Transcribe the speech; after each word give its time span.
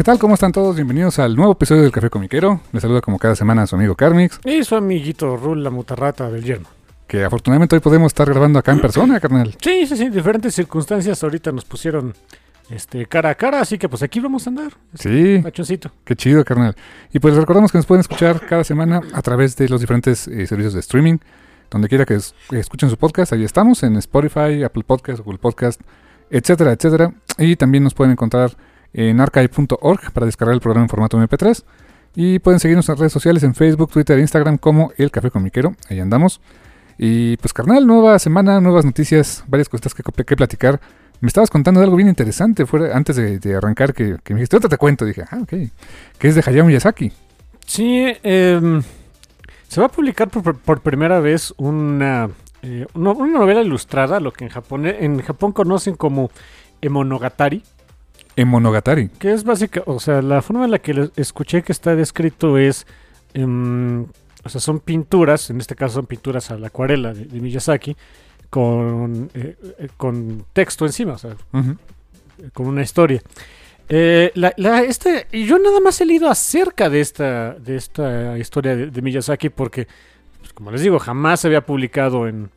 ¿Qué 0.00 0.04
tal? 0.04 0.18
¿Cómo 0.18 0.32
están 0.32 0.50
todos? 0.50 0.76
Bienvenidos 0.76 1.18
al 1.18 1.36
nuevo 1.36 1.52
episodio 1.52 1.82
del 1.82 1.92
Café 1.92 2.08
Comiquero. 2.08 2.62
Les 2.72 2.80
saluda 2.80 3.02
como 3.02 3.18
cada 3.18 3.36
semana 3.36 3.66
su 3.66 3.76
amigo 3.76 3.94
Carmix, 3.94 4.40
Y 4.46 4.64
su 4.64 4.74
amiguito 4.74 5.36
Rul, 5.36 5.62
la 5.62 5.68
mutarrata 5.68 6.30
del 6.30 6.42
yerno. 6.42 6.66
que 7.06 7.22
afortunadamente 7.22 7.76
hoy 7.76 7.80
podemos 7.80 8.06
estar 8.08 8.26
grabando 8.30 8.58
acá 8.58 8.72
en 8.72 8.80
persona, 8.80 9.20
carnal. 9.20 9.54
Sí, 9.60 9.86
sí, 9.86 9.96
sí, 9.98 10.08
diferentes 10.08 10.54
circunstancias 10.54 11.22
ahorita 11.22 11.52
nos 11.52 11.66
pusieron 11.66 12.14
este 12.70 13.04
cara 13.04 13.28
a 13.28 13.34
cara, 13.34 13.60
así 13.60 13.76
que 13.76 13.90
pues 13.90 14.02
aquí 14.02 14.20
vamos 14.20 14.46
a 14.46 14.50
andar. 14.50 14.72
Sí, 14.94 15.40
Machoncito. 15.44 15.90
qué 16.04 16.16
chido, 16.16 16.44
carnal. 16.46 16.74
Y 17.12 17.18
pues 17.18 17.34
les 17.34 17.40
recordamos 17.42 17.70
que 17.70 17.76
nos 17.76 17.84
pueden 17.86 18.00
escuchar 18.00 18.40
cada 18.46 18.64
semana 18.64 19.02
a 19.12 19.20
través 19.20 19.54
de 19.56 19.68
los 19.68 19.80
diferentes 19.82 20.26
eh, 20.28 20.46
servicios 20.46 20.72
de 20.72 20.80
streaming. 20.80 21.18
Donde 21.70 21.88
quiera 21.88 22.06
que 22.06 22.14
es- 22.14 22.34
que 22.48 22.58
escuchen 22.58 22.88
su 22.88 22.96
podcast, 22.96 23.32
ahí 23.34 23.44
estamos, 23.44 23.82
en 23.84 23.94
Spotify, 23.96 24.62
Apple 24.64 24.82
Podcast, 24.84 25.20
Google 25.20 25.38
Podcast, 25.38 25.80
etcétera, 26.30 26.72
etcétera. 26.72 27.12
Y 27.38 27.54
también 27.56 27.84
nos 27.84 27.94
pueden 27.94 28.12
encontrar 28.12 28.56
en 28.92 29.20
archive.org 29.20 30.12
para 30.12 30.26
descargar 30.26 30.54
el 30.54 30.60
programa 30.60 30.84
en 30.84 30.88
formato 30.88 31.18
MP3. 31.18 31.64
Y 32.14 32.40
pueden 32.40 32.58
seguirnos 32.58 32.88
en 32.88 32.96
redes 32.96 33.12
sociales 33.12 33.42
en 33.44 33.54
Facebook, 33.54 33.90
Twitter 33.90 34.18
e 34.18 34.20
Instagram 34.20 34.58
como 34.58 34.92
El 34.96 35.10
Café 35.10 35.30
Comiquero. 35.30 35.76
Ahí 35.88 36.00
andamos. 36.00 36.40
Y 36.98 37.36
pues 37.38 37.52
carnal, 37.52 37.86
nueva 37.86 38.18
semana, 38.18 38.60
nuevas 38.60 38.84
noticias, 38.84 39.44
varias 39.46 39.68
cositas 39.68 39.94
que, 39.94 40.02
que 40.02 40.36
platicar. 40.36 40.80
Me 41.20 41.28
estabas 41.28 41.50
contando 41.50 41.80
de 41.80 41.84
algo 41.84 41.96
bien 41.96 42.08
interesante 42.08 42.66
fuera, 42.66 42.96
antes 42.96 43.16
de, 43.16 43.54
arrancar 43.54 43.94
que, 43.94 44.18
me 44.30 44.36
dijiste, 44.36 44.58
te 44.58 44.76
cuento. 44.76 45.04
Dije, 45.04 45.24
ah, 45.30 45.38
ok. 45.42 45.52
Que 46.18 46.28
es 46.28 46.34
de 46.34 46.42
Hayao 46.44 46.66
Miyazaki. 46.66 47.12
Sí, 47.66 48.06
em, 48.22 48.82
se 49.68 49.80
va 49.80 49.86
a 49.86 49.90
publicar 49.90 50.28
por, 50.28 50.80
primera 50.80 51.20
vez 51.20 51.54
una, 51.56 52.30
eh, 52.62 52.86
una, 52.94 53.12
una 53.12 53.38
novela 53.38 53.60
ilustrada, 53.60 54.18
lo 54.18 54.32
que 54.32 54.44
en 54.44 54.50
Japón, 54.50 54.86
en 54.86 55.20
Japón 55.20 55.52
conocen 55.52 55.94
como 55.94 56.30
Emonogatari, 56.80 57.62
En 58.40 58.48
Monogatari. 58.48 59.08
que 59.18 59.32
es 59.32 59.44
básica, 59.44 59.82
o 59.86 60.00
sea, 60.00 60.22
la 60.22 60.42
forma 60.42 60.64
en 60.64 60.70
la 60.70 60.78
que 60.78 61.10
escuché 61.16 61.62
que 61.62 61.72
está 61.72 61.94
descrito 61.94 62.58
es, 62.58 62.86
em, 63.34 64.04
o 64.44 64.48
sea, 64.48 64.60
son 64.60 64.80
pinturas, 64.80 65.50
en 65.50 65.60
este 65.60 65.74
caso 65.74 65.94
son 65.94 66.06
pinturas 66.06 66.50
a 66.50 66.58
la 66.58 66.68
acuarela 66.68 67.12
de, 67.12 67.26
de 67.26 67.40
Miyazaki, 67.40 67.96
con, 68.48 69.30
eh, 69.34 69.56
eh, 69.78 69.88
con 69.96 70.44
texto 70.52 70.86
encima, 70.86 71.12
o 71.14 71.18
sea, 71.18 71.36
con 72.52 72.66
una 72.66 72.82
historia. 72.82 73.22
Eh, 73.88 74.30
la, 74.34 74.82
este, 74.82 75.26
yo 75.32 75.58
nada 75.58 75.80
más 75.80 76.00
he 76.00 76.06
leído 76.06 76.30
acerca 76.30 76.88
de 76.88 77.00
esta, 77.00 77.54
de 77.54 77.76
esta 77.76 78.38
historia 78.38 78.76
de, 78.76 78.86
de 78.86 79.02
Miyazaki 79.02 79.50
porque, 79.50 79.86
pues, 80.38 80.52
como 80.52 80.70
les 80.70 80.80
digo, 80.80 80.98
jamás 80.98 81.40
se 81.40 81.48
había 81.48 81.66
publicado 81.66 82.26
en 82.26 82.50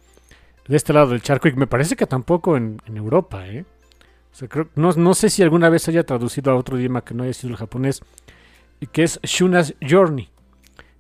de 0.68 0.78
este 0.78 0.94
lado 0.94 1.08
del 1.08 1.22
charco 1.22 1.48
y 1.48 1.54
me 1.54 1.68
parece 1.68 1.96
que 1.96 2.08
tampoco 2.08 2.56
en, 2.56 2.82
en 2.86 2.98
Europa. 2.98 3.48
¿eh? 3.48 3.66
O 4.34 4.36
sea, 4.36 4.48
creo- 4.48 4.68
no, 4.76 4.92
no 4.94 5.14
sé 5.14 5.30
si 5.30 5.44
alguna 5.44 5.70
vez 5.70 5.88
haya 5.88 6.04
traducido 6.04 6.52
a 6.52 6.56
otro 6.56 6.78
idioma 6.80 7.04
que 7.04 7.14
no 7.14 7.24
haya 7.24 7.34
sido 7.34 7.52
el 7.52 7.58
japonés, 7.58 8.02
y 8.80 8.88
que 8.88 9.04
es 9.04 9.20
Shuna's 9.24 9.76
Journey. 9.88 10.30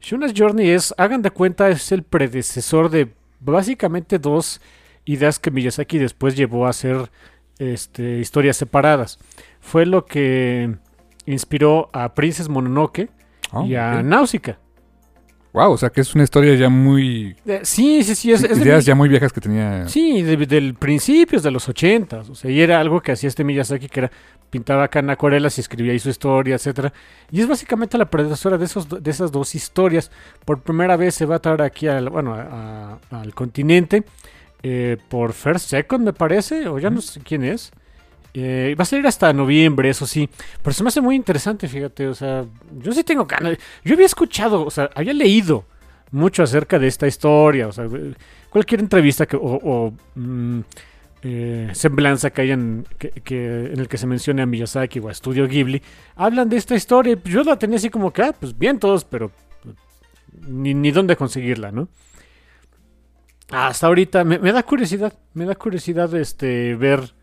Shuna's 0.01 0.33
Journey 0.35 0.69
es, 0.69 0.93
hagan 0.97 1.21
de 1.21 1.31
cuenta, 1.31 1.69
es 1.69 1.91
el 1.91 2.03
predecesor 2.03 2.89
de 2.89 3.11
básicamente 3.39 4.19
dos 4.19 4.61
ideas 5.05 5.39
que 5.39 5.51
Miyazaki 5.51 5.97
después 5.97 6.35
llevó 6.35 6.65
a 6.67 6.69
hacer 6.69 7.09
este, 7.59 8.19
historias 8.19 8.57
separadas. 8.57 9.17
Fue 9.59 9.85
lo 9.85 10.05
que 10.05 10.75
inspiró 11.25 11.89
a 11.93 12.13
Princess 12.13 12.49
Mononoke 12.49 13.09
Oh, 13.51 13.65
y 13.65 13.75
a 13.75 13.97
ok. 13.99 14.03
Náusica. 14.05 14.57
Wow, 15.53 15.71
o 15.73 15.77
sea 15.77 15.91
que 15.91 16.01
es 16.01 16.15
una 16.15 16.23
historia 16.23 16.55
ya 16.55 16.67
muy... 16.67 17.35
Eh, 17.45 17.59
sí, 17.63 18.03
sí, 18.03 18.15
sí. 18.15 18.31
Es, 18.31 18.43
es 18.43 18.57
de 18.57 18.65
ideas 18.65 18.85
ya 18.85 18.95
muy 18.95 19.07
viejas 19.07 19.31
que 19.31 19.39
tenía... 19.39 19.87
Sí, 19.87 20.23
de- 20.23 20.35
del 20.47 20.73
principios 20.73 21.43
de 21.43 21.51
los 21.51 21.69
ochentas. 21.69 22.27
O 22.29 22.33
sea, 22.35 22.49
y 22.49 22.59
era 22.59 22.79
algo 22.79 23.01
que 23.01 23.11
hacía 23.11 23.27
este 23.29 23.43
Miyazaki 23.43 23.87
que 23.87 23.99
era 24.01 24.11
pintaba 24.49 24.83
acá 24.85 24.99
en 24.99 25.09
acuarelas 25.11 25.57
y 25.57 25.61
escribía 25.61 25.91
ahí 25.93 25.99
su 25.99 26.09
historia, 26.09 26.55
etcétera. 26.55 26.91
Y 27.31 27.41
es 27.41 27.47
básicamente 27.47 27.97
la 27.99 28.09
predecesora 28.09 28.57
de 28.57 28.65
esos 28.65 28.87
de 29.03 29.09
esas 29.11 29.31
dos 29.31 29.53
historias. 29.53 30.09
Por 30.43 30.61
primera 30.61 30.95
vez 30.97 31.13
se 31.15 31.25
va 31.27 31.35
a 31.35 31.39
traer 31.39 31.61
aquí 31.61 31.87
al, 31.87 32.09
bueno, 32.09 32.33
a- 32.33 32.99
a- 33.11 33.21
al 33.21 33.33
continente 33.35 34.03
eh, 34.63 34.97
por 35.09 35.33
First 35.33 35.69
Second, 35.69 36.03
me 36.05 36.13
parece, 36.13 36.67
o 36.67 36.79
ya 36.79 36.89
no 36.89 36.99
sé 37.01 37.19
quién 37.21 37.43
es. 37.43 37.71
Eh, 38.33 38.75
va 38.77 38.81
a 38.81 38.85
salir 38.85 39.05
hasta 39.05 39.31
noviembre, 39.31 39.89
eso 39.89 40.07
sí. 40.07 40.27
Pero 40.61 40.73
se 40.73 40.83
me 40.83 40.89
hace 40.89 41.01
muy 41.01 41.15
interesante, 41.15 41.67
fíjate. 41.67 42.07
O 42.07 42.15
sea, 42.15 42.45
yo 42.79 42.91
sí 42.91 43.03
tengo 43.03 43.25
ganas. 43.25 43.57
Yo 43.83 43.93
había 43.93 44.05
escuchado, 44.05 44.65
o 44.65 44.71
sea, 44.71 44.89
había 44.95 45.13
leído 45.13 45.65
mucho 46.11 46.43
acerca 46.43 46.79
de 46.79 46.87
esta 46.87 47.07
historia. 47.07 47.67
O 47.67 47.71
sea, 47.71 47.87
cualquier 48.49 48.81
entrevista 48.81 49.25
que, 49.25 49.37
o, 49.39 49.93
mm, 50.15 50.59
eh, 51.23 51.69
semblanza 51.73 52.31
que 52.31 52.41
hayan 52.41 52.85
que, 52.97 53.71
en 53.71 53.79
el 53.79 53.87
que 53.87 53.97
se 53.97 54.07
mencione 54.07 54.41
a 54.41 54.45
Miyazaki 54.45 54.99
o 54.99 55.09
a 55.09 55.13
Studio 55.13 55.47
Ghibli, 55.47 55.81
hablan 56.15 56.49
de 56.49 56.57
esta 56.57 56.75
historia. 56.75 57.17
Yo 57.23 57.43
la 57.43 57.57
tenía 57.57 57.77
así 57.77 57.89
como 57.89 58.11
que, 58.11 58.23
ah, 58.23 58.35
pues 58.37 58.57
bien 58.57 58.79
todos, 58.79 59.05
pero 59.05 59.31
pues, 59.61 59.75
ni, 60.47 60.73
ni 60.73 60.91
dónde 60.91 61.15
conseguirla, 61.15 61.71
¿no? 61.71 61.87
Hasta 63.51 63.85
ahorita 63.85 64.23
me, 64.23 64.39
me 64.39 64.51
da 64.51 64.63
curiosidad, 64.63 65.13
me 65.35 65.45
da 65.45 65.53
curiosidad 65.53 66.13
este 66.15 66.75
ver 66.75 67.13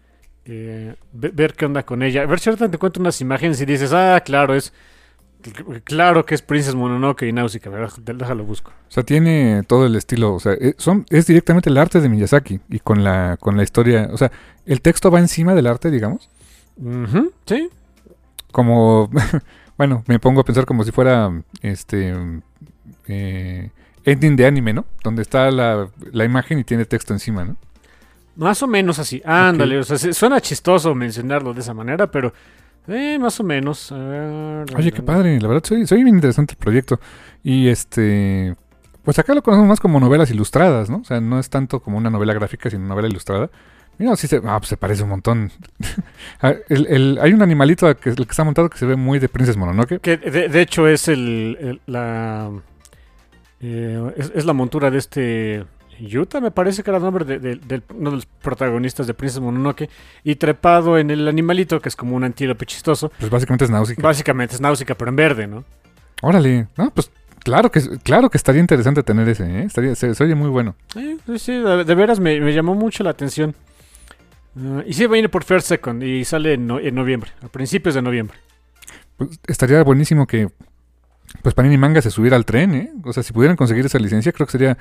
eh, 0.45 0.95
ve- 1.13 1.31
ver 1.35 1.55
qué 1.55 1.67
onda 1.67 1.83
con 1.85 2.03
ella. 2.03 2.23
A 2.23 2.27
ver 2.27 2.39
si 2.41 2.51
ahorita 2.51 2.69
te 2.69 2.77
encuentro 2.77 3.01
unas 3.01 3.21
imágenes 3.21 3.61
y 3.61 3.67
dices, 3.67 3.93
ah, 3.93 4.21
claro, 4.25 4.55
es 4.55 4.73
claro 5.85 6.27
que 6.27 6.35
es 6.35 6.43
Princess 6.43 6.75
Mononoke 6.75 7.23
y 7.27 7.33
Náusica, 7.33 7.71
¿verdad? 7.71 7.91
Déjalo 8.03 8.45
busco. 8.45 8.73
O 8.73 8.91
sea, 8.91 9.03
tiene 9.05 9.63
todo 9.67 9.87
el 9.87 9.97
estilo, 9.97 10.35
o 10.35 10.41
sea, 10.41 10.53
eh, 10.53 10.75
son, 10.77 11.07
es 11.09 11.27
directamente 11.27 11.71
el 11.71 11.79
arte 11.79 12.01
de 12.01 12.09
Miyazaki 12.11 12.61
y 12.69 12.79
con 12.81 13.03
la, 13.05 13.39
con 13.41 13.57
la 13.57 13.63
historia, 13.63 14.09
o 14.13 14.19
sea, 14.19 14.31
el 14.67 14.83
texto 14.83 15.11
va 15.11 15.19
encima 15.19 15.55
del 15.55 15.67
arte, 15.67 15.91
digamos, 15.91 16.29
sí, 17.47 17.71
como, 18.53 19.09
bueno, 19.79 20.05
me 20.07 20.19
pongo 20.19 20.43
a 20.43 20.45
pensar 20.45 20.67
como 20.67 20.85
si 20.85 20.91
fuera, 20.93 21.31
este, 21.63 22.15
eh, 23.09 23.71
ending 24.05 24.37
de 24.37 24.47
anime, 24.47 24.73
¿no? 24.75 24.85
Donde 25.03 25.23
está 25.23 25.51
la, 25.51 25.89
la 26.13 26.25
imagen 26.25 26.59
y 26.59 26.65
tiene 26.65 26.85
texto 26.85 27.13
encima, 27.15 27.45
¿no? 27.45 27.57
Más 28.37 28.63
o 28.63 28.67
menos 28.67 28.99
así. 28.99 29.21
Ándale, 29.25 29.79
o 29.79 29.83
sea, 29.83 29.99
se- 29.99 30.13
suena 30.15 30.41
chistoso 30.41 30.95
mencionarlo 30.95 31.53
de 31.53 31.61
esa 31.61 31.75
manera, 31.75 32.11
pero 32.11 32.33
eh, 32.89 33.19
más 33.21 33.39
o 33.41 33.45
menos. 33.45 33.93
A 33.93 33.99
ver, 33.99 34.67
Oye, 34.77 34.93
qué 34.93 35.03
padre, 35.03 35.39
la 35.41 35.49
verdad, 35.49 35.65
soy, 35.67 35.87
soy 35.87 36.03
bien 36.03 36.15
interesante 36.17 36.53
el 36.55 36.59
proyecto. 36.59 36.99
Y 37.43 37.69
este, 37.69 38.55
pues 39.05 39.19
acá 39.19 39.35
lo 39.35 39.43
conocemos 39.43 39.69
más 39.69 39.81
como 39.81 40.01
novelas 40.01 40.31
ilustradas, 40.31 40.89
¿no? 40.91 40.99
O 40.99 41.05
sea, 41.05 41.21
no 41.21 41.39
es 41.39 41.51
tanto 41.51 41.81
como 41.81 41.99
una 41.99 42.11
novela 42.11 42.33
gráfica, 42.33 42.71
sino 42.71 42.87
novela 42.87 43.09
ilustrada. 43.09 43.51
No, 43.99 44.17
sí 44.17 44.27
se, 44.29 44.41
ah, 44.47 44.57
pues 44.59 44.69
se 44.71 44.79
parece 44.79 45.03
un 45.03 45.11
montón. 45.11 45.53
El- 46.71 46.87
el- 46.87 47.19
hay 47.21 47.35
un 47.35 47.43
animalito 47.43 47.95
que, 47.99 48.09
el 48.11 48.17
que 48.17 48.23
está 48.23 48.45
montado 48.45 48.71
que 48.71 48.79
se 48.79 48.87
ve 48.87 48.97
muy 48.97 49.19
de 49.19 49.29
Princess 49.29 49.59
Mononoke. 49.59 50.01
Que 50.01 50.17
de, 50.17 50.49
de 50.49 50.61
hecho 50.63 50.89
es 50.89 51.07
el, 51.09 51.59
el- 51.61 51.81
la 51.87 52.51
eh, 53.61 54.13
es, 54.17 54.33
es 54.35 54.45
la 54.47 54.55
montura 54.55 54.91
de 54.91 54.97
este 54.99 55.65
Yuta, 56.07 56.41
me 56.41 56.51
parece 56.51 56.83
que 56.83 56.91
era 56.91 56.99
el 56.99 57.05
nombre 57.05 57.25
de, 57.25 57.83
uno 57.95 58.11
de 58.11 58.17
los 58.17 58.27
protagonistas 58.27 59.07
de 59.07 59.15
Princess 59.15 59.41
Mononoke 59.41 59.89
y 60.25 60.37
trepado 60.37 60.99
en 60.99 61.11
el 61.11 61.27
animalito 61.29 61.81
que 61.81 61.89
es 61.89 61.97
como 61.97 62.17
un 62.17 62.25
antílope 62.25 62.67
chistoso. 62.67 63.11
Pues 63.19 63.31
básicamente 63.31 63.65
es 63.65 63.71
náusica. 63.71 64.03
Básicamente 64.03 64.55
es 64.55 64.61
náusica, 64.61 64.95
pero 64.95 65.11
en 65.11 65.17
verde, 65.17 65.47
¿no? 65.47 65.65
Órale. 66.23 66.69
No, 66.77 66.91
pues 66.91 67.11
claro 67.45 67.71
que, 67.71 67.81
claro 68.03 68.31
que 68.31 68.37
estaría 68.37 68.61
interesante 68.61 69.03
tener 69.03 69.29
ese, 69.29 69.45
¿eh? 69.45 69.63
Estaría, 69.65 69.95
se, 69.95 70.15
se 70.15 70.25
oye 70.25 70.35
muy 70.35 70.49
bueno. 70.51 70.75
Sí, 70.93 71.19
sí, 71.39 71.53
de, 71.53 71.85
de 71.85 71.95
veras 71.95 72.21
me, 72.21 72.41
me 72.41 72.53
llamó 72.53 72.75
mucho 72.75 73.03
la 73.05 73.11
atención. 73.11 73.55
Ah, 74.57 74.83
y 74.87 74.93
sí, 74.93 75.07
viene 75.07 75.29
por 75.29 75.45
First 75.45 75.69
Second 75.69 76.03
y 76.03 76.25
sale 76.25 76.55
en, 76.55 76.67
no- 76.67 76.81
en 76.81 76.95
noviembre, 76.95 77.31
a 77.43 77.49
principios 77.49 77.95
de 77.95 78.03
noviembre. 78.03 78.37
Pues, 79.17 79.39
estaría 79.47 79.83
buenísimo 79.83 80.27
que 80.27 80.49
pues 81.43 81.55
Panini 81.55 81.79
Manga 81.79 82.03
se 82.03 82.11
subiera 82.11 82.37
al 82.37 82.45
tren, 82.45 82.75
¿eh? 82.75 82.91
O 83.05 83.13
sea, 83.13 83.23
si 83.23 83.33
pudieran 83.33 83.57
conseguir 83.57 83.87
esa 83.87 83.99
licencia, 84.01 84.33
creo 84.33 84.47
que 84.47 84.53
sería 84.53 84.77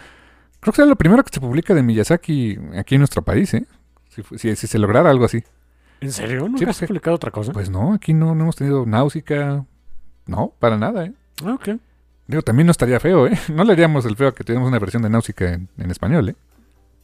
creo 0.59 0.71
que 0.71 0.75
sería 0.77 0.89
lo 0.89 0.95
primero 0.95 1.23
que 1.23 1.31
se 1.33 1.39
publica 1.39 1.73
de 1.73 1.83
Miyazaki 1.83 2.57
aquí 2.77 2.95
en 2.95 2.99
nuestro 3.01 3.21
país, 3.21 3.53
¿eh? 3.53 3.65
Si, 4.09 4.23
fu- 4.23 4.37
si- 4.37 4.55
si 4.55 4.67
se 4.67 4.79
lograra 4.79 5.09
algo 5.09 5.25
así. 5.25 5.43
¿En 6.01 6.11
serio? 6.11 6.41
¿Nunca 6.41 6.57
Sí, 6.59 6.63
has 6.65 6.75
porque- 6.77 6.87
publicado 6.87 7.15
otra 7.15 7.31
cosa? 7.31 7.51
Pues 7.51 7.69
no, 7.69 7.93
aquí 7.93 8.13
no, 8.13 8.33
no 8.35 8.43
hemos 8.43 8.55
tenido 8.55 8.85
náusica. 8.85 9.65
No, 10.25 10.53
para 10.59 10.77
nada, 10.77 11.05
¿eh? 11.05 11.13
Ah, 11.45 11.53
ok. 11.53 11.69
Digo, 12.27 12.41
también 12.43 12.67
no 12.67 12.71
estaría 12.71 12.99
feo, 12.99 13.27
¿eh? 13.27 13.37
No 13.53 13.63
le 13.63 13.73
haríamos 13.73 14.05
el 14.05 14.15
feo 14.15 14.27
a 14.29 14.35
que 14.35 14.43
tuviéramos 14.43 14.69
una 14.69 14.79
versión 14.79 15.01
de 15.03 15.09
náusica 15.09 15.51
en, 15.53 15.67
en 15.77 15.91
español, 15.91 16.29
¿eh? 16.29 16.35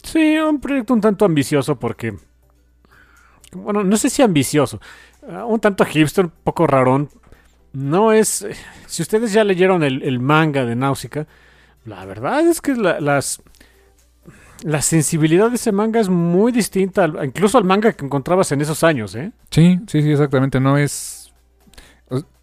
Sí, 0.03 0.37
un 0.37 0.59
proyecto 0.59 0.93
un 0.93 1.01
tanto 1.01 1.25
ambicioso 1.25 1.77
porque... 1.79 2.15
Bueno, 3.53 3.83
no 3.83 3.97
sé 3.97 4.09
si 4.09 4.21
ambicioso. 4.21 4.79
ah, 5.29 5.45
un 5.45 5.59
tanto 5.59 5.85
hipster, 5.85 6.25
un 6.25 6.31
poco 6.43 6.67
rarón. 6.67 7.09
No 7.73 8.11
es... 8.11 8.41
eh, 8.43 8.55
Si 8.87 9.01
ustedes 9.01 9.31
ya 9.33 9.43
leyeron 9.43 9.83
el, 9.83 10.03
el 10.03 10.19
manga 10.19 10.65
de 10.65 10.75
Náusica, 10.75 11.25
la 11.85 12.05
verdad 12.05 12.41
es 12.47 12.61
que 12.61 12.75
la- 12.75 12.99
las... 12.99 13.41
La 14.63 14.81
sensibilidad 14.81 15.49
de 15.49 15.57
ese 15.57 15.71
manga 15.71 15.99
es 15.99 16.09
muy 16.09 16.51
distinta, 16.51 17.03
al- 17.03 17.23
incluso 17.25 17.57
al 17.57 17.65
manga 17.65 17.91
que 17.93 18.05
encontrabas 18.05 18.51
en 18.51 18.61
esos 18.61 18.83
años, 18.83 19.13
¿eh? 19.13 19.31
Sí, 19.51 19.79
sí, 19.87 20.01
sí, 20.01 20.11
exactamente. 20.11 20.59
No 20.59 20.77
es. 20.77 21.33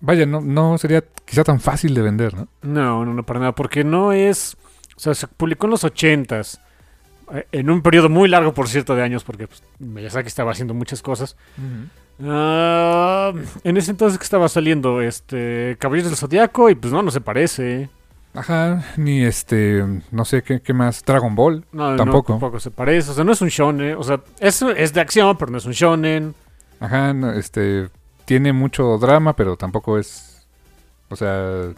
Vaya, 0.00 0.26
no, 0.26 0.40
no 0.40 0.76
sería 0.78 1.02
quizá 1.24 1.42
tan 1.42 1.58
fácil 1.58 1.94
de 1.94 2.02
vender, 2.02 2.34
¿no? 2.34 2.48
No, 2.62 3.04
no, 3.04 3.14
no, 3.14 3.22
para 3.24 3.40
nada, 3.40 3.52
porque 3.52 3.82
no 3.82 4.12
es... 4.12 4.56
O 4.96 5.00
sea, 5.00 5.14
se 5.14 5.26
publicó 5.26 5.66
en 5.66 5.70
los 5.70 5.84
ochentas, 5.84 6.60
eh, 7.32 7.46
en 7.50 7.70
un 7.70 7.80
periodo 7.82 8.08
muy 8.10 8.28
largo, 8.28 8.52
por 8.52 8.68
cierto, 8.68 8.94
de 8.94 9.02
años, 9.02 9.24
porque 9.24 9.48
pues, 9.48 9.62
Miyazaki 9.78 10.28
estaba 10.28 10.52
haciendo 10.52 10.74
muchas 10.74 11.00
cosas. 11.02 11.34
Ah, 12.22 13.32
en 13.64 13.76
ese 13.76 13.90
entonces 13.90 14.18
que 14.18 14.24
estaba 14.24 14.48
saliendo 14.48 15.00
este 15.00 15.76
Caballeros 15.80 16.10
del 16.10 16.18
Zodiaco 16.18 16.68
y 16.70 16.74
pues 16.74 16.92
no, 16.92 17.02
no 17.02 17.10
se 17.10 17.20
parece. 17.22 17.88
Ajá, 18.34 18.82
ni 18.96 19.22
este. 19.24 19.84
No 20.10 20.24
sé 20.24 20.42
qué, 20.42 20.60
qué 20.60 20.72
más. 20.72 21.04
Dragon 21.04 21.34
Ball. 21.34 21.64
No, 21.72 21.90
no, 21.90 21.96
Tampoco. 21.96 22.32
tampoco 22.32 22.60
se 22.60 22.70
parece. 22.70 23.10
O 23.10 23.14
sea, 23.14 23.24
no 23.24 23.32
es 23.32 23.42
un 23.42 23.48
shonen. 23.48 23.96
O 23.96 24.02
sea, 24.02 24.20
es, 24.40 24.62
es 24.62 24.92
de 24.94 25.00
acción, 25.00 25.36
pero 25.36 25.50
no 25.52 25.58
es 25.58 25.66
un 25.66 25.72
shonen. 25.72 26.34
Ajá, 26.80 27.12
no, 27.12 27.32
este. 27.32 27.88
Tiene 28.24 28.52
mucho 28.52 28.96
drama, 28.98 29.34
pero 29.36 29.56
tampoco 29.56 29.98
es. 29.98 30.46
O 31.10 31.16
sea. 31.16 31.70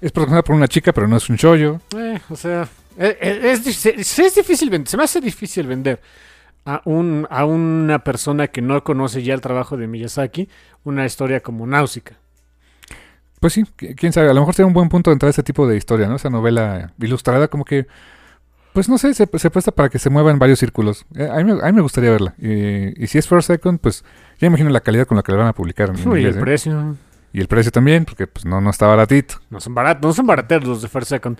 Es 0.00 0.10
protagonizada 0.10 0.42
por 0.42 0.56
una 0.56 0.66
chica, 0.66 0.92
pero 0.92 1.06
no 1.06 1.16
es 1.16 1.28
un 1.30 1.36
shoyo. 1.36 1.80
Eh, 1.96 2.18
o 2.28 2.34
sea, 2.34 2.62
eh, 2.98 3.16
eh, 3.20 3.52
es, 3.52 3.76
se- 3.76 3.94
es 4.26 4.34
difícil 4.34 4.68
vender. 4.68 4.88
Se 4.88 4.96
me 4.96 5.04
hace 5.04 5.20
difícil 5.20 5.64
vender 5.68 6.00
a, 6.64 6.82
un, 6.86 7.28
a 7.30 7.44
una 7.44 8.00
persona 8.00 8.48
que 8.48 8.60
no 8.62 8.82
conoce 8.82 9.22
ya 9.22 9.34
el 9.34 9.40
trabajo 9.40 9.76
de 9.76 9.86
Miyazaki 9.86 10.48
una 10.82 11.06
historia 11.06 11.38
como 11.38 11.64
Náusica. 11.68 12.16
Pues 13.42 13.52
sí, 13.54 13.64
qui- 13.76 13.94
quién 13.96 14.12
sabe. 14.14 14.30
A 14.30 14.32
lo 14.34 14.40
mejor 14.40 14.54
sería 14.54 14.68
un 14.68 14.72
buen 14.72 14.88
punto 14.88 15.10
de 15.10 15.14
entrar 15.16 15.26
a 15.26 15.30
este 15.30 15.42
tipo 15.42 15.66
de 15.66 15.76
historia, 15.76 16.06
¿no? 16.06 16.14
Esa 16.16 16.30
novela 16.30 16.92
ilustrada, 16.98 17.48
como 17.48 17.64
que. 17.64 17.86
Pues 18.72 18.88
no 18.88 18.96
sé, 18.98 19.12
se, 19.12 19.28
se 19.36 19.50
presta 19.50 19.70
para 19.72 19.88
que 19.90 19.98
se 19.98 20.08
mueva 20.08 20.30
en 20.30 20.38
varios 20.38 20.58
círculos. 20.60 21.04
Eh, 21.16 21.28
a, 21.30 21.36
mí, 21.38 21.44
me- 21.52 21.60
a 21.60 21.66
mí 21.66 21.72
me 21.72 21.82
gustaría 21.82 22.10
verla. 22.10 22.34
Y, 22.38 23.02
y 23.02 23.06
si 23.08 23.18
es 23.18 23.26
First 23.28 23.48
Second, 23.48 23.80
pues 23.80 24.04
ya 24.38 24.46
imagino 24.46 24.70
la 24.70 24.80
calidad 24.80 25.06
con 25.06 25.16
la 25.16 25.22
que 25.24 25.32
la 25.32 25.38
van 25.38 25.48
a 25.48 25.52
publicar 25.52 25.90
en 25.90 25.96
Uy, 26.08 26.20
inglés, 26.20 26.34
el 26.36 26.38
¿eh? 26.38 26.40
precio. 26.40 26.96
Y 27.34 27.40
el 27.40 27.48
precio 27.48 27.72
también, 27.72 28.04
porque 28.04 28.26
pues 28.28 28.44
no, 28.46 28.60
no 28.60 28.70
está 28.70 28.86
baratito. 28.86 29.34
No 29.50 29.60
son 29.60 29.74
baratos, 29.74 30.08
no 30.08 30.14
son 30.14 30.26
barateros 30.26 30.66
los 30.68 30.80
de 30.82 30.88
First 30.88 31.08
Second. 31.10 31.38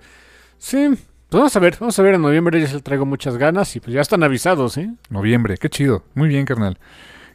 Sí, 0.57 0.89
pues 0.89 1.39
vamos 1.39 1.55
a 1.55 1.59
ver, 1.59 1.77
vamos 1.79 1.97
a 1.97 2.01
ver 2.03 2.15
en 2.15 2.21
noviembre, 2.21 2.59
ya 2.59 2.67
se 2.67 2.75
le 2.75 2.81
traigo 2.81 3.05
muchas 3.05 3.37
ganas 3.37 3.75
y 3.75 3.79
pues 3.79 3.93
ya 3.95 4.01
están 4.01 4.21
avisados, 4.23 4.77
¿eh? 4.77 4.91
Noviembre, 5.09 5.57
qué 5.57 5.69
chido. 5.69 6.03
Muy 6.15 6.27
bien, 6.27 6.45
carnal. 6.45 6.77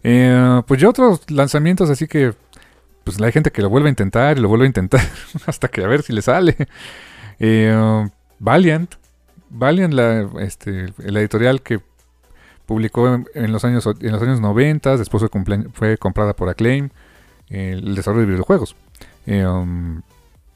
Eh, 0.04 0.62
pues 0.66 0.80
ya 0.80 0.88
otros 0.90 1.28
lanzamientos, 1.30 1.90
así 1.90 2.06
que 2.06 2.34
pues 3.16 3.26
hay 3.26 3.32
gente 3.32 3.50
que 3.50 3.62
lo 3.62 3.70
vuelve 3.70 3.88
a 3.88 3.90
intentar 3.90 4.36
y 4.38 4.40
lo 4.40 4.48
vuelve 4.48 4.64
a 4.64 4.68
intentar 4.68 5.00
hasta 5.46 5.68
que 5.68 5.82
a 5.82 5.86
ver 5.86 6.02
si 6.02 6.12
le 6.12 6.22
sale. 6.22 6.56
Eh, 7.38 8.08
Valiant. 8.38 8.94
Valiant, 9.50 9.94
la, 9.94 10.28
este, 10.40 10.92
editorial 10.98 11.62
que 11.62 11.80
publicó 12.66 13.24
en, 13.34 13.52
los 13.52 13.64
años 13.64 13.88
en 14.00 14.12
los 14.12 14.22
años 14.22 14.40
90, 14.40 14.98
después 14.98 15.24
fue, 15.72 15.96
comprada 15.96 16.34
por 16.34 16.50
Acclaim, 16.50 16.90
el 17.48 17.94
desarrollo 17.94 18.26
de 18.26 18.32
videojuegos. 18.32 18.76
Eh, 19.26 19.46
um, 19.46 20.02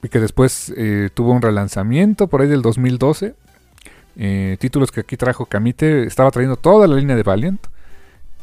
y 0.03 0.09
que 0.09 0.21
después 0.21 0.73
eh, 0.77 1.09
tuvo 1.15 1.33
un 1.33 1.41
relanzamiento 1.41 2.27
por 2.27 2.43
ahí 2.43 2.49
del 2.49 2.61
2012. 2.61 3.35
Eh, 4.17 4.57
títulos 4.61 4.91
que 4.91 5.01
aquí 5.01 5.17
trajo 5.17 5.47
Kamite. 5.47 6.05
Estaba 6.05 6.31
trayendo 6.31 6.57
toda 6.57 6.87
la 6.87 6.97
línea 6.97 7.17
de 7.17 7.23
Valiant. 7.23 7.65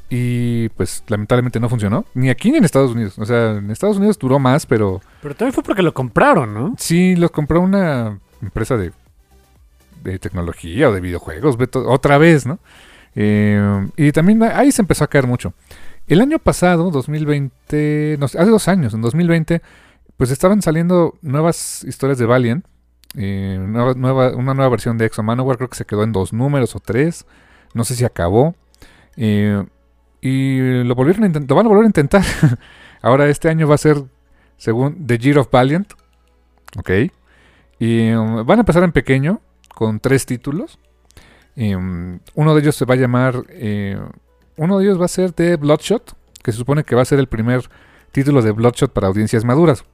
Y 0.09 0.69
pues 0.69 1.03
lamentablemente 1.07 1.59
no 1.59 1.69
funcionó. 1.69 2.05
Ni 2.15 2.29
aquí 2.29 2.49
ni 2.51 2.57
en 2.57 2.65
Estados 2.65 2.91
Unidos. 2.91 3.17
O 3.19 3.25
sea, 3.25 3.51
en 3.57 3.69
Estados 3.69 3.97
Unidos 3.97 4.17
duró 4.17 4.39
más, 4.39 4.65
pero 4.65 5.01
Pero 5.21 5.35
también 5.35 5.53
fue 5.53 5.63
porque 5.63 5.83
lo 5.83 5.93
compraron, 5.93 6.53
¿no? 6.53 6.75
sí 6.77 7.15
los 7.15 7.29
compró 7.31 7.61
una 7.61 8.19
empresa 8.41 8.75
de, 8.77 8.91
de 10.03 10.17
tecnología 10.17 10.89
o 10.89 10.93
de 10.93 11.01
videojuegos. 11.01 11.57
Otra 11.85 12.17
vez, 12.17 12.45
¿no? 12.47 12.57
Eh, 13.15 13.87
y 13.97 14.11
también 14.11 14.41
ahí 14.43 14.71
se 14.71 14.81
empezó 14.81 15.03
a 15.03 15.07
caer 15.07 15.27
mucho. 15.27 15.53
El 16.07 16.21
año 16.21 16.39
pasado, 16.39 16.89
2020, 16.89 18.15
no 18.19 18.25
hace 18.25 18.43
dos 18.45 18.67
años, 18.67 18.93
en 18.95 19.01
2020, 19.01 19.61
pues 20.17 20.31
estaban 20.31 20.61
saliendo 20.63 21.15
nuevas 21.21 21.83
historias 21.83 22.17
de 22.17 22.25
Valiant. 22.25 22.65
eh, 23.15 23.57
nueva- 23.59 23.93
nueva- 23.95 24.35
una 24.35 24.53
nueva 24.53 24.69
versión 24.69 24.97
de 24.99 25.05
Exo 25.05 25.23
Manowar, 25.23 25.57
creo 25.57 25.67
que 25.69 25.75
se 25.77 25.85
quedó 25.85 26.03
en 26.03 26.11
dos 26.11 26.31
números 26.31 26.75
o 26.75 26.79
tres. 26.79 27.25
No 27.73 27.83
sé 27.83 27.95
si 27.95 28.05
acabó. 28.05 28.53
Eh, 29.17 29.65
y 30.21 30.83
lo 30.83 30.95
volvieron 30.95 31.23
a 31.23 31.39
lo 31.39 31.55
van 31.55 31.65
a 31.65 31.69
volver 31.69 31.83
a 31.83 31.87
intentar. 31.87 32.23
Ahora 33.01 33.27
este 33.29 33.49
año 33.49 33.67
va 33.67 33.75
a 33.75 33.77
ser, 33.79 34.03
según 34.57 35.05
The 35.07 35.17
Year 35.17 35.39
of 35.39 35.49
Valiant. 35.51 35.93
Ok. 36.77 36.89
Y 37.79 38.11
um, 38.11 38.45
van 38.45 38.59
a 38.59 38.61
empezar 38.61 38.83
en 38.83 38.91
pequeño, 38.91 39.41
con 39.73 39.99
tres 39.99 40.25
títulos. 40.25 40.79
Um, 41.55 42.19
uno 42.35 42.53
de 42.53 42.61
ellos 42.61 42.75
se 42.75 42.85
va 42.85 42.95
a 42.95 42.97
llamar. 42.97 43.43
eh, 43.49 43.99
uno 44.57 44.77
de 44.77 44.85
ellos 44.85 44.99
va 44.99 45.05
a 45.05 45.09
ser 45.09 45.33
de 45.33 45.55
Bloodshot, 45.55 46.15
que 46.43 46.51
se 46.51 46.57
supone 46.57 46.83
que 46.83 46.93
va 46.93 47.01
a 47.01 47.05
ser 47.05 47.19
el 47.19 47.27
primer 47.27 47.69
título 48.11 48.41
de 48.41 48.51
Bloodshot 48.51 48.91
para 48.91 49.07
audiencias 49.07 49.45
maduras. 49.45 49.85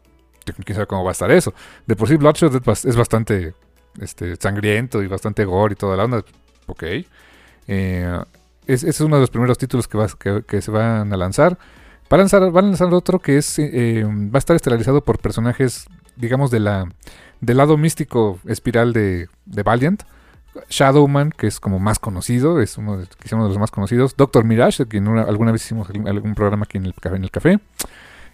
Quién 0.44 0.76
sabe 0.76 0.88
cómo 0.88 1.04
va 1.04 1.12
a 1.12 1.14
estar 1.14 1.30
eso. 1.32 1.54
De 1.86 1.96
por 1.96 2.08
sí, 2.08 2.18
Bloodshot 2.18 2.68
es 2.68 2.96
bastante 2.96 3.54
este, 4.00 4.36
sangriento 4.38 5.04
y 5.04 5.08
bastante 5.08 5.46
gore 5.46 5.74
y 5.74 5.76
toda 5.76 5.96
la 5.98 6.06
onda. 6.06 6.24
Ok. 6.66 6.84
Eh, 7.68 8.20
es, 8.68 8.84
ese 8.84 8.90
es 8.90 9.02
uno 9.02 9.16
de 9.16 9.22
los 9.22 9.30
primeros 9.30 9.58
títulos 9.58 9.88
que, 9.88 9.98
va- 9.98 10.08
que- 10.48 10.62
se 10.62 10.72
van 10.72 11.12
a 11.14 11.18
lanzar. 11.18 11.58
Van 12.10 12.20
a 12.20 12.24
lanzar, 12.24 12.52
van 12.52 12.66
a 12.66 12.68
lanzar 12.70 12.94
otro 12.94 13.20
que 13.20 13.38
es 13.38 13.58
eh, 13.60 13.70
eh, 13.74 14.04
va 14.06 14.36
a 14.36 14.38
estar 14.38 14.56
estelarizado 14.56 15.04
por 15.04 15.20
personajes, 15.20 15.88
digamos, 16.16 16.52
de 16.52 16.60
la, 16.60 16.88
del 17.42 17.58
lado 17.58 17.78
místico 17.78 18.40
espiral 18.46 18.94
de, 18.94 19.28
de 19.46 19.64
Valiant. 19.64 20.04
Shadowman, 20.70 21.32
que 21.32 21.48
es 21.48 21.60
como 21.60 21.80
más 21.80 22.00
conocido, 22.00 22.62
es 22.62 22.78
uno 22.78 22.98
de, 22.98 23.08
quizá 23.22 23.36
uno 23.36 23.46
de 23.46 23.50
los 23.50 23.58
más 23.60 23.72
conocidos. 23.72 24.16
Doctor 24.16 24.46
Mirage, 24.46 24.84
de 24.84 24.88
quien 24.90 25.08
una- 25.08 25.24
alguna 25.24 25.52
vez 25.52 25.66
hicimos 25.66 25.90
algún, 25.90 26.34
programa 26.36 26.64
aquí 26.64 26.78
en 26.78 26.86
el, 26.86 26.94
en 27.04 27.24
el 27.24 27.32
café. 27.32 27.60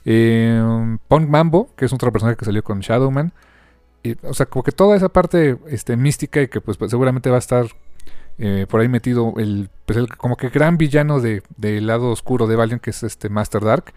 Eh, 0.06 0.98
Punk 1.08 1.28
Mambo, 1.30 1.70
que 1.76 1.86
es 1.86 1.94
otro 1.94 2.12
personaje 2.12 2.38
que 2.38 2.46
salió 2.46 2.64
con 2.64 2.80
Shadowman. 2.80 3.32
O 4.24 4.34
sea, 4.34 4.48
como 4.48 4.64
que 4.64 4.72
toda 4.72 4.96
esa 4.98 5.10
parte 5.10 5.58
este, 5.68 5.96
mística 5.96 6.42
y 6.42 6.48
que 6.48 6.60
pues, 6.62 6.78
seguramente 6.90 7.30
va 7.30 7.36
a 7.36 7.40
estar 7.40 7.66
eh, 8.38 8.66
por 8.70 8.82
ahí 8.82 8.88
metido 8.88 9.34
el, 9.38 9.70
pues, 9.86 9.98
el 9.98 10.08
como 10.16 10.38
que 10.38 10.50
gran 10.50 10.78
villano 10.78 11.20
de- 11.20 11.42
del 11.58 11.88
lado 11.88 12.10
oscuro 12.12 12.48
de 12.48 12.56
Valiant, 12.56 12.82
que 12.82 12.92
es 12.92 13.04
este 13.04 13.30
Master 13.30 13.64
Dark. 13.64 13.94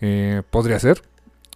eh, 0.00 0.42
podría 0.50 0.78
ser. 0.78 1.02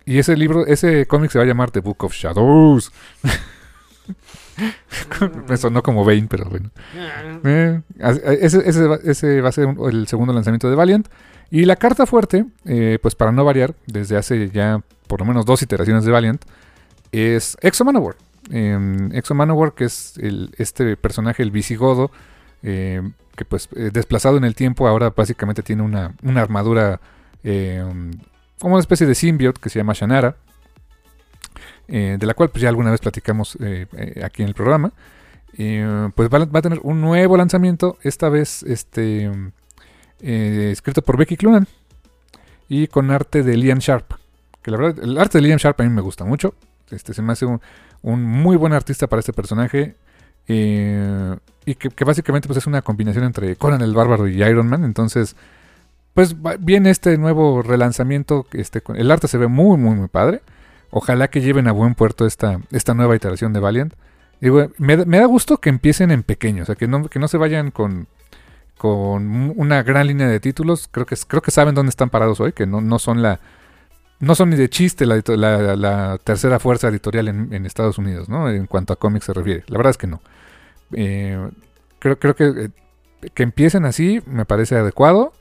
Y 0.05 0.19
ese 0.19 0.37
libro, 0.37 0.67
ese 0.67 1.07
cómic 1.07 1.31
se 1.31 1.38
va 1.38 1.45
a 1.45 1.47
llamar 1.47 1.71
The 1.71 1.81
Book 1.81 2.05
of 2.05 2.12
Shadows. 2.12 2.93
Me 5.49 5.57
sonó 5.57 5.83
como 5.83 6.05
Bane, 6.05 6.26
pero 6.29 6.45
bueno. 6.47 6.71
Eh, 7.45 7.81
as- 8.00 8.21
ese, 8.25 8.69
ese 8.69 8.87
va, 8.87 8.99
ese 9.05 9.41
va 9.41 9.49
a 9.49 9.52
ser 9.52 9.67
un- 9.67 9.88
el 9.91 10.07
segundo 10.09 10.33
lanzamiento 10.33 10.69
de 10.69 10.76
Valiant. 10.76 11.09
Y 11.50 11.64
la 11.67 11.76
carta 11.76 12.07
fuerte, 12.07 12.47
eh, 12.64 12.99
pues 13.02 13.14
para 13.14 13.31
no 13.33 13.45
variar, 13.45 13.75
desde 13.87 14.17
hace 14.17 14.49
ya 14.50 14.83
por 15.07 15.21
lo 15.21 15.26
menos 15.26 15.45
dos 15.45 15.62
iteraciones 15.62 16.05
de 16.05 16.11
Valiant, 16.12 16.43
es 17.12 17.57
Exo 17.61 17.85
Manowar. 17.85 18.17
Eh, 18.50 19.08
Exo 19.12 19.34
Manowar, 19.34 19.72
que 19.72 19.84
es 19.84 20.18
este 20.58 20.96
personaje, 20.96 21.42
el 21.42 21.50
visigodo, 21.50 22.11
eh, 22.62 23.02
que 23.37 23.44
pues 23.44 23.68
eh, 23.76 23.90
desplazado 23.92 24.37
en 24.37 24.44
el 24.44 24.54
tiempo 24.54 24.87
ahora 24.87 25.11
básicamente 25.11 25.62
tiene 25.62 25.82
una, 25.82 26.14
armadura 26.37 27.00
eh, 27.44 27.84
como 28.58 28.75
una 28.75 28.80
especie 28.80 29.06
de 29.06 29.14
symbiote 29.14 29.61
que 29.61 29.68
se 29.68 29.78
llama 29.78 29.94
Shannara, 29.94 30.37
eh, 31.88 32.16
de 32.18 32.26
la 32.26 32.34
cual 32.34 32.50
pues 32.50 32.62
ya 32.62 32.68
alguna 32.68 32.90
vez 32.90 33.00
platicamos 33.00 33.56
eh, 33.61 33.87
aquí 34.25 34.42
en 34.42 34.49
el 34.49 34.54
programa. 34.54 34.92
Pues 35.54 36.30
va, 36.30 36.58
a 36.58 36.62
tener 36.62 36.80
un 36.82 37.00
nuevo 37.02 37.37
lanzamiento, 37.37 37.99
esta 38.02 38.30
vez 38.30 38.62
este 38.62 39.30
escrito 40.20 41.02
por 41.02 41.18
Becky 41.18 41.37
Clunan 41.37 41.66
y 42.68 42.87
con 42.87 43.11
arte 43.11 43.42
de 43.42 43.56
Liam 43.56 43.78
Sharp. 43.78 44.14
Que 44.62 44.70
la 44.70 44.78
verdad, 44.78 45.04
el 45.04 45.18
arte 45.18 45.38
de 45.38 45.42
Liam 45.42 45.58
Sharp 45.58 45.78
a 45.80 45.84
mí 45.84 45.90
me 45.90 46.00
gusta 46.00 46.25
mucho. 46.25 46.54
Este 46.92 47.14
se 47.14 47.22
me 47.22 47.32
hace 47.32 47.46
un, 47.46 47.61
muy 48.02 48.56
buen 48.56 48.72
artista 48.72 49.06
para 49.06 49.20
este 49.20 49.32
personaje. 49.32 49.96
eh, 50.49 51.37
y 51.64 51.75
que, 51.76 52.04
básicamente 52.04 52.49
pues 52.49 52.58
es 52.58 52.66
una 52.66 52.82
combinación 52.82 53.25
entre 53.25 53.54
Conan 53.56 53.82
el 53.82 53.94
Bárbaro 53.94 54.28
y 54.28 54.42
Iron 54.42 54.68
Man. 54.68 54.84
Entonces, 54.84 55.37
pues 56.14 56.37
viene 56.61 56.90
este 56.90 57.16
nuevo 57.18 57.62
relanzamiento. 57.62 58.46
Este, 58.52 58.82
el 58.94 59.11
arte 59.11 59.28
se 59.28 59.38
ve 59.38 59.46
muy, 59.46 59.78
muy, 59.78 59.94
muy 59.94 60.08
padre. 60.08 60.42
Ojalá 60.90 61.28
que 61.28 61.40
lleven 61.40 61.68
a 61.68 61.72
buen 61.72 61.94
puerto 61.94 62.26
esta, 62.26 62.61
esta 62.70 62.94
nueva 62.94 63.16
iteración 63.16 63.52
de 63.52 63.61
Valiant. 63.61 63.94
Me, 64.78 65.06
me 65.06 65.18
da 65.18 65.26
gusto 65.26 65.58
que 65.58 65.70
empiecen 65.70 66.11
en 66.11 66.25
pequeño, 66.25 66.64
o 66.64 66.66
sea, 66.66 66.75
que 66.75 66.88
no, 66.88 67.08
que 67.08 67.20
no 67.20 67.28
se 67.28 67.38
vayan 67.38 67.70
con, 67.70 68.08
con 68.76 69.54
una 69.56 69.84
gran 69.84 70.08
línea 70.08 70.26
de 70.26 70.40
títulos. 70.40 70.88
Creo 70.90 71.06
que, 71.06 71.16
creo 71.28 71.40
que 71.40 71.52
saben 71.52 71.76
dónde 71.76 71.90
están 71.90 72.11
parados 72.11 72.40
hoy, 72.40 72.52
que 72.52 72.66
no, 72.66 72.80
no 72.80 72.99
son 72.99 73.22
la. 73.22 73.38
No 74.23 74.37
son 74.37 74.50
ni 74.50 74.57
de 74.57 74.71
chiste 74.71 75.05
la, 75.05 76.19
tercera 76.23 76.61
fuerza 76.61 76.87
editorial 76.87 77.26
en, 77.26 77.67
Estados 77.67 77.99
Unidos, 77.99 78.29
¿no? 78.29 78.49
En 78.49 78.69
cuanto 78.69 78.93
a 78.93 78.97
cómics 78.97 79.25
se 79.25 79.33
refiere. 79.33 79.64
La 79.67 79.79
verdad 79.79 79.91
es 79.91 79.99
que 79.99 80.07
no. 80.07 80.21
Eh, 80.93 81.50
creo, 81.99 82.37
que, 82.37 82.45
eh, 82.45 82.69
que 83.35 83.43
empiecen 83.43 83.85
así 83.85 84.23
me 84.26 84.45
parece 84.45 84.76
adecuado. 84.76 85.33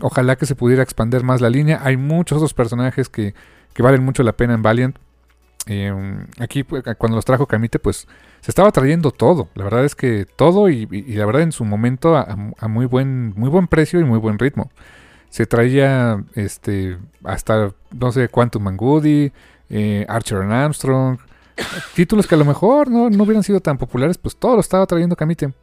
Ojalá 0.00 0.34
que 0.34 0.46
se 0.46 0.56
pudiera 0.56 0.82
expandir 0.82 1.22
más 1.22 1.40
la 1.40 1.48
línea. 1.48 1.78
Hay 1.84 1.96
muchos 1.96 2.38
otros 2.38 2.54
personajes 2.54 3.08
que, 3.08 3.34
que 3.72 3.82
valen 3.84 4.04
mucho 4.04 4.24
la 4.24 4.32
pena 4.32 4.54
en 4.54 4.62
Valiant. 4.62 4.96
Eh, 5.66 5.94
aquí 6.40 6.64
pues, 6.64 6.82
cuando 6.98 7.14
los 7.14 7.24
trajo 7.24 7.46
Camite 7.46 7.78
pues 7.78 8.08
se 8.40 8.50
estaba 8.50 8.72
trayendo 8.72 9.12
todo. 9.12 9.48
La 9.54 9.62
verdad 9.62 9.84
es 9.84 9.94
que 9.94 10.26
todo 10.26 10.70
y 10.70 10.86
la 10.86 11.24
verdad 11.24 11.42
en 11.42 11.52
su 11.52 11.64
momento 11.64 12.16
a, 12.16 12.36
a 12.58 12.66
muy 12.66 12.86
buen 12.86 13.32
muy 13.36 13.48
buen 13.48 13.68
precio 13.68 14.00
y 14.00 14.04
muy 14.04 14.18
buen 14.18 14.40
ritmo. 14.40 14.72
Se 15.32 15.46
traía 15.46 16.22
este 16.34 16.98
hasta 17.24 17.72
no 17.98 18.12
sé 18.12 18.28
Quantum 18.28 18.76
Goody, 18.76 19.32
eh, 19.70 20.04
Archer 20.06 20.42
and 20.42 20.52
Armstrong, 20.52 21.16
títulos 21.94 22.26
que 22.26 22.34
a 22.34 22.38
lo 22.38 22.44
mejor 22.44 22.90
no, 22.90 23.08
no 23.08 23.24
hubieran 23.24 23.42
sido 23.42 23.60
tan 23.60 23.78
populares, 23.78 24.18
pues 24.18 24.36
todo 24.36 24.56
lo 24.56 24.60
estaba 24.60 24.84
trayendo 24.84 25.16
Camite. 25.16 25.54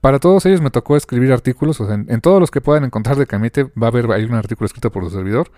Para 0.00 0.18
todos 0.20 0.46
ellos 0.46 0.62
me 0.62 0.70
tocó 0.70 0.96
escribir 0.96 1.34
artículos, 1.34 1.78
o 1.82 1.86
sea, 1.86 1.96
en, 1.96 2.06
en 2.08 2.22
todos 2.22 2.40
los 2.40 2.50
que 2.50 2.62
puedan 2.62 2.82
encontrar 2.84 3.16
de 3.16 3.26
Camite 3.26 3.64
va 3.64 3.88
a 3.88 3.90
haber 3.90 4.10
ahí 4.10 4.24
un 4.24 4.32
artículo 4.32 4.64
escrito 4.64 4.90
por 4.90 5.04
su 5.04 5.10
servidor. 5.10 5.50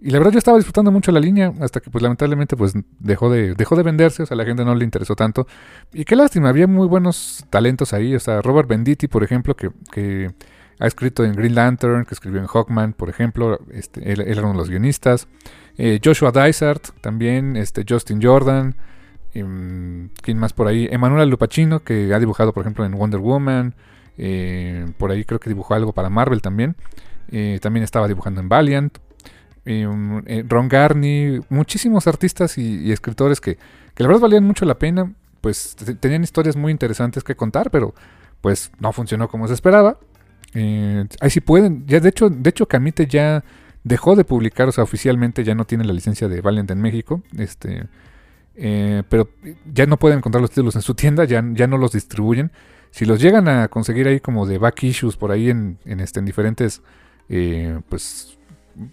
Y 0.00 0.08
la 0.08 0.18
verdad 0.18 0.32
yo 0.32 0.38
estaba 0.38 0.56
disfrutando 0.56 0.90
mucho 0.90 1.12
la 1.12 1.20
línea 1.20 1.52
hasta 1.60 1.80
que 1.80 1.90
pues 1.90 2.00
lamentablemente 2.00 2.56
pues 2.56 2.72
dejó 2.98 3.30
de, 3.30 3.54
dejó 3.54 3.76
de 3.76 3.82
venderse, 3.82 4.22
o 4.22 4.26
sea, 4.26 4.38
la 4.38 4.46
gente 4.46 4.64
no 4.64 4.74
le 4.74 4.84
interesó 4.84 5.14
tanto. 5.14 5.46
Y 5.92 6.06
qué 6.06 6.16
lástima, 6.16 6.48
había 6.48 6.66
muy 6.66 6.88
buenos 6.88 7.44
talentos 7.50 7.92
ahí, 7.92 8.14
o 8.14 8.20
sea, 8.20 8.40
Robert 8.40 8.70
Benditti, 8.70 9.06
por 9.06 9.22
ejemplo, 9.22 9.54
que, 9.54 9.70
que 9.92 10.30
ha 10.82 10.86
escrito 10.88 11.24
en 11.24 11.32
Green 11.34 11.54
Lantern, 11.54 12.04
que 12.04 12.14
escribió 12.14 12.40
en 12.40 12.46
Hawkman, 12.46 12.92
por 12.92 13.08
ejemplo, 13.08 13.60
este, 13.70 14.12
él, 14.12 14.20
era 14.20 14.40
uno 14.42 14.50
de 14.52 14.58
los 14.58 14.68
guionistas. 14.68 15.28
Eh, 15.78 16.00
Joshua 16.04 16.32
Dysart, 16.32 16.82
también, 17.00 17.56
este, 17.56 17.84
Justin 17.88 18.20
Jordan, 18.20 18.74
em, 19.32 20.08
¿quién 20.22 20.38
más 20.38 20.52
por 20.52 20.66
ahí? 20.66 20.88
Emanuela 20.90 21.24
Lupacino, 21.24 21.80
que 21.80 22.12
ha 22.12 22.18
dibujado, 22.18 22.52
por 22.52 22.62
ejemplo, 22.62 22.84
en 22.84 22.92
Wonder 22.92 23.20
Woman, 23.20 23.74
eh, 24.18 24.86
por 24.98 25.10
ahí 25.10 25.24
creo 25.24 25.38
que 25.40 25.48
dibujó 25.50 25.74
algo 25.74 25.92
para 25.92 26.10
Marvel 26.10 26.42
también. 26.42 26.74
Eh, 27.30 27.58
también 27.62 27.84
estaba 27.84 28.08
dibujando 28.08 28.40
en 28.40 28.48
Valiant. 28.48 28.98
Eh, 29.64 29.86
eh, 30.26 30.44
Ron 30.48 30.68
Garney, 30.68 31.40
muchísimos 31.48 32.06
artistas 32.08 32.58
y, 32.58 32.80
y 32.82 32.92
escritores 32.92 33.40
que, 33.40 33.56
que 33.94 34.02
la 34.02 34.08
verdad 34.08 34.22
valían 34.22 34.44
mucho 34.44 34.64
la 34.64 34.78
pena. 34.78 35.12
Pues 35.40 35.76
te- 35.76 35.94
tenían 35.94 36.24
historias 36.24 36.56
muy 36.56 36.72
interesantes 36.72 37.22
que 37.24 37.36
contar, 37.36 37.70
pero 37.70 37.94
pues 38.40 38.72
no 38.80 38.92
funcionó 38.92 39.28
como 39.28 39.46
se 39.48 39.54
esperaba. 39.54 39.98
Eh, 40.54 41.06
ahí 41.20 41.30
sí 41.30 41.40
pueden, 41.40 41.86
ya 41.86 42.00
de 42.00 42.08
hecho, 42.08 42.28
de 42.28 42.50
hecho 42.50 42.66
Camite 42.66 43.06
ya 43.06 43.42
dejó 43.84 44.16
de 44.16 44.24
publicar, 44.24 44.68
o 44.68 44.72
sea, 44.72 44.84
oficialmente 44.84 45.44
ya 45.44 45.54
no 45.54 45.64
tiene 45.64 45.84
la 45.84 45.92
licencia 45.92 46.28
de 46.28 46.40
Valiant 46.40 46.70
en 46.70 46.80
México. 46.80 47.22
Este, 47.36 47.86
eh, 48.54 49.02
pero 49.08 49.28
ya 49.72 49.86
no 49.86 49.98
pueden 49.98 50.18
encontrar 50.18 50.40
los 50.40 50.50
títulos 50.50 50.76
en 50.76 50.82
su 50.82 50.94
tienda, 50.94 51.24
ya, 51.24 51.42
ya 51.52 51.66
no 51.66 51.78
los 51.78 51.92
distribuyen. 51.92 52.52
Si 52.90 53.06
los 53.06 53.20
llegan 53.20 53.48
a 53.48 53.68
conseguir 53.68 54.06
ahí 54.06 54.20
como 54.20 54.46
de 54.46 54.58
back 54.58 54.82
issues 54.82 55.16
por 55.16 55.32
ahí 55.32 55.48
en, 55.48 55.78
en, 55.84 56.00
este, 56.00 56.20
en 56.20 56.26
diferentes, 56.26 56.82
eh, 57.28 57.80
pues, 57.88 58.38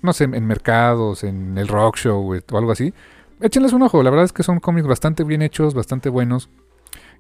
no 0.01 0.13
sé, 0.13 0.23
en 0.23 0.45
mercados, 0.45 1.23
en 1.23 1.57
el 1.57 1.67
rock 1.67 1.97
show 1.97 2.33
o 2.33 2.57
algo 2.57 2.71
así, 2.71 2.93
échenles 3.41 3.73
un 3.73 3.81
ojo. 3.81 4.01
La 4.01 4.09
verdad 4.09 4.25
es 4.25 4.33
que 4.33 4.43
son 4.43 4.59
cómics 4.59 4.87
bastante 4.87 5.23
bien 5.23 5.41
hechos, 5.41 5.73
bastante 5.73 6.09
buenos. 6.09 6.49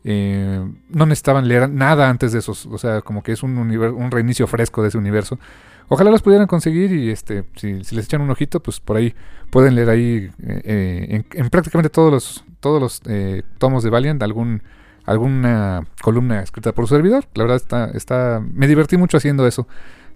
Eh, 0.05 0.65
no 0.89 1.05
necesitaban 1.05 1.47
leer 1.47 1.69
nada 1.69 2.09
antes 2.09 2.31
de 2.31 2.39
esos, 2.39 2.65
o 2.65 2.77
sea, 2.77 3.01
como 3.01 3.21
que 3.21 3.33
es 3.33 3.43
un, 3.43 3.57
univer- 3.57 3.93
un 3.93 4.11
reinicio 4.11 4.47
fresco 4.47 4.81
de 4.81 4.87
ese 4.87 4.97
universo. 4.97 5.37
Ojalá 5.89 6.11
los 6.11 6.21
pudieran 6.21 6.47
conseguir 6.47 6.91
y 6.93 7.09
este, 7.09 7.43
si, 7.55 7.73
les 7.73 8.05
echan 8.05 8.21
un 8.21 8.29
ojito, 8.29 8.61
pues 8.61 8.79
por 8.79 8.95
ahí 8.95 9.13
pueden 9.49 9.75
leer 9.75 9.89
ahí 9.89 10.29
eh, 10.41 10.61
eh, 10.63 11.07
en, 11.09 11.25
en 11.33 11.49
prácticamente 11.49 11.89
todos 11.89 12.11
los 12.11 12.43
todos 12.59 12.79
los 12.81 13.01
tomos 13.57 13.83
de 13.83 13.89
Valiant 13.89 14.21
algún 14.21 14.61
alguna 15.05 15.87
columna 16.01 16.41
escrita 16.41 16.73
por 16.73 16.87
su 16.87 16.93
servidor. 16.95 17.25
La 17.33 17.43
verdad 17.43 17.57
está 17.57 17.85
está 17.93 18.41
me 18.53 18.67
divertí 18.67 18.97
mucho 18.97 19.17
haciendo 19.17 19.47
eso. 19.47 19.67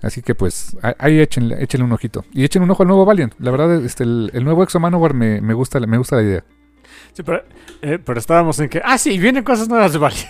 Así 0.02 0.22
que 0.22 0.36
pues 0.36 0.78
ahí 1.00 1.20
échenle, 1.20 1.64
échenle 1.64 1.86
un 1.86 1.94
ojito 1.94 2.26
y 2.34 2.44
echen 2.44 2.62
un 2.62 2.70
ojo 2.70 2.84
al 2.84 2.88
nuevo 2.90 3.06
Valiant. 3.06 3.34
La 3.40 3.52
verdad 3.52 3.84
este 3.84 4.04
el, 4.04 4.30
el 4.34 4.44
nuevo 4.44 4.62
Exo 4.64 4.80
Manowar 4.80 5.14
me, 5.14 5.42
me 5.42 5.54
gusta 5.54 5.80
me 5.80 5.98
gusta 5.98 6.18
la 6.18 6.24
idea. 6.24 6.44
Sí, 7.14 7.24
pero, 7.24 7.44
eh, 7.82 8.00
pero 8.04 8.20
estábamos 8.20 8.60
en 8.60 8.70
que. 8.70 8.82
Ah, 8.84 8.98
sí, 8.98 9.18
vienen 9.18 9.44
cosas 9.44 9.68
nuevas 9.70 9.94
de 9.94 10.00
Vali. 10.00 10.16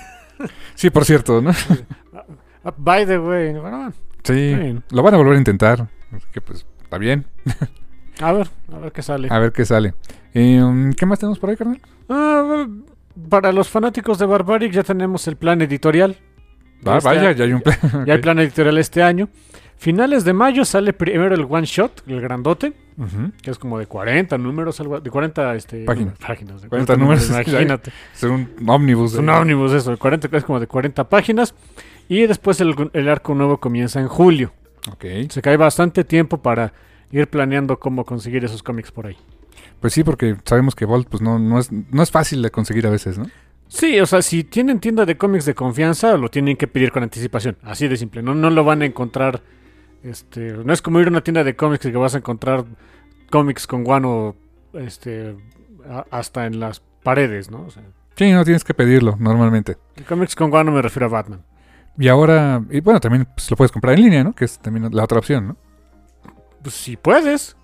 Sí, 0.75 0.89
por 0.89 1.05
cierto, 1.05 1.41
¿no? 1.41 1.51
Ah, 2.65 2.73
By 2.75 3.05
the 3.05 3.19
way. 3.19 3.53
Bueno, 3.53 3.93
Sí, 4.23 4.33
bien. 4.33 4.83
lo 4.89 5.03
van 5.03 5.13
a 5.13 5.17
volver 5.17 5.35
a 5.35 5.37
intentar. 5.37 5.87
Así 6.11 6.25
que 6.33 6.41
pues 6.41 6.65
está 6.81 6.97
bien. 6.97 7.25
a 8.19 8.31
ver, 8.33 8.47
a 8.73 8.77
ver 8.79 8.91
qué 8.91 9.01
sale. 9.03 9.27
A 9.31 9.39
ver 9.39 9.51
qué 9.51 9.63
sale. 9.65 9.93
Eh, 10.33 10.91
¿Qué 10.97 11.05
más 11.05 11.19
tenemos 11.19 11.39
por 11.39 11.49
ahí, 11.51 11.55
carnal? 11.57 11.79
Ah, 12.09 12.65
para 13.29 13.51
los 13.51 13.69
fanáticos 13.69 14.17
de 14.17 14.25
Barbaric 14.25 14.71
ya 14.73 14.83
tenemos 14.83 15.27
el 15.27 15.35
plan 15.37 15.61
editorial. 15.61 16.17
Ah, 16.85 16.97
Este 16.97 17.07
vaya, 17.09 17.31
ya 17.31 17.43
hay 17.45 17.53
un 17.53 17.61
plan. 17.61 17.77
Ya 18.05 18.13
hay 18.15 18.19
plan 18.19 18.39
editorial 18.39 18.77
este 18.79 19.03
año. 19.03 19.29
Finales 19.77 20.23
de 20.25 20.33
mayo 20.33 20.65
sale 20.65 20.93
primero 20.93 21.35
el 21.35 21.45
one 21.49 21.65
shot, 21.65 22.01
el 22.07 22.19
grandote, 22.21 22.73
Que 23.41 23.51
es 23.51 23.57
como 23.59 23.79
de 23.79 23.85
40 23.85 24.37
números, 24.37 24.79
algo, 24.79 24.99
de 24.99 25.09
40 25.09 25.55
este, 25.55 25.85
Páginas. 25.85 26.17
páginas 26.19 26.61
de 26.61 26.69
40 26.69 26.95
números, 26.97 27.29
Imagínate. 27.29 27.91
Es 28.13 28.23
un 28.23 28.49
ómnibus. 28.67 29.13
Es 29.13 29.19
un 29.19 29.29
ómnibus 29.29 29.73
eso, 29.73 29.91
de 29.91 29.97
40, 29.97 30.35
es 30.37 30.43
como 30.43 30.59
de 30.59 30.67
40 30.67 31.09
páginas. 31.09 31.53
Y 32.07 32.27
después 32.27 32.59
el, 32.61 32.75
el 32.93 33.09
arco 33.09 33.33
nuevo 33.35 33.59
comienza 33.59 33.99
en 33.99 34.07
julio. 34.07 34.53
Ok. 34.91 35.05
Se 35.29 35.41
cae 35.41 35.57
bastante 35.57 36.03
tiempo 36.03 36.41
para 36.41 36.73
ir 37.11 37.27
planeando 37.27 37.79
cómo 37.79 38.05
conseguir 38.05 38.43
esos 38.43 38.63
cómics 38.63 38.91
por 38.91 39.07
ahí. 39.07 39.17
Pues 39.79 39.93
sí, 39.93 40.03
porque 40.03 40.37
sabemos 40.45 40.75
que 40.75 40.85
Vault 40.85 41.07
pues 41.09 41.21
no, 41.21 41.39
no, 41.39 41.59
es, 41.59 41.71
no 41.71 42.03
es 42.03 42.11
fácil 42.11 42.41
de 42.41 42.51
conseguir 42.51 42.87
a 42.87 42.89
veces, 42.89 43.17
¿no? 43.17 43.25
Sí, 43.67 43.99
o 43.99 44.05
sea, 44.05 44.21
si 44.21 44.43
tienen 44.43 44.79
tienda 44.79 45.05
de 45.05 45.17
cómics 45.17 45.45
de 45.45 45.55
confianza, 45.55 46.15
lo 46.15 46.29
tienen 46.29 46.57
que 46.57 46.67
pedir 46.67 46.91
con 46.91 47.03
anticipación. 47.03 47.57
Así 47.63 47.87
de 47.87 47.97
simple. 47.97 48.21
No, 48.21 48.35
no 48.35 48.49
lo 48.49 48.63
van 48.63 48.81
a 48.81 48.85
encontrar. 48.85 49.41
Este, 50.03 50.51
no 50.53 50.73
es 50.73 50.81
como 50.81 50.99
ir 50.99 51.07
a 51.07 51.11
una 51.11 51.21
tienda 51.23 51.43
de 51.43 51.55
cómics 51.55 51.83
que 51.85 51.91
vas 51.97 52.13
a 52.15 52.17
encontrar 52.17 52.65
cómics 53.29 53.65
con 53.67 53.83
guano 53.83 54.35
este, 54.73 55.35
a- 55.89 56.05
hasta 56.11 56.45
en 56.45 56.59
las 56.59 56.81
paredes, 57.03 57.49
¿no? 57.49 57.63
O 57.65 57.69
sea, 57.71 57.83
Sí, 58.15 58.31
no 58.31 58.43
tienes 58.43 58.63
que 58.63 58.73
pedirlo 58.73 59.15
normalmente. 59.19 59.77
cómics 60.07 60.35
con 60.35 60.49
guano 60.51 60.71
me 60.71 60.81
refiero 60.81 61.05
a 61.07 61.09
Batman. 61.09 61.41
Y 61.97 62.07
ahora, 62.09 62.61
y 62.69 62.79
bueno, 62.81 62.99
también 62.99 63.27
pues, 63.35 63.49
lo 63.49 63.57
puedes 63.57 63.71
comprar 63.71 63.95
en 63.95 64.01
línea, 64.03 64.23
¿no? 64.23 64.33
Que 64.33 64.45
es 64.45 64.59
también 64.59 64.89
la 64.93 65.03
otra 65.03 65.19
opción, 65.19 65.47
¿no? 65.47 65.57
Pues 66.61 66.75
si 66.75 66.95
puedes. 66.97 67.55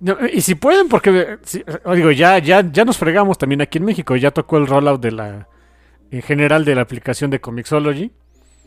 No, 0.00 0.16
y 0.32 0.40
si 0.42 0.54
pueden, 0.54 0.88
porque 0.88 1.38
si- 1.42 1.64
digo, 1.94 2.10
ya, 2.12 2.38
ya, 2.38 2.60
ya 2.70 2.84
nos 2.84 2.98
fregamos 2.98 3.36
también 3.36 3.60
aquí 3.62 3.78
en 3.78 3.84
México. 3.84 4.14
Ya 4.16 4.30
tocó 4.30 4.56
el 4.58 4.66
rollout 4.66 5.00
de 5.00 5.10
la 5.12 5.48
en 6.10 6.22
general 6.22 6.64
de 6.64 6.74
la 6.76 6.82
aplicación 6.82 7.30
de 7.30 7.40
Comixology. 7.40 8.12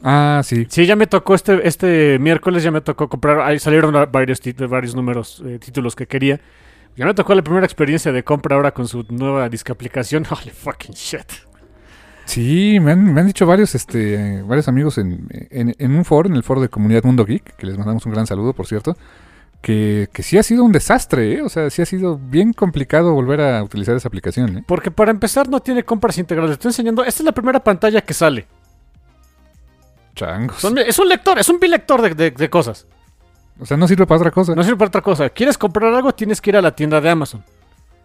Ah, 0.04 0.42
sí. 0.44 0.66
Sí, 0.70 0.86
ya 0.86 0.96
me 0.96 1.08
tocó 1.08 1.36
este, 1.36 1.68
este 1.68 2.18
miércoles, 2.20 2.64
ya 2.64 2.72
me 2.72 2.82
tocó 2.82 3.08
comprar, 3.08 3.40
ahí 3.42 3.60
salieron 3.60 3.94
varios, 4.12 4.42
varios 4.70 4.96
números, 4.96 5.44
eh, 5.46 5.60
títulos 5.60 5.96
que 5.96 6.08
quería. 6.08 6.40
Ya 6.96 7.06
me 7.06 7.14
tocó 7.14 7.34
la 7.36 7.42
primera 7.42 7.66
experiencia 7.66 8.12
de 8.12 8.24
compra 8.24 8.56
ahora 8.56 8.72
con 8.72 8.88
su 8.88 9.06
nueva 9.10 9.48
disque 9.50 9.72
aplicación. 9.72 10.26
Holy 10.30 10.52
fucking 10.52 10.94
shit. 10.94 11.32
Sí, 12.26 12.80
me 12.80 12.92
han, 12.92 13.14
me 13.14 13.22
han 13.22 13.28
dicho 13.28 13.46
varios, 13.46 13.76
este, 13.76 14.42
varios 14.44 14.68
amigos 14.68 14.98
en, 14.98 15.28
en, 15.50 15.76
en 15.78 15.96
un 15.96 16.06
foro, 16.06 16.30
en 16.30 16.36
el 16.36 16.44
foro 16.44 16.62
de 16.62 16.70
comunidad 16.70 17.04
Mundo 17.04 17.26
Geek, 17.26 17.56
que 17.56 17.66
les 17.66 17.78
mandamos 17.78 18.06
un 18.06 18.14
gran 18.14 18.28
saludo, 18.28 18.54
por 18.54 18.68
cierto, 18.68 18.96
que, 19.62 20.08
que 20.14 20.24
sí 20.24 20.38
ha 20.38 20.44
sido 20.44 20.64
un 20.64 20.72
desastre, 20.72 21.34
¿eh? 21.34 21.42
O 21.42 21.50
sea, 21.50 21.70
sí 21.70 21.82
ha 21.82 21.86
sido 21.86 22.18
bien 22.18 22.54
complicado 22.54 23.14
volver 23.14 23.42
a 23.42 23.64
utilizar 23.64 23.96
esa 23.96 24.08
aplicación, 24.08 24.60
¿eh? 24.60 24.64
Porque 24.66 24.92
para 24.92 25.12
empezar 25.12 25.50
no 25.50 25.60
tiene 25.60 25.84
compras 25.84 26.18
integrales. 26.18 26.52
Te 26.52 26.54
estoy 26.54 26.70
enseñando, 26.70 27.04
esta 27.04 27.22
es 27.22 27.26
la 27.26 27.34
primera 27.34 27.62
pantalla 27.64 28.02
que 28.02 28.14
sale. 28.14 28.48
Changos. 30.16 30.58
Son- 30.60 30.78
es 30.78 30.98
un 31.00 31.08
lector, 31.10 31.40
es 31.40 31.48
un 31.50 31.60
bilector 31.60 32.02
de, 32.02 32.14
de- 32.16 32.32
de 32.32 32.50
cosas. 32.50 32.86
O 33.60 33.66
sea, 33.66 33.78
no 33.78 33.88
sirve 33.88 34.06
para 34.08 34.20
otra 34.20 34.32
cosa. 34.32 34.56
No 34.56 34.64
sirve 34.64 34.78
para 34.78 34.88
otra 34.90 35.02
cosa. 35.02 35.30
¿Quieres 35.30 35.58
comprar 35.58 35.94
algo? 35.94 36.12
Tienes 36.14 36.42
que 36.42 36.50
ir 36.50 36.58
a 36.58 36.62
la 36.62 36.76
tienda 36.76 37.00
de 37.00 37.10
Amazon. 37.10 37.44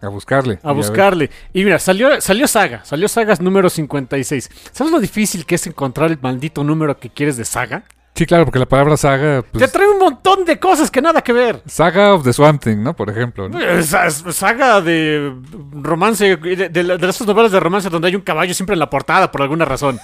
A 0.01 0.09
buscarle. 0.09 0.59
A 0.61 0.71
buscarle. 0.73 1.31
Y 1.53 1.63
mira, 1.63 1.79
salió, 1.79 2.21
salió 2.21 2.47
Saga. 2.47 2.85
Salió 2.85 3.07
Sagas 3.07 3.41
número 3.41 3.67
56. 3.69 4.49
¿Sabes 4.71 4.93
lo 4.93 4.99
difícil 4.99 5.45
que 5.45 5.55
es 5.55 5.65
encontrar 5.65 6.11
el 6.11 6.19
maldito 6.21 6.63
número 6.63 6.99
que 6.99 7.09
quieres 7.09 7.35
de 7.37 7.45
Saga? 7.45 7.83
Sí, 8.13 8.25
claro, 8.27 8.45
porque 8.45 8.57
la 8.59 8.65
palabra 8.67 8.97
saga. 8.97 9.43
Pues, 9.43 9.63
Te 9.63 9.71
trae 9.71 9.87
un 9.87 9.99
montón 9.99 10.43
de 10.43 10.59
cosas 10.59 10.89
que 10.89 11.01
nada 11.03 11.21
que 11.21 11.33
ver. 11.33 11.61
saga 11.67 12.13
of 12.15 12.23
the 12.23 12.33
Swamp 12.33 12.61
Thing, 12.63 12.77
¿no? 12.77 12.95
Por 12.95 13.09
ejemplo. 13.11 13.47
¿no? 13.47 13.59
Eh, 13.59 13.83
sa- 13.83 14.09
Saga 14.09 14.81
de 14.81 15.33
romance, 15.71 16.35
de, 16.35 16.69
de, 16.69 16.83
de 16.97 17.09
esas 17.09 17.27
novelas 17.27 17.51
de 17.51 17.59
romance 17.59 17.89
donde 17.89 18.07
hay 18.07 18.15
un 18.15 18.21
caballo 18.21 18.53
siempre 18.55 18.73
en 18.73 18.79
la 18.79 18.89
portada 18.89 19.31
por 19.31 19.41
alguna 19.43 19.65
razón. 19.65 19.99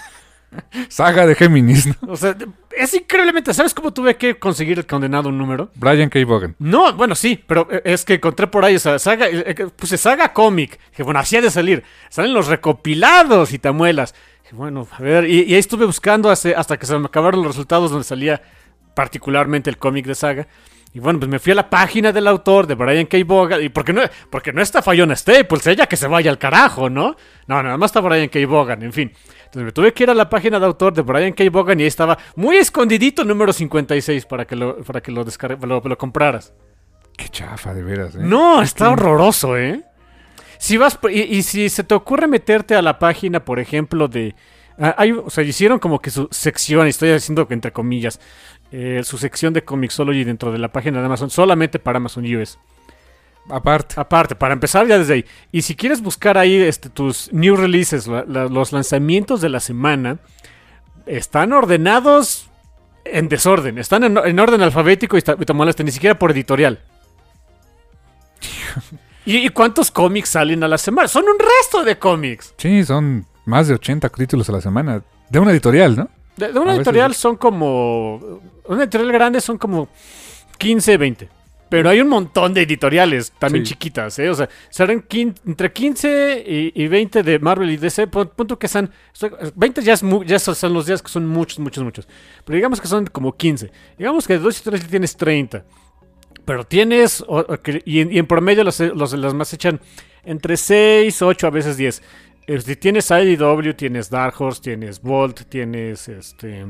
Saga 0.89 1.25
de 1.25 1.35
Géminis, 1.35 1.87
¿no? 1.87 1.95
O 2.13 2.15
sea, 2.15 2.35
es 2.75 2.93
increíblemente. 2.93 3.53
¿Sabes 3.53 3.73
cómo 3.73 3.91
tuve 3.93 4.15
que 4.17 4.35
conseguir 4.39 4.77
el 4.79 4.85
condenado 4.85 5.31
número? 5.31 5.69
Brian 5.75 6.09
K. 6.09 6.19
Vaughan. 6.25 6.55
No, 6.59 6.93
bueno, 6.93 7.15
sí, 7.15 7.43
pero 7.45 7.67
eh, 7.71 7.81
es 7.85 8.05
que 8.05 8.15
encontré 8.15 8.47
por 8.47 8.63
ahí 8.65 8.75
esa 8.75 8.97
saga, 8.99 9.27
eh, 9.27 9.43
eh, 9.47 9.67
puse 9.75 9.97
saga 9.97 10.33
cómic, 10.33 10.79
que 10.95 11.03
bueno, 11.03 11.19
hacía 11.19 11.41
de 11.41 11.51
salir, 11.51 11.83
salen 12.09 12.33
los 12.33 12.47
recopilados 12.47 13.53
y 13.53 13.59
tamuelas. 13.59 14.13
Dije, 14.43 14.55
bueno, 14.55 14.87
a 14.91 15.01
ver, 15.01 15.25
y, 15.29 15.43
y 15.43 15.53
ahí 15.53 15.59
estuve 15.59 15.85
buscando 15.85 16.29
hace- 16.29 16.55
hasta 16.55 16.77
que 16.77 16.85
se 16.85 16.97
me 16.97 17.05
acabaron 17.05 17.41
los 17.41 17.47
resultados 17.55 17.91
donde 17.91 18.03
salía 18.05 18.41
particularmente 18.93 19.69
el 19.69 19.77
cómic 19.77 20.05
de 20.05 20.15
saga. 20.15 20.47
Y 20.95 20.99
bueno, 20.99 21.17
pues 21.17 21.29
me 21.29 21.39
fui 21.39 21.53
a 21.53 21.55
la 21.55 21.71
página 21.71 22.11
del 22.11 22.27
autor, 22.27 22.67
de 22.67 22.75
Brian 22.75 23.07
K. 23.07 23.17
Vaughan, 23.25 23.63
y 23.63 23.69
porque 23.69 23.93
no, 23.93 24.03
porque 24.29 24.53
no 24.53 24.61
está 24.61 24.83
Fayona 24.83 25.15
Staples, 25.15 25.65
ella 25.65 25.87
que 25.87 25.97
se 25.97 26.07
vaya 26.07 26.29
al 26.29 26.37
carajo, 26.37 26.87
¿no? 26.87 27.15
No, 27.47 27.63
nada 27.63 27.77
más 27.77 27.89
está 27.89 27.99
Brian 28.01 28.29
K. 28.29 28.39
Vaughan, 28.47 28.83
en 28.83 28.93
fin. 28.93 29.11
Entonces 29.53 29.65
me 29.65 29.71
tuve 29.71 29.93
que 29.93 30.01
ir 30.01 30.09
a 30.09 30.15
la 30.15 30.29
página 30.29 30.59
de 30.59 30.65
autor 30.65 30.93
de 30.93 31.03
Brian 31.03 31.31
K. 31.33 31.43
Vaughan 31.51 31.79
y 31.79 31.83
ahí 31.83 31.87
estaba 31.87 32.17
muy 32.35 32.55
escondidito 32.57 33.21
el 33.21 33.27
número 33.27 33.53
56 33.53 34.25
para 34.25 34.45
que 34.45 34.55
lo, 34.55 34.77
para 34.77 34.99
que 35.01 35.11
lo, 35.11 35.23
lo- 35.61 35.79
lo 35.79 35.97
compraras. 35.99 36.53
Qué 37.15 37.29
chafa, 37.29 37.71
de 37.75 37.83
veras. 37.83 38.15
¿eh? 38.15 38.19
No, 38.21 38.63
está 38.63 38.89
horroroso, 38.89 39.55
¿eh? 39.55 39.83
Si 40.57 40.77
vas 40.77 40.97
y, 41.11 41.21
y 41.21 41.43
si 41.43 41.69
se 41.69 41.83
te 41.83 41.93
ocurre 41.93 42.25
meterte 42.27 42.73
a 42.73 42.81
la 42.81 42.97
página, 42.97 43.45
por 43.45 43.59
ejemplo, 43.59 44.07
de 44.07 44.33
ah, 44.79 44.95
hay, 44.97 45.11
o 45.11 45.29
sea, 45.29 45.43
hicieron 45.43 45.77
como 45.77 45.99
que 45.99 46.09
su 46.09 46.27
sección, 46.31 46.87
estoy 46.87 47.11
haciendo 47.11 47.45
entre 47.51 47.71
comillas, 47.71 48.19
eh, 48.71 49.01
su 49.03 49.19
sección 49.19 49.53
de 49.53 49.63
Comixology 49.63 50.23
dentro 50.23 50.51
de 50.51 50.57
la 50.57 50.71
página 50.71 50.99
de 50.99 51.05
Amazon, 51.05 51.29
solamente 51.29 51.77
para 51.77 51.97
Amazon 51.97 52.25
US. 52.35 52.57
Aparte. 53.49 53.95
Aparte, 53.97 54.35
para 54.35 54.53
empezar 54.53 54.87
ya 54.87 54.97
desde 54.97 55.13
ahí. 55.15 55.25
Y 55.51 55.61
si 55.63 55.75
quieres 55.75 56.01
buscar 56.01 56.37
ahí 56.37 56.55
este, 56.55 56.89
tus 56.89 57.31
new 57.33 57.55
releases, 57.55 58.07
la- 58.07 58.25
la- 58.27 58.45
los 58.45 58.71
lanzamientos 58.71 59.41
de 59.41 59.49
la 59.49 59.59
semana, 59.59 60.17
están 61.05 61.51
ordenados 61.53 62.49
en 63.05 63.27
desorden. 63.27 63.77
Están 63.77 64.03
en, 64.05 64.17
en 64.17 64.39
orden 64.39 64.61
alfabético 64.61 65.17
y, 65.17 65.21
ta- 65.21 65.35
y 65.39 65.45
te 65.45 65.53
molesta, 65.53 65.83
ni 65.83 65.91
siquiera 65.91 66.17
por 66.17 66.31
editorial. 66.31 66.79
¿Y, 69.25 69.37
y 69.37 69.49
cuántos 69.49 69.91
cómics 69.91 70.29
salen 70.29 70.63
a 70.63 70.67
la 70.67 70.77
semana? 70.77 71.07
Son 71.07 71.23
un 71.23 71.37
resto 71.39 71.83
de 71.83 71.97
cómics. 71.97 72.53
Sí, 72.57 72.83
son 72.83 73.25
más 73.45 73.67
de 73.67 73.75
80 73.75 74.09
títulos 74.09 74.49
a 74.49 74.53
la 74.53 74.61
semana. 74.61 75.01
De 75.29 75.39
una 75.39 75.51
editorial, 75.51 75.95
¿no? 75.95 76.09
De, 76.37 76.51
de 76.51 76.59
una 76.59 76.71
A 76.71 76.75
editorial 76.75 77.13
son 77.13 77.37
como. 77.37 78.41
Una 78.65 78.83
editorial 78.83 79.11
grande 79.11 79.41
son 79.41 79.57
como 79.57 79.87
15, 80.57 80.97
20. 80.97 81.29
Pero 81.73 81.89
hay 81.89 82.01
un 82.01 82.07
montón 82.07 82.53
de 82.53 82.61
editoriales 82.61 83.31
también 83.39 83.65
Sí. 83.65 83.73
chiquitas, 83.73 84.19
¿eh? 84.19 84.29
O 84.29 84.35
sea, 84.35 84.47
quin- 85.09 85.33
entre 85.43 85.73
15 85.73 86.43
y, 86.47 86.83
y 86.83 86.87
20 86.87 87.23
de 87.23 87.39
Marvel 87.39 87.71
y 87.71 87.77
DC. 87.77 88.05
Punto 88.05 88.59
que 88.59 88.67
son- 88.67 88.91
20 89.55 89.81
ya, 89.81 89.93
es 89.93 90.03
ya 90.27 90.37
son 90.37 90.71
los 90.71 90.85
días 90.85 91.01
que 91.01 91.09
son 91.09 91.25
muchos, 91.25 91.57
muchos, 91.57 91.83
muchos. 91.83 92.07
Pero 92.45 92.57
digamos 92.57 92.79
que 92.79 92.87
son 92.87 93.07
como 93.07 93.35
15. 93.35 93.71
Digamos 93.97 94.27
que 94.27 94.33
de 94.33 94.39
2 94.39 94.59
y 94.59 94.63
3 94.65 94.87
tienes 94.87 95.17
30. 95.17 95.65
Pero 96.45 96.63
tienes. 96.63 97.21
o- 97.21 97.39
o 97.39 97.57
y, 97.85 98.01
en, 98.01 98.11
y 98.13 98.19
en 98.19 98.27
promedio 98.27 98.63
los, 98.63 98.79
los, 98.79 99.13
las 99.13 99.33
más 99.33 99.51
echan 99.55 99.81
entre 100.23 100.57
6, 100.57 101.23
8, 101.23 101.47
a 101.47 101.49
veces 101.49 101.75
10. 101.75 102.03
Eh, 102.45 102.61
Si 102.61 102.75
tienes 102.75 103.09
IDW, 103.09 103.73
tienes 103.75 104.11
Dark 104.11 104.35
Horse, 104.39 104.61
tienes 104.61 105.01
Bolt, 105.01 105.49
tienes 105.49 106.07
este. 106.07 106.67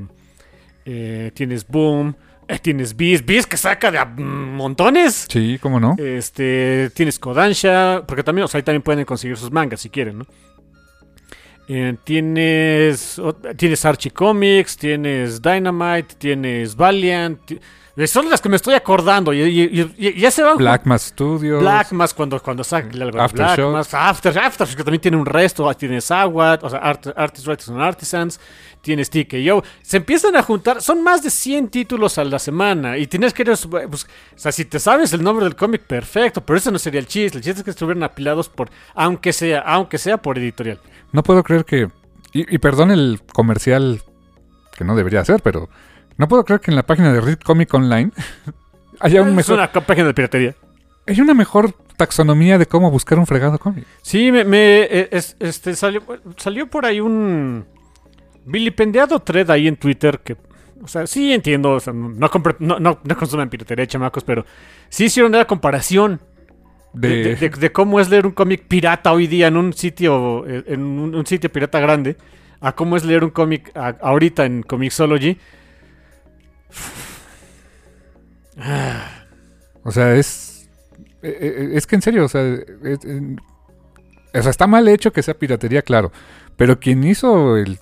eh, 0.85 1.31
tienes 1.33 1.67
Boom, 1.67 2.15
tienes 2.61 2.95
Beast, 2.95 3.25
Beast 3.25 3.49
que 3.49 3.57
saca 3.57 3.91
de 3.91 3.97
a 3.97 4.05
montones. 4.05 5.27
Sí, 5.29 5.57
¿cómo 5.61 5.79
no? 5.79 5.95
Este, 5.97 6.89
tienes 6.93 7.19
Kodansha, 7.19 8.03
porque 8.07 8.23
también, 8.23 8.45
o 8.45 8.47
sea, 8.47 8.59
ahí 8.59 8.63
también 8.63 8.81
pueden 8.81 9.05
conseguir 9.05 9.37
sus 9.37 9.51
mangas 9.51 9.81
si 9.81 9.89
quieren, 9.89 10.19
¿no? 10.19 10.25
Eh, 11.67 11.95
tienes, 12.03 13.21
tienes 13.55 13.85
Archie 13.85 14.11
Comics, 14.11 14.77
tienes 14.77 15.41
Dynamite, 15.41 16.15
tienes 16.17 16.75
Valiant. 16.75 17.39
Son 18.07 18.27
las 18.27 18.41
que 18.41 18.49
me 18.49 18.55
estoy 18.55 18.73
acordando 18.73 19.31
y, 19.33 19.41
y- 19.43 19.81
y- 19.99 20.07
y 20.07 20.19
ya 20.19 20.31
se 20.31 20.41
van. 20.41 20.57
Black 20.57 20.85
Mass 20.85 21.03
Studios. 21.03 21.61
Black 21.61 21.91
más 21.91 22.11
cuando, 22.11 22.41
cuando 22.41 22.63
saca 22.63 22.87
algo 22.91 23.19
After, 23.93 24.35
After, 24.39 24.67
que 24.69 24.83
también 24.83 24.99
tiene 24.99 25.15
un 25.17 25.27
resto. 25.27 25.71
Tienes 25.75 26.09
Agua, 26.09 26.57
o 26.59 26.69
sea, 26.71 26.79
Art, 26.79 27.05
Artists, 27.15 27.47
Writers 27.47 27.69
and 27.69 27.81
Artisans. 27.81 28.39
Tienes 28.81 29.11
TKO. 29.11 29.63
Se 29.83 29.97
empiezan 29.97 30.35
a 30.35 30.41
juntar. 30.41 30.81
Son 30.81 31.03
más 31.03 31.21
de 31.21 31.29
100 31.29 31.69
títulos 31.69 32.17
a 32.17 32.23
la 32.23 32.39
semana. 32.39 32.97
Y 32.97 33.05
tienes 33.05 33.31
que 33.31 33.43
ir. 33.43 33.47
pues, 33.69 34.05
o 34.05 34.07
sea, 34.37 34.51
si 34.51 34.65
te 34.65 34.79
sabes 34.79 35.13
el 35.13 35.23
nombre 35.23 35.45
del 35.45 35.55
cómic, 35.55 35.83
perfecto. 35.83 36.41
Pero 36.43 36.57
ese 36.57 36.71
no 36.71 36.79
sería 36.79 36.99
el 36.99 37.05
chiste. 37.05 37.37
El 37.37 37.43
chiste 37.43 37.59
es 37.59 37.63
que 37.63 37.69
estuvieran 37.71 38.01
apilados 38.01 38.49
por. 38.49 38.69
Aunque 38.95 39.31
sea, 39.33 39.59
aunque 39.59 39.99
sea 39.99 40.17
por 40.17 40.39
editorial. 40.39 40.79
No 41.11 41.21
puedo 41.21 41.43
creer 41.43 41.63
que. 41.63 41.89
Y, 42.33 42.55
y 42.55 42.57
perdón 42.57 42.89
el 42.89 43.21
comercial 43.33 44.01
que 44.75 44.83
no 44.83 44.95
debería 44.95 45.19
hacer, 45.21 45.43
pero. 45.43 45.69
No 46.17 46.27
puedo 46.27 46.43
creer 46.45 46.61
que 46.61 46.71
en 46.71 46.75
la 46.75 46.83
página 46.83 47.11
de 47.11 47.21
Read 47.21 47.39
Comic 47.39 47.73
Online 47.73 48.11
haya 48.99 49.21
un 49.21 49.29
es 49.29 49.33
mejor, 49.35 49.55
una 49.57 49.71
página 49.71 50.07
de 50.07 50.13
piratería. 50.13 50.55
hay 51.07 51.19
una 51.21 51.33
mejor 51.33 51.73
taxonomía 51.97 52.57
de 52.57 52.65
cómo 52.65 52.89
buscar 52.91 53.19
un 53.19 53.25
fregado 53.25 53.57
cómic. 53.59 53.85
Sí, 54.01 54.31
me, 54.31 54.43
me- 54.43 54.81
eh, 54.83 55.09
es- 55.11 55.35
este, 55.39 55.75
salió, 55.75 56.01
salió 56.37 56.67
por 56.67 56.85
ahí 56.85 56.99
un 56.99 57.65
vilipendiado 58.45 59.19
thread 59.19 59.49
ahí 59.51 59.67
en 59.67 59.77
Twitter 59.77 60.19
que, 60.19 60.35
o 60.83 60.87
sea, 60.87 61.07
sí 61.07 61.31
entiendo, 61.33 61.71
o 61.71 61.79
sea, 61.79 61.93
no, 61.93 62.29
compre- 62.29 62.57
no, 62.59 62.79
no, 62.79 62.99
no 63.03 63.17
consumen 63.17 63.49
piratería, 63.49 63.87
chamacos, 63.87 64.23
pero 64.23 64.45
sí 64.89 65.05
hicieron 65.05 65.31
la 65.31 65.45
comparación 65.45 66.19
de, 66.93 67.07
De, 67.09 67.23
de- 67.23 67.35
de- 67.35 67.49
de 67.49 67.71
cómo 67.71 67.99
es 67.99 68.09
leer 68.09 68.25
un 68.25 68.33
cómic 68.33 68.65
pirata 68.67 69.11
hoy 69.13 69.27
día 69.27 69.47
en 69.47 69.57
un 69.57 69.73
sitio, 69.73 70.45
eh, 70.47 70.63
en 70.67 70.81
un, 70.83 71.15
un 71.15 71.25
sitio 71.25 71.51
pirata 71.51 71.79
grande, 71.79 72.17
a 72.61 72.73
cómo 72.73 72.95
es 72.97 73.03
leer 73.03 73.23
un 73.23 73.29
cómic 73.31 73.71
ahorita 73.75 74.45
en 74.45 74.61
Comixology. 74.63 75.37
O 79.85 79.91
sea, 79.91 80.15
es. 80.15 80.69
eh, 81.21 81.37
eh, 81.41 81.69
Es 81.73 81.85
que 81.87 81.95
en 81.95 82.01
serio, 82.01 82.23
o 82.25 82.29
sea, 82.29 82.41
es- 82.41 82.99
o 84.35 84.41
sea, 84.41 84.49
está 84.49 84.65
mal 84.65 84.87
hecho 84.87 85.11
que 85.11 85.21
sea 85.21 85.33
piratería, 85.33 85.81
claro. 85.81 86.11
Pero 86.55 86.79
quien 86.79 87.03
hizo 87.03 87.57
el. 87.57 87.79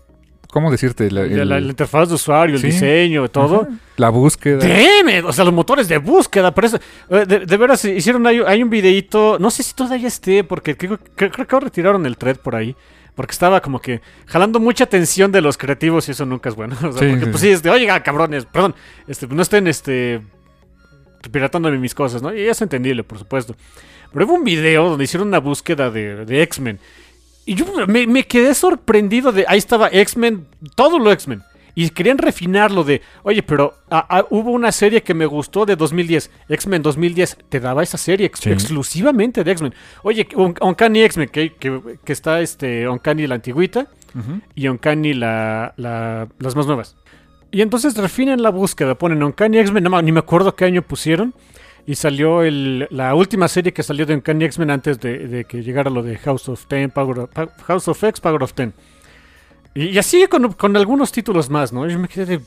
¿Cómo 0.49 0.69
decirte? 0.71 1.09
La, 1.11 1.21
La, 1.21 1.27
el- 1.27 1.49
la- 1.49 1.59
la 1.59 1.67
interfaz 1.69 2.09
de 2.09 2.15
usuario, 2.15 2.55
el 2.55 2.61
diseño, 2.61 3.29
todo. 3.29 3.61
Ajá, 3.61 3.71
la 3.97 4.09
búsqueda. 4.09 4.65
It, 4.67 5.23
O 5.23 5.31
sea, 5.31 5.45
los 5.45 5.53
motores 5.53 5.87
de 5.87 5.97
búsqueda. 5.99 6.53
Por 6.53 6.65
eso, 6.65 6.77
eh, 7.09 7.25
de, 7.27 7.45
de 7.45 7.57
veras, 7.57 7.85
hicieron 7.85 8.25
hay, 8.27 8.41
hay 8.45 8.61
un 8.63 8.69
videito. 8.69 9.37
No 9.39 9.49
sé 9.51 9.61
si 9.63 9.73
todavía 9.75 10.07
esté, 10.07 10.43
porque 10.43 10.75
creo, 10.75 10.99
creo- 11.15 11.31
creo 11.31 11.47
que 11.47 11.59
retiraron 11.59 12.05
el 12.05 12.17
thread 12.17 12.37
por 12.37 12.55
ahí. 12.55 12.75
Porque 13.15 13.33
estaba 13.33 13.61
como 13.61 13.79
que 13.81 14.01
jalando 14.25 14.59
mucha 14.59 14.85
atención 14.85 15.31
de 15.31 15.41
los 15.41 15.57
creativos 15.57 16.07
y 16.07 16.11
eso 16.11 16.25
nunca 16.25 16.49
es 16.49 16.55
bueno. 16.55 16.75
O 16.83 16.91
sea, 16.93 17.01
Sí, 17.01 17.09
porque 17.09 17.25
sí, 17.25 17.31
pues 17.31 17.41
sí. 17.41 17.49
es 17.49 17.63
de, 17.63 17.69
oiga, 17.69 18.01
cabrones, 18.03 18.45
perdón, 18.45 18.75
este, 19.07 19.27
no 19.27 19.41
estén 19.41 19.67
este 19.67 20.21
piratándome 21.31 21.77
mis 21.77 21.93
cosas, 21.93 22.21
¿no? 22.21 22.33
Y 22.33 22.41
es 22.47 22.61
entendible, 22.61 23.03
por 23.03 23.19
supuesto. 23.19 23.55
Pero 24.11 24.25
hubo 24.25 24.33
un 24.35 24.43
video 24.43 24.89
donde 24.89 25.03
hicieron 25.03 25.27
una 25.27 25.39
búsqueda 25.39 25.91
de, 25.91 26.25
de 26.25 26.41
X-Men. 26.43 26.79
Y 27.45 27.55
yo 27.55 27.65
me, 27.87 28.07
me 28.07 28.23
quedé 28.25 28.53
sorprendido 28.55 29.31
de. 29.31 29.45
Ahí 29.47 29.57
estaba 29.57 29.89
X-Men, 29.89 30.47
todo 30.75 30.99
lo 30.99 31.11
X-Men. 31.11 31.43
Y 31.75 31.89
querían 31.91 32.17
refinarlo 32.17 32.83
de. 32.83 33.01
Oye, 33.23 33.43
pero 33.43 33.73
ah, 33.89 34.05
ah, 34.09 34.25
hubo 34.29 34.51
una 34.51 34.71
serie 34.71 35.03
que 35.03 35.13
me 35.13 35.25
gustó 35.25 35.65
de 35.65 35.75
2010. 35.75 36.29
X-Men 36.49 36.81
2010 36.81 37.37
te 37.49 37.59
daba 37.59 37.81
esa 37.83 37.97
serie 37.97 38.25
ex- 38.27 38.39
Sí. 38.41 38.49
exclusivamente 38.51 39.43
de 39.43 39.51
X-Men. 39.51 39.73
Oye, 40.03 40.27
Un- 40.35 40.55
Uncanny 40.61 41.01
X-Men, 41.03 41.29
que, 41.29 41.53
que, 41.53 41.79
que 42.03 42.13
está 42.13 42.41
este 42.41 42.87
Uncanny 42.89 43.27
la 43.27 43.35
antigüita 43.35 43.87
y 44.55 44.67
Uncanny 44.67 45.13
la, 45.13 45.73
la- 45.77 46.27
las 46.39 46.55
más 46.55 46.67
nuevas. 46.67 46.97
Y 47.51 47.61
entonces 47.61 47.95
refinan 47.97 48.41
la 48.41 48.49
búsqueda, 48.49 48.95
ponen 48.95 49.23
Uncanny 49.23 49.57
X-Men, 49.59 49.83
no 49.85 50.01
ni 50.01 50.11
me 50.11 50.19
acuerdo 50.19 50.55
qué 50.55 50.65
año 50.65 50.81
pusieron. 50.81 51.33
Y 51.87 51.95
salió 51.95 52.43
el, 52.43 52.87
la 52.91 53.15
última 53.15 53.47
serie 53.47 53.73
que 53.73 53.81
salió 53.83 54.05
de 54.05 54.13
Uncanny 54.15 54.45
X-Men 54.45 54.69
antes 54.71 54.99
de, 54.99 55.27
de 55.27 55.45
que 55.45 55.63
llegara 55.63 55.89
lo 55.89 56.03
de 56.03 56.15
House 56.17 56.47
of 56.47 56.65
Ten, 56.67 56.91
Power 56.91 57.19
of, 57.19 57.29
House 57.65 57.87
of 57.87 58.03
X, 58.03 58.19
Power 58.21 58.43
of 58.43 58.53
Ten. 58.53 58.73
Y, 59.73 59.85
y 59.85 59.97
así 59.97 60.25
con, 60.27 60.53
con 60.53 60.75
algunos 60.77 61.11
títulos 61.11 61.49
más, 61.49 61.71
¿no? 61.71 61.87
Yo 61.87 61.97
me 61.99 62.07
quedé 62.07 62.25
de... 62.37 62.41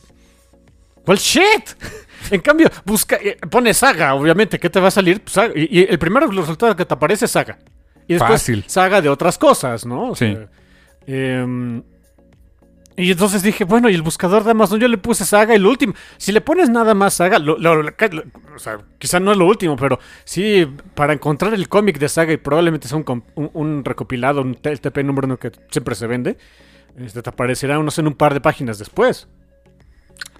¿Cuál 1.04 1.18
shit? 1.18 1.70
en 2.30 2.40
cambio, 2.40 2.70
busca, 2.84 3.16
eh, 3.16 3.38
pone 3.50 3.72
Saga, 3.74 4.14
obviamente, 4.14 4.58
¿qué 4.58 4.70
te 4.70 4.80
va 4.80 4.88
a 4.88 4.90
salir? 4.90 5.20
Pues, 5.20 5.32
Saga. 5.32 5.52
y, 5.56 5.80
y 5.80 5.86
el 5.88 5.98
primer 5.98 6.22
resultado 6.28 6.74
que 6.76 6.84
te 6.84 6.94
aparece 6.94 7.26
es 7.26 7.30
Saga. 7.30 7.58
Y 8.06 8.14
después 8.14 8.40
Fácil. 8.42 8.64
Saga 8.66 9.00
de 9.00 9.08
otras 9.08 9.38
cosas, 9.38 9.86
¿no? 9.86 10.10
O 10.10 10.14
Sí. 10.16 10.32
sea, 10.34 10.48
em, 11.06 11.82
Y 12.96 13.10
entonces 13.10 13.42
dije, 13.42 13.64
bueno, 13.64 13.88
y 13.90 13.94
el 13.94 14.02
buscador 14.02 14.44
de 14.44 14.52
Amazon, 14.52 14.78
yo 14.78 14.86
le 14.86 14.98
puse 14.98 15.24
Saga 15.24 15.54
y 15.56 15.58
lo 15.58 15.68
último. 15.68 15.94
Si 16.16 16.30
le 16.30 16.40
pones 16.40 16.70
nada 16.70 16.94
más 16.94 17.14
Saga, 17.14 17.38
lo, 17.40 17.58
lo- 17.58 17.82
lo- 17.82 17.90
o 18.54 18.58
sea, 18.58 18.78
quizá 18.98 19.18
no 19.18 19.32
es 19.32 19.36
lo 19.38 19.46
último, 19.46 19.74
pero 19.76 19.98
sí, 20.24 20.64
para 20.94 21.12
encontrar 21.12 21.54
el 21.54 21.68
cómic 21.68 21.98
de 21.98 22.08
Saga 22.08 22.32
y 22.32 22.36
probablemente 22.36 22.86
sea 22.86 22.98
un, 22.98 23.24
un- 23.34 23.50
un 23.52 23.84
recopilado, 23.84 24.42
un 24.42 24.54
TP 24.54 25.02
número 25.02 25.26
uno 25.26 25.38
que 25.38 25.50
siempre 25.70 25.96
se 25.96 26.06
vende, 26.06 26.36
este, 26.96 27.22
te 27.22 27.30
aparecerá, 27.30 27.78
no 27.78 27.90
sé, 27.90 28.00
en 28.00 28.08
un 28.08 28.14
par 28.14 28.34
de 28.34 28.40
páginas 28.40 28.78
después. 28.78 29.28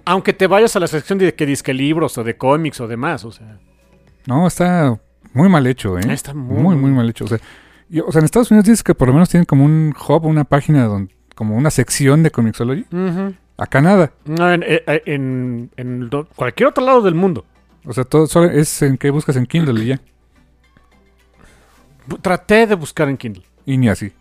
Aunque 0.05 0.33
te 0.33 0.47
vayas 0.47 0.75
a 0.75 0.79
la 0.79 0.87
sección 0.87 1.17
de 1.17 1.33
que 1.33 1.45
disque 1.45 1.73
libros 1.73 2.17
o 2.17 2.23
de 2.23 2.37
cómics 2.37 2.79
o 2.81 2.87
demás, 2.87 3.25
o 3.25 3.31
sea. 3.31 3.59
No, 4.27 4.45
está 4.47 4.99
muy 5.33 5.49
mal 5.49 5.65
hecho, 5.67 5.97
¿eh? 5.97 6.01
Está 6.09 6.33
muy- 6.33 6.61
muy, 6.61 6.75
muy 6.75 6.91
mal 6.91 7.09
hecho. 7.09 7.25
O 7.25 7.27
sea, 7.27 7.39
y- 7.89 7.99
o 7.99 8.11
sea, 8.11 8.19
en 8.19 8.25
Estados 8.25 8.51
Unidos 8.51 8.65
dices 8.65 8.83
que 8.83 8.93
por 8.95 9.07
lo 9.07 9.13
menos 9.13 9.29
tienen 9.29 9.45
como 9.45 9.65
un 9.65 9.93
hub, 10.07 10.25
una 10.25 10.43
página, 10.43 10.85
donde, 10.85 11.13
como 11.35 11.55
una 11.57 11.71
sección 11.71 12.21
de 12.23 12.31
Comixology. 12.31 12.85
Acá 13.57 13.81
nada. 13.81 14.11
No, 14.25 14.51
en, 14.51 14.63
eh, 14.63 14.83
en- 15.05 15.71
en 15.77 16.09
do- 16.09 16.27
cualquier 16.35 16.67
otro 16.69 16.85
lado 16.85 17.01
del 17.01 17.15
mundo. 17.15 17.45
O 17.85 17.93
sea, 17.93 18.03
todo 18.03 18.27
solo 18.27 18.49
es 18.49 18.81
en 18.81 18.97
que 18.97 19.09
buscas 19.09 19.35
en 19.37 19.45
Kindle 19.45 19.83
y 19.83 19.87
ya. 19.87 20.01
Traté 22.21 22.67
de 22.67 22.75
buscar 22.75 23.09
en 23.09 23.17
Kindle. 23.17 23.43
Y 23.65 23.77
ni 23.77 23.89
así. 23.89 24.11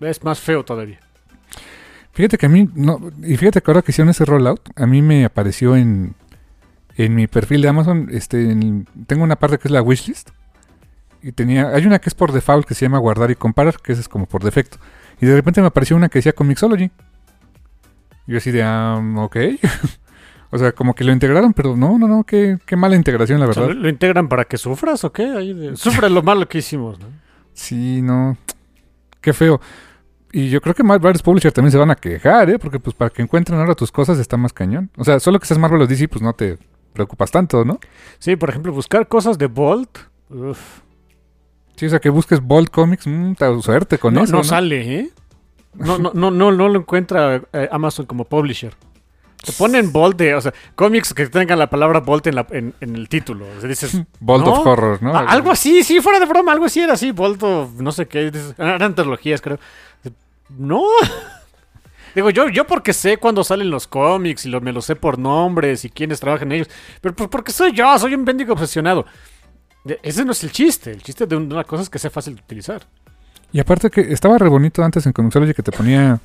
Es 0.00 0.22
más 0.22 0.38
feo 0.40 0.64
todavía. 0.64 1.00
Fíjate 2.12 2.38
que 2.38 2.46
a 2.46 2.48
mí, 2.48 2.68
no, 2.74 2.98
y 3.22 3.36
fíjate 3.36 3.60
que 3.62 3.70
ahora 3.70 3.82
que 3.82 3.92
hicieron 3.92 4.10
ese 4.10 4.24
rollout, 4.24 4.60
a 4.76 4.86
mí 4.86 5.00
me 5.00 5.24
apareció 5.24 5.76
en, 5.76 6.14
en 6.96 7.14
mi 7.14 7.26
perfil 7.28 7.62
de 7.62 7.68
Amazon, 7.68 8.08
este, 8.10 8.50
en- 8.50 8.86
tengo 9.06 9.22
una 9.24 9.36
parte 9.36 9.58
que 9.58 9.68
es 9.68 9.72
la 9.72 9.80
wishlist. 9.82 10.30
Y 11.22 11.32
tenía, 11.32 11.68
hay 11.68 11.84
una 11.86 11.98
que 11.98 12.08
es 12.08 12.14
por 12.14 12.32
default 12.32 12.66
que 12.66 12.74
se 12.74 12.86
llama 12.86 12.98
guardar 12.98 13.30
y 13.30 13.34
comparar, 13.36 13.76
que 13.80 13.92
esa 13.92 14.00
es 14.00 14.08
como 14.08 14.26
por 14.26 14.42
defecto. 14.42 14.78
Y 15.20 15.26
de 15.26 15.34
repente 15.34 15.60
me 15.60 15.66
apareció 15.66 15.94
una 15.96 16.08
que 16.08 16.18
decía 16.18 16.32
Comixology. 16.32 16.90
Yo 18.26 18.38
así 18.38 18.50
de, 18.50 18.62
ah, 18.62 19.00
ok. 19.16 19.36
o 20.50 20.58
sea, 20.58 20.72
como 20.72 20.94
que 20.94 21.04
lo 21.04 21.12
integraron, 21.12 21.52
pero 21.52 21.76
no, 21.76 21.98
no, 21.98 22.08
no, 22.08 22.24
qué, 22.24 22.58
qué 22.66 22.74
mala 22.76 22.96
integración, 22.96 23.38
la 23.38 23.46
O 23.46 23.52
sea, 23.52 23.62
verdad. 23.62 23.76
¿lo, 23.76 23.82
lo 23.82 23.88
integran 23.88 24.28
para 24.28 24.44
que 24.46 24.56
sufras 24.56 25.04
o 25.04 25.12
qué? 25.12 25.24
Ahí 25.36 25.52
de- 25.52 25.76
Sufre 25.76 26.08
lo 26.10 26.22
malo 26.22 26.48
que 26.48 26.58
hicimos, 26.58 26.98
¿no? 26.98 27.06
Sí, 27.52 28.00
no. 28.02 28.36
Qué 29.20 29.32
feo. 29.32 29.60
Y 30.32 30.48
yo 30.48 30.60
creo 30.60 30.74
que 30.74 30.82
más 30.82 31.00
varios 31.00 31.22
publishers 31.22 31.52
también 31.54 31.72
se 31.72 31.78
van 31.78 31.90
a 31.90 31.96
quejar, 31.96 32.50
¿eh? 32.50 32.58
Porque 32.58 32.78
pues 32.78 32.94
para 32.94 33.10
que 33.10 33.22
encuentren 33.22 33.58
ahora 33.58 33.74
tus 33.74 33.90
cosas 33.90 34.18
está 34.18 34.36
más 34.36 34.52
cañón. 34.52 34.90
O 34.96 35.04
sea, 35.04 35.18
solo 35.18 35.40
que 35.40 35.46
seas 35.46 35.58
Marvel 35.58 35.82
o 35.82 35.86
DC, 35.86 36.08
pues 36.08 36.22
no 36.22 36.32
te 36.32 36.58
preocupas 36.92 37.30
tanto, 37.30 37.64
¿no? 37.64 37.80
Sí, 38.18 38.36
por 38.36 38.50
ejemplo, 38.50 38.72
buscar 38.72 39.08
cosas 39.08 39.38
de 39.38 39.46
Bolt. 39.46 39.98
uf, 40.28 40.80
Sí, 41.76 41.86
o 41.86 41.88
sea, 41.88 41.98
que 41.98 42.10
busques 42.10 42.42
Bolt 42.42 42.68
Comics, 42.68 43.06
mmm, 43.06 43.32
suerte 43.62 43.96
con 43.96 44.12
no, 44.12 44.24
eso. 44.24 44.32
no 44.32 44.38
¿no? 44.38 44.44
sale, 44.44 44.98
¿eh? 44.98 45.10
No, 45.74 45.98
no, 45.98 46.10
no, 46.12 46.30
no, 46.30 46.52
no 46.52 46.68
lo 46.68 46.80
encuentra 46.80 47.42
eh, 47.54 47.68
Amazon 47.72 48.04
como 48.04 48.24
publisher. 48.24 48.74
Te 49.44 49.52
ponen 49.52 49.90
Bolt 49.90 50.18
de, 50.18 50.34
o 50.34 50.40
sea, 50.40 50.52
cómics 50.74 51.14
que 51.14 51.26
tengan 51.28 51.58
la 51.58 51.70
palabra 51.70 52.00
Bolt 52.00 52.26
en, 52.26 52.34
la- 52.34 52.46
en, 52.50 52.74
en 52.80 52.94
el 52.94 53.08
título. 53.08 53.46
O 53.56 53.60
sea, 53.60 53.68
dices, 53.68 53.94
of 54.26 54.66
Horror, 54.66 55.02
¿no? 55.02 55.16
"Ah, 55.16 55.24
algo 55.28 55.50
así, 55.50 55.82
sí, 55.82 56.00
fuera 56.00 56.20
de 56.20 56.26
broma, 56.26 56.52
algo 56.52 56.66
así 56.66 56.80
era 56.80 56.92
así, 56.92 57.10
Bolt 57.12 57.42
o 57.42 57.70
no 57.78 57.90
sé 57.92 58.06
qué. 58.06 58.30
Eran 58.58 58.82
antologías, 58.82 59.40
creo. 59.40 59.58
No. 60.50 60.82
Digo, 62.14 62.28
yo, 62.30 62.48
yo 62.48 62.66
porque 62.66 62.92
sé 62.92 63.18
cuándo 63.18 63.44
salen 63.44 63.70
los 63.70 63.86
cómics 63.86 64.44
y 64.44 64.48
lo, 64.48 64.60
me 64.60 64.72
lo 64.72 64.82
sé 64.82 64.96
por 64.96 65.16
nombres 65.18 65.84
y 65.84 65.90
quiénes 65.90 66.18
trabajan 66.18 66.48
en 66.48 66.56
ellos. 66.56 66.70
Pero 67.00 67.14
pues 67.14 67.28
porque 67.30 67.52
soy 67.52 67.72
yo, 67.72 67.96
soy 67.98 68.14
un 68.14 68.24
bendigo 68.24 68.52
obsesionado. 68.52 69.06
De- 69.84 70.00
Ese 70.02 70.24
no 70.24 70.32
es 70.32 70.42
el 70.42 70.50
chiste. 70.50 70.90
El 70.90 71.02
chiste 71.02 71.26
de 71.26 71.36
una 71.36 71.62
cosa 71.64 71.84
es 71.84 71.88
que 71.90 71.98
sea 72.00 72.10
fácil 72.10 72.34
de 72.34 72.42
utilizar. 72.42 72.82
Y 73.52 73.60
aparte 73.60 73.90
que 73.90 74.12
estaba 74.12 74.38
re 74.38 74.48
bonito 74.48 74.82
antes 74.82 75.06
en 75.06 75.12
Comixology 75.12 75.54
que 75.54 75.62
te 75.62 75.70
ponía 75.72 76.18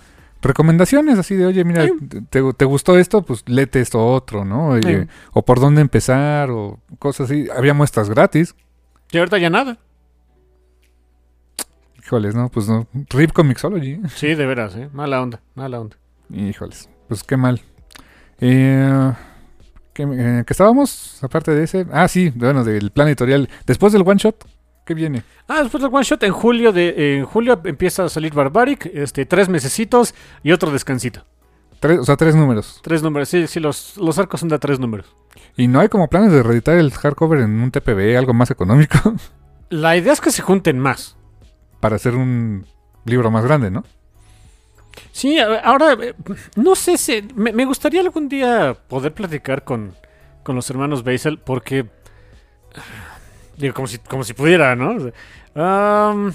recomendaciones 0.45 1.19
así 1.19 1.35
de, 1.35 1.45
oye, 1.45 1.63
mira, 1.63 1.87
te, 2.29 2.41
te 2.53 2.65
gustó 2.65 2.97
esto? 2.97 3.21
Pues 3.23 3.43
léete 3.47 3.81
esto 3.81 4.05
otro, 4.05 4.45
¿no? 4.45 4.69
Oye, 4.69 5.03
Sí. 5.03 5.09
O 5.33 5.43
por 5.43 5.59
dónde 5.59 5.81
empezar, 5.81 6.49
o 6.51 6.79
cosas 6.99 7.29
así. 7.29 7.47
Había 7.55 7.73
muestras 7.73 8.09
gratis. 8.09 8.55
Y 9.11 9.17
ahorita 9.17 9.37
ya 9.37 9.49
nada. 9.49 9.77
Híjoles, 12.03 12.35
¿no? 12.35 12.49
Pues 12.49 12.67
no. 12.67 12.87
RIP 13.09 13.31
Comixology. 13.31 13.91
¿eh? 13.93 14.01
Sí, 14.13 14.35
de 14.35 14.45
veras, 14.45 14.75
¿eh? 14.75 14.89
Mala 14.93 15.21
onda, 15.21 15.41
mala 15.55 15.79
onda. 15.79 15.97
Híjoles, 16.29 16.89
pues 17.07 17.23
qué 17.23 17.37
mal. 17.37 17.61
Eh, 18.39 19.11
¿qué, 19.93 20.03
eh, 20.03 20.43
¿qué 20.45 20.53
estábamos? 20.53 21.23
Aparte 21.23 21.51
de 21.51 21.63
ese. 21.63 21.85
Ah, 21.91 22.07
sí, 22.07 22.31
bueno, 22.35 22.63
del 22.63 22.91
plan 22.91 23.07
editorial. 23.07 23.49
Después 23.65 23.93
del 23.93 24.03
one 24.05 24.17
shot, 24.17 24.45
¿qué 24.85 24.93
viene? 24.93 25.23
Ah, 25.47 25.61
después 25.63 25.81
del 25.83 25.93
one 25.93 26.03
shot, 26.03 26.23
en 26.23 26.31
julio 26.31 26.71
de 26.71 27.17
en 27.17 27.25
julio 27.25 27.59
empieza 27.65 28.05
a 28.05 28.09
salir 28.09 28.33
Barbaric, 28.33 28.85
este, 28.93 29.25
tres 29.25 29.49
mesecitos 29.49 30.13
y 30.43 30.51
otro 30.51 30.71
descansito. 30.71 31.25
Tres, 31.79 31.99
o 31.99 32.03
sea, 32.05 32.15
tres 32.15 32.35
números. 32.35 32.79
Tres 32.83 33.03
números, 33.03 33.27
sí, 33.29 33.47
sí, 33.47 33.59
los, 33.59 33.97
los 33.97 34.17
arcos 34.17 34.39
son 34.39 34.49
de 34.49 34.57
tres 34.59 34.79
números. 34.79 35.13
Y 35.57 35.67
no 35.67 35.79
hay 35.81 35.89
como 35.89 36.07
planes 36.07 36.31
de 36.31 36.41
reeditar 36.41 36.77
el 36.77 36.91
hardcover 36.91 37.41
en 37.41 37.59
un 37.59 37.71
TPB, 37.71 38.17
algo 38.17 38.33
más 38.33 38.49
económico, 38.51 38.97
La 39.69 39.97
idea 39.97 40.13
es 40.13 40.21
que 40.21 40.31
se 40.31 40.41
junten 40.43 40.79
más. 40.79 41.17
para 41.79 41.95
hacer 41.97 42.15
un 42.15 42.65
libro 43.03 43.29
más 43.31 43.43
grande, 43.43 43.71
¿no? 43.71 43.83
Sí, 45.11 45.37
ahora, 45.39 45.93
eh, 46.01 46.13
no 46.55 46.75
sé 46.75 46.97
si. 46.97 47.27
Me, 47.35 47.51
me 47.51 47.65
gustaría 47.65 47.99
algún 48.01 48.29
día 48.29 48.77
poder 48.87 49.13
platicar 49.13 49.63
con, 49.63 49.93
con 50.43 50.55
los 50.55 50.69
hermanos 50.69 51.03
Basel, 51.03 51.39
porque. 51.39 51.87
Digo, 53.57 53.73
como 53.73 53.87
si, 53.87 53.97
como 53.99 54.23
si 54.23 54.33
pudiera, 54.33 54.75
¿no? 54.75 54.97
Am, 55.55 56.33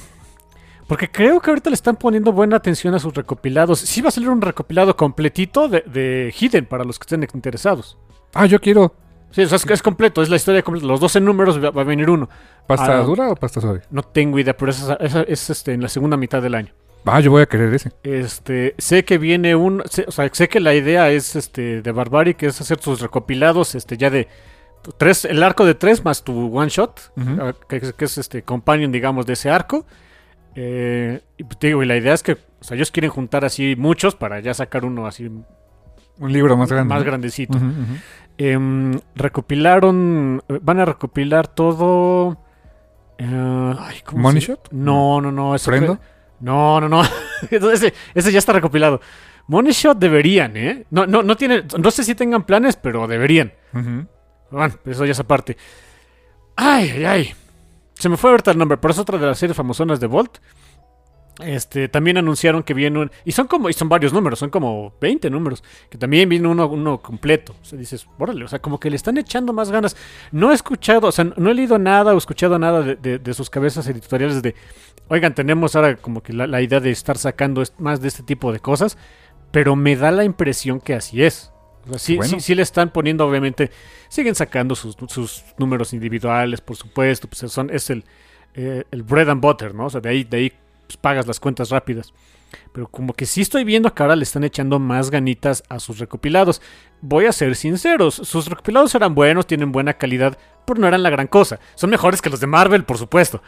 porque 0.86 1.08
creo 1.10 1.40
que 1.40 1.50
ahorita 1.50 1.70
le 1.70 1.74
están 1.74 1.96
poniendo 1.96 2.32
buena 2.32 2.56
atención 2.56 2.94
a 2.94 2.98
sus 2.98 3.14
recopilados. 3.14 3.78
Sí 3.80 4.00
va 4.00 4.08
a 4.08 4.10
salir 4.12 4.28
un 4.30 4.40
recopilado 4.40 4.96
completito 4.96 5.68
de, 5.68 5.82
de 5.86 6.34
Hidden 6.36 6.66
para 6.66 6.84
los 6.84 6.98
que 6.98 7.04
estén 7.04 7.26
interesados. 7.34 7.96
Ah, 8.34 8.46
yo 8.46 8.60
quiero. 8.60 8.94
Sí, 9.30 9.42
o 9.42 9.46
sea, 9.48 9.56
es, 9.56 9.66
es 9.70 9.82
completo, 9.82 10.22
es 10.22 10.28
la 10.28 10.36
historia 10.36 10.62
completa. 10.62 10.88
Los 10.88 10.98
12 10.98 11.20
números 11.20 11.62
va, 11.62 11.70
va 11.70 11.82
a 11.82 11.84
venir 11.84 12.10
uno. 12.10 12.28
¿Pasta 12.66 12.98
Ah. 12.98 13.02
dura 13.02 13.30
o 13.30 13.36
pasta 13.36 13.60
suave? 13.60 13.82
No 13.90 14.02
tengo 14.02 14.38
idea, 14.40 14.56
pero 14.56 14.72
esa, 14.72 14.94
esa 14.94 15.22
es 15.22 15.48
este, 15.50 15.72
en 15.72 15.82
la 15.82 15.88
segunda 15.88 16.16
mitad 16.16 16.42
del 16.42 16.54
año. 16.56 16.72
Ah, 17.04 17.20
yo 17.20 17.30
voy 17.30 17.42
a 17.42 17.46
querer 17.46 17.72
ese. 17.72 17.92
Este, 18.02 18.74
sé 18.78 19.04
que 19.04 19.18
viene 19.18 19.54
un, 19.54 19.82
sé- 19.88 20.04
o 20.08 20.10
sea, 20.10 20.28
sé 20.32 20.48
que 20.48 20.58
la 20.60 20.74
idea 20.74 21.10
es 21.10 21.36
este 21.36 21.80
de 21.82 21.92
Barbaric 21.92 22.42
es 22.42 22.60
hacer 22.60 22.80
sus 22.80 23.00
recopilados, 23.00 23.74
este 23.76 23.96
ya 23.96 24.10
de 24.10 24.26
tres, 24.98 25.24
el 25.24 25.42
arco 25.42 25.64
de 25.64 25.74
tres 25.74 26.04
más 26.04 26.22
tu 26.24 26.56
one 26.56 26.68
shot, 26.68 27.12
ah, 27.40 27.52
que, 27.68 27.76
es- 27.76 27.92
que 27.92 28.04
es 28.04 28.18
este 28.18 28.42
companion, 28.42 28.90
digamos, 28.92 29.26
de 29.26 29.34
ese 29.34 29.50
arco. 29.50 29.86
Eh, 30.54 31.20
y 31.36 31.44
pues, 31.44 31.58
te 31.58 31.68
digo, 31.68 31.82
y 31.82 31.86
la 31.86 31.96
idea 31.96 32.12
es 32.14 32.22
que, 32.22 32.32
o 32.32 32.38
sea, 32.64 32.76
ellos 32.76 32.90
quieren 32.90 33.10
juntar 33.10 33.44
así 33.44 33.76
muchos 33.76 34.14
para 34.16 34.40
ya 34.40 34.52
sacar 34.54 34.84
uno 34.84 35.06
así 35.06 35.26
Un 36.18 36.32
libro 36.32 36.56
más 36.56 36.70
grande. 36.70 36.92
más 36.94 37.04
grandecito. 37.04 37.58
Em, 38.38 38.98
recopilaron, 39.14 40.42
van 40.62 40.80
a 40.80 40.84
recopilar 40.84 41.46
todo. 41.48 42.38
eh, 43.18 43.74
ay, 43.78 43.96
¿cómo 44.04 44.22
¿Money 44.22 44.40
se- 44.40 44.48
Shot? 44.48 44.68
No, 44.72 45.20
no, 45.20 45.30
no. 45.30 45.54
eso 45.54 45.70
¿Frendo? 45.70 45.96
fue- 45.96 46.04
No, 46.40 46.80
no, 46.80 46.88
no. 46.88 47.02
Entonces, 47.50 47.82
ese, 47.82 47.94
ese 48.14 48.32
ya 48.32 48.38
está 48.38 48.52
recopilado. 48.54 49.00
Money 49.46 49.72
Shot 49.72 49.98
deberían, 49.98 50.56
¿eh? 50.56 50.86
No, 50.90 51.06
no, 51.06 51.22
no 51.22 51.36
tienen, 51.36 51.66
no 51.78 51.90
sé 51.90 52.02
si 52.04 52.14
tengan 52.14 52.44
planes, 52.44 52.76
pero 52.76 53.06
deberían. 53.06 53.52
Ujú. 53.74 54.06
Bueno, 54.50 54.74
eso 54.84 55.04
ya 55.04 55.12
es 55.12 55.20
aparte. 55.20 55.56
Ay, 56.56 56.90
ay, 56.90 57.04
ay. 57.04 57.34
Se 57.94 58.08
me 58.08 58.16
fue 58.16 58.30
ahorita 58.30 58.50
el 58.50 58.58
nombre, 58.58 58.78
pero 58.78 58.92
es 58.92 58.98
otra 58.98 59.18
de 59.18 59.26
las 59.26 59.38
series 59.38 59.56
famosonas 59.56 60.00
de 60.00 60.06
Volt. 60.06 60.38
Este, 61.42 61.88
también 61.88 62.18
anunciaron 62.18 62.62
que 62.62 62.74
viene 62.74 62.98
un... 62.98 63.10
Y 63.24 63.32
son 63.32 63.46
como, 63.46 63.70
y 63.70 63.72
son 63.72 63.88
varios 63.88 64.12
números, 64.12 64.38
son 64.38 64.50
como 64.50 64.92
20 65.00 65.30
números. 65.30 65.62
Que 65.88 65.96
también 65.96 66.28
viene 66.28 66.46
uno, 66.48 66.66
uno 66.68 67.00
completo. 67.00 67.54
O 67.62 67.64
sea, 67.64 67.78
dices, 67.78 68.06
órale, 68.18 68.44
o 68.44 68.48
sea, 68.48 68.58
como 68.58 68.78
que 68.78 68.90
le 68.90 68.96
están 68.96 69.16
echando 69.16 69.52
más 69.54 69.70
ganas. 69.70 69.96
No 70.32 70.50
he 70.50 70.54
escuchado, 70.54 71.08
o 71.08 71.12
sea, 71.12 71.24
no 71.24 71.50
he 71.50 71.54
leído 71.54 71.78
nada 71.78 72.12
o 72.14 72.18
escuchado 72.18 72.58
nada 72.58 72.82
de, 72.82 73.18
de- 73.18 73.34
sus 73.34 73.48
cabezas 73.48 73.86
editoriales 73.86 74.42
de... 74.42 74.54
Oigan, 75.08 75.34
tenemos 75.34 75.74
ahora 75.76 75.96
como 75.96 76.22
que 76.22 76.32
la, 76.34 76.46
la 76.46 76.60
idea 76.60 76.78
de 76.80 76.90
estar 76.90 77.16
sacando 77.16 77.62
más 77.78 78.00
de 78.02 78.08
este 78.08 78.22
tipo 78.22 78.52
de 78.52 78.60
cosas. 78.60 78.98
Pero 79.50 79.76
me 79.76 79.96
da 79.96 80.10
la 80.10 80.24
impresión 80.24 80.78
que 80.80 80.94
así 80.94 81.22
es. 81.22 81.52
Sí, 81.96 82.16
Bueno. 82.16 82.30
sí, 82.30 82.40
sí 82.40 82.54
le 82.54 82.62
están 82.62 82.90
poniendo, 82.90 83.26
obviamente, 83.26 83.70
siguen 84.08 84.34
sacando 84.34 84.74
sus, 84.74 84.96
sus 85.08 85.44
números 85.58 85.92
individuales, 85.92 86.60
por 86.60 86.76
supuesto, 86.76 87.28
pues 87.28 87.50
son, 87.52 87.70
es 87.70 87.90
el, 87.90 88.04
eh, 88.54 88.84
el 88.90 89.02
bread 89.02 89.28
and 89.30 89.40
butter, 89.40 89.74
¿no? 89.74 89.86
O 89.86 89.90
sea, 89.90 90.00
de 90.00 90.08
ahí, 90.10 90.24
de 90.24 90.36
ahí 90.36 90.52
pues, 90.86 90.96
pagas 90.96 91.26
las 91.26 91.40
cuentas 91.40 91.70
rápidas. 91.70 92.12
Pero 92.72 92.88
como 92.88 93.12
que 93.12 93.26
sí 93.26 93.42
estoy 93.42 93.62
viendo 93.62 93.94
que 93.94 94.02
ahora 94.02 94.16
le 94.16 94.24
están 94.24 94.42
echando 94.42 94.80
más 94.80 95.10
ganitas 95.10 95.62
a 95.68 95.78
sus 95.78 96.00
recopilados. 96.00 96.60
Voy 97.00 97.26
a 97.26 97.32
ser 97.32 97.54
sinceros, 97.54 98.14
sus 98.16 98.46
recopilados 98.48 98.92
eran 98.96 99.14
buenos, 99.14 99.46
tienen 99.46 99.70
buena 99.70 99.92
calidad, 99.94 100.36
pero 100.66 100.80
no 100.80 100.88
eran 100.88 101.04
la 101.04 101.10
gran 101.10 101.28
cosa. 101.28 101.60
Son 101.76 101.90
mejores 101.90 102.20
que 102.20 102.28
los 102.28 102.40
de 102.40 102.48
Marvel, 102.48 102.82
por 102.82 102.98
supuesto. 102.98 103.40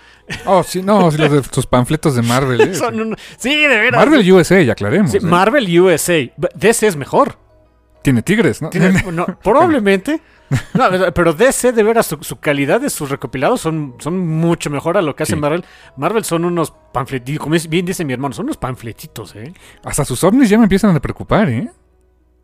Oh, 0.47 0.63
sí, 0.63 0.83
no, 0.83 1.11
los 1.11 1.17
de 1.19 1.43
tus 1.53 1.67
panfletos 1.67 2.15
de 2.15 2.23
Marvel. 2.23 2.61
¿eh? 2.61 2.75
Son 2.77 2.99
un- 3.01 3.17
Sí, 3.39 3.63
de 3.63 3.69
veras. 3.77 3.99
Marvel 3.99 4.33
USA, 4.33 4.63
ya 4.63 4.73
aclaremos. 4.73 5.11
Sí, 5.11 5.17
¿eh? 5.17 5.21
Marvel 5.21 5.81
USA. 5.81 6.31
DC 6.55 6.87
es 6.87 6.95
mejor. 6.95 7.39
Tiene 8.03 8.23
tigres, 8.23 8.61
¿no? 8.63 8.71
Tiene- 8.71 9.03
no, 9.13 9.27
probablemente. 9.43 10.21
No, 10.75 10.85
pero 11.15 11.33
DC, 11.33 11.73
de 11.73 11.83
veras, 11.83 12.07
su, 12.07 12.19
su 12.23 12.39
calidad 12.39 12.81
de 12.81 12.91
sus 12.91 13.09
recopilados 13.09 13.61
son, 13.63 13.95
son 13.99 14.19
mucho 14.19 14.69
mejor 14.69 14.99
a 14.99 15.03
lo 15.03 15.17
que 15.17 15.23
hace 15.23 15.35
Sí. 15.35 15.41
Marvel. 15.41 15.65
Marvel 15.97 16.25
son 16.25 16.45
unos 16.45 16.75
panfletitos, 16.93 17.43
como 17.43 17.57
bien 17.71 17.87
dice 17.87 18.05
mi 18.05 18.13
hermano, 18.13 18.35
son 18.35 18.45
unos 18.47 18.59
panfletitos, 18.59 19.35
¿eh? 19.37 19.55
Hasta 19.83 20.05
sus 20.05 20.23
ovnis 20.25 20.51
ya 20.51 20.59
me 20.59 20.65
empiezan 20.65 20.95
a 20.95 21.01
preocupar, 21.01 21.49
¿eh? 21.49 21.71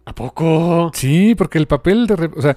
¿A 0.07 0.15
poco? 0.15 0.91
Sí, 0.95 1.35
porque 1.35 1.59
el 1.59 1.67
papel 1.67 2.07
de... 2.07 2.31
O 2.35 2.41
sea, 2.41 2.57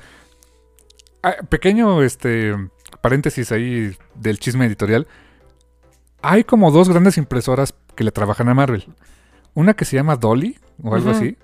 ah, 1.23 1.35
pequeño 1.49 2.01
este 2.01 2.55
paréntesis 3.01 3.51
ahí 3.51 3.93
del 4.15 4.39
chisme 4.39 4.65
editorial. 4.65 5.05
Hay 6.21 6.43
como 6.45 6.71
dos 6.71 6.87
grandes 6.87 7.17
impresoras 7.17 7.73
que 7.95 8.03
le 8.05 8.11
trabajan 8.11 8.47
a 8.47 8.53
Marvel. 8.53 8.85
Una 9.53 9.73
que 9.73 9.83
se 9.83 9.97
llama 9.97 10.15
Dolly 10.15 10.57
o 10.81 10.95
algo 10.95 11.09
así. 11.09 11.35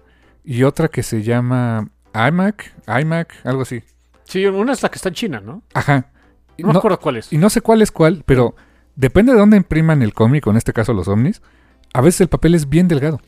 Y 0.49 0.63
otra 0.63 0.88
que 0.88 1.03
se 1.03 1.23
llama 1.23 1.89
iMac, 2.13 2.73
iMac, 3.01 3.33
algo 3.43 3.63
así. 3.63 3.83
Sí, 4.23 4.45
una 4.45 4.71
es 4.71 4.81
la 4.81 4.88
que 4.89 4.95
está 4.95 5.10
en 5.10 5.15
China, 5.15 5.41
¿no? 5.41 5.62
Ajá. 5.73 6.10
Y 6.55 6.62
No 6.62 6.69
me 6.69 6.73
no, 6.73 6.79
acuerdo 6.79 6.99
cuál 7.01 7.17
es. 7.17 7.33
y 7.33 7.38
no 7.38 7.49
sé 7.49 7.60
cuál 7.60 7.81
es 7.81 7.91
cuál, 7.91 8.23
pero 8.25 8.55
depende 8.95 9.33
de 9.33 9.39
dónde 9.39 9.57
impriman 9.57 10.01
el 10.01 10.13
cómic, 10.13 10.47
o 10.47 10.51
en 10.51 10.55
este 10.57 10.71
caso 10.71 10.93
los 10.93 11.10
ovnis, 11.10 11.41
a 11.93 11.99
veces 11.99 12.21
el 12.21 12.29
papel 12.29 12.55
es 12.55 12.69
bien 12.69 12.88
delgado. 12.88 13.19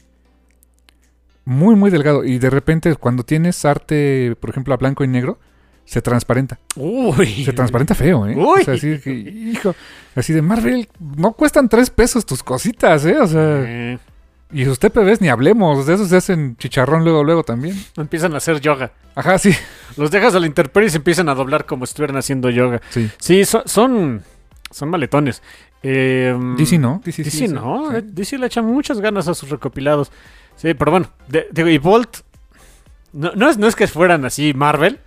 Muy, 1.44 1.76
muy 1.76 1.90
delgado. 1.92 2.24
Y 2.24 2.40
de 2.40 2.50
repente 2.50 2.96
cuando 2.96 3.24
tienes 3.24 3.66
arte, 3.66 4.36
por 4.40 4.50
ejemplo, 4.52 4.74
a 4.74 4.78
blanco 4.78 5.04
y 5.04 5.08
negro, 5.10 5.40
se 5.86 6.02
transparenta. 6.02 6.60
Uy. 6.76 7.44
Se 7.44 7.52
transparenta 7.54 7.96
feo, 7.96 8.28
¿eh? 8.28 8.36
Uy. 8.38 8.62
O 8.62 8.64
sea, 8.64 8.76
así 8.76 9.00
que, 9.00 9.12
hijo, 9.12 9.76
así 10.16 10.32
de 10.34 10.42
Marvel, 10.42 10.88
no 11.00 11.34
cuestan 11.34 11.68
tres 11.68 11.90
pesos 11.90 12.26
tus 12.26 12.44
cositas, 12.44 13.06
¿eh? 13.06 13.18
O 13.20 13.28
sea, 13.28 13.64
Eh, 13.66 14.00
y 14.52 14.66
sus 14.66 14.80
TPBs 14.80 15.22
ni 15.22 15.30
hablemos, 15.30 15.86
de 15.86 15.94
esos 15.94 16.10
se 16.10 16.18
hacen 16.18 16.56
chicharrón 16.58 17.04
luego, 17.04 17.24
luego 17.24 17.44
también. 17.44 17.76
empiezan 17.98 18.34
a 18.34 18.38
hacer 18.38 18.60
yoga. 18.62 18.92
Ajá, 19.16 19.38
sí. 19.38 19.52
Los 19.98 20.12
dejas 20.12 20.34
a 20.36 20.40
la 20.40 20.48
intemperie 20.48 20.88
y 20.88 20.90
se 20.92 20.98
empiezan 20.98 21.30
a 21.30 21.36
doblar 21.36 21.66
como 21.66 21.86
si 21.86 21.92
estuvieran 21.92 22.18
haciendo 22.18 22.50
yoga. 22.50 22.82
Sí. 22.90 23.10
Sí, 23.20 23.46
son, 23.46 23.64
son, 23.66 24.24
son 24.72 24.90
maletones. 24.90 25.42
Eh, 25.84 26.36
DC 26.58 26.78
no, 26.78 27.02
DC 27.06 27.24
DC 27.24 27.38
sí, 27.38 27.48
no, 27.48 27.90
sí. 27.92 27.98
eh, 27.98 28.02
DC 28.04 28.38
le 28.38 28.48
echa 28.48 28.62
muchas 28.62 29.00
ganas 29.00 29.28
a 29.28 29.34
sus 29.34 29.50
recopilados. 29.50 30.12
Sí, 30.56 30.74
pero 30.74 30.92
bueno, 30.92 31.08
de- 31.28 31.48
digo, 31.52 31.70
y 31.70 31.78
Bolt, 31.78 32.18
no, 33.14 33.32
no, 33.36 33.50
es, 33.50 33.58
no 33.58 33.68
es 33.68 33.76
que 33.78 33.88
fueran 33.88 34.26
así 34.26 34.54
Marvel, 34.54 35.00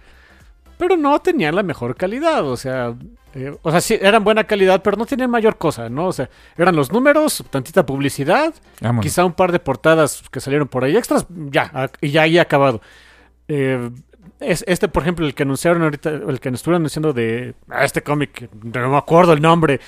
pero 0.78 0.96
no 0.96 1.18
tenían 1.20 1.54
la 1.56 1.62
mejor 1.62 1.94
calidad, 1.94 2.46
o 2.48 2.56
sea, 2.56 2.94
eh, 3.34 3.56
o 3.62 3.70
sea, 3.70 3.80
sí, 3.80 3.98
eran 4.00 4.24
buena 4.24 4.44
calidad, 4.44 4.82
pero 4.82 4.96
no 4.96 5.06
tenían 5.06 5.30
mayor 5.30 5.56
cosa, 5.56 5.88
¿no? 5.88 6.08
O 6.08 6.12
sea, 6.12 6.28
eran 6.56 6.76
los 6.76 6.92
números, 6.92 7.44
tantita 7.50 7.86
publicidad, 7.86 8.54
Vámonos. 8.80 9.02
quizá 9.02 9.24
un 9.24 9.32
par 9.32 9.52
de 9.52 9.58
portadas 9.58 10.22
que 10.30 10.40
salieron 10.40 10.68
por 10.68 10.84
ahí 10.84 10.96
extras, 10.96 11.26
ya, 11.28 11.90
y 12.00 12.10
ya 12.10 12.22
ahí 12.22 12.38
acabado. 12.38 12.80
Eh, 13.48 13.90
es, 14.38 14.64
este, 14.66 14.88
por 14.88 15.02
ejemplo, 15.02 15.24
el 15.26 15.34
que 15.34 15.44
anunciaron 15.44 15.82
ahorita, 15.82 16.10
el 16.10 16.40
que 16.40 16.48
estuvieron 16.50 16.82
anunciando 16.82 17.12
de 17.12 17.54
ah, 17.68 17.84
este 17.84 18.02
cómic, 18.02 18.50
no 18.62 18.90
me 18.90 18.96
acuerdo 18.96 19.32
el 19.32 19.40
nombre, 19.40 19.80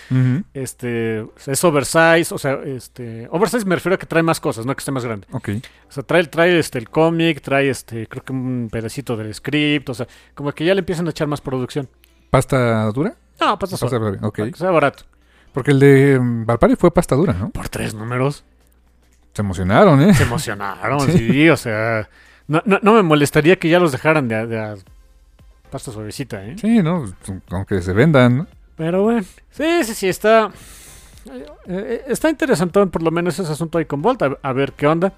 este 0.55 1.27
es 1.47 1.65
oversize, 1.65 2.33
o 2.33 2.39
sea, 2.39 2.61
este 2.65 3.29
oversize 3.31 3.65
me 3.65 3.75
refiero 3.75 3.95
a 3.97 3.99
que 3.99 4.07
trae 4.07 4.23
más 4.23 4.41
cosas, 4.41 4.65
no 4.65 4.75
que 4.75 4.81
esté 4.81 4.93
más 4.93 5.05
grande. 5.05 5.27
Ok. 5.33 5.51
O 5.89 5.93
sea, 5.93 6.03
trae, 6.03 6.25
trae 6.25 6.59
este 6.59 6.79
el 6.79 6.89
cómic, 6.89 7.41
trae 7.41 7.69
este, 7.69 8.07
creo 8.07 8.23
que 8.23 8.33
un 8.33 8.69
pedacito 8.71 9.17
del 9.17 9.35
script, 9.35 9.89
o 9.89 9.95
sea, 9.95 10.07
como 10.35 10.53
que 10.53 10.65
ya 10.65 10.75
le 10.75 10.81
empiezan 10.81 11.07
a 11.07 11.11
echar 11.11 11.27
más 11.27 11.41
producción. 11.41 11.89
¿Pasta 12.31 12.91
dura? 12.93 13.17
No, 13.41 13.59
pasa 13.59 13.73
Pasta 13.79 13.89
suave, 13.89 14.19
ok. 14.23 14.37
para 14.39 14.51
que 14.51 14.59
sea 14.59 14.71
barato. 14.71 15.05
Porque 15.53 15.71
el 15.73 15.81
de 15.81 16.19
mm, 16.21 16.47
Valpari 16.47 16.77
fue 16.77 16.91
pasta 16.93 17.15
dura, 17.15 17.33
¿no? 17.33 17.51
Por 17.51 17.69
tres 17.69 17.95
números. 17.95 18.45
Se 19.33 19.43
emocionaron, 19.43 20.01
¿eh? 20.03 20.15
Se 20.15 20.23
emocionaron, 20.25 21.01
Sí. 21.07 21.19
sí, 21.19 21.49
o 21.49 21.57
sea, 21.57 22.09
no, 22.49 22.63
no, 22.65 22.79
no 22.83 22.95
me 22.95 23.03
molestaría 23.03 23.57
que 23.59 23.69
ya 23.69 23.79
los 23.79 23.93
dejaran 23.93 24.29
de, 24.29 24.47
de 24.47 24.59
a 24.59 24.75
pasta 25.71 25.91
suavecita, 25.91 26.45
¿eh? 26.45 26.57
Sí, 26.61 26.83
¿no? 26.83 27.05
Aunque 27.51 27.83
se 27.83 27.93
vendan, 27.93 28.39
¿no? 28.39 28.47
Pero 28.77 29.03
bueno, 29.03 29.23
sí, 29.51 29.85
sí, 29.85 29.95
sí, 29.95 30.09
está. 30.09 30.51
eh, 31.33 31.47
eh, 31.67 32.05
está 32.09 32.31
interesante 32.31 32.85
por 32.87 33.03
lo 33.03 33.11
menos 33.11 33.39
ese 33.39 33.51
asunto 33.51 33.79
ahí 33.79 33.85
con 33.85 34.03
Volt, 34.03 34.23
a, 34.23 34.37
a 34.43 34.53
ver 34.53 34.73
qué 34.73 34.87
onda. 34.87 35.13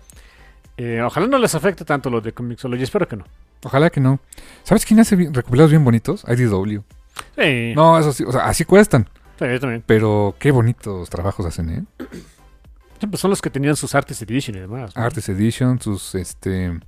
Eh, 0.79 1.00
ojalá 1.02 1.26
no 1.26 1.38
les 1.38 1.55
afecte 1.55 1.85
tanto 1.87 2.11
lo 2.11 2.20
de 2.20 2.33
Comixology, 2.33 2.83
espero 2.83 3.09
que 3.09 3.16
no. 3.16 3.24
Ojalá 3.64 3.88
que 3.88 4.00
no. 4.00 4.20
¿Sabes 4.62 4.85
quién 4.85 5.00
hace 5.00 5.16
recopilados 5.33 5.70
bien 5.70 5.83
bonitos? 5.85 6.24
IDW. 6.29 6.83
Sí, 7.37 7.72
No, 7.74 7.98
eso 7.98 8.12
sí, 8.12 8.24
o 8.24 8.33
sea, 8.33 8.46
así 8.46 8.64
cuestan. 8.64 9.09
sí, 9.38 9.44
yo 9.50 9.61
también. 9.61 9.83
Pero 9.87 10.35
qué 10.38 10.50
bonitos 10.50 11.09
trabajos 11.11 11.46
hacen, 11.46 11.70
¿eh? 11.70 11.85
Sí, 13.00 13.07
pues 13.07 13.20
son 13.20 13.31
los 13.31 13.42
que 13.42 13.50
tenían 13.50 13.76
sus 13.76 13.94
artes 13.94 14.20
edition 14.22 14.57
y 14.57 14.61
demás. 14.61 14.96
¿no? 14.96 15.02
Artist 15.02 15.29
Edition, 15.29 15.79
sus, 15.81 16.14
este, 16.14 16.79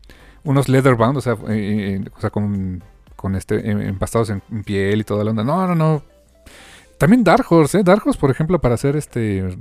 unos 0.44 0.68
leatherbound, 0.68 1.18
o 1.18 1.20
sea, 1.20 1.34
eh, 1.48 2.00
eh, 2.02 2.10
o 2.16 2.20
sea 2.20 2.30
con, 2.30 2.82
con 3.14 3.34
este, 3.36 3.70
em- 3.70 3.82
empastados 3.82 4.30
en, 4.30 4.42
en 4.50 4.64
piel 4.64 5.00
y 5.00 5.04
toda 5.04 5.22
la 5.24 5.30
onda. 5.32 5.44
No, 5.44 5.66
no, 5.66 5.74
no. 5.74 6.02
También 6.96 7.22
Dark 7.24 7.44
Horse, 7.50 7.80
¿eh? 7.80 7.82
Dark 7.84 8.02
Horse, 8.06 8.18
por 8.18 8.30
ejemplo, 8.30 8.58
para 8.58 8.74
hacer 8.76 8.96
este, 8.96 9.56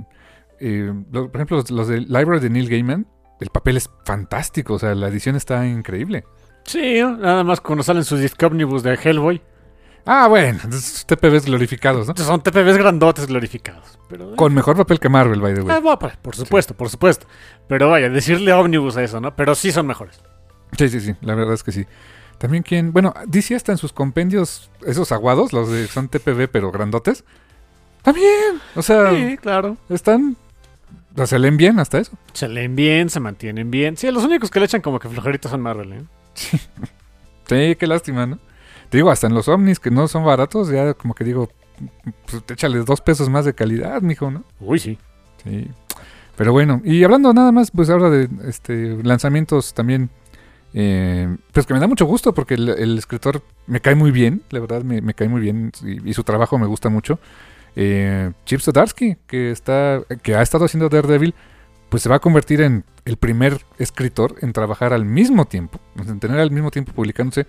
eh, 0.58 0.94
lo- 1.12 1.30
por 1.30 1.36
ejemplo, 1.36 1.58
los, 1.58 1.70
los 1.70 1.88
de 1.88 2.00
Library 2.00 2.40
de 2.40 2.48
Neil 2.50 2.68
Gaiman, 2.70 3.06
el 3.40 3.50
papel 3.50 3.76
es 3.76 3.90
fantástico, 4.06 4.74
o 4.74 4.78
sea, 4.78 4.94
la 4.94 5.08
edición 5.08 5.36
está 5.36 5.66
increíble. 5.66 6.24
Sí, 6.64 7.00
nada 7.02 7.44
más 7.44 7.60
cuando 7.60 7.82
salen 7.84 8.04
sus 8.04 8.20
disc 8.20 8.42
omnibus 8.42 8.82
de 8.82 8.94
Hellboy. 8.94 9.42
Ah, 10.10 10.26
bueno, 10.26 10.58
TPBs 11.06 11.44
glorificados, 11.44 12.08
¿no? 12.08 12.14
Son 12.16 12.40
TPBs 12.42 12.78
grandotes 12.78 13.26
glorificados. 13.26 13.98
Pero, 14.08 14.32
eh, 14.32 14.36
Con 14.36 14.54
mejor 14.54 14.74
papel 14.74 14.98
que 14.98 15.10
Marvel, 15.10 15.38
by 15.38 15.52
the 15.54 15.60
way. 15.60 15.76
ah, 15.76 15.80
bueno, 15.80 15.98
por- 16.22 16.34
supuesto, 16.34 16.72
por 16.74 16.88
supuesto. 16.88 17.26
Pero 17.68 17.90
vaya, 17.90 18.08
decirle 18.08 18.54
omnibus 18.54 18.96
a 18.96 19.02
eso, 19.02 19.20
¿no? 19.20 19.36
Pero 19.36 19.54
sí 19.54 19.70
son 19.70 19.86
mejores. 19.86 20.18
Sí, 20.78 20.88
sí, 20.88 21.00
sí, 21.00 21.14
la 21.20 21.34
verdad 21.34 21.52
es 21.52 21.62
que 21.62 21.72
sí. 21.72 21.84
También 22.38 22.62
quien, 22.62 22.92
bueno, 22.94 23.12
DC 23.26 23.54
hasta 23.54 23.72
en 23.72 23.76
sus 23.78 23.92
compendios, 23.92 24.70
esos 24.86 25.12
aguados, 25.12 25.52
los 25.52 25.70
de 25.70 25.86
son 25.88 26.08
TPB 26.08 26.48
pero 26.50 26.70
grandotes, 26.72 27.24
también, 28.02 28.60
o 28.76 28.80
sea, 28.82 29.10
Sí, 29.10 29.36
claro. 29.36 29.76
están, 29.90 30.36
o 31.12 31.16
sea, 31.18 31.26
se 31.26 31.38
leen 31.38 31.56
bien 31.58 31.78
hasta 31.80 31.98
eso. 31.98 32.12
Se 32.32 32.48
leen 32.48 32.76
bien, 32.76 33.10
se 33.10 33.20
mantienen 33.20 33.70
bien. 33.70 33.98
Sí, 33.98 34.10
los 34.10 34.24
únicos 34.24 34.50
que 34.50 34.58
le 34.60 34.64
echan 34.66 34.80
como 34.80 35.00
que 35.00 35.08
flojeritos 35.10 35.50
son 35.50 35.60
Marvel, 35.60 35.92
¿eh? 35.92 36.02
Sí, 37.48 37.76
qué 37.76 37.86
lástima, 37.86 38.24
¿no? 38.26 38.38
Te 38.88 38.98
digo, 38.98 39.10
hasta 39.10 39.26
en 39.26 39.34
los 39.34 39.48
ovnis 39.48 39.80
que 39.80 39.90
no 39.90 40.08
son 40.08 40.24
baratos, 40.24 40.70
ya 40.70 40.94
como 40.94 41.14
que 41.14 41.24
digo, 41.24 41.48
pues 42.30 42.42
échale 42.50 42.78
dos 42.80 43.00
pesos 43.00 43.28
más 43.28 43.44
de 43.44 43.54
calidad, 43.54 44.00
mijo, 44.02 44.30
¿no? 44.30 44.44
Uy, 44.60 44.78
sí. 44.78 44.98
Sí. 45.44 45.68
Pero 46.36 46.52
bueno, 46.52 46.80
y 46.84 47.02
hablando 47.04 47.32
nada 47.34 47.52
más, 47.52 47.70
pues 47.70 47.90
ahora 47.90 48.10
de 48.10 48.28
este 48.46 48.96
lanzamientos 49.02 49.74
también, 49.74 50.08
eh, 50.72 51.36
pues 51.52 51.66
que 51.66 51.74
me 51.74 51.80
da 51.80 51.86
mucho 51.86 52.06
gusto 52.06 52.32
porque 52.32 52.54
el, 52.54 52.68
el 52.68 52.98
escritor 52.98 53.42
me 53.66 53.80
cae 53.80 53.94
muy 53.94 54.10
bien, 54.10 54.42
la 54.50 54.60
verdad 54.60 54.82
me, 54.82 55.00
me 55.00 55.14
cae 55.14 55.28
muy 55.28 55.40
bien 55.40 55.72
y, 55.82 56.10
y 56.10 56.14
su 56.14 56.24
trabajo 56.24 56.58
me 56.58 56.66
gusta 56.66 56.88
mucho. 56.88 57.18
Eh, 57.76 58.32
Chip 58.44 58.60
Zdarsky, 58.60 59.16
que 59.26 59.50
está, 59.50 60.02
que 60.22 60.34
ha 60.34 60.42
estado 60.42 60.64
haciendo 60.64 60.88
Daredevil, 60.88 61.34
pues 61.88 62.02
se 62.02 62.08
va 62.08 62.16
a 62.16 62.20
convertir 62.20 62.60
en 62.60 62.84
el 63.04 63.16
primer 63.16 63.64
escritor 63.78 64.34
en 64.40 64.52
trabajar 64.52 64.92
al 64.92 65.04
mismo 65.04 65.44
tiempo, 65.44 65.80
en 65.96 66.20
tener 66.20 66.38
al 66.40 66.50
mismo 66.50 66.70
tiempo 66.70 66.92
publicándose 66.92 67.46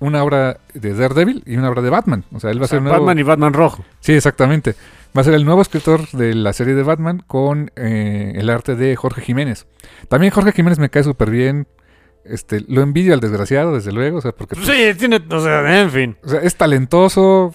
una 0.00 0.22
obra 0.24 0.58
de 0.74 0.94
Daredevil 0.94 1.42
y 1.46 1.56
una 1.56 1.68
obra 1.70 1.82
de 1.82 1.90
Batman. 1.90 2.24
O 2.32 2.40
sea, 2.40 2.50
él 2.50 2.58
va 2.58 2.62
O 2.62 2.64
a 2.64 2.68
ser 2.68 2.78
el 2.78 2.84
nuevo- 2.84 2.98
Batman 2.98 3.18
y 3.18 3.22
Batman 3.22 3.52
rojo. 3.52 3.84
Sí, 4.00 4.12
exactamente. 4.12 4.74
Va 5.16 5.20
a 5.22 5.24
ser 5.24 5.34
el 5.34 5.44
nuevo 5.44 5.60
escritor 5.62 6.08
de 6.12 6.34
la 6.34 6.52
serie 6.52 6.74
de 6.74 6.82
Batman 6.82 7.22
con 7.26 7.70
eh, 7.76 8.32
el 8.36 8.48
arte 8.50 8.76
de 8.76 8.94
Jorge 8.96 9.20
Jiménez. 9.22 9.66
También 10.08 10.32
Jorge 10.32 10.52
Jiménez 10.52 10.78
me 10.78 10.88
cae 10.90 11.02
súper 11.04 11.30
bien. 11.30 11.66
Este, 12.24 12.64
lo 12.68 12.82
envidio 12.82 13.14
al 13.14 13.20
desgraciado, 13.20 13.74
desde 13.74 13.92
luego. 13.92 14.18
O 14.18 14.20
sea, 14.20 14.32
porque 14.32 14.54
pues, 14.56 14.66
Sí, 14.68 14.98
tiene, 14.98 15.20
o 15.30 15.40
sea, 15.40 15.80
en 15.82 15.90
fin. 15.90 16.16
o 16.22 16.28
sea, 16.28 16.40
es 16.40 16.54
talentoso, 16.56 17.54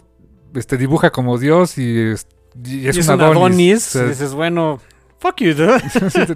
este, 0.53 0.77
dibuja 0.77 1.11
como 1.11 1.37
Dios 1.37 1.77
y 1.77 1.97
es, 2.11 2.27
y 2.63 2.87
es 2.87 2.97
Y 2.97 2.99
es 2.99 3.07
un 3.07 3.21
Adonis. 3.21 3.37
Adonis. 3.37 3.87
O 3.87 3.99
sea, 3.99 4.07
dices, 4.07 4.33
bueno, 4.33 4.79
fuck 5.19 5.37
you, 5.37 5.53
dude. 5.53 5.81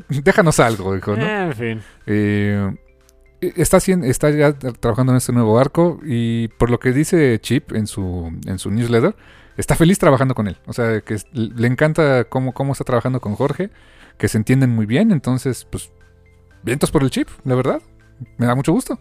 déjanos 0.23 0.59
algo, 0.59 0.95
dijo, 0.95 1.15
¿no? 1.17 1.25
En 1.27 1.53
fin. 1.53 1.81
Eh, 2.05 2.75
está, 3.41 3.77
está 3.77 4.29
ya 4.31 4.53
trabajando 4.53 5.13
en 5.13 5.17
este 5.17 5.31
nuevo 5.31 5.59
arco 5.59 5.99
y 6.03 6.49
por 6.49 6.69
lo 6.69 6.79
que 6.79 6.91
dice 6.91 7.39
Chip 7.39 7.71
en 7.73 7.87
su, 7.87 8.31
en 8.45 8.59
su 8.59 8.71
newsletter, 8.71 9.15
está 9.57 9.75
feliz 9.75 9.99
trabajando 9.99 10.35
con 10.35 10.47
él. 10.47 10.57
O 10.65 10.73
sea, 10.73 11.01
que 11.01 11.17
le 11.33 11.67
encanta 11.67 12.25
cómo, 12.25 12.53
cómo 12.53 12.71
está 12.73 12.83
trabajando 12.83 13.19
con 13.19 13.35
Jorge, 13.35 13.69
que 14.17 14.27
se 14.27 14.37
entienden 14.37 14.71
muy 14.71 14.85
bien. 14.85 15.11
Entonces, 15.11 15.65
pues, 15.69 15.91
vientos 16.63 16.91
por 16.91 17.03
el 17.03 17.09
Chip, 17.09 17.27
la 17.43 17.55
verdad. 17.55 17.81
Me 18.37 18.45
da 18.45 18.55
mucho 18.55 18.73
gusto. 18.73 18.99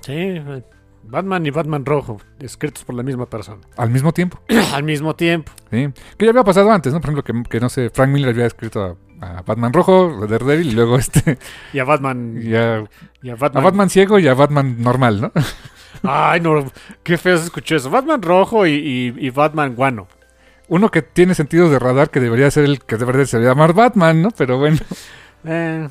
Sí, 0.00 0.12
eh, 0.12 0.64
Batman 1.02 1.44
y 1.46 1.50
Batman 1.50 1.84
rojo, 1.84 2.18
escritos 2.40 2.84
por 2.84 2.94
la 2.94 3.02
misma 3.02 3.26
persona. 3.26 3.60
Al 3.76 3.90
mismo 3.90 4.12
tiempo. 4.12 4.40
Al 4.72 4.82
mismo 4.82 5.14
tiempo. 5.14 5.52
¿sí? 5.70 5.88
Que 6.16 6.26
ya 6.26 6.30
había 6.30 6.44
pasado 6.44 6.70
antes, 6.70 6.92
¿no? 6.92 7.00
Por 7.00 7.10
ejemplo, 7.10 7.42
que, 7.42 7.50
que 7.50 7.60
no 7.60 7.68
sé, 7.68 7.90
Frank 7.90 8.10
Miller 8.10 8.30
había 8.30 8.46
escrito 8.46 8.82
a, 8.82 8.96
a 9.20 9.42
Batman 9.42 9.72
Rojo, 9.72 10.20
a 10.22 10.26
Daredevil, 10.26 10.68
y 10.68 10.72
luego 10.72 10.96
este, 10.96 11.38
Y 11.72 11.78
a 11.78 11.84
Batman. 11.84 12.40
y 12.42 12.54
a, 12.54 12.84
Y 13.22 13.30
a 13.30 13.34
a 13.34 13.36
Batman. 13.36 13.90
Ciego 13.90 14.18
y 14.18 14.28
a 14.28 14.34
Batman 14.34 14.76
normal, 14.82 15.20
¿no? 15.20 15.32
Ay, 16.02 16.40
no, 16.40 16.64
qué 17.02 17.18
feo 17.18 17.36
se 17.36 17.44
escuchó 17.44 17.76
eso. 17.76 17.90
Batman 17.90 18.22
rojo 18.22 18.66
y, 18.66 18.72
y- 18.72 19.26
y 19.26 19.30
Batman 19.30 19.74
guano. 19.74 20.08
Uno 20.68 20.90
que 20.90 21.02
tiene 21.02 21.34
sentido 21.34 21.68
de 21.68 21.78
radar 21.78 22.10
que 22.10 22.20
debería 22.20 22.50
ser 22.50 22.64
el 22.64 22.80
que 22.80 22.96
debería 22.96 23.26
se 23.26 23.40
llamar 23.40 23.74
Batman, 23.74 24.22
¿no? 24.22 24.30
Pero 24.30 24.58
bueno, 24.58 24.78
Eh, 25.44 25.88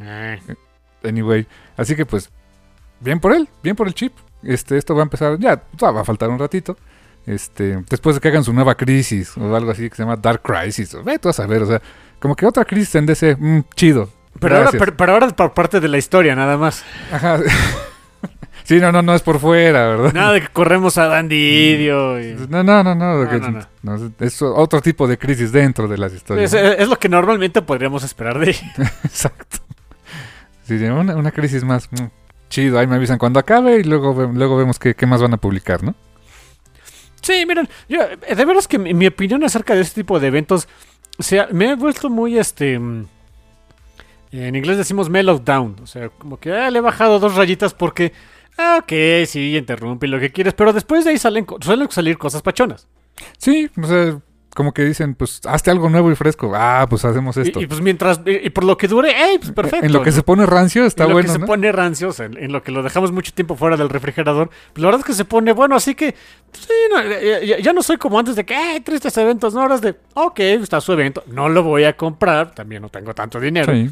eh. 0.00 0.38
anyway. 1.04 1.46
Así 1.76 1.94
que 1.94 2.04
pues, 2.04 2.30
bien 3.00 3.20
por 3.20 3.32
él, 3.32 3.48
bien 3.62 3.76
por 3.76 3.86
el 3.86 3.94
chip. 3.94 4.12
Este, 4.42 4.76
esto 4.76 4.94
va 4.94 5.02
a 5.02 5.04
empezar, 5.04 5.38
ya 5.38 5.62
va 5.82 6.00
a 6.00 6.04
faltar 6.04 6.28
un 6.28 6.38
ratito. 6.38 6.76
Este, 7.26 7.82
después 7.90 8.14
de 8.16 8.20
que 8.20 8.28
hagan 8.28 8.44
su 8.44 8.52
nueva 8.52 8.76
crisis 8.76 9.36
o 9.36 9.56
algo 9.56 9.72
así 9.72 9.90
que 9.90 9.96
se 9.96 10.02
llama 10.04 10.16
Dark 10.16 10.42
Crisis. 10.42 10.94
O, 10.94 11.02
ve 11.02 11.18
tú 11.18 11.28
a 11.28 11.32
saber, 11.32 11.62
o 11.62 11.66
sea, 11.66 11.82
como 12.20 12.36
que 12.36 12.46
otra 12.46 12.64
crisis 12.64 12.94
en 12.94 13.06
DC, 13.06 13.36
mm, 13.36 13.64
chido. 13.74 14.08
Pero 14.38 14.56
ahora, 14.56 14.70
pero, 14.70 14.96
pero 14.96 15.12
ahora 15.12 15.26
es 15.26 15.32
por 15.32 15.52
parte 15.52 15.80
de 15.80 15.88
la 15.88 15.98
historia, 15.98 16.36
nada 16.36 16.56
más. 16.56 16.84
Ajá. 17.10 17.38
sí, 18.64 18.78
no, 18.78 18.92
no, 18.92 19.02
no 19.02 19.14
es 19.14 19.22
por 19.22 19.40
fuera, 19.40 19.88
¿verdad? 19.88 20.12
Nada 20.12 20.32
de 20.34 20.42
que 20.42 20.48
corremos 20.48 20.98
a 20.98 21.06
Dandidio. 21.06 22.20
Y... 22.20 22.36
No, 22.48 22.62
no, 22.62 22.84
no, 22.84 22.94
no, 22.94 23.24
No, 23.24 23.30
que- 23.30 23.40
no, 23.40 23.66
no. 23.82 24.10
es 24.20 24.40
otro 24.42 24.80
tipo 24.80 25.08
de 25.08 25.18
crisis 25.18 25.50
dentro 25.50 25.88
de 25.88 25.98
las 25.98 26.12
historias. 26.12 26.52
Es, 26.52 26.80
es 26.80 26.88
lo 26.88 26.96
que 26.96 27.08
normalmente 27.08 27.60
podríamos 27.62 28.04
esperar 28.04 28.38
de. 28.38 28.50
Exacto. 29.04 29.58
Sí, 30.64 30.74
una, 30.74 31.16
una 31.16 31.30
crisis 31.32 31.64
más 31.64 31.88
mm, 31.90 32.06
chido. 32.50 32.78
Ahí 32.78 32.86
me 32.86 32.96
avisan 32.96 33.18
cuando 33.18 33.40
acabe 33.40 33.78
y 33.78 33.84
luego, 33.84 34.30
luego 34.32 34.56
vemos 34.56 34.78
qué, 34.78 34.94
qué 34.94 35.06
más 35.06 35.22
van 35.22 35.34
a 35.34 35.38
publicar, 35.38 35.82
¿no? 35.82 35.94
Sí, 37.22 37.44
miren, 37.46 37.68
yo, 37.88 38.00
de 38.06 38.44
veras 38.44 38.68
que 38.68 38.78
mi, 38.78 39.06
opinión 39.06 39.42
acerca 39.42 39.74
de 39.74 39.80
este 39.80 40.02
tipo 40.02 40.20
de 40.20 40.28
eventos 40.28 40.68
o 41.18 41.22
sea, 41.22 41.48
me 41.50 41.70
he 41.70 41.74
vuelto 41.74 42.10
muy 42.10 42.38
este. 42.38 42.78
mm, 42.78 43.06
En 44.32 44.56
inglés 44.56 44.76
decimos 44.76 45.08
mellow 45.08 45.38
down. 45.38 45.76
O 45.82 45.86
sea, 45.86 46.08
como 46.10 46.38
que 46.38 46.52
ah, 46.52 46.70
le 46.70 46.78
he 46.78 46.82
bajado 46.82 47.18
dos 47.18 47.34
rayitas 47.34 47.74
porque. 47.74 48.12
Ah, 48.58 48.78
ok, 48.82 49.26
sí, 49.26 49.56
interrumpe 49.56 50.06
lo 50.06 50.18
que 50.18 50.32
quieres. 50.32 50.54
Pero 50.54 50.72
después 50.72 51.04
de 51.04 51.10
ahí 51.10 51.18
salen, 51.18 51.46
suelen 51.60 51.90
salir 51.90 52.18
cosas 52.18 52.42
pachonas. 52.42 52.88
Sí, 53.38 53.68
o 53.82 53.86
sea, 53.86 54.18
como 54.56 54.72
que 54.74 54.84
dicen, 54.84 55.14
pues 55.14 55.40
hazte 55.44 55.70
algo 55.70 55.88
nuevo 55.88 56.10
y 56.10 56.16
fresco. 56.16 56.50
Ah, 56.56 56.86
pues 56.90 57.04
hacemos 57.04 57.36
esto. 57.36 57.60
Y, 57.60 57.64
y 57.64 57.66
pues 57.68 57.80
mientras. 57.80 58.20
Y, 58.26 58.46
y 58.46 58.50
por 58.50 58.64
lo 58.64 58.76
que 58.76 58.88
dure. 58.88 59.14
Pues 59.38 59.52
perfecto. 59.52 59.86
en 59.86 59.92
lo 59.92 60.02
que 60.02 60.10
¿no? 60.10 60.16
se 60.16 60.22
pone 60.24 60.46
rancio 60.46 60.84
está 60.86 61.04
en 61.04 61.10
lo 61.10 61.14
bueno, 61.14 61.26
que 61.28 61.32
se 61.34 61.38
¿no? 61.38 61.46
pone 61.46 61.70
rancio, 61.70 62.08
o 62.08 62.12
sea, 62.12 62.26
en, 62.26 62.36
en 62.36 62.50
lo 62.50 62.62
que 62.62 62.72
lo 62.72 62.82
dejamos 62.82 63.12
mucho 63.12 63.32
tiempo 63.32 63.54
fuera 63.54 63.76
del 63.76 63.88
refrigerador, 63.88 64.48
pues 64.72 64.82
la 64.82 64.86
verdad 64.88 65.00
es 65.00 65.06
que 65.06 65.12
se 65.12 65.24
pone 65.24 65.52
bueno, 65.52 65.76
así 65.76 65.94
que 65.94 66.14
pues, 66.50 66.64
sí, 66.64 66.72
no, 66.90 67.58
ya, 67.60 67.72
no 67.72 67.82
soy 67.82 67.98
como 67.98 68.18
antes 68.18 68.34
de 68.34 68.44
que, 68.44 68.56
¡ay, 68.56 68.80
tristes 68.80 69.16
eventos! 69.18 69.54
No, 69.54 69.60
ahora 69.60 69.76
es 69.76 69.82
de, 69.82 69.94
ok, 70.14 70.40
está 70.40 70.80
su 70.80 70.92
evento, 70.92 71.22
no 71.28 71.48
lo 71.48 71.62
voy 71.62 71.84
a 71.84 71.96
comprar, 71.96 72.52
también 72.54 72.82
no 72.82 72.88
tengo 72.88 73.14
tanto 73.14 73.38
dinero, 73.38 73.72
Sí. 73.72 73.90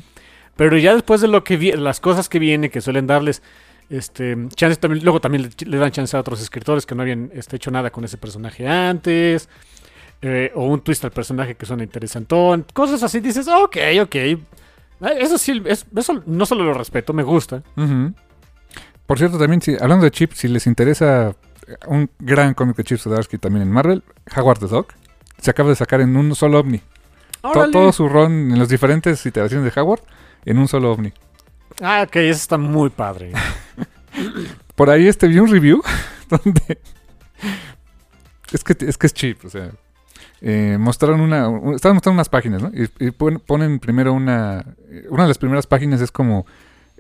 pero 0.57 0.77
ya 0.79 0.95
después 0.95 1.21
de 1.21 1.29
lo 1.29 1.45
que 1.45 1.57
vi- 1.57 1.73
las 1.73 2.01
cosas 2.01 2.29
que 2.29 2.39
vienen, 2.39 2.71
que 2.71 2.81
suelen 2.81 3.07
darles 3.07 3.43
este 3.91 4.35
chances 4.55 4.79
también, 4.79 5.05
luego 5.05 5.21
también 5.21 5.43
le, 5.43 5.67
le 5.67 5.77
dan 5.77 5.91
chance 5.91 6.17
a 6.17 6.21
otros 6.21 6.41
escritores 6.41 6.87
que 6.87 6.95
no 6.95 7.03
habían 7.03 7.31
este, 7.35 7.57
hecho 7.57 7.71
nada 7.71 7.91
con 7.91 8.03
ese 8.05 8.17
personaje 8.17 8.67
antes. 8.67 9.49
Eh, 10.27 10.51
o 10.55 10.65
un 10.67 10.81
twist 10.81 11.05
al 11.05 11.11
personaje 11.11 11.55
que 11.55 11.67
suena 11.67 11.83
interesantón. 11.83 12.65
Cosas 12.73 13.03
así, 13.03 13.21
dices, 13.21 13.47
ok, 13.47 13.77
ok. 14.03 14.15
Eh, 14.15 14.39
Eso 15.19 15.37
sí, 15.37 15.63
es- 15.67 15.85
eso 15.95 16.23
no 16.25 16.47
solo 16.47 16.65
lo 16.65 16.73
respeto, 16.73 17.13
me 17.13 17.23
gusta. 17.23 17.63
Por 19.07 19.19
cierto, 19.19 19.39
también, 19.39 19.61
si, 19.61 19.77
hablando 19.79 20.05
de 20.05 20.11
Chip, 20.11 20.33
si 20.33 20.49
les 20.49 20.67
interesa 20.67 21.35
eh, 21.67 21.77
un 21.89 22.09
gran 22.19 22.55
cómic 22.55 22.77
de 22.77 22.85
Chip 22.85 22.99
Zdarsky 22.99 23.37
también 23.39 23.63
en 23.67 23.71
Marvel, 23.71 24.03
Howard 24.35 24.61
the 24.61 24.67
Dog, 24.67 24.87
se 25.39 25.51
acaba 25.51 25.69
de 25.69 25.77
sacar 25.77 26.01
en 26.01 26.17
un 26.17 26.35
solo 26.35 26.59
ovni. 26.61 26.81
To- 27.43 27.71
todo 27.71 27.93
su 27.93 28.09
run 28.09 28.53
en 28.53 28.59
las 28.59 28.71
diferentes 28.71 29.27
iteraciones 29.27 29.73
de 29.75 29.79
Howard 29.81 30.01
en 30.47 30.57
un 30.59 30.69
solo 30.69 30.91
ovni. 30.91 31.13
Ah, 31.83 32.05
ok, 32.07 32.17
eso 32.17 32.41
está 32.41 32.57
muy 32.57 32.89
padre. 32.89 33.33
Por 34.75 34.89
ahí 34.89 35.07
este 35.07 35.29
vi 35.29 35.39
un 35.39 35.51
review 35.51 35.83
donde 36.31 36.79
es 38.53 38.65
que 38.65 38.77
es 38.87 38.97
que 38.97 39.07
es 39.07 39.13
cheap, 39.15 39.45
o 39.45 39.51
sea, 39.51 39.71
eh, 40.47 40.77
mostraron 40.79 41.21
una, 41.23 41.49
un- 41.49 41.75
estaban 41.75 41.97
mostrando 41.97 42.17
unas 42.19 42.29
páginas, 42.29 42.61
¿no? 42.63 42.71
Y, 42.75 42.89
y 43.07 43.11
pon- 43.13 43.41
ponen 43.47 43.79
primero 43.79 44.13
una, 44.13 44.65
una 45.09 45.23
de 45.23 45.29
las 45.29 45.39
primeras 45.39 45.67
páginas 45.67 46.03
es 46.03 46.13
como, 46.13 46.45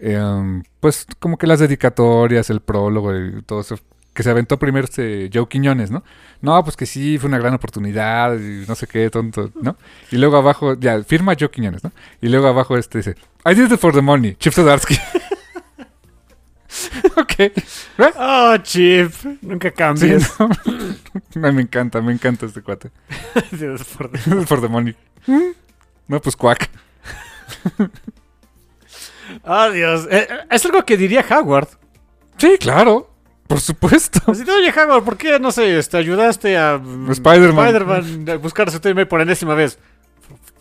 um, 0.02 0.62
pues 0.80 1.06
como 1.18 1.36
que 1.36 1.46
las 1.46 1.60
dedicatorias, 1.60 2.48
el 2.48 2.60
prólogo 2.60 3.14
y 3.14 3.42
todo 3.42 3.60
eso 3.60 3.78
que 4.14 4.22
se 4.22 4.30
aventó 4.30 4.58
primero 4.60 4.84
este 4.84 5.28
Joe 5.34 5.48
Quiñones, 5.48 5.90
¿no? 5.90 6.04
No, 6.40 6.62
pues 6.62 6.76
que 6.76 6.86
sí, 6.86 7.18
fue 7.18 7.26
una 7.28 7.38
gran 7.38 7.52
oportunidad 7.54 8.34
y 8.38 8.64
no 8.66 8.74
sé 8.76 8.86
qué, 8.86 9.10
tonto, 9.10 9.50
¿no? 9.60 9.76
Y 10.12 10.16
luego 10.18 10.36
abajo, 10.36 10.74
ya, 10.78 11.02
firma 11.02 11.34
Joe 11.38 11.50
Quiñones, 11.50 11.82
¿no? 11.84 11.90
Y 12.22 12.28
luego 12.28 12.46
abajo 12.46 12.76
este 12.78 12.98
dice, 12.98 13.16
I 13.44 13.54
did 13.54 13.72
it 13.72 13.78
for 13.80 13.92
the 13.92 14.00
money, 14.02 14.36
Chip 14.36 14.52
Zdarsky. 14.54 14.96
ok. 17.16 17.52
Oh, 18.16 18.56
Chip, 18.62 19.12
nunca 19.42 19.68
Sí, 19.68 19.74
cambies. 19.74 20.32
no. 20.38 20.48
Me 21.52 21.62
encanta, 21.62 22.00
me 22.00 22.12
encanta 22.12 22.46
este 22.46 22.62
cuate. 22.62 22.90
For 24.46 24.60
the 24.60 24.68
money. 24.68 24.94
No, 26.08 26.20
pues 26.20 26.36
cuac. 26.36 26.68
oh, 29.44 29.70
Dios. 29.70 30.06
Eh, 30.10 30.26
eh, 30.30 30.38
es 30.50 30.64
algo 30.66 30.84
que 30.84 30.96
diría 30.96 31.24
Howard. 31.28 31.68
Sí, 32.38 32.56
claro. 32.58 33.10
Por 33.46 33.60
supuesto. 33.60 34.20
Así 34.30 34.42
oye, 34.42 34.72
Howard, 34.72 35.04
¿por 35.04 35.16
qué, 35.16 35.38
no 35.38 35.52
sé, 35.52 35.78
este, 35.78 35.96
ayudaste 35.98 36.56
a 36.56 36.78
mm, 36.78 37.10
Spider-Man. 37.10 38.28
A 38.30 38.36
buscar 38.36 38.70
su 38.70 38.80
tema 38.80 39.04
por 39.04 39.20
enésima 39.20 39.54
vez? 39.54 39.78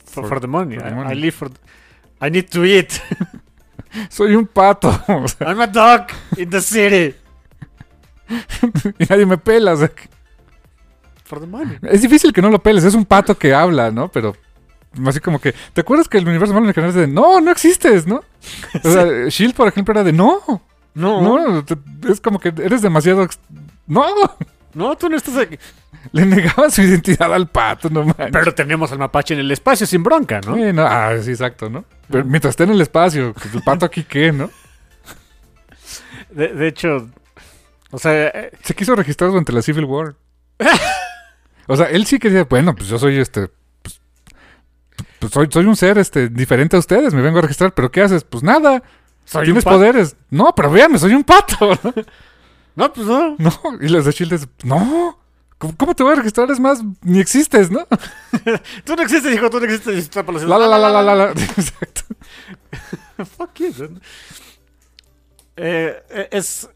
For, 0.05 0.23
For- 0.23 0.29
for 0.29 0.41
the 0.41 0.47
money. 0.47 0.75
for 0.77 0.83
the 0.85 0.91
I- 0.91 0.95
money. 0.95 1.11
I, 1.17 1.21
live 1.21 1.31
for... 1.31 1.49
I 2.21 2.29
need 2.29 2.49
to 2.51 2.63
eat. 2.65 2.93
Soy 4.09 4.35
un 4.35 4.47
pato. 4.47 4.89
o 5.07 5.27
sea, 5.27 5.47
I'm 5.47 5.61
a 5.61 5.67
dog 5.67 6.07
in 6.37 6.49
the 6.49 6.61
city. 6.61 7.15
y 8.99 9.05
nadie 9.09 9.25
me 9.25 9.37
pela. 9.37 9.73
o 9.73 9.77
sea, 9.77 9.91
For 11.25 11.39
the 11.39 11.47
money. 11.47 11.77
es 11.83 12.01
difícil 12.01 12.31
que 12.33 12.41
no 12.41 12.49
lo 12.49 12.59
peles. 12.61 12.83
Es 12.83 12.93
un 12.95 13.05
pato 13.05 13.37
que 13.37 13.53
habla, 13.53 13.91
¿no? 13.91 14.09
Pero 14.09 14.35
así 15.05 15.19
como 15.19 15.39
que. 15.39 15.53
¿Te 15.73 15.81
acuerdas 15.81 16.07
que 16.07 16.17
el 16.17 16.27
universo 16.27 16.53
general 16.53 16.89
es 16.89 16.95
de 16.95 17.07
no, 17.07 17.41
no 17.41 17.51
existes, 17.51 18.05
¿no? 18.07 18.23
O 18.83 18.89
sea, 18.89 19.05
Shield, 19.29 19.55
por 19.55 19.67
ejemplo, 19.67 19.93
era 19.93 20.03
de 20.03 20.13
no. 20.13 20.39
No, 20.95 21.21
no, 21.21 21.47
No, 21.49 21.65
te- 21.65 21.77
es 22.11 22.21
como 22.21 22.39
que 22.39 22.49
eres 22.49 22.81
demasiado. 22.81 23.23
ex- 23.23 23.39
No. 24.73 24.95
tú 24.95 25.09
no 25.09 25.17
estás 25.17 25.37
aquí. 25.37 25.57
Le 26.11 26.25
negaba 26.25 26.69
su 26.69 26.81
identidad 26.81 27.33
al 27.33 27.49
pato, 27.49 27.89
no 27.89 28.03
manches. 28.03 28.29
Pero 28.31 28.53
tenemos 28.53 28.91
al 28.91 28.99
mapache 28.99 29.33
en 29.33 29.39
el 29.39 29.51
espacio 29.51 29.87
sin 29.87 30.03
bronca, 30.03 30.41
¿no? 30.41 30.55
Sí, 30.55 30.73
no, 30.73 30.83
ah, 30.85 31.13
sí, 31.21 31.31
exacto, 31.31 31.69
¿no? 31.69 31.85
Pero 32.09 32.25
mientras 32.25 32.51
esté 32.51 32.63
en 32.63 32.71
el 32.71 32.81
espacio, 32.81 33.33
pues, 33.33 33.53
el 33.53 33.61
pato 33.61 33.85
aquí 33.85 34.03
qué, 34.03 34.31
¿no? 34.31 34.49
De, 36.29 36.49
de 36.49 36.67
hecho, 36.67 37.09
o 37.93 37.99
sea, 37.99 38.27
eh, 38.27 38.51
Se 38.63 38.73
quiso 38.73 38.95
registrar 38.95 39.29
durante 39.29 39.53
la 39.53 39.61
Civil 39.61 39.85
War. 39.85 40.15
o 41.67 41.77
sea, 41.77 41.85
él 41.85 42.07
sí 42.07 42.17
quería, 42.17 42.43
bueno, 42.45 42.73
pues 42.73 42.89
yo 42.89 42.97
soy 42.97 43.19
este. 43.19 43.49
Pues, 43.83 44.01
pues 45.19 45.31
soy, 45.31 45.47
soy 45.51 45.65
un 45.65 45.75
ser 45.75 45.99
este 45.99 46.27
diferente 46.27 46.75
a 46.75 46.79
ustedes, 46.79 47.13
me 47.13 47.21
vengo 47.21 47.37
a 47.37 47.43
registrar, 47.43 47.71
pero 47.75 47.91
¿qué 47.91 48.01
haces? 48.01 48.23
Pues 48.23 48.43
nada. 48.43 48.81
soy 49.25 49.45
¿Tienes 49.45 49.63
poderes? 49.63 50.15
No, 50.31 50.55
pero 50.55 50.71
véanme, 50.71 50.97
soy 50.97 51.13
un 51.13 51.23
pato. 51.23 51.79
¿No? 52.75 52.91
Pues 52.93 53.07
no. 53.07 53.35
No, 53.37 53.51
y 53.81 53.89
los 53.89 54.05
de 54.05 54.11
Shield 54.11 54.33
es, 54.33 54.47
no. 54.63 55.19
¿Cómo, 55.57 55.95
te 55.95 56.03
voy 56.03 56.11
a 56.11 56.15
registrar? 56.17 56.51
Es 56.51 56.59
más, 56.59 56.81
ni 57.03 57.19
existes, 57.19 57.71
¿no? 57.71 57.87
Tú 58.83 58.95
no 58.97 59.01
existes, 59.01 59.33
hijo, 59.33 59.49
tú 59.49 59.59
no 59.59 59.65
existes. 59.65 60.13
La 60.45 60.57
la 60.57 60.77
la 60.77 60.89
la 61.01 61.15
la. 61.15 61.31
Exacto. 61.31 62.01
Fuck 63.37 63.53
you, 63.59 63.71
dude. 63.71 63.99
Eh, 65.55 66.03
eh, 66.09 66.27
es. 66.31 66.69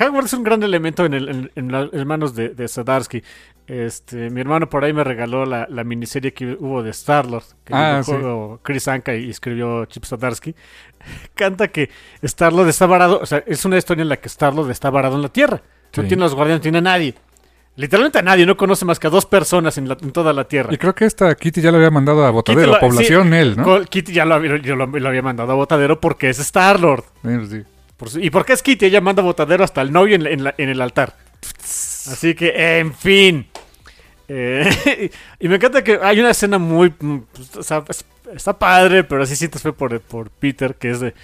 Howard 0.00 0.24
es 0.26 0.32
un 0.32 0.42
gran 0.42 0.62
elemento 0.62 1.04
en, 1.04 1.14
el, 1.14 1.28
en, 1.28 1.50
en 1.54 1.72
la- 1.72 1.88
en 1.92 2.06
manos 2.06 2.34
de, 2.34 2.50
de 2.50 2.68
Zdarsky. 2.68 3.22
Este, 3.66 4.30
mi 4.30 4.40
hermano 4.40 4.68
por 4.68 4.84
ahí 4.84 4.92
me 4.92 5.04
regaló 5.04 5.44
la, 5.46 5.66
la 5.70 5.84
miniserie 5.84 6.32
que 6.32 6.56
hubo 6.58 6.82
de 6.82 6.90
Star-Lord, 6.90 7.44
que 7.64 7.74
Ah, 7.74 8.02
dibujó 8.06 8.60
Chris 8.62 8.88
Anka 8.88 9.14
y 9.14 9.30
escribió 9.30 9.84
Chip 9.86 10.04
Zdarsky. 10.04 10.54
Canta 11.34 11.68
que 11.68 11.90
Star-Lord 12.22 12.68
está 12.68 12.86
varado, 12.86 13.20
o 13.22 13.26
sea, 13.26 13.42
es 13.46 13.64
una 13.64 13.78
historia 13.78 14.02
en 14.02 14.08
la 14.08 14.16
que 14.16 14.28
Star-Lord 14.28 14.70
está 14.70 14.90
varado 14.90 15.16
en 15.16 15.22
la 15.22 15.28
Tierra. 15.28 15.60
No 15.96 16.04
tiene 16.04 16.22
a 16.22 16.26
los 16.26 16.34
guardianes, 16.34 16.60
no 16.60 16.62
tiene 16.62 16.78
a 16.78 16.82
nadie. 16.82 17.14
Literalmente 17.76 18.18
a 18.18 18.22
nadie, 18.22 18.44
no 18.44 18.56
conoce 18.56 18.84
más 18.84 18.98
que 18.98 19.06
a 19.06 19.10
dos 19.10 19.24
personas 19.24 19.78
en, 19.78 19.88
la- 19.88 19.96
en 20.00 20.12
toda 20.12 20.32
la 20.32 20.44
Tierra. 20.44 20.72
Y 20.74 20.76
creo 20.76 20.94
que 20.94 21.06
esta 21.06 21.34
Kitty 21.34 21.60
ya 21.62 21.70
lo 21.70 21.78
había 21.78 21.90
mandado 21.90 22.24
a 22.26 22.30
Botadero, 22.30 22.72
lo- 22.72 22.78
población 22.80 23.30
sí, 23.30 23.36
él, 23.36 23.56
¿no? 23.56 23.82
Kitty 23.84 24.12
ya 24.12 24.24
lo, 24.26 24.34
había- 24.34 24.58
yo 24.58 24.76
lo- 24.76 24.86
lo 24.86 25.08
había 25.08 25.22
mandado 25.22 25.52
a 25.52 25.54
Botadero 25.54 25.98
porque 26.00 26.28
es 26.28 26.38
Star-Lord. 26.38 27.04
Sí. 27.48 27.62
Por 27.96 28.08
¿Y 28.22 28.30
por 28.30 28.44
qué 28.44 28.52
es 28.54 28.62
Kitty? 28.62 28.86
Ella 28.86 29.00
manda 29.00 29.22
botadero 29.22 29.64
hasta 29.64 29.80
el 29.80 29.92
novio 29.92 30.16
en, 30.16 30.24
la- 30.24 30.30
en 30.30 30.44
la- 30.44 30.54
en 30.58 30.68
el 30.68 30.80
altar. 30.82 31.14
Así 31.64 32.34
que, 32.34 32.78
en 32.80 32.92
fin. 32.94 33.46
Eh, 34.34 35.10
y 35.40 35.48
me 35.48 35.56
encanta 35.56 35.84
que 35.84 35.98
hay 36.02 36.20
una 36.20 36.30
escena 36.30 36.56
muy... 36.58 36.94
mm, 36.98 37.18
pues, 37.32 37.56
o 37.56 37.62
sea, 37.62 37.84
es- 37.88 38.04
está 38.34 38.58
padre, 38.58 39.04
pero 39.04 39.22
así 39.22 39.36
sientes 39.36 39.60
fue 39.60 39.72
por, 39.74 40.00
por 40.00 40.30
Peter, 40.30 40.74
que 40.74 40.90
es 40.90 41.00
de... 41.00 41.14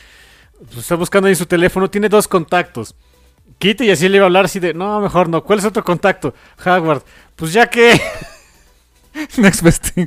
pues, 0.66 0.78
está 0.78 0.94
buscando 0.96 1.28
ahí 1.28 1.34
su 1.34 1.46
teléfono, 1.46 1.88
tiene 1.88 2.08
dos 2.08 2.28
contactos. 2.28 2.94
Kitty 3.58 3.84
y 3.86 3.90
así 3.90 4.08
le 4.08 4.16
iba 4.18 4.24
a 4.24 4.28
hablar 4.28 4.44
así 4.44 4.60
de... 4.60 4.74
No, 4.74 5.00
mejor 5.00 5.28
no. 5.28 5.42
¿Cuál 5.42 5.58
es 5.58 5.64
otro 5.64 5.82
contacto? 5.82 6.34
Howard. 6.64 7.02
Pues 7.34 7.52
ya 7.52 7.66
que... 7.68 7.98
Next 9.38 9.62
best 9.62 9.88
thing. 9.94 10.06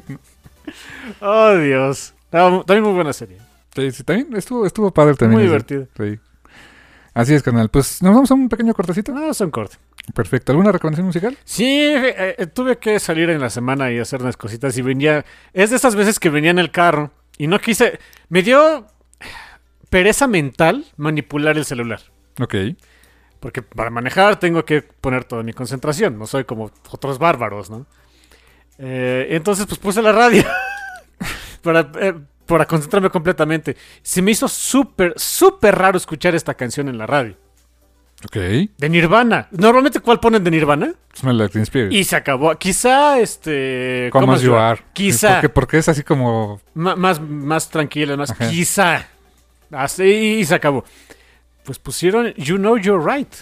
Oh, 1.19 1.55
Dios. 1.55 2.13
También 2.29 2.83
muy 2.83 2.93
buena 2.93 3.11
serie. 3.13 3.37
Sí, 3.75 3.91
sí, 3.91 4.03
también 4.03 4.33
estuvo, 4.35 4.65
estuvo 4.65 4.91
padre 4.91 5.15
también. 5.15 5.39
Muy 5.39 5.43
divertido. 5.47 5.87
Sí. 5.97 6.19
Así 7.13 7.33
es, 7.33 7.43
canal. 7.43 7.67
Pues 7.69 8.01
nos 8.01 8.13
vamos 8.13 8.31
a 8.31 8.35
un 8.35 8.47
pequeño 8.47 8.73
cortecito. 8.73 9.11
No, 9.11 9.33
son 9.33 9.51
cortes. 9.51 9.79
Perfecto. 10.13 10.51
¿Alguna 10.51 10.71
recomendación 10.71 11.07
musical? 11.07 11.37
Sí, 11.43 11.65
eh, 11.67 12.35
eh, 12.37 12.47
tuve 12.47 12.77
que 12.77 12.99
salir 12.99 13.29
en 13.29 13.39
la 13.39 13.49
semana 13.49 13.91
y 13.91 13.99
hacer 13.99 14.21
unas 14.21 14.37
cositas 14.37 14.77
y 14.77 14.81
venía... 14.81 15.25
Es 15.53 15.69
de 15.69 15.75
esas 15.75 15.95
veces 15.95 16.19
que 16.19 16.29
venía 16.29 16.51
en 16.51 16.59
el 16.59 16.71
carro 16.71 17.11
y 17.37 17.47
no 17.47 17.59
quise... 17.59 17.99
Me 18.29 18.43
dio 18.43 18.87
pereza 19.89 20.25
mental 20.27 20.85
manipular 20.97 21.57
el 21.57 21.65
celular. 21.65 22.01
Ok. 22.39 22.55
Porque 23.39 23.61
para 23.61 23.89
manejar 23.89 24.39
tengo 24.39 24.63
que 24.65 24.81
poner 24.81 25.25
toda 25.25 25.43
mi 25.43 25.53
concentración. 25.53 26.17
No 26.17 26.27
soy 26.27 26.45
como 26.45 26.71
otros 26.89 27.19
bárbaros, 27.19 27.69
¿no? 27.69 27.85
Eh, 28.77 29.27
entonces, 29.31 29.65
pues 29.65 29.79
puse 29.79 30.01
la 30.01 30.11
radio. 30.11 30.43
para, 31.61 31.91
eh, 31.99 32.13
para 32.45 32.65
concentrarme 32.65 33.09
completamente. 33.09 33.75
Se 34.01 34.21
me 34.21 34.31
hizo 34.31 34.47
súper, 34.47 35.13
súper 35.17 35.75
raro 35.77 35.97
escuchar 35.97 36.35
esta 36.35 36.53
canción 36.53 36.87
en 36.87 36.97
la 36.97 37.05
radio. 37.05 37.35
Ok. 38.25 38.35
De 38.77 38.89
Nirvana. 38.89 39.47
Normalmente, 39.51 39.99
¿cuál 39.99 40.19
ponen 40.19 40.43
de 40.43 40.51
Nirvana? 40.51 40.93
Smell 41.15 41.37
like 41.37 41.53
Teen 41.53 41.63
Spirit. 41.63 41.91
Y 41.91 42.03
se 42.03 42.15
acabó. 42.15 42.55
Quizá, 42.55 43.19
este... 43.19 44.09
¿cómo? 44.11 44.33
Are. 44.33 44.81
Quizá. 44.93 45.33
Porque, 45.33 45.49
porque 45.49 45.77
es 45.79 45.89
así 45.89 46.03
como. 46.03 46.61
Más, 46.73 47.19
más 47.19 47.69
tranquila, 47.69 48.15
más 48.17 48.31
Ajá. 48.31 48.49
quizá. 48.49 49.07
Así 49.71 50.03
y 50.39 50.45
se 50.45 50.53
acabó. 50.55 50.83
Pues 51.63 51.79
pusieron 51.79 52.33
You 52.35 52.57
Know 52.57 52.77
You're 52.77 53.03
Right. 53.03 53.33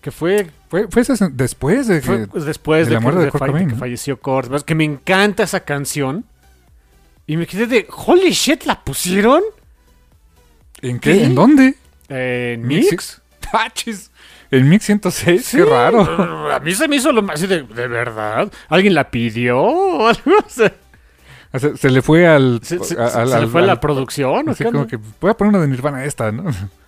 Que 0.00 0.10
fue, 0.10 0.50
Fue, 0.68 0.88
fue 0.88 1.02
después 1.32 1.86
de 1.88 2.00
que. 2.00 2.06
fue 2.06 2.26
pues, 2.26 2.44
después 2.44 2.86
de 2.86 2.90
de, 2.90 2.94
la 2.94 2.98
que, 3.00 3.02
muerte 3.04 3.18
de 3.20 3.24
de 3.26 3.30
Kurt 3.32 3.38
fa- 3.40 3.46
de 3.46 3.50
Cobain, 3.52 3.66
que 3.68 3.74
¿no? 3.74 3.78
falleció 3.80 4.18
Kurt. 4.20 4.64
Que 4.64 4.74
me 4.74 4.84
encanta 4.84 5.42
esa 5.42 5.60
canción. 5.60 6.24
Y 7.26 7.36
me 7.36 7.46
quedé 7.46 7.66
de, 7.66 7.86
holy 8.06 8.30
shit, 8.30 8.64
¿la 8.64 8.82
pusieron? 8.82 9.42
¿En 10.82 10.98
qué? 10.98 11.12
¿Qué? 11.12 11.24
¿En 11.24 11.34
dónde? 11.34 11.74
Eh, 12.08 12.54
¿En 12.58 12.66
Mix- 12.66 12.90
Mix? 12.90 13.22
¡Tachis! 13.52 14.09
El 14.50 14.64
Mix 14.64 14.84
106, 14.86 15.44
Sí, 15.44 15.56
qué 15.58 15.64
raro. 15.64 16.52
A 16.52 16.58
mí 16.60 16.74
se 16.74 16.88
me 16.88 16.96
hizo 16.96 17.12
lo 17.12 17.22
más 17.22 17.36
así 17.36 17.46
de, 17.46 17.62
¿de 17.62 17.86
verdad? 17.88 18.50
¿Alguien 18.68 18.94
la 18.94 19.10
pidió 19.10 19.58
o 19.62 20.14
sea, 20.48 20.72
se 21.76 21.90
le 21.90 22.02
fue 22.02 22.26
al. 22.26 22.60
¿Se, 22.62 22.78
se- 22.82 22.98
al- 23.00 23.28
se 23.28 23.40
le 23.40 23.46
fue 23.46 23.60
al- 23.62 23.66
la 23.66 23.80
producción 23.80 24.48
o 24.48 24.52
Así 24.52 24.64
qué 24.64 24.70
como 24.70 24.86
que 24.86 24.98
voy 25.20 25.30
a 25.30 25.34
poner 25.36 25.50
una 25.54 25.60
de 25.62 25.68
Nirvana 25.68 26.04
esta, 26.04 26.30
¿no? 26.32 26.44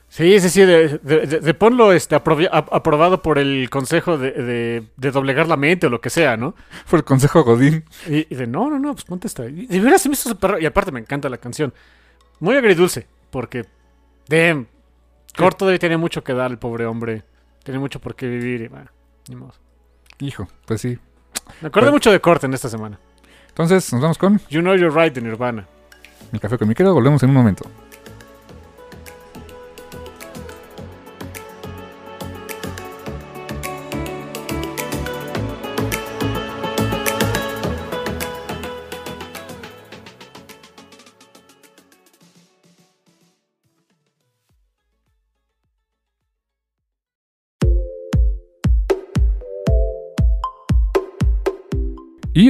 Sí, 0.08 0.38
sí, 0.40 0.50
sí, 0.50 0.60
de, 0.60 0.98
de- 1.02 1.26
de- 1.26 1.40
de 1.40 1.54
ponlo 1.54 1.92
este, 1.92 2.14
aprobado 2.14 3.22
por 3.22 3.38
el 3.38 3.70
consejo 3.70 4.18
de, 4.18 4.84
doblegar 4.96 5.48
la 5.48 5.56
mente 5.56 5.86
o 5.86 5.90
lo 5.90 6.00
que 6.00 6.10
sea, 6.10 6.36
¿no? 6.36 6.54
Fue 6.84 6.98
el 6.98 7.04
consejo 7.04 7.42
Godín. 7.44 7.84
Y, 8.06 8.26
y 8.32 8.34
de, 8.36 8.46
no, 8.46 8.68
no, 8.68 8.78
no, 8.78 8.92
pues 8.92 9.04
ponte 9.04 9.26
esta. 9.26 9.46
Y 9.46 9.66
de 9.66 9.80
veras 9.80 10.02
se 10.02 10.08
me 10.08 10.12
hizo 10.14 10.28
súper 10.28 10.50
raro. 10.50 10.62
Y 10.62 10.66
aparte 10.66 10.92
me 10.92 11.00
encanta 11.00 11.28
la 11.30 11.38
canción. 11.38 11.72
Muy 12.40 12.56
agridulce, 12.56 13.06
porque, 13.30 13.64
damn, 14.28 14.66
Corto 15.36 15.64
debe 15.66 15.78
tener 15.78 15.96
mucho 15.96 16.22
que 16.22 16.34
dar 16.34 16.50
el 16.50 16.58
pobre 16.58 16.84
hombre. 16.86 17.22
Tiene 17.64 17.78
mucho 17.80 18.00
por 18.00 18.14
qué 18.14 18.26
vivir 18.28 18.62
y 18.62 18.68
bueno, 18.68 18.90
ni 19.28 19.36
modo. 19.36 19.52
Hijo, 20.18 20.48
pues 20.66 20.80
sí. 20.80 20.98
Me 21.60 21.68
acordé 21.68 21.86
Bueno. 21.86 21.92
mucho 21.92 22.10
de 22.12 22.20
Corte 22.20 22.46
en 22.46 22.54
esta 22.54 22.68
semana. 22.68 22.98
Entonces, 23.48 23.92
nos 23.92 24.00
vamos 24.02 24.18
con 24.18 24.40
You 24.48 24.60
Know 24.60 24.74
You're 24.76 24.90
Right 24.94 25.14
de 25.14 25.20
Nirvana. 25.20 25.66
el 26.32 26.40
café 26.40 26.56
con 26.58 26.68
mi 26.68 26.74
querido. 26.74 26.94
Volvemos 26.94 27.22
en 27.22 27.30
un 27.30 27.36
momento. 27.36 27.64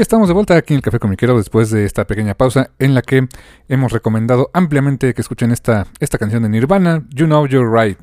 Estamos 0.03 0.29
de 0.29 0.35
vuelta 0.35 0.57
aquí 0.57 0.75
en 0.75 0.79
el 0.79 0.83
Café 0.83 0.99
Comiquero 0.99 1.37
después 1.37 1.71
de 1.71 1.85
esta 1.85 2.05
pequeña 2.07 2.35
pausa 2.35 2.71
en 2.79 2.95
la 2.95 3.03
que 3.03 3.29
hemos 3.69 3.93
recomendado 3.93 4.51
ampliamente 4.53 5.15
que 5.15 5.21
escuchen 5.21 5.53
esta, 5.53 5.87
esta 6.01 6.19
canción 6.19 6.43
de 6.43 6.49
Nirvana, 6.49 7.03
You 7.11 7.27
Know 7.27 7.47
You're 7.47 7.71
Right. 7.71 7.99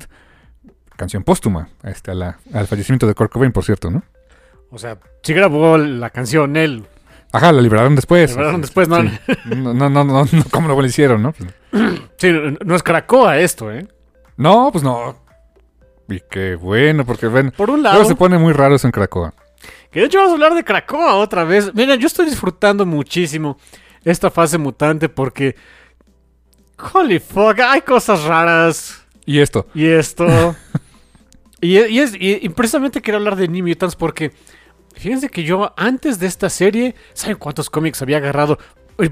Canción 0.96 1.22
póstuma 1.24 1.68
este, 1.82 2.10
a 2.10 2.14
la- 2.14 2.38
al 2.52 2.66
fallecimiento 2.66 3.06
de 3.06 3.14
Kurt 3.14 3.32
Cobain, 3.32 3.52
por 3.52 3.64
cierto, 3.64 3.90
¿no? 3.90 4.02
O 4.70 4.78
sea, 4.78 4.98
sí 5.22 5.32
grabó 5.34 5.78
la 5.78 6.10
canción 6.10 6.56
él. 6.56 6.84
Ajá, 7.32 7.52
la 7.52 7.60
liberaron 7.62 7.94
después. 7.96 8.30
La 8.30 8.36
liberaron 8.36 8.60
después, 8.60 8.88
no. 8.88 9.02
Sí. 9.02 9.10
No, 9.56 9.72
no, 9.74 9.88
no, 9.90 10.04
no, 10.04 10.26
¿cómo 10.50 10.68
lo 10.68 10.84
hicieron, 10.86 11.22
no? 11.22 11.34
Sí, 12.16 12.32
no- 12.64 12.74
es 12.76 12.82
Cracoa 12.82 13.38
esto, 13.38 13.70
¿eh? 13.72 13.86
no, 14.36 14.70
pues 14.72 14.82
no. 14.84 15.16
Y 16.08 16.20
qué 16.30 16.56
bueno, 16.56 17.04
porque 17.06 17.28
ven, 17.28 17.52
Por 17.56 17.70
un 17.70 17.82
luego 17.82 17.98
lado, 17.98 18.08
se 18.08 18.16
pone 18.16 18.36
muy 18.38 18.52
raro 18.52 18.74
eso 18.74 18.88
en 18.88 18.92
Cracoa. 18.92 19.32
Que 19.90 20.00
de 20.00 20.06
hecho 20.06 20.18
vamos 20.18 20.32
a 20.32 20.34
hablar 20.34 20.54
de 20.54 20.64
Cracoa 20.64 21.16
otra 21.16 21.44
vez. 21.44 21.72
Mira, 21.74 21.94
yo 21.96 22.06
estoy 22.06 22.26
disfrutando 22.26 22.86
muchísimo 22.86 23.58
esta 24.04 24.30
fase 24.30 24.58
mutante 24.58 25.08
porque... 25.08 25.56
Holy 26.92 27.18
fuck, 27.18 27.60
hay 27.60 27.82
cosas 27.82 28.24
raras. 28.24 29.06
Y 29.26 29.38
esto, 29.40 29.66
Y 29.74 29.86
esto. 29.86 30.26
y, 31.60 31.78
y 31.78 31.98
es, 32.00 32.14
y, 32.14 32.38
y 32.42 32.48
precisamente 32.48 33.02
quiero 33.02 33.18
hablar 33.18 33.36
de 33.36 33.48
New 33.48 33.66
Mutants 33.66 33.96
porque. 33.96 34.32
Fíjense 34.94 35.28
que 35.28 35.44
yo 35.44 35.74
antes 35.76 36.18
de 36.18 36.26
esta 36.26 36.48
serie. 36.48 36.94
¿Saben 37.12 37.36
cuántos 37.36 37.68
cómics 37.68 38.00
había 38.00 38.16
agarrado 38.16 38.58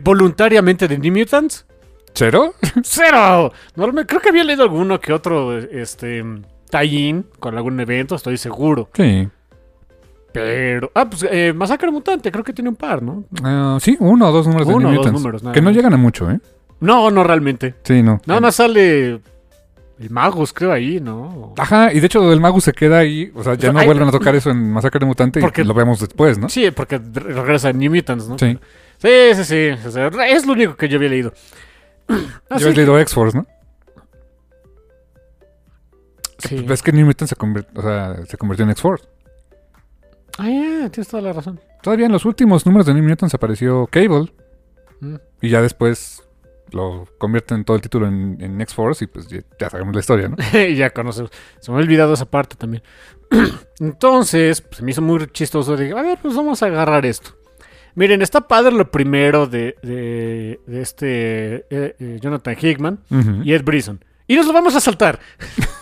voluntariamente 0.03 0.89
de 0.89 0.99
New 0.99 1.15
Mutants? 1.15 1.67
¿cero? 2.19 2.55
¡Cero! 2.83 3.53
No, 3.77 3.93
creo 4.07 4.21
que 4.21 4.31
había 4.31 4.45
leído 4.45 4.63
alguno 4.65 5.01
que 5.01 5.13
otro. 5.13 5.59
Este. 5.59 6.25
tie-in 6.71 7.25
con 7.39 7.57
algún 7.57 7.79
evento, 7.81 8.17
estoy 8.17 8.37
seguro. 8.37 8.91
Sí. 8.95 9.29
Pero. 10.39 10.91
Ah, 10.95 11.09
pues 11.09 11.27
eh, 11.31 11.53
Masacre 11.55 11.91
Mutante, 11.91 12.31
creo 12.33 12.45
que 12.45 12.53
tiene 12.53 12.71
un 12.71 12.77
par, 12.77 13.03
¿no? 13.03 13.25
Ah, 13.43 13.79
sí, 13.81 13.97
uno 14.01 14.29
o 14.29 14.33
dos 14.33 14.47
números 14.47 14.67
Uno 14.69 14.79
de 14.79 14.85
o 14.85 14.89
New 14.89 14.91
dos 14.91 14.99
Mutants. 15.07 15.21
números, 15.21 15.43
nada 15.43 15.55
que 15.55 15.61
no 15.61 15.67
más. 15.71 15.77
llegan 15.77 15.93
a 15.95 15.97
mucho, 15.97 16.31
¿eh? 16.31 16.39
No, 16.81 17.11
no 17.11 17.25
realmente. 17.25 17.75
Sí, 17.83 18.03
no. 18.03 18.21
Nada 18.27 18.41
más 18.41 18.55
sale. 18.57 19.21
El 20.01 20.11
Magus, 20.11 20.53
creo 20.53 20.71
ahí, 20.73 21.01
¿no? 21.01 21.55
Ajá, 21.59 21.93
y 21.93 21.99
de 21.99 22.07
hecho 22.07 22.21
lo 22.21 22.31
del 22.31 22.41
Magus 22.41 22.63
se 22.63 22.73
queda 22.73 22.99
ahí, 22.99 23.33
o 23.35 23.43
sea, 23.43 23.55
ya 23.55 23.59
O 23.59 23.61
sea, 23.63 23.73
no 23.73 23.79
hay- 23.81 23.87
vuelven 23.87 24.07
a 24.07 24.13
tocar 24.13 24.33
eso 24.37 24.49
en 24.51 24.71
Masacre 24.71 25.05
Mutante 25.05 25.41
Porque- 25.41 25.63
y 25.63 25.65
lo 25.65 25.75
vemos 25.75 25.99
después, 25.99 26.39
¿no? 26.39 26.49
Sí, 26.49 26.71
porque 26.71 26.99
re- 26.99 27.35
regresa 27.35 27.73
New 27.73 27.93
Mutants, 27.93 28.29
¿no? 28.29 28.39
Sí. 28.39 28.57
Sí, 28.99 29.09
sí, 29.35 29.45
sí. 29.45 29.87
o 29.87 29.91
sea, 29.91 30.07
es 30.29 30.47
lo 30.47 30.53
único 30.53 30.77
que 30.77 30.89
yo 30.89 30.99
había 30.99 31.09
leído. 31.09 31.33
Yo 32.59 32.69
he 32.69 32.75
leído 32.75 32.97
X-Force, 33.01 33.37
¿no? 33.37 33.47
sí. 36.39 36.57
Ves 36.67 36.83
que 36.83 36.93
New 36.93 37.05
Mutant 37.07 37.29
se, 37.29 37.37
convirt- 37.37 37.67
o 37.77 37.83
sea, 37.83 38.17
se 38.27 38.37
convirtió 38.37 38.65
en 38.65 38.71
X-Force. 38.71 39.05
Ah, 40.39 40.49
ya, 40.49 40.89
tienes 40.91 41.09
toda 41.09 41.23
la 41.23 41.33
razón. 41.33 41.61
Todavía 41.83 42.07
en 42.07 42.13
los 42.13 42.25
últimos 42.25 42.65
números 42.67 42.87
de 42.87 42.95
New 42.95 43.05
Mutants 43.05 43.35
apareció 43.35 43.87
Cable 43.89 44.33
Mm. 45.01 45.15
y 45.43 45.49
ya 45.51 45.63
después 45.63 46.25
lo 46.73 47.07
convierten 47.19 47.65
todo 47.65 47.77
el 47.77 47.83
título 47.83 48.09
en, 48.09 48.37
en 48.41 48.61
X-Force 48.61 49.05
y 49.05 49.07
pues 49.07 49.29
ya, 49.29 49.39
ya 49.61 49.71
sabemos 49.71 49.95
la 49.95 50.01
historia, 50.01 50.29
¿no? 50.29 50.37
Y 50.59 50.75
ya 50.75 50.91
conocemos. 50.91 51.31
Se 51.61 51.71
me 51.71 51.79
ha 51.79 51.81
olvidado 51.81 52.15
esa 52.15 52.25
parte 52.25 52.57
también. 52.57 52.83
Entonces, 53.81 54.61
pues, 54.61 54.79
se 54.79 54.83
me 54.83 54.91
hizo 54.91 55.01
muy 55.03 55.25
chistoso. 55.29 55.77
Dije, 55.77 55.93
a 55.97 56.03
ver, 56.03 56.19
pues 56.21 56.35
vamos 56.35 56.63
a 56.63 56.67
agarrar 56.67 57.07
esto. 57.07 57.31
Miren, 57.95 58.23
está 58.23 58.41
padre 58.47 58.73
lo 58.73 58.91
primero 58.91 59.47
de, 59.47 59.77
de, 59.83 60.61
de 60.67 60.81
este 60.83 61.57
eh, 61.71 61.97
eh, 61.99 62.19
Jonathan 62.21 62.57
Hickman 62.61 62.99
y 63.45 63.53
Ed 63.53 63.65
Brisson. 63.65 64.05
Y 64.27 64.37
nos 64.37 64.47
lo 64.47 64.53
vamos 64.53 64.75
a 64.77 64.81
saltar. 64.81 65.19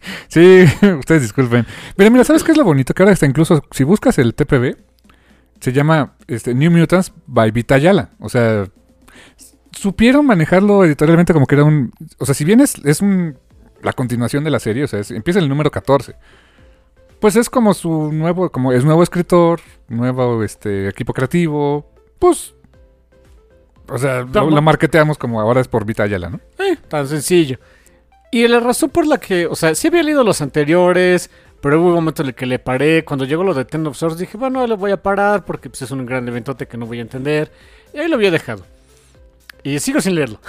Sí, 0.28 0.64
ustedes 0.98 1.22
disculpen. 1.22 1.66
Pero 1.96 2.10
mira, 2.10 2.24
¿sabes 2.24 2.42
qué 2.44 2.52
es 2.52 2.58
lo 2.58 2.64
bonito? 2.64 2.94
Que 2.94 3.02
ahora 3.02 3.12
está 3.12 3.26
incluso, 3.26 3.62
si 3.70 3.84
buscas 3.84 4.18
el 4.18 4.34
TPB, 4.34 4.76
se 5.60 5.72
llama 5.72 6.14
este, 6.26 6.54
New 6.54 6.70
Mutants 6.70 7.12
by 7.26 7.50
Vita 7.50 7.74
Ayala. 7.74 8.10
O 8.18 8.28
sea, 8.28 8.66
supieron 9.72 10.26
manejarlo 10.26 10.84
editorialmente 10.84 11.32
como 11.32 11.46
que 11.46 11.54
era 11.56 11.64
un... 11.64 11.92
O 12.18 12.24
sea, 12.26 12.34
si 12.34 12.44
bien 12.44 12.60
es, 12.60 12.76
es 12.84 13.00
un, 13.02 13.36
la 13.82 13.92
continuación 13.92 14.42
de 14.44 14.50
la 14.50 14.58
serie, 14.58 14.84
o 14.84 14.88
sea, 14.88 15.00
es- 15.00 15.10
empieza 15.10 15.38
en 15.38 15.44
el 15.44 15.48
número 15.48 15.70
14. 15.70 16.14
Pues 17.20 17.36
es 17.36 17.50
como 17.50 17.74
su 17.74 18.10
nuevo, 18.12 18.50
como 18.50 18.72
es 18.72 18.84
nuevo 18.84 19.02
escritor, 19.02 19.60
nuevo 19.88 20.42
este, 20.42 20.88
equipo 20.88 21.12
creativo, 21.12 21.90
pues... 22.18 22.54
O 23.92 23.98
sea, 23.98 24.20
lo, 24.22 24.48
lo 24.50 24.62
marketeamos 24.62 25.18
como 25.18 25.40
ahora 25.40 25.60
es 25.60 25.66
por 25.68 25.84
Vita 25.84 26.04
Ayala, 26.04 26.30
¿no? 26.30 26.40
Eh, 26.58 26.76
tan 26.88 27.08
sencillo. 27.08 27.58
Y 28.30 28.46
la 28.46 28.60
razón 28.60 28.90
por 28.90 29.06
la 29.06 29.18
que, 29.18 29.46
o 29.46 29.56
sea, 29.56 29.74
sí 29.74 29.88
había 29.88 30.04
leído 30.04 30.22
los 30.22 30.40
anteriores, 30.40 31.30
pero 31.60 31.80
hubo 31.80 31.88
un 31.88 31.94
momento 31.94 32.22
en 32.22 32.28
el 32.28 32.34
que 32.34 32.46
le 32.46 32.58
paré. 32.58 33.04
Cuando 33.04 33.24
llegó 33.24 33.42
lo 33.42 33.54
de 33.54 33.64
Ten 33.64 33.86
of 33.86 33.96
Swords 33.96 34.18
dije, 34.18 34.36
bueno, 34.36 34.66
le 34.66 34.76
voy 34.76 34.92
a 34.92 35.02
parar 35.02 35.44
porque 35.44 35.68
pues, 35.68 35.82
es 35.82 35.90
un 35.90 36.06
gran 36.06 36.26
eventote 36.28 36.66
que 36.66 36.76
no 36.76 36.86
voy 36.86 36.98
a 36.98 37.02
entender. 37.02 37.50
Y 37.92 37.98
ahí 37.98 38.08
lo 38.08 38.16
había 38.16 38.30
dejado. 38.30 38.64
Y 39.64 39.78
sigo 39.80 40.00
sin 40.00 40.14
leerlo. 40.14 40.40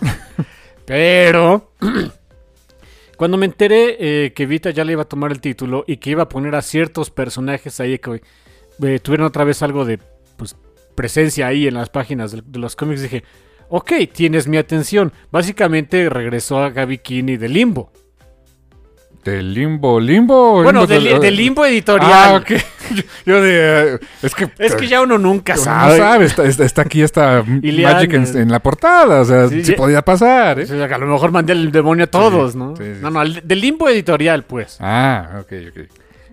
pero, 0.86 1.72
cuando 3.18 3.36
me 3.36 3.46
enteré 3.46 3.96
eh, 4.00 4.32
que 4.32 4.46
Vita 4.46 4.70
ya 4.70 4.84
le 4.84 4.92
iba 4.92 5.02
a 5.02 5.08
tomar 5.08 5.30
el 5.30 5.40
título 5.40 5.84
y 5.86 5.98
que 5.98 6.10
iba 6.10 6.22
a 6.22 6.28
poner 6.28 6.54
a 6.54 6.62
ciertos 6.62 7.10
personajes 7.10 7.80
ahí 7.80 7.98
que 7.98 8.22
eh, 8.82 8.98
tuvieron 9.00 9.26
otra 9.26 9.44
vez 9.44 9.62
algo 9.62 9.84
de 9.84 9.98
pues, 10.38 10.56
presencia 10.94 11.48
ahí 11.48 11.66
en 11.66 11.74
las 11.74 11.90
páginas 11.90 12.32
de, 12.32 12.42
de 12.44 12.58
los 12.58 12.76
cómics, 12.76 13.02
dije, 13.02 13.24
ok, 13.68 13.92
tienes 14.12 14.46
mi 14.48 14.56
atención. 14.56 15.12
Básicamente 15.30 16.08
regresó 16.08 16.58
a 16.58 16.70
Gaby 16.70 16.98
Kinney 16.98 17.36
de 17.36 17.48
Limbo. 17.48 17.92
De 19.24 19.42
Limbo, 19.42 19.98
Limbo. 19.98 20.62
Bueno, 20.62 20.82
Limbo 20.82 20.86
de, 20.94 21.00
li- 21.00 21.18
de 21.18 21.30
Limbo 21.32 21.66
editorial. 21.66 22.12
Ah, 22.12 22.36
ok. 22.40 22.50
Yo 23.26 23.42
de... 23.42 23.94
eh, 23.94 23.98
es 24.22 24.34
que... 24.36 24.48
Es 24.58 24.76
que 24.76 24.86
ya 24.86 25.02
uno 25.02 25.18
nunca 25.18 25.54
uno 25.54 25.62
sabe. 25.64 25.98
No 25.98 26.04
sabe, 26.28 26.54
está, 26.64 26.82
aquí 26.82 27.02
esta. 27.02 27.42
Magic 27.44 28.12
en, 28.12 28.36
en 28.36 28.52
la 28.52 28.60
portada, 28.60 29.22
o 29.22 29.24
sea, 29.24 29.48
Sí, 29.48 29.64
sí, 29.64 29.72
podía 29.72 30.02
pasar, 30.02 30.60
¿eh? 30.60 30.62
O 30.62 30.66
sea, 30.66 30.86
que 30.86 30.94
a 30.94 30.98
lo 30.98 31.06
mejor 31.08 31.32
mandé 31.32 31.54
el 31.54 31.72
demonio 31.72 32.04
a 32.04 32.06
todos, 32.06 32.52
Sí, 32.52 32.58
¿no? 32.58 32.76
sí, 32.76 32.84
no, 33.00 33.10
no, 33.10 33.24
del 33.24 33.60
limbo 33.60 33.88
editorial, 33.88 34.44
pues. 34.44 34.76
Ah, 34.80 35.40
ok, 35.40 35.52
ok. 35.70 35.80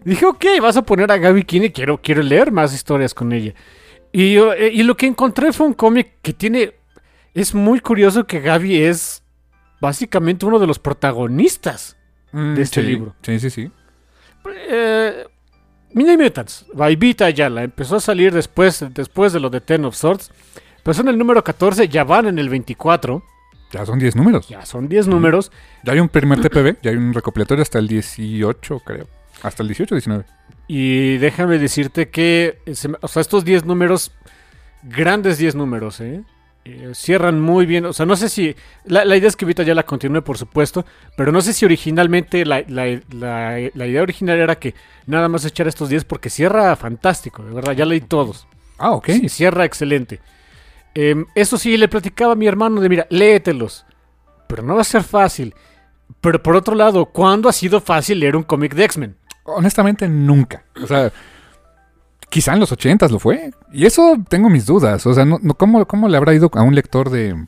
Dije, 0.06 0.26
ok, 0.28 0.46
vas 0.62 0.78
a 0.78 0.84
poner 0.84 1.12
a 1.12 1.18
Gaby 1.18 1.46
Kine, 1.46 1.72
quiero, 1.72 1.98
quiero 2.00 2.22
leer 2.22 2.52
más 2.52 2.76
historias 2.76 3.16
con 3.16 3.34
ella. 3.34 3.54
Y, 4.12 4.34
yo, 4.34 4.54
eh, 4.54 4.70
y 4.72 4.84
lo 4.84 4.96
que 4.96 5.08
encontré 5.08 5.52
fue 5.52 5.66
un 5.66 5.74
cómic 5.74 6.18
que 6.22 6.34
tiene... 6.34 6.74
Es 7.34 7.54
muy 7.56 7.80
curioso 7.80 8.26
que 8.26 8.40
Gaby 8.40 8.84
es 8.84 9.24
básicamente 9.82 10.46
uno 10.46 10.60
de 10.60 10.68
los 10.68 10.80
protagonistas. 10.80 11.98
Mm, 12.32 12.56
De 12.56 12.62
este 12.62 12.82
sí, 12.82 12.88
libro. 12.88 13.16
Sí, 13.22 13.40
sí, 13.40 13.50
sí. 13.50 13.72
Eh, 14.70 15.26
Mini 15.94 16.18
Mutants, 16.18 16.66
by 16.74 16.96
Vita 16.96 17.26
Ayala, 17.26 17.64
empezó 17.64 17.98
a 17.98 18.00
salir 18.00 18.34
después, 18.34 18.84
después 18.94 19.34
de 19.34 19.40
lo 19.40 19.50
de 19.50 19.62
Ten 19.62 19.86
of 19.86 19.96
Swords. 19.96 20.32
Empezó 20.78 21.02
en 21.02 21.10
el 21.10 21.18
número 21.18 21.44
14, 21.44 21.88
ya 21.88 22.04
van 22.04 22.28
en 22.28 22.40
el 22.40 22.50
24. 22.50 23.24
Ya 23.72 23.86
son 23.86 23.98
10 24.00 24.16
números. 24.16 24.48
Ya 24.48 24.66
son 24.66 24.88
10 24.88 25.08
números. 25.08 25.52
Ya 25.84 25.94
hay 25.94 26.00
un 26.00 26.10
primer 26.10 26.40
TPB, 26.40 26.78
ya 26.82 26.92
hay 26.92 26.98
un 26.98 27.14
recopilatorio 27.14 27.64
hasta 27.64 27.80
el 27.80 27.88
18, 27.88 28.80
creo. 28.86 29.08
Hasta 29.42 29.64
el 29.64 29.70
18 29.70 29.96
19. 29.96 30.26
Y 30.68 31.18
déjame 31.18 31.58
decirte 31.58 32.10
que, 32.10 32.60
o 33.02 33.08
sea, 33.08 33.22
estos 33.22 33.44
10 33.46 33.66
números, 33.66 34.12
grandes 34.84 35.38
10 35.38 35.56
números, 35.56 36.00
¿eh? 36.02 36.24
Eh, 36.66 36.92
cierran 36.94 37.42
muy 37.42 37.66
bien. 37.66 37.86
O 37.86 37.94
sea, 37.94 38.06
no 38.06 38.16
sé 38.16 38.30
si. 38.30 38.56
La, 38.86 39.04
la 39.06 39.18
idea 39.18 39.28
es 39.28 39.36
que 39.36 39.46
Vita 39.46 39.64
ya 39.64 39.76
la 39.76 39.84
continúe, 39.84 40.22
por 40.24 40.38
supuesto. 40.38 40.86
Pero 41.18 41.32
no 41.32 41.42
sé 41.42 41.54
si 41.54 41.66
originalmente 41.66 42.46
la, 42.46 42.64
la- 42.68 43.02
la- 43.12 43.70
la 43.74 43.88
idea 43.88 44.02
original 44.02 44.38
era 44.40 44.56
que 44.56 44.74
nada 45.06 45.28
más 45.28 45.44
echar 45.46 45.68
estos 45.68 45.90
10 45.90 46.06
porque 46.06 46.30
cierra 46.30 46.76
fantástico, 46.76 47.44
de 47.44 47.54
verdad. 47.54 47.74
Ya 47.74 47.86
leí 47.86 48.00
todos. 48.02 48.48
Ah, 48.78 48.92
ok. 48.92 49.08
Sí, 49.08 49.30
cierra 49.30 49.66
excelente. 49.66 50.20
Em, 50.96 51.26
eso 51.36 51.58
sí, 51.58 51.76
le 51.76 51.88
platicaba 51.88 52.34
a 52.34 52.36
mi 52.36 52.48
hermano 52.48 52.80
de, 52.80 52.90
mira, 52.90 53.08
léetelos. 53.10 53.86
Pero 54.48 54.64
no 54.64 54.76
va 54.76 54.82
a 54.82 54.86
ser 54.86 55.04
fácil. 55.04 55.54
Pero 56.22 56.42
por 56.42 56.56
otro 56.56 56.76
lado, 56.76 57.06
¿cuándo 57.08 57.50
ha 57.50 57.54
sido 57.54 57.82
fácil 57.82 58.20
leer 58.20 58.36
un 58.36 58.44
cómic 58.44 58.74
de 58.76 58.86
X-Men? 58.86 59.18
Honestamente, 59.44 60.08
nunca. 60.08 60.64
O 60.82 60.88
sea, 60.88 61.12
quizá 62.34 62.54
en 62.54 62.60
los 62.60 62.72
80 62.72 63.08
lo 63.10 63.20
fue. 63.20 63.52
Y 63.72 63.86
eso 63.86 64.18
tengo 64.28 64.50
mis 64.50 64.66
dudas. 64.66 65.06
O 65.06 65.14
sea, 65.14 65.24
no, 65.24 65.38
no- 65.42 65.54
¿cómo, 65.54 65.86
¿cómo 65.86 66.08
le 66.10 66.18
habrá 66.18 66.34
ido 66.34 66.50
a 66.56 66.64
un 66.64 66.74
lector 66.74 67.12
de, 67.12 67.46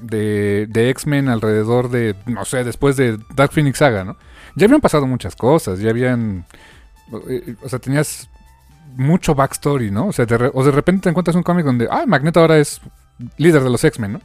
de, 0.00 0.66
de 0.68 0.90
X-Men 0.90 1.28
alrededor 1.28 1.88
de, 1.88 2.16
no 2.26 2.44
sé, 2.44 2.64
después 2.64 2.96
de 2.96 3.18
Dark 3.36 3.52
Phoenix 3.52 3.78
Saga, 3.78 4.02
¿no? 4.04 4.16
Ya 4.56 4.66
habían 4.66 4.80
pasado 4.80 5.06
muchas 5.06 5.36
cosas, 5.36 5.78
ya 5.78 5.90
habían... 5.90 6.44
eh, 7.28 7.54
O 7.62 7.68
sea, 7.68 7.78
tenías 7.78 8.28
mucho 8.96 9.34
backstory, 9.34 9.90
¿no? 9.90 10.08
O 10.08 10.12
sea, 10.12 10.26
de, 10.26 10.50
o 10.52 10.64
de 10.64 10.70
repente 10.72 11.04
te 11.04 11.08
encuentras 11.10 11.36
un 11.36 11.42
cómic 11.44 11.64
donde, 11.64 11.86
ah, 11.90 12.04
Magneto 12.06 12.40
ahora 12.40 12.58
es 12.58 12.80
líder 13.38 13.62
de 13.62 13.70
los 13.70 13.82
X-Men, 13.84 14.14
¿no? 14.14 14.20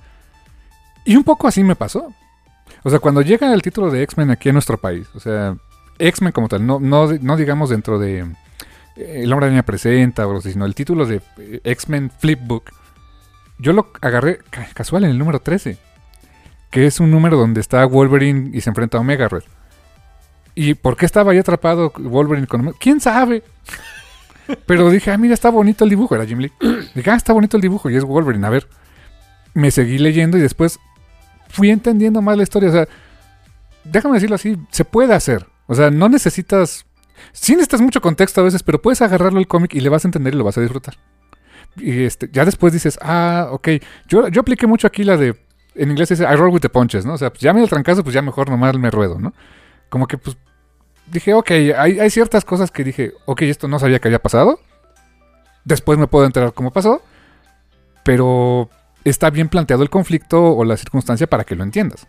Y 1.06 1.16
un 1.16 1.24
poco 1.24 1.48
así 1.48 1.64
me 1.64 1.76
pasó. 1.76 2.12
O 2.84 2.90
sea, 2.90 3.00
cuando 3.00 3.22
llega 3.22 3.54
el 3.54 3.62
título 3.62 3.92
de 3.92 4.02
X-Men 4.04 4.32
aquí 4.32 4.50
en 4.50 4.56
nuestro 4.56 4.78
país, 4.78 5.08
o 5.16 5.20
sea, 5.20 5.56
X-Men 6.00 6.32
como 6.34 6.48
tal, 6.50 6.66
no, 6.66 6.80
no, 6.80 7.08
no 7.22 7.38
digamos 7.38 7.70
dentro 7.70 7.98
de 8.00 8.20
eh, 8.20 8.26
El 8.98 9.32
Hombre 9.32 9.48
Araña 9.48 9.64
Presenta, 9.64 10.28
o 10.28 10.41
sino 10.41 10.66
el 10.66 10.76
título 10.76 11.06
de 11.06 11.22
eh, 11.38 11.62
X-Men 11.64 12.12
Flipbook, 12.18 12.72
yo 13.60 13.74
lo 13.74 13.91
agarré 14.02 14.39
ca- 14.50 14.68
casual 14.74 15.04
en 15.04 15.12
el 15.12 15.18
número 15.18 15.39
13, 15.39 15.78
que 16.72 16.86
es 16.88 17.00
un 17.00 17.12
número 17.12 17.38
donde 17.38 17.62
está 17.62 17.86
Wolverine 17.86 18.50
y 18.54 18.62
se 18.62 18.70
enfrenta 18.70 18.98
a 18.98 19.02
Omega 19.02 19.28
Red. 19.28 19.43
¿Y 20.56 20.74
por 20.74 20.98
qué 20.98 21.06
estaba 21.06 21.32
ahí 21.32 21.38
atrapado 21.38 21.91
Wolverine 21.98 22.48
con 22.48 22.62
Omega? 22.62 22.78
¿Quién 22.80 23.00
sabe? 23.00 23.43
Pero 24.66 24.89
dije, 24.89 25.12
ah, 25.12 25.18
mira, 25.18 25.34
está 25.34 25.50
bonito 25.50 25.84
el 25.84 25.89
dibujo, 25.89 26.16
era 26.16 26.26
Jim 26.26 26.39
Lee. 26.39 26.52
Dije, 26.95 27.12
ah, 27.12 27.16
está 27.16 27.34
bonito 27.34 27.58
el 27.58 27.62
dibujo 27.62 27.89
y 27.89 27.95
es 27.98 28.04
Wolverine, 28.04 28.48
a 28.48 28.50
ver. 28.50 28.68
Me 29.54 29.72
seguí 29.72 29.98
leyendo 30.00 30.38
y 30.38 30.41
después 30.41 30.80
fui 31.50 31.70
entendiendo 31.70 32.22
más 32.22 32.38
la 32.38 32.43
historia. 32.43 32.70
O 32.70 32.72
sea, 32.72 32.88
déjame 33.84 34.16
decirlo 34.16 34.36
así, 34.36 34.58
se 34.72 34.86
puede 34.86 35.14
hacer. 35.14 35.45
O 35.68 35.76
sea, 35.76 35.91
no 35.91 36.08
necesitas... 36.10 36.86
Sí 37.32 37.54
necesitas 37.54 37.82
mucho 37.82 38.02
contexto 38.02 38.42
a 38.42 38.44
veces, 38.44 38.64
pero 38.64 38.82
puedes 38.82 39.02
agarrarlo 39.02 39.40
el 39.40 39.48
cómic 39.48 39.74
y 39.76 39.80
le 39.82 39.90
vas 39.90 40.06
a 40.06 40.08
entender 40.08 40.34
y 40.34 40.38
lo 40.38 40.44
vas 40.44 40.58
a 40.58 40.62
disfrutar. 40.62 40.98
Y 41.76 42.04
este, 42.04 42.30
ya 42.32 42.44
después 42.46 42.74
dices, 42.74 42.98
ah, 43.02 43.50
ok. 43.52 43.68
Yo, 44.08 44.28
yo 44.30 44.42
apliqué 44.42 44.66
mucho 44.68 44.88
aquí 44.88 45.04
la 45.04 45.18
de... 45.18 45.36
En 45.76 45.92
inglés 45.92 46.10
dice, 46.10 46.24
I 46.24 46.36
roll 46.36 46.50
with 46.52 46.62
the 46.62 46.70
punches, 46.70 47.06
¿no? 47.06 47.14
O 47.14 47.18
sea, 47.18 47.30
pues 47.30 47.42
ya 47.42 47.54
me 47.54 47.62
el 47.62 47.70
trancazo, 47.70 48.04
pues 48.04 48.14
ya 48.16 48.22
mejor 48.24 48.50
nomás 48.50 48.76
me 48.78 48.90
ruedo, 48.90 49.20
¿no? 49.20 49.34
Como 49.90 50.08
que 50.08 50.18
pues 50.18 50.36
dije, 51.06 51.36
ok, 51.36 51.52
hay, 51.78 52.00
hay 52.00 52.10
ciertas 52.10 52.44
cosas 52.46 52.72
que 52.72 52.84
dije, 52.84 53.14
ok, 53.26 53.44
esto 53.44 53.68
no 53.68 53.78
sabía 53.78 54.00
que 54.00 54.08
había 54.08 54.20
pasado. 54.20 54.60
Después 55.66 56.00
me 56.00 56.08
puedo 56.08 56.26
enterar 56.26 56.54
cómo 56.54 56.72
pasó. 56.72 57.04
Pero 58.04 58.70
está 59.04 59.30
bien 59.30 59.50
planteado 59.50 59.84
el 59.84 59.90
conflicto 59.90 60.56
o 60.56 60.64
la 60.66 60.78
circunstancia 60.78 61.28
para 61.28 61.44
que 61.44 61.56
lo 61.56 61.64
entiendas. 61.64 62.08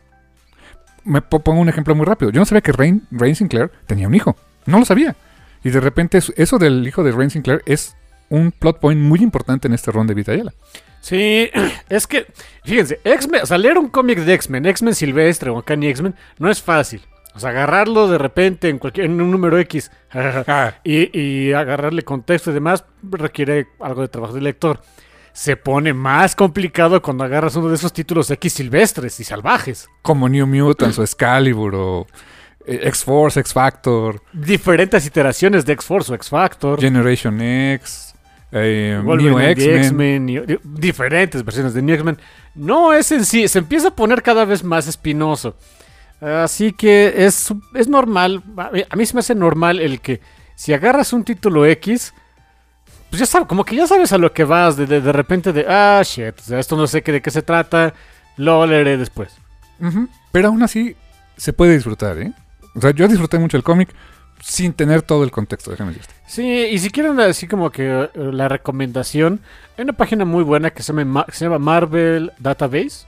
Me 1.04 1.20
po- 1.22 1.40
pongo 1.40 1.60
un 1.60 1.68
ejemplo 1.68 1.94
muy 1.94 2.06
rápido. 2.06 2.30
Yo 2.30 2.40
no 2.40 2.46
sabía 2.46 2.60
que 2.62 2.72
Rain, 2.72 3.06
Rain 3.10 3.34
Sinclair 3.36 3.70
tenía 3.86 4.08
un 4.08 4.14
hijo. 4.14 4.36
No 4.68 4.78
lo 4.78 4.84
sabía. 4.84 5.16
Y 5.64 5.70
de 5.70 5.80
repente 5.80 6.18
eso- 6.36 6.58
del 6.58 6.86
hijo 6.86 7.02
de 7.02 7.12
Rain 7.12 7.30
Sinclair 7.30 7.62
es 7.66 7.96
un 8.28 8.52
plot 8.52 8.78
point 8.80 9.00
muy 9.00 9.20
importante 9.20 9.66
en 9.68 9.74
este 9.74 9.90
ron 9.90 10.06
de 10.06 10.14
Vitayela. 10.14 10.52
Sí, 11.00 11.50
es 11.88 12.06
que, 12.06 12.26
fíjense, 12.64 13.00
X-Men, 13.04 13.42
o 13.42 13.46
sea, 13.46 13.58
leer 13.58 13.78
un 13.78 13.88
cómic 13.88 14.18
de 14.20 14.34
X-Men, 14.34 14.66
X-Men 14.66 14.94
Silvestre 14.94 15.50
o 15.50 15.54
Uncanny 15.54 15.88
X-Men, 15.88 16.14
no 16.38 16.50
es 16.50 16.60
fácil. 16.62 17.00
O 17.34 17.40
sea, 17.40 17.50
agarrarlo 17.50 18.08
de 18.08 18.18
repente 18.18 18.68
en 18.68 18.78
cualquier 18.78 19.06
en 19.06 19.20
un 19.20 19.30
número 19.30 19.58
X 19.58 19.90
y, 20.84 21.18
y 21.18 21.52
agarrarle 21.52 22.02
contexto 22.02 22.50
y 22.50 22.54
demás 22.54 22.84
requiere 23.02 23.68
algo 23.80 24.02
de 24.02 24.08
trabajo 24.08 24.34
del 24.34 24.44
lector. 24.44 24.80
Se 25.32 25.56
pone 25.56 25.94
más 25.94 26.34
complicado 26.34 27.00
cuando 27.00 27.22
agarras 27.22 27.54
uno 27.54 27.68
de 27.68 27.76
esos 27.76 27.92
títulos 27.92 28.28
X 28.30 28.52
silvestres 28.54 29.20
y 29.20 29.24
salvajes. 29.24 29.88
Como 30.02 30.28
New 30.28 30.46
Mutants 30.48 30.98
o 30.98 31.02
Excalibur 31.04 31.74
o 31.76 32.06
X-Force, 32.68 33.40
X-Factor, 33.40 34.22
Diferentes 34.32 35.06
iteraciones 35.06 35.64
de 35.64 35.72
X-Force 35.72 36.12
o 36.12 36.14
X-Factor. 36.14 36.80
Generation 36.80 37.40
X, 37.40 38.14
eh, 38.52 39.00
New 39.04 39.38
X-Men. 39.38 40.60
Diferentes 40.64 41.44
versiones 41.44 41.74
de 41.74 41.82
New 41.82 41.94
X-Men. 41.94 42.18
No 42.54 42.92
es 42.92 43.10
en 43.12 43.24
sí, 43.24 43.48
se 43.48 43.58
empieza 43.60 43.88
a 43.88 43.96
poner 43.96 44.22
cada 44.22 44.44
vez 44.44 44.62
más 44.62 44.86
espinoso. 44.86 45.56
Así 46.20 46.72
que 46.72 47.14
es, 47.26 47.52
es 47.74 47.86
normal, 47.88 48.42
a 48.56 48.70
mí- 48.70 48.84
a 48.90 48.96
mí 48.96 49.06
se 49.06 49.14
me 49.14 49.20
hace 49.20 49.34
normal 49.34 49.78
el 49.78 50.00
que 50.00 50.20
si 50.56 50.72
agarras 50.72 51.12
un 51.12 51.22
título 51.22 51.64
X, 51.66 52.12
pues 53.08 53.20
ya 53.20 53.26
sabes, 53.26 53.46
como 53.46 53.64
que 53.64 53.76
ya 53.76 53.86
sabes 53.86 54.12
a 54.12 54.18
lo 54.18 54.32
que 54.32 54.42
vas, 54.42 54.76
de, 54.76 54.86
de, 54.86 55.00
de 55.00 55.12
repente 55.12 55.52
de, 55.52 55.64
ah, 55.68 56.02
shit, 56.04 56.36
o 56.40 56.42
sea, 56.42 56.58
esto 56.58 56.76
no 56.76 56.86
sé 56.88 57.02
qué, 57.02 57.12
de 57.12 57.22
qué 57.22 57.30
se 57.30 57.42
trata, 57.42 57.94
lo 58.36 58.66
leeré 58.66 58.96
después. 58.96 59.30
Pero 60.32 60.48
aún 60.48 60.62
así 60.64 60.96
se 61.36 61.52
puede 61.52 61.74
disfrutar, 61.74 62.18
¿eh? 62.18 62.32
O 62.74 62.80
sea, 62.80 62.90
yo 62.92 63.08
disfruté 63.08 63.38
mucho 63.38 63.56
el 63.56 63.62
cómic 63.62 63.88
sin 64.40 64.72
tener 64.72 65.02
todo 65.02 65.24
el 65.24 65.30
contexto, 65.32 65.70
déjame 65.72 65.90
decirte. 65.92 66.14
Sí, 66.26 66.46
y 66.70 66.78
si 66.78 66.90
quieren 66.90 67.18
así 67.20 67.48
como 67.48 67.70
que 67.70 67.88
eh, 67.88 68.10
la 68.14 68.48
recomendación, 68.48 69.40
hay 69.76 69.84
una 69.84 69.94
página 69.94 70.24
muy 70.24 70.44
buena 70.44 70.70
que 70.70 70.82
se 70.82 70.92
llama, 70.92 71.04
Ma- 71.04 71.26
se 71.32 71.44
llama 71.46 71.58
Marvel 71.58 72.32
Database. 72.38 73.06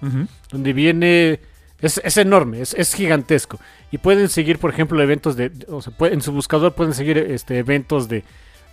donde 0.51 0.73
viene. 0.73 1.41
Es, 1.81 1.99
es 2.05 2.17
enorme, 2.19 2.61
es, 2.61 2.75
es 2.75 2.93
gigantesco. 2.95 3.59
Y 3.91 3.97
pueden 3.99 4.29
seguir, 4.29 4.59
por 4.59 4.71
ejemplo, 4.71 5.01
eventos 5.03 5.37
de. 5.37 5.51
O 5.69 5.81
sea, 5.81 5.93
en 6.01 6.21
su 6.21 6.33
buscador 6.33 6.75
pueden 6.75 6.93
seguir 6.95 7.17
este, 7.17 7.59
eventos 7.59 8.09
de. 8.09 8.25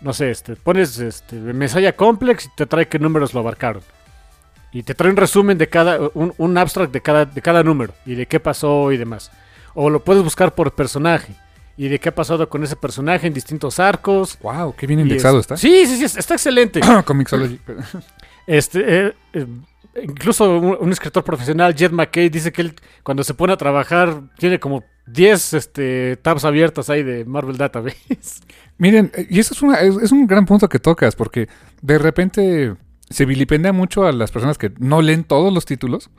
No 0.02 0.14
sé, 0.14 0.30
este, 0.32 0.56
pones 0.56 1.00
este, 1.00 1.36
Messiah 1.38 1.94
Complex 1.94 2.46
y 2.48 2.50
te 2.56 2.66
trae 2.66 2.88
qué 2.88 3.00
números 3.00 3.34
lo 3.34 3.40
abarcaron. 3.40 3.82
Y 4.74 4.84
te 4.84 4.94
trae 4.94 5.10
un 5.12 5.18
resumen 5.18 5.58
de 5.58 5.70
cada. 5.70 6.00
Un, 6.16 6.34
un 6.38 6.58
abstract 6.58 6.92
de 6.92 7.02
cada, 7.02 7.26
de 7.26 7.42
cada 7.42 7.64
número 7.64 7.94
y 8.06 8.16
de 8.16 8.26
qué 8.26 8.40
pasó 8.40 8.92
y 8.92 8.98
demás. 8.98 9.32
O 9.80 9.90
lo 9.92 10.04
puedes 10.04 10.24
buscar 10.24 10.56
por 10.56 10.74
personaje 10.74 11.36
y 11.78 11.88
de 11.88 12.00
qué 12.00 12.10
ha 12.10 12.16
pasado 12.16 12.50
con 12.50 12.64
ese 12.64 12.76
personaje 12.76 13.28
en 13.28 13.34
distintos 13.34 13.80
arcos. 13.80 14.38
Wow, 14.42 14.74
qué 14.76 14.88
bien 14.88 15.00
indexado 15.02 15.38
es- 15.38 15.42
está. 15.42 15.58
Sí, 15.58 15.86
sí, 15.86 15.98
sí, 15.98 16.18
está 16.18 16.34
excelente. 16.34 16.80
Comixology. 17.06 17.60
Este, 18.48 18.80
eh, 19.08 19.14
eh, 19.34 19.46
incluso 20.04 20.58
un, 20.58 20.78
un 20.80 20.92
escritor 20.92 21.22
profesional, 21.24 21.76
Jed 21.76 21.92
McKay, 21.92 22.30
dice 22.30 22.52
que 22.54 22.62
él 22.62 22.74
cuando 23.04 23.24
se 23.26 23.34
pone 23.34 23.52
a 23.54 23.58
trabajar 23.58 24.22
tiene 24.38 24.58
como 24.58 24.84
10 25.06 25.54
este, 25.54 26.16
tabs 26.22 26.46
abiertas 26.46 26.90
ahí 26.90 27.04
de 27.04 27.26
Marvel 27.26 27.58
Database. 27.58 27.98
Miren, 28.78 29.12
eh, 29.14 29.28
y 29.30 29.40
eso 29.40 29.54
es, 29.54 29.62
una- 29.62 29.82
es, 29.82 29.96
es 29.98 30.12
un 30.14 30.26
gran 30.28 30.46
punto 30.46 30.70
que 30.70 30.80
tocas, 30.80 31.16
porque 31.16 31.50
de 31.82 31.98
repente 32.00 32.76
se 33.10 33.26
vilipendea 33.26 33.74
mucho 33.74 34.06
a 34.06 34.12
las 34.14 34.32
personas 34.32 34.58
que 34.58 34.72
no 34.80 35.02
leen 35.02 35.24
todos 35.26 35.54
los 35.54 35.66
títulos 35.66 36.10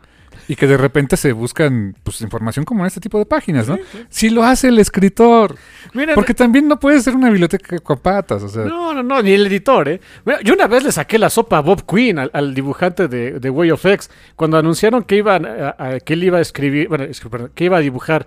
y 0.48 0.56
que 0.56 0.66
de 0.66 0.76
repente 0.78 1.16
se 1.16 1.32
buscan 1.32 1.94
pues, 2.02 2.20
información 2.22 2.64
como 2.64 2.80
en 2.80 2.86
este 2.86 3.00
tipo 3.00 3.18
de 3.18 3.26
páginas, 3.26 3.68
¿no? 3.68 3.76
Si 4.08 4.30
lo 4.30 4.42
hace 4.44 4.68
el 4.68 4.78
escritor, 4.78 5.54
porque 6.14 6.32
también 6.34 6.66
no 6.66 6.80
puede 6.80 7.00
ser 7.00 7.14
una 7.14 7.28
biblioteca 7.28 7.78
con 7.80 7.98
patas, 7.98 8.42
o 8.42 8.48
sea, 8.48 8.64
no, 8.64 8.94
no, 8.94 9.02
no, 9.02 9.22
ni 9.22 9.32
el 9.32 9.46
editor, 9.46 9.88
¿eh? 9.88 10.00
Mira, 10.24 10.40
Yo 10.42 10.54
una 10.54 10.66
vez 10.66 10.82
le 10.84 10.90
saqué 10.92 11.18
la 11.18 11.30
sopa 11.30 11.58
a 11.58 11.60
Bob 11.60 11.84
Quinn, 11.86 12.18
al, 12.18 12.30
al 12.32 12.54
dibujante 12.54 13.08
de, 13.08 13.38
de 13.38 13.50
Way 13.50 13.70
of 13.72 13.84
X, 13.84 14.10
cuando 14.36 14.56
anunciaron 14.56 15.04
que, 15.04 15.16
iban 15.16 15.44
a- 15.46 15.76
a- 15.78 16.00
que 16.00 16.14
él 16.14 16.24
iba 16.24 16.38
a 16.38 16.40
escribir, 16.40 16.88
bueno, 16.88 17.04
que, 17.06 17.28
perdón, 17.30 17.50
que 17.54 17.64
iba 17.64 17.76
a 17.76 17.80
dibujar 17.80 18.26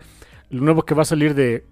lo 0.51 0.61
nuevo 0.63 0.83
que 0.83 0.93
va 0.93 1.01
a 1.01 1.05
salir 1.05 1.33
de 1.33 1.65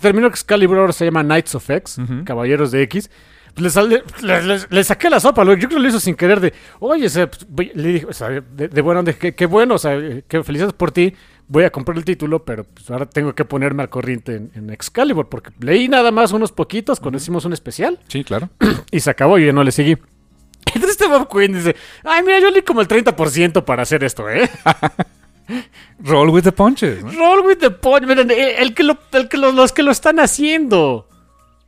terminó 0.00 0.26
Excalibur, 0.26 0.78
ahora 0.78 0.92
se 0.92 1.04
llama 1.04 1.22
Knights 1.22 1.54
of 1.54 1.68
X. 1.70 1.98
Caballeros 2.24 2.70
de 2.70 2.82
X. 2.82 3.10
Le, 3.56 3.68
sale- 3.70 4.02
le- 4.22 4.42
le- 4.42 4.58
le 4.68 4.84
saqué 4.84 5.10
la 5.10 5.20
sopa, 5.20 5.44
yo 5.44 5.54
creo 5.56 5.68
que 5.68 5.78
lo 5.78 5.88
hizo 5.88 6.00
sin 6.00 6.14
querer 6.14 6.40
de, 6.40 6.52
oye, 6.78 7.08
pues, 7.54 7.74
le 7.76 7.88
dije, 7.88 8.06
o 8.06 8.12
sea, 8.12 8.28
de, 8.28 8.80
onda, 8.80 9.12
qué, 9.12 9.34
qué 9.34 9.46
bueno, 9.46 9.74
o 9.74 9.78
sea, 9.78 9.98
qué 10.28 10.42
felicidades 10.42 10.72
por 10.74 10.92
ti, 10.92 11.12
voy 11.48 11.64
a 11.64 11.70
comprar 11.70 11.98
el 11.98 12.04
título, 12.04 12.44
pero 12.44 12.64
pues 12.64 12.88
ahora 12.90 13.06
tengo 13.06 13.34
que 13.34 13.44
ponerme 13.44 13.82
al 13.82 13.90
corriente 13.90 14.36
en, 14.36 14.50
en 14.54 14.70
Excalibur, 14.70 15.28
porque 15.28 15.50
leí 15.60 15.88
nada 15.88 16.10
más 16.12 16.32
unos 16.32 16.52
poquitos 16.52 17.00
cuando 17.00 17.18
hicimos 17.18 17.44
un 17.44 17.52
especial 17.52 17.98
Sí, 18.08 18.22
claro. 18.24 18.48
y 18.92 19.00
se 19.00 19.10
acabó 19.10 19.38
y 19.38 19.46
yo 19.46 19.52
no 19.52 19.64
le 19.64 19.72
seguí. 19.72 19.96
Entonces 20.66 20.90
este 20.92 21.08
Bob 21.08 21.28
Quinn 21.28 21.52
dice, 21.52 21.74
ay, 22.04 22.22
mira, 22.22 22.38
yo 22.38 22.50
leí 22.50 22.62
como 22.62 22.80
el 22.80 22.86
30% 22.88 23.64
para 23.64 23.82
hacer 23.82 24.04
esto, 24.04 24.30
¿eh? 24.30 24.48
Roll 26.04 26.30
with 26.30 26.44
the 26.44 26.52
punches. 26.52 27.02
¿no? 27.02 27.10
Roll 27.10 27.46
with 27.46 27.58
the 27.58 27.70
punch, 27.70 28.04
miren, 28.06 28.30
el, 28.30 28.38
el 28.38 28.74
que, 28.74 28.84
lo, 28.84 28.96
el 29.12 29.28
que 29.28 29.36
lo- 29.36 29.52
los 29.52 29.72
que 29.72 29.82
lo 29.82 29.90
están 29.90 30.20
haciendo. 30.20 31.08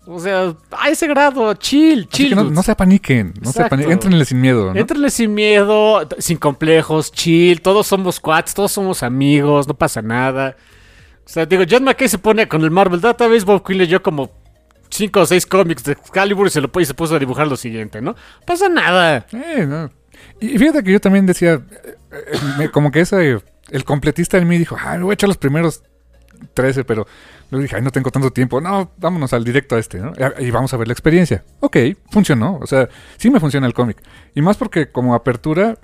O 0.04 0.18
sea, 0.18 0.54
a 0.72 0.88
ese 0.90 1.06
grado, 1.06 1.54
chill, 1.54 2.08
Así 2.10 2.24
chill. 2.24 2.34
no, 2.34 2.44
no 2.44 2.62
se 2.62 2.72
apaniquen. 2.72 3.28
No 3.36 3.44
se 3.44 3.50
Exacto. 3.50 3.66
apaniquen. 3.66 3.92
Éntrenle 3.92 4.24
sin 4.24 4.40
miedo. 4.40 4.74
¿no? 4.74 4.80
Éntrenle 4.80 5.10
sin 5.10 5.32
miedo, 5.32 6.08
sin 6.18 6.38
complejos, 6.38 7.12
chill. 7.12 7.60
Todos 7.62 7.86
somos 7.86 8.18
quads, 8.18 8.52
todos 8.54 8.72
somos 8.72 9.02
amigos, 9.04 9.68
no 9.68 9.74
pasa 9.74 10.02
nada. 10.02 10.56
O 11.24 11.28
sea, 11.28 11.46
digo, 11.46 11.62
John 11.70 11.84
McKay 11.84 12.08
se 12.08 12.18
pone 12.18 12.48
con 12.48 12.62
el 12.62 12.70
Marvel 12.72 13.00
Database, 13.00 13.44
Bob 13.44 13.64
Quinn 13.64 13.78
leyó 13.78 14.02
como 14.02 14.32
5 14.90 15.20
o 15.20 15.24
6 15.26 15.46
cómics 15.46 15.84
de 15.84 15.92
Excalibur 15.92 16.48
y 16.48 16.50
se, 16.50 16.60
lo, 16.60 16.68
y 16.80 16.84
se 16.84 16.94
puso 16.94 17.14
a 17.14 17.18
dibujar 17.20 17.46
lo 17.46 17.56
siguiente, 17.56 18.02
¿no? 18.02 18.16
pasa 18.44 18.68
nada. 18.68 19.24
Eh, 19.32 19.64
no. 19.66 19.90
Y 20.40 20.58
fíjate 20.58 20.82
que 20.82 20.92
yo 20.92 21.00
también 21.00 21.26
decía, 21.26 21.54
eh, 21.54 21.94
eh, 22.10 22.38
me- 22.58 22.70
como 22.70 22.90
que 22.90 23.00
ese, 23.00 23.38
el 23.70 23.84
completista 23.84 24.36
en 24.36 24.48
mí 24.48 24.58
dijo, 24.58 24.76
ah, 24.78 24.96
me 24.98 25.04
voy 25.04 25.12
a 25.12 25.14
echar 25.14 25.28
los 25.28 25.38
primeros 25.38 25.82
13, 26.54 26.82
pero 26.84 27.06
luego 27.52 27.62
dije, 27.62 27.76
ay, 27.76 27.82
no 27.82 27.90
tengo 27.90 28.10
tanto 28.10 28.30
tiempo. 28.32 28.60
No, 28.60 28.90
vámonos 28.96 29.32
al 29.34 29.44
directo 29.44 29.76
a 29.76 29.78
este, 29.78 29.98
¿no? 29.98 30.12
Y 30.40 30.50
vamos 30.50 30.72
a 30.72 30.78
ver 30.78 30.88
la 30.88 30.94
experiencia. 30.94 31.44
Ok, 31.60 31.76
funcionó. 32.10 32.58
O 32.62 32.66
sea, 32.66 32.88
sí 33.18 33.30
me 33.30 33.38
funciona 33.38 33.66
el 33.66 33.74
cómic. 33.74 34.02
Y 34.34 34.40
más 34.40 34.56
porque 34.56 34.90
como 34.90 35.14
apertura, 35.14 35.76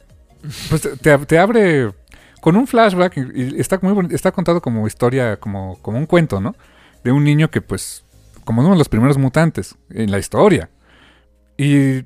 pues 0.71 0.83
te, 1.01 1.19
te 1.19 1.39
abre 1.39 1.93
con 2.41 2.57
un 2.57 2.66
flashback 2.66 3.19
y, 3.35 3.61
está 3.61 3.79
muy 3.83 3.93
boni- 3.93 4.14
está 4.14 4.33
contado 4.33 4.62
como 4.62 4.87
historia, 4.87 5.37
como, 5.39 5.77
como 5.83 5.99
un 5.99 6.07
cuento, 6.07 6.41
¿no? 6.41 6.57
De 7.05 7.12
un 7.12 7.23
niño 7.23 7.51
que 7.51 7.61
pues, 7.61 8.03
como 8.45 8.62
uno 8.62 8.71
de 8.73 8.79
los 8.79 8.89
primeros 8.89 9.19
mutantes 9.19 9.77
en 9.91 10.11
la 10.11 10.19
historia. 10.19 10.71
Y 11.59 12.03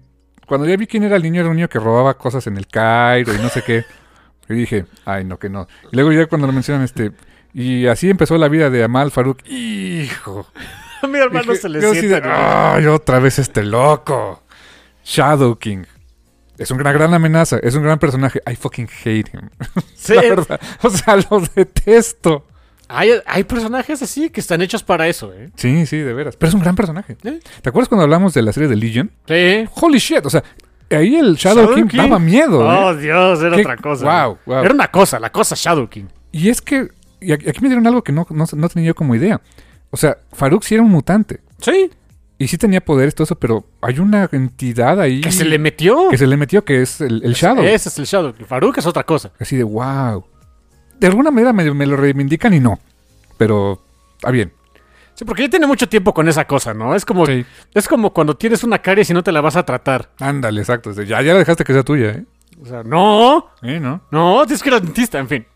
cuando 0.48 0.66
ya 0.66 0.76
vi 0.76 0.86
quién 0.88 1.04
era 1.04 1.14
el 1.14 1.22
niño, 1.22 1.40
era 1.40 1.50
un 1.50 1.56
niño 1.56 1.68
que 1.68 1.78
robaba 1.78 2.18
cosas 2.18 2.46
en 2.48 2.56
el 2.56 2.66
Cairo 2.66 3.32
y 3.32 3.38
no 3.38 3.48
sé 3.48 3.62
qué. 3.62 3.84
Y 4.48 4.54
dije, 4.54 4.86
ay, 5.04 5.24
no, 5.24 5.38
que 5.38 5.48
no. 5.48 5.68
Y 5.92 5.96
luego 5.96 6.10
ya 6.12 6.26
cuando 6.26 6.48
lo 6.48 6.52
mencionan, 6.52 6.82
este... 6.82 7.12
Y 7.54 7.86
así 7.86 8.08
empezó 8.08 8.38
la 8.38 8.48
vida 8.48 8.70
de 8.70 8.82
Amal 8.84 9.10
Farouk. 9.10 9.46
¡Hijo! 9.46 10.46
A 11.02 11.06
mi 11.06 11.18
hermano 11.18 11.54
se 11.54 11.68
le 11.68 11.80
yo 11.82 11.92
sienta. 11.94 12.74
¡Ay, 12.74 12.86
otra 12.86 13.18
vez 13.18 13.38
este 13.38 13.62
loco! 13.62 14.42
Shadow 15.04 15.58
King. 15.58 15.84
Es 16.58 16.70
una 16.70 16.92
gran 16.92 17.12
amenaza, 17.12 17.58
es 17.62 17.74
un 17.74 17.82
gran 17.82 17.98
personaje. 17.98 18.40
I 18.50 18.54
fucking 18.54 18.88
hate 19.04 19.28
him. 19.34 19.48
Sí, 19.96 20.14
La 20.14 20.22
verdad. 20.22 20.60
O 20.82 20.90
sea, 20.90 21.16
lo 21.16 21.42
detesto. 21.54 22.46
hay, 22.88 23.10
hay 23.26 23.44
personajes 23.44 24.00
así 24.02 24.30
que 24.30 24.40
están 24.40 24.62
hechos 24.62 24.82
para 24.82 25.08
eso, 25.08 25.32
¿eh? 25.34 25.50
Sí, 25.56 25.86
sí, 25.86 25.98
de 25.98 26.12
veras. 26.12 26.36
Pero 26.36 26.48
es 26.48 26.54
un 26.54 26.60
gran 26.60 26.74
personaje. 26.76 27.16
¿Eh? 27.24 27.40
¿Te 27.62 27.68
acuerdas 27.68 27.88
cuando 27.88 28.04
hablamos 28.04 28.32
de 28.34 28.42
la 28.42 28.52
serie 28.52 28.68
de 28.68 28.76
Legion? 28.76 29.10
Sí. 29.26 29.68
Holy 29.80 29.98
shit, 29.98 30.24
o 30.24 30.30
sea, 30.30 30.42
ahí 30.90 31.16
el 31.16 31.34
Shadow, 31.36 31.62
Shadow 31.64 31.74
King, 31.74 31.86
King. 31.88 31.98
daba 31.98 32.18
miedo. 32.18 32.62
¿eh? 32.72 32.76
Oh, 32.78 32.94
Dios, 32.94 33.42
era 33.42 33.56
Qué- 33.56 33.62
otra 33.62 33.76
cosa. 33.78 34.04
wow, 34.26 34.38
wow. 34.46 34.64
Era 34.64 34.74
una 34.74 34.88
cosa, 34.88 35.18
la 35.18 35.30
cosa 35.32 35.54
Shadow 35.58 35.88
King. 35.88 36.06
Y 36.32 36.48
es 36.48 36.60
que, 36.60 36.88
y 37.24 37.32
aquí 37.32 37.60
me 37.60 37.68
dieron 37.68 37.86
algo 37.86 38.02
que 38.02 38.12
no, 38.12 38.26
no, 38.30 38.44
no 38.52 38.68
tenía 38.68 38.88
yo 38.88 38.94
como 38.94 39.14
idea. 39.14 39.40
O 39.90 39.96
sea, 39.96 40.18
Farouk 40.32 40.62
sí 40.62 40.74
era 40.74 40.82
un 40.82 40.90
mutante. 40.90 41.40
Sí. 41.58 41.90
Y 42.38 42.48
sí 42.48 42.58
tenía 42.58 42.80
poderes, 42.84 43.14
todo 43.14 43.24
eso, 43.24 43.36
pero 43.36 43.64
hay 43.80 43.98
una 44.00 44.28
entidad 44.32 45.00
ahí 45.00 45.20
Que 45.20 45.30
se 45.30 45.44
le 45.44 45.58
metió. 45.58 46.08
que 46.10 46.18
se 46.18 46.26
le 46.26 46.36
metió, 46.36 46.64
que 46.64 46.82
es 46.82 47.00
el, 47.00 47.22
el 47.24 47.34
Shadow. 47.34 47.62
Ese 47.64 47.88
es 47.88 47.98
el 47.98 48.04
Shadow 48.06 48.32
King. 48.34 48.44
Farouk 48.46 48.78
es 48.78 48.86
otra 48.86 49.04
cosa. 49.04 49.30
Así 49.38 49.56
de, 49.56 49.62
wow. 49.62 50.24
De 50.98 51.06
alguna 51.06 51.30
manera 51.30 51.52
me, 51.52 51.72
me 51.72 51.86
lo 51.86 51.96
reivindican 51.96 52.52
y 52.54 52.58
no. 52.60 52.78
Pero, 53.38 53.80
está 54.16 54.30
bien. 54.30 54.52
Sí, 55.14 55.24
porque 55.24 55.42
ya 55.42 55.50
tiene 55.50 55.66
mucho 55.66 55.88
tiempo 55.88 56.14
con 56.14 56.26
esa 56.26 56.46
cosa, 56.46 56.72
¿no? 56.74 56.94
Es 56.96 57.04
como, 57.04 57.26
Sí. 57.26 57.44
es 57.74 57.86
como 57.86 58.12
cuando 58.12 58.36
tienes 58.36 58.64
una 58.64 58.78
caries 58.80 59.10
y 59.10 59.14
no 59.14 59.22
te 59.22 59.30
la 59.30 59.40
vas 59.40 59.56
a 59.56 59.64
tratar. 59.64 60.10
Ándale, 60.18 60.60
exacto. 60.62 60.90
Ya, 61.02 61.20
ya 61.22 61.32
la 61.34 61.38
dejaste 61.40 61.64
que 61.64 61.72
sea 61.74 61.82
tuya, 61.84 62.10
¿eh? 62.10 62.24
O 62.60 62.66
sea, 62.66 62.82
no, 62.82 63.50
¿Eh, 63.62 63.78
no? 63.78 64.02
no, 64.10 64.42
tienes 64.46 64.62
que 64.62 64.68
ir 64.68 64.74
al 64.74 64.82
dentista, 64.82 65.18
en 65.18 65.28
fin. 65.28 65.46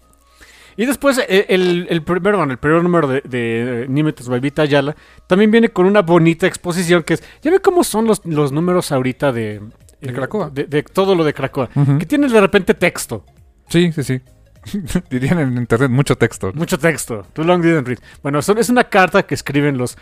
Y 0.77 0.85
después, 0.87 1.19
eh, 1.29 1.47
el, 1.49 1.87
el 1.89 2.03
primero, 2.03 2.39
bueno, 2.39 2.53
el 2.53 2.59
primer 2.59 2.83
número 2.83 3.09
de, 3.09 3.21
de 3.23 3.87
Nimetas 3.89 4.29
Baibita 4.29 4.63
Ayala 4.63 4.95
también 5.27 5.51
viene 5.51 5.71
con 5.71 5.87
una 5.87 6.03
bonita 6.03 6.47
exposición 6.47 7.03
que 7.03 7.15
es. 7.15 7.23
Ya 7.43 7.51
ve 7.51 7.61
cómo 7.61 7.83
son 7.85 8.07
los, 8.07 8.21
los 8.27 8.53
números 8.53 8.93
ahorita 8.93 9.33
de. 9.33 9.61
De 10.01 10.11
eh, 10.11 10.13
Cracoa. 10.13 10.51
De, 10.51 10.65
de 10.65 10.83
todo 10.83 11.15
lo 11.15 11.25
de 11.25 11.33
Cracoa. 11.33 11.71
Que 11.99 12.05
tienen 12.07 12.31
de 12.31 12.41
repente 12.41 12.75
texto. 12.75 13.25
Sí, 13.69 13.91
sí, 13.93 14.03
sí. 14.05 14.21
Dirían 15.11 15.39
en 15.39 15.57
internet 15.57 15.91
mucho 15.91 16.17
texto. 16.17 16.53
Mucho 16.55 16.79
texto. 16.79 17.25
Too 17.33 17.45
long 17.45 17.63
didn't 17.63 17.87
read. 17.89 17.99
Bueno, 18.23 18.43
son- 18.43 18.59
es 18.59 18.69
una 18.69 18.85
carta 18.85 19.23
que 19.25 19.35
escriben 19.35 19.79
los. 19.79 19.97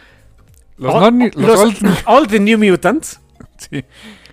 Los, 0.76 0.92
all, 0.94 1.16
non- 1.16 1.30
los 1.36 1.46
los- 1.46 1.60
old- 1.60 1.98
all 2.06 2.26
the 2.26 2.40
New 2.40 2.58
Mutants. 2.58 3.20
sí. 3.58 3.84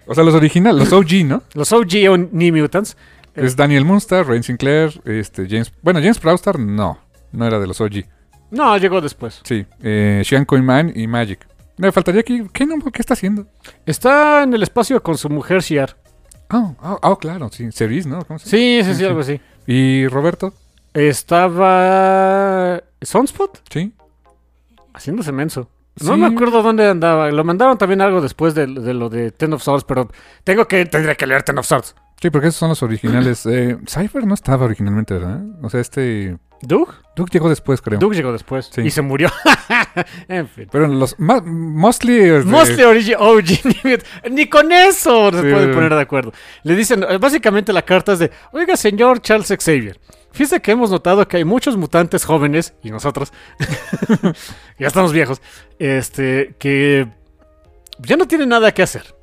O 0.08 0.16
sea, 0.16 0.24
los 0.24 0.34
originales, 0.34 0.89
los 0.89 0.94
OG, 0.94 1.26
¿no? 1.26 1.44
Los 1.54 1.72
OG 1.72 2.10
o 2.10 2.18
New 2.18 2.56
Mutants. 2.56 2.98
Eh, 3.36 3.46
Es 3.46 3.56
Daniel 3.56 3.86
Munster, 3.86 4.26
Rain 4.28 4.44
Sinclair, 4.44 5.02
este, 5.06 5.48
James... 5.50 5.72
Bueno, 5.82 6.00
James 6.00 6.20
Proudstar 6.20 6.60
no. 6.60 7.00
No 7.32 7.46
era 7.48 7.60
de 7.60 7.68
los 7.68 7.80
OG. 7.80 8.04
No, 8.52 8.78
llegó 8.78 9.00
después. 9.02 9.42
Sí. 9.44 9.66
Eh, 9.82 10.22
Sean 10.26 10.44
Coinman 10.46 10.92
y 10.96 11.08
Magic. 11.08 11.48
Me 11.78 11.92
faltaría 11.92 12.22
aquí... 12.22 12.44
¿Qué, 12.52 12.66
no? 12.66 12.76
¿Qué 12.92 13.02
está 13.02 13.14
haciendo? 13.14 13.48
Está 13.86 14.44
en 14.44 14.54
el 14.54 14.62
espacio 14.64 15.02
con 15.02 15.18
su 15.18 15.30
mujer 15.30 15.62
Shiar. 15.62 15.96
Ah, 16.50 16.74
ah, 16.82 16.98
ah, 17.02 17.16
claro, 17.20 17.50
sí. 17.52 17.72
Cerise, 17.72 18.10
¿no? 18.10 18.24
¿Cómo 18.26 18.38
se? 18.40 18.50
Sí, 18.50 18.82
sí, 18.84 18.92
sí, 18.92 18.96
Sí, 19.00 19.06
algo 19.06 19.22
así. 19.22 19.40
¿Y 19.66 20.06
Roberto? 20.08 20.54
Estaba. 21.52 22.82
¿Sunspot? 23.02 23.62
Sí. 23.72 23.94
Haciéndose 24.94 25.32
menso. 25.32 25.70
No 26.02 26.14
Sí. 26.16 26.20
me 26.20 26.28
acuerdo 26.28 26.62
dónde 26.62 26.88
andaba. 26.88 27.30
Lo 27.32 27.44
mandaron 27.44 27.78
también 27.78 28.02
algo 28.02 28.22
después 28.22 28.54
de, 28.56 28.68
de 28.68 28.94
lo 28.94 29.10
de 29.10 29.32
Ten 29.32 29.54
of 29.54 29.64
Swords, 29.64 29.84
pero 29.86 30.10
tengo 30.44 30.68
que, 30.68 30.86
tendría 30.86 31.16
que 31.16 31.28
leer 31.28 31.44
Ten 31.44 31.58
of 31.58 31.66
Swords. 31.66 31.96
Sí, 32.22 32.30
porque 32.30 32.48
esos 32.50 32.60
son 32.60 32.70
los 32.70 32.84
originales. 32.84 33.46
Eh, 33.52 33.78
Cypher 33.88 34.26
no 34.28 34.34
estaba 34.36 34.66
originalmente, 34.66 35.14
¿verdad? 35.16 35.42
O 35.62 35.70
sea, 35.70 35.80
este... 35.82 36.38
¿Doug? 36.62 36.90
Duke 37.16 37.32
llegó 37.34 37.50
después, 37.50 37.82
creo. 37.82 37.98
Doug 37.98 38.14
llegó 38.14 38.32
después. 38.32 38.70
Sí. 38.72 38.82
Y 38.82 38.92
se 38.92 39.02
murió. 39.02 39.30
en 40.28 40.48
fin. 40.48 40.68
Pero 40.72 40.88
los... 40.88 41.16
mostly... 41.18 42.30
Mostly 42.46 42.84
origi- 42.84 43.16
OG. 43.18 44.30
Ni 44.32 44.48
con 44.48 44.72
eso 44.72 45.32
se 45.32 45.42
Sí. 45.42 45.52
pueden 45.52 45.74
poner 45.74 45.96
de 45.96 46.02
acuerdo. 46.02 46.32
Le 46.62 46.76
dicen, 46.76 47.04
eh, 47.10 47.18
básicamente 47.18 47.74
la 47.74 47.82
carta 47.82 48.14
es 48.14 48.20
de, 48.20 48.32
oiga, 48.52 48.78
señor 48.78 49.22
Charles 49.22 49.48
Xavier, 49.60 50.00
fíjese 50.32 50.62
que 50.62 50.72
hemos 50.72 50.92
notado 50.92 51.28
que 51.28 51.38
hay 51.38 51.46
muchos 51.46 51.76
mutantes 51.78 52.24
jóvenes, 52.26 52.76
y 52.84 52.92
nosotros, 52.92 53.34
ya 54.80 54.88
estamos 54.88 55.14
viejos, 55.14 55.42
este, 55.80 56.54
que 56.60 57.08
ya 58.00 58.18
no 58.18 58.28
tienen 58.28 58.50
nada 58.50 58.72
que 58.72 58.84
hacer. 58.84 59.16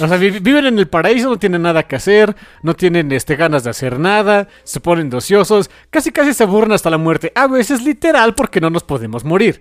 O 0.00 0.08
sea, 0.08 0.16
vi- 0.16 0.30
viven 0.40 0.66
en 0.66 0.78
el 0.78 0.88
paraíso, 0.88 1.28
no 1.28 1.38
tienen 1.38 1.62
nada 1.62 1.82
que 1.82 1.96
hacer, 1.96 2.34
no 2.62 2.74
tienen 2.74 3.12
este, 3.12 3.36
ganas 3.36 3.62
de 3.64 3.70
hacer 3.70 3.98
nada, 3.98 4.48
se 4.64 4.80
ponen 4.80 5.10
de 5.10 5.18
ociosos, 5.18 5.70
casi 5.90 6.10
casi 6.12 6.32
se 6.32 6.44
aburren 6.44 6.72
hasta 6.72 6.88
la 6.90 6.98
muerte. 6.98 7.30
A 7.34 7.46
veces 7.46 7.82
literal 7.84 8.34
porque 8.34 8.60
no 8.60 8.70
nos 8.70 8.84
podemos 8.84 9.24
morir. 9.24 9.60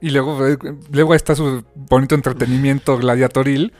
Y 0.00 0.10
luego, 0.10 0.46
eh, 0.46 0.56
luego 0.90 1.14
está 1.14 1.34
su 1.34 1.64
bonito 1.74 2.14
entretenimiento 2.14 2.96
gladiatoril. 2.98 3.72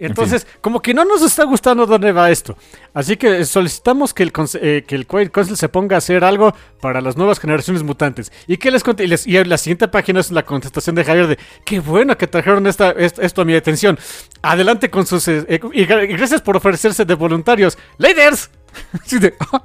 Entonces, 0.00 0.46
como 0.60 0.80
que 0.80 0.94
no 0.94 1.04
nos 1.04 1.22
está 1.22 1.44
gustando 1.44 1.84
dónde 1.86 2.10
va 2.12 2.30
esto. 2.30 2.56
Así 2.94 3.16
que 3.16 3.44
solicitamos 3.44 4.14
que 4.14 4.22
el, 4.22 4.32
eh, 4.60 4.84
que 4.86 4.94
el 4.94 5.06
Quiet 5.06 5.30
Council 5.30 5.56
se 5.56 5.68
ponga 5.68 5.96
a 5.96 5.98
hacer 5.98 6.24
algo 6.24 6.54
para 6.80 7.00
las 7.00 7.16
nuevas 7.16 7.38
generaciones 7.38 7.82
mutantes. 7.82 8.32
¿Y 8.46 8.56
que 8.56 8.70
les 8.70 8.82
conté? 8.82 9.04
Y, 9.04 9.08
les- 9.08 9.26
y 9.26 9.42
la 9.44 9.58
siguiente 9.58 9.88
página 9.88 10.20
es 10.20 10.30
la 10.30 10.42
contestación 10.44 10.96
de 10.96 11.04
Javier 11.04 11.26
de 11.26 11.38
qué 11.64 11.80
bueno 11.80 12.16
que 12.16 12.26
trajeron 12.26 12.66
esta, 12.66 12.90
est- 12.92 13.18
esto 13.18 13.42
a 13.42 13.44
mi 13.44 13.54
atención. 13.54 13.98
Adelante 14.42 14.88
con 14.90 15.06
sus... 15.06 15.28
eh, 15.28 15.44
eh, 15.48 15.60
y, 15.72 15.86
gra- 15.86 16.04
y 16.08 16.14
gracias 16.16 16.40
por 16.40 16.56
ofrecerse 16.56 17.04
de 17.04 17.14
voluntarios. 17.14 17.76
De- 17.98 19.34
ah. 19.52 19.62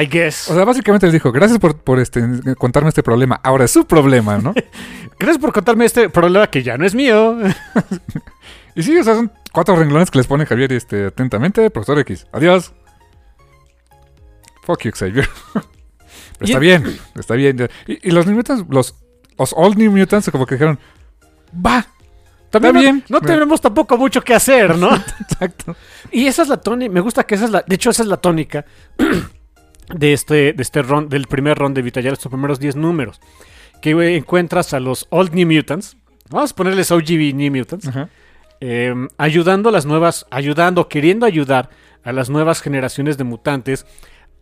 I 0.00 0.06
guess. 0.06 0.48
O 0.50 0.54
sea, 0.54 0.64
básicamente 0.64 1.06
les 1.06 1.12
dijo, 1.14 1.32
gracias 1.32 1.58
por, 1.58 1.76
por 1.76 1.98
este, 1.98 2.22
contarme 2.58 2.88
este 2.90 3.02
problema. 3.02 3.40
Ahora 3.42 3.64
es 3.64 3.70
su 3.70 3.84
problema, 3.86 4.38
¿no? 4.38 4.54
Gracias 5.18 5.38
por 5.38 5.52
contarme 5.52 5.84
este 5.84 6.08
problema 6.08 6.48
que 6.48 6.62
ya 6.64 6.76
no 6.76 6.84
es 6.84 6.94
mío. 6.94 7.38
y 8.74 8.82
sí, 8.82 8.96
o 8.98 9.04
sea, 9.04 9.14
son 9.14 9.30
cuatro 9.52 9.76
renglones 9.76 10.10
que 10.10 10.18
les 10.18 10.26
pone 10.26 10.46
Javier 10.46 10.72
este, 10.72 11.06
atentamente. 11.06 11.70
Profesor 11.70 11.98
X, 12.00 12.26
adiós. 12.32 12.72
Fuck 14.62 14.82
you, 14.84 14.92
Xavier. 14.94 15.28
Pero 15.52 15.64
está 16.40 16.58
bien, 16.58 16.98
está 17.14 17.34
bien. 17.34 17.68
Y, 17.86 18.08
y 18.08 18.10
los 18.12 18.26
New 18.26 18.34
Mutants, 18.34 18.64
los, 18.68 18.94
los 19.38 19.52
Old 19.56 19.76
New 19.76 19.92
Mutants, 19.92 20.30
como 20.30 20.46
que 20.46 20.54
dijeron, 20.54 20.78
va, 21.54 21.86
También 22.50 22.70
Está 22.70 22.72
no- 22.72 22.80
bien. 22.80 23.04
no 23.08 23.20
tenemos 23.20 23.60
tampoco 23.60 23.96
mucho 23.98 24.22
que 24.22 24.34
hacer, 24.34 24.76
¿no? 24.78 24.94
exacto. 25.20 25.76
Y 26.10 26.26
esa 26.26 26.42
es 26.42 26.48
la 26.48 26.56
tónica, 26.56 26.92
me 26.92 27.00
gusta 27.00 27.24
que 27.24 27.34
esa 27.34 27.44
es 27.44 27.50
la, 27.50 27.62
de 27.66 27.74
hecho 27.74 27.90
esa 27.90 28.02
es 28.02 28.08
la 28.08 28.16
tónica 28.16 28.64
de 29.94 30.12
este, 30.12 30.52
de 30.54 30.62
este 30.62 30.82
ron, 30.82 31.08
del 31.08 31.26
primer 31.26 31.58
ron 31.58 31.74
de 31.74 31.82
Vitayal, 31.82 32.14
estos 32.14 32.30
primeros 32.30 32.58
10 32.58 32.76
números. 32.76 33.20
que 33.82 33.90
encuentras 34.16 34.72
a 34.72 34.80
los 34.80 35.06
Old 35.10 35.34
New 35.34 35.46
Mutants. 35.46 35.96
Vamos 36.30 36.52
a 36.52 36.54
ponerles 36.56 36.90
OGB 36.90 37.34
New 37.34 37.52
Mutants. 37.54 37.86
Ajá. 37.88 38.08
Eh, 38.60 38.94
ayudando 39.18 39.68
a 39.68 39.72
las 39.72 39.86
nuevas, 39.86 40.26
ayudando, 40.30 40.88
queriendo 40.88 41.26
ayudar 41.26 41.70
a 42.02 42.12
las 42.12 42.30
nuevas 42.30 42.60
generaciones 42.60 43.16
de 43.18 43.24
mutantes. 43.24 43.86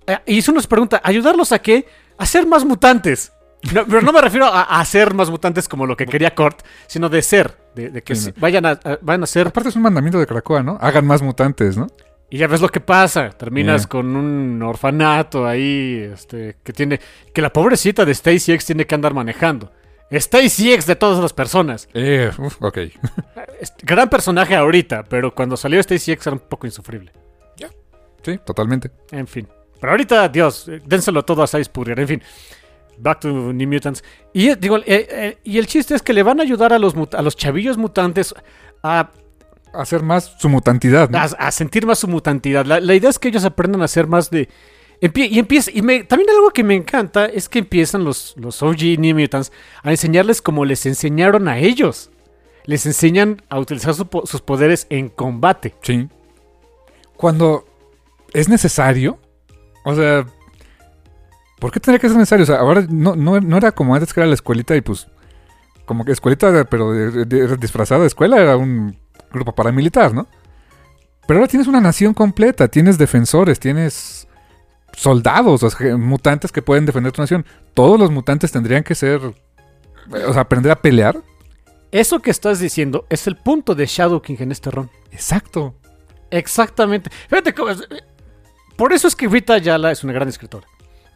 Eh, 0.06 0.18
y 0.26 0.38
eso 0.38 0.52
nos 0.52 0.66
pregunta, 0.66 1.00
¿ayudarlos 1.04 1.52
a 1.52 1.60
qué? 1.60 1.86
A 2.18 2.26
ser 2.26 2.46
más 2.46 2.64
mutantes. 2.64 3.32
No, 3.72 3.84
pero 3.86 4.02
no 4.02 4.12
me 4.12 4.20
refiero 4.20 4.46
a, 4.46 4.62
a 4.80 4.84
ser 4.84 5.14
más 5.14 5.30
mutantes 5.30 5.68
como 5.68 5.86
lo 5.86 5.96
que 5.96 6.06
quería 6.06 6.34
Kurt, 6.34 6.62
sino 6.88 7.08
de 7.08 7.22
ser, 7.22 7.56
de, 7.76 7.90
de 7.90 8.02
que 8.02 8.16
Sí, 8.16 8.32
vayan, 8.36 8.66
a, 8.66 8.70
a- 8.70 8.98
vayan 9.00 9.22
a 9.22 9.26
ser. 9.26 9.46
Aparte 9.48 9.68
es 9.68 9.76
un 9.76 9.82
mandamiento 9.82 10.18
de 10.18 10.26
Krakoa, 10.26 10.64
¿no? 10.64 10.76
Hagan 10.80 11.06
más 11.06 11.22
mutantes, 11.22 11.76
¿no? 11.76 11.86
Y 12.28 12.38
ya 12.38 12.48
ves 12.48 12.60
lo 12.60 12.68
que 12.70 12.80
pasa, 12.80 13.30
terminas 13.30 13.82
Yeah. 13.82 13.88
con 13.88 14.16
un 14.16 14.60
orfanato 14.62 15.46
ahí, 15.46 16.08
este, 16.12 16.56
que 16.64 16.72
tiene, 16.72 16.98
que 17.32 17.40
la 17.42 17.52
pobrecita 17.52 18.04
de 18.04 18.12
Stacy 18.12 18.52
X 18.52 18.66
tiene 18.66 18.86
que 18.86 18.94
andar 18.96 19.14
manejando. 19.14 19.70
Stacy 20.18 20.72
X 20.72 20.86
de 20.86 20.96
todas 20.96 21.18
las 21.20 21.32
personas. 21.32 21.88
Eh, 21.94 22.30
uf, 22.38 22.60
ok. 22.62 22.78
Es- 23.60 23.74
gran 23.82 24.08
personaje 24.10 24.54
ahorita, 24.56 25.04
pero 25.04 25.34
cuando 25.34 25.56
salió 25.56 25.80
Stacy 25.80 26.12
X 26.12 26.26
era 26.26 26.34
un 26.34 26.40
poco 26.40 26.66
insufrible. 26.66 27.12
Sí, 28.24 28.38
totalmente. 28.46 28.90
En 29.10 29.26
fin. 29.26 29.48
Pero 29.80 29.90
ahorita, 29.90 30.28
Dios, 30.28 30.68
eh, 30.68 30.80
dénselo 30.86 31.24
todo 31.24 31.42
a 31.42 31.46
Size 31.48 31.68
Purrier. 31.70 31.98
En 31.98 32.06
fin. 32.06 32.22
Back 32.98 33.18
to 33.20 33.52
New 33.52 33.68
Mutants. 33.68 34.04
Y 34.32 34.50
eh, 34.50 34.56
digo, 34.56 34.76
eh, 34.76 34.84
eh, 34.86 35.38
y 35.42 35.58
el 35.58 35.66
chiste 35.66 35.96
es 35.96 36.02
que 36.02 36.12
le 36.12 36.22
van 36.22 36.38
a 36.38 36.44
ayudar 36.44 36.72
a 36.72 36.78
los, 36.78 36.94
mut- 36.94 37.16
a 37.16 37.22
los 37.22 37.34
chavillos 37.36 37.78
mutantes 37.78 38.32
a, 38.82 39.10
Hacer 39.74 40.02
más 40.04 40.36
su 40.38 40.48
mutantidad, 40.50 41.08
¿no? 41.10 41.18
a- 41.18 41.22
a 41.24 41.50
sentir 41.50 41.84
más 41.86 41.98
su 41.98 42.06
mutantidad. 42.06 42.64
La, 42.64 42.78
la 42.78 42.94
idea 42.94 43.10
es 43.10 43.18
que 43.18 43.26
ellos 43.28 43.44
aprendan 43.44 43.82
a 43.82 43.88
ser 43.88 44.06
más 44.06 44.30
de. 44.30 44.48
Empie- 45.02 45.28
y 45.30 45.38
empieza. 45.38 45.70
Y 45.74 45.82
me- 45.82 46.04
también 46.04 46.30
algo 46.30 46.50
que 46.50 46.64
me 46.64 46.74
encanta 46.74 47.26
es 47.26 47.48
que 47.50 47.58
empiezan 47.58 48.04
los, 48.04 48.34
los 48.38 48.62
OG 48.62 48.98
New 48.98 49.14
Mutants 49.18 49.52
a 49.82 49.90
enseñarles 49.90 50.40
como 50.40 50.64
les 50.64 50.86
enseñaron 50.86 51.48
a 51.48 51.58
ellos. 51.58 52.10
Les 52.64 52.86
enseñan 52.86 53.42
a 53.50 53.58
utilizar 53.58 53.92
su 53.94 54.08
sus 54.24 54.40
poderes 54.40 54.86
en 54.88 55.08
combate. 55.10 55.74
Sí. 55.82 56.08
Cuando 57.16 57.66
es 58.32 58.48
necesario, 58.48 59.18
o 59.84 59.94
sea, 59.94 60.26
¿por 61.58 61.70
qué 61.70 61.80
tendría 61.80 61.98
que 62.00 62.08
ser 62.08 62.16
necesario? 62.16 62.44
O 62.44 62.46
sea, 62.46 62.56
ahora 62.58 62.86
no, 62.88 63.14
no, 63.16 63.40
no 63.40 63.56
era 63.56 63.72
como 63.72 63.94
antes 63.94 64.12
que 64.12 64.20
era 64.20 64.26
la 64.28 64.34
escuelita 64.34 64.74
y 64.76 64.80
pues, 64.80 65.06
como 65.84 66.04
que 66.04 66.12
escuelita, 66.12 66.64
pero 66.64 66.92
de- 66.92 67.24
de- 67.24 67.46
de- 67.48 67.56
disfrazada 67.56 68.00
de 68.02 68.06
escuela, 68.06 68.40
era 68.40 68.56
un 68.56 68.96
grupo 69.32 69.54
paramilitar, 69.54 70.14
¿no? 70.14 70.26
Pero 71.26 71.38
ahora 71.38 71.48
tienes 71.50 71.68
una 71.68 71.80
nación 71.80 72.14
completa, 72.14 72.68
tienes 72.68 72.98
defensores, 72.98 73.60
tienes 73.60 74.21
soldados, 74.96 75.62
o 75.62 75.70
sea, 75.70 75.96
mutantes 75.96 76.52
que 76.52 76.62
pueden 76.62 76.86
defender 76.86 77.12
tu 77.12 77.20
nación. 77.22 77.44
Todos 77.74 77.98
los 77.98 78.10
mutantes 78.10 78.52
tendrían 78.52 78.82
que 78.84 78.94
ser, 78.94 79.20
o 79.22 80.32
sea, 80.32 80.42
aprender 80.42 80.70
a 80.72 80.80
pelear. 80.80 81.16
Eso 81.90 82.20
que 82.20 82.30
estás 82.30 82.58
diciendo 82.58 83.06
es 83.10 83.26
el 83.26 83.36
punto 83.36 83.74
de 83.74 83.86
Shadow 83.86 84.22
King 84.22 84.36
en 84.40 84.52
este 84.52 84.70
ron. 84.70 84.90
Exacto. 85.10 85.74
Exactamente. 86.30 87.10
Fíjate 87.28 87.52
es- 87.70 87.86
Por 88.76 88.92
eso 88.94 89.06
es 89.06 89.14
que 89.14 89.28
Rita 89.28 89.52
Ayala 89.54 89.92
es 89.92 90.02
una 90.02 90.12
gran 90.14 90.28
escritora. 90.28 90.66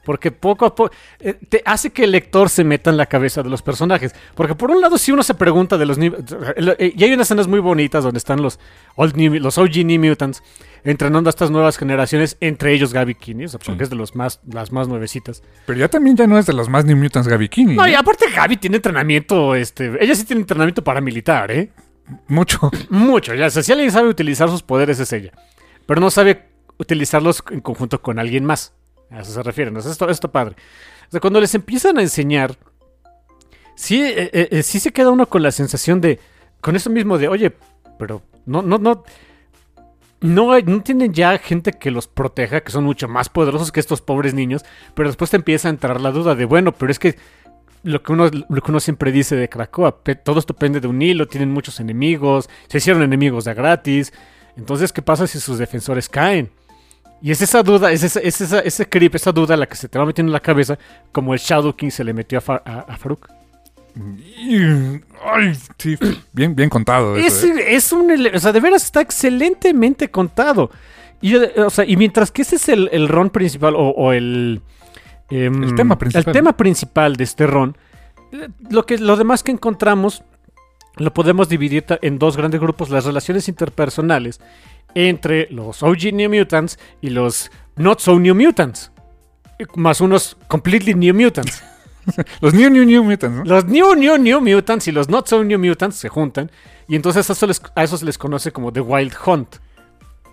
Porque 0.06 0.30
poco 0.30 0.64
a 0.64 0.74
poco 0.74 0.94
eh, 1.20 1.34
te 1.48 1.60
hace 1.66 1.90
que 1.90 2.04
el 2.04 2.12
lector 2.12 2.48
se 2.48 2.64
meta 2.64 2.88
en 2.88 2.96
la 2.96 3.04
cabeza 3.06 3.42
de 3.42 3.50
los 3.50 3.60
personajes. 3.60 4.14
Porque 4.34 4.54
por 4.54 4.70
un 4.70 4.80
lado, 4.80 4.96
si 4.96 5.12
uno 5.12 5.22
se 5.22 5.34
pregunta 5.34 5.76
de 5.76 5.84
los 5.84 5.98
eh, 5.98 6.94
Y 6.96 7.04
hay 7.04 7.12
unas 7.12 7.26
escenas 7.26 7.48
muy 7.48 7.60
bonitas 7.60 8.04
donde 8.04 8.16
están 8.18 8.40
los, 8.40 8.58
old 8.94 9.14
New- 9.16 9.38
los 9.40 9.58
OG 9.58 9.84
New 9.84 10.00
Mutants 10.02 10.42
entrenando 10.84 11.28
a 11.28 11.30
estas 11.30 11.50
nuevas 11.50 11.76
generaciones, 11.76 12.36
entre 12.40 12.72
ellos 12.72 12.92
Gaby 12.94 13.16
Kinney, 13.16 13.46
o 13.46 13.48
sea, 13.48 13.58
porque 13.58 13.72
Sí. 13.78 13.82
es 13.82 13.90
de 13.90 13.96
los 13.96 14.14
más, 14.14 14.40
las 14.48 14.70
más 14.70 14.86
nuevecitas. 14.86 15.42
Pero 15.66 15.78
ya 15.80 15.88
también 15.88 16.16
ya 16.16 16.26
no 16.28 16.38
es 16.38 16.46
de 16.46 16.52
los 16.52 16.68
más 16.68 16.84
New 16.84 16.96
Mutants 16.96 17.26
Gaby 17.28 17.48
Kinney, 17.48 17.74
No, 17.76 17.84
¿eh? 17.84 17.90
y 17.90 17.94
aparte 17.94 18.26
Gaby 18.32 18.56
tiene 18.58 18.76
entrenamiento, 18.76 19.56
este, 19.56 19.92
ella 20.00 20.14
sí 20.14 20.24
tiene 20.24 20.42
entrenamiento 20.42 20.84
paramilitar, 20.84 21.50
¿eh? 21.50 21.72
Mucho. 22.28 22.70
Mucho, 22.88 23.34
ya. 23.34 23.46
O 23.46 23.50
sea, 23.50 23.64
si 23.64 23.72
alguien 23.72 23.90
sabe 23.90 24.08
utilizar 24.08 24.48
sus 24.48 24.62
poderes 24.62 25.00
es 25.00 25.12
ella. 25.12 25.32
Pero 25.86 26.00
no 26.00 26.08
sabe 26.12 26.44
utilizarlos 26.78 27.42
en 27.50 27.60
conjunto 27.60 28.00
con 28.00 28.20
alguien 28.20 28.44
más. 28.44 28.72
A 29.10 29.20
eso 29.20 29.32
se 29.32 29.42
refieren. 29.42 29.76
Esto, 29.76 30.08
esto 30.08 30.30
padre. 30.30 30.56
O 31.08 31.10
sea, 31.10 31.20
cuando 31.20 31.40
les 31.40 31.54
empiezan 31.54 31.98
a 31.98 32.02
enseñar, 32.02 32.56
sí, 33.74 34.02
eh, 34.02 34.30
eh, 34.32 34.48
eh, 34.50 34.62
sí 34.62 34.80
se 34.80 34.92
queda 34.92 35.10
uno 35.10 35.26
con 35.26 35.42
la 35.42 35.52
sensación 35.52 36.00
de, 36.00 36.18
con 36.60 36.76
eso 36.76 36.90
mismo 36.90 37.18
de, 37.18 37.28
oye, 37.28 37.52
pero 37.98 38.22
no, 38.44 38.62
no, 38.62 38.78
no. 38.78 39.04
No, 40.22 40.58
no 40.58 40.82
tienen 40.82 41.12
ya 41.12 41.36
gente 41.38 41.72
que 41.72 41.90
los 41.90 42.08
proteja, 42.08 42.62
que 42.62 42.72
son 42.72 42.84
mucho 42.84 43.06
más 43.06 43.28
poderosos 43.28 43.70
que 43.70 43.80
estos 43.80 44.00
pobres 44.00 44.32
niños, 44.32 44.64
pero 44.94 45.10
después 45.10 45.30
te 45.30 45.36
empieza 45.36 45.68
a 45.68 45.70
entrar 45.70 46.00
la 46.00 46.10
duda 46.10 46.34
de, 46.34 46.46
bueno, 46.46 46.72
pero 46.72 46.90
es 46.90 46.98
que 46.98 47.16
lo 47.82 48.02
que 48.02 48.12
uno, 48.12 48.30
lo 48.48 48.62
que 48.62 48.70
uno 48.70 48.80
siempre 48.80 49.12
dice 49.12 49.36
de 49.36 49.48
Krakoa, 49.48 50.00
todo 50.24 50.38
esto 50.38 50.54
depende 50.54 50.80
de 50.80 50.88
un 50.88 51.02
hilo, 51.02 51.28
tienen 51.28 51.52
muchos 51.52 51.80
enemigos, 51.80 52.48
se 52.66 52.78
hicieron 52.78 53.02
enemigos 53.02 53.44
de 53.44 53.54
gratis. 53.54 54.12
Entonces, 54.56 54.92
¿qué 54.92 55.02
pasa 55.02 55.26
si 55.26 55.38
sus 55.38 55.58
defensores 55.58 56.08
caen? 56.08 56.50
Y 57.22 57.30
es 57.30 57.40
esa 57.42 57.62
duda, 57.62 57.90
es, 57.92 58.02
esa, 58.02 58.20
es 58.20 58.40
esa- 58.40 58.60
ese 58.60 58.88
creep, 58.88 59.14
esa 59.14 59.32
duda 59.32 59.56
la 59.56 59.66
que 59.66 59.74
se 59.76 59.88
te 59.88 59.98
va 59.98 60.04
metiendo 60.06 60.30
en 60.30 60.34
la 60.34 60.40
cabeza, 60.40 60.78
como 61.12 61.32
el 61.32 61.40
Shadow 61.40 61.74
King 61.74 61.90
se 61.90 62.04
le 62.04 62.12
metió 62.12 62.38
a, 62.38 62.40
Fa- 62.42 62.62
a, 62.64 62.80
a 62.80 62.96
Farouk. 62.96 63.28
Y- 64.38 65.00
Ay, 65.24 65.54
sí, 65.78 65.96
bien, 66.32 66.54
bien 66.54 66.68
contado. 66.68 67.16
Es, 67.16 67.42
¿eh? 67.44 67.74
es 67.74 67.92
un, 67.92 68.10
o 68.34 68.38
sea, 68.38 68.52
de 68.52 68.60
veras 68.60 68.84
está 68.84 69.00
excelentemente 69.00 70.10
contado. 70.10 70.70
Y, 71.22 71.34
o 71.34 71.70
sea, 71.70 71.84
y 71.86 71.96
mientras 71.96 72.30
que 72.30 72.42
ese 72.42 72.56
es 72.56 72.68
el, 72.68 72.90
el 72.92 73.08
ron 73.08 73.30
principal 73.30 73.74
o, 73.74 73.88
o 73.88 74.12
el, 74.12 74.60
em, 75.30 75.64
El 75.64 75.74
tema 75.74 75.96
principal. 75.98 76.24
el 76.26 76.32
tema 76.32 76.56
principal 76.56 77.16
de 77.16 77.24
este 77.24 77.46
ron, 77.46 77.76
lo, 78.68 78.84
que, 78.84 78.98
lo 78.98 79.16
demás 79.16 79.42
que 79.42 79.52
encontramos 79.52 80.22
lo 80.96 81.12
podemos 81.14 81.48
dividir 81.48 81.84
en 82.02 82.18
dos 82.18 82.36
grandes 82.36 82.60
grupos, 82.60 82.90
las 82.90 83.04
relaciones 83.06 83.48
interpersonales 83.48 84.40
entre 84.96 85.46
los 85.50 85.82
OG 85.82 86.12
New 86.14 86.30
Mutants 86.30 86.78
y 87.02 87.10
los 87.10 87.50
Not 87.76 88.00
So 88.00 88.18
New 88.18 88.34
Mutants. 88.34 88.90
Más 89.76 90.00
unos 90.00 90.36
Completely 90.48 90.94
New 90.94 91.14
Mutants. 91.14 91.62
Los 92.40 92.54
New 92.54 92.70
New 92.70 92.84
New 92.84 93.02
Mutants, 93.02 93.36
¿no? 93.36 93.44
Los 93.44 93.64
New 93.64 93.96
New 93.96 94.16
New 94.16 94.40
Mutants 94.40 94.86
y 94.86 94.92
los 94.92 95.08
Not 95.08 95.26
So 95.26 95.42
New 95.42 95.58
Mutants 95.58 95.96
se 95.96 96.08
juntan 96.08 96.52
y 96.86 96.94
entonces 96.94 97.28
a 97.28 97.32
eso 97.32 97.46
les, 97.48 97.60
a 97.74 97.82
eso 97.82 97.98
se 97.98 98.04
les 98.04 98.16
conoce 98.16 98.52
como 98.52 98.72
The 98.72 98.80
Wild 98.80 99.12
Hunt. 99.26 99.56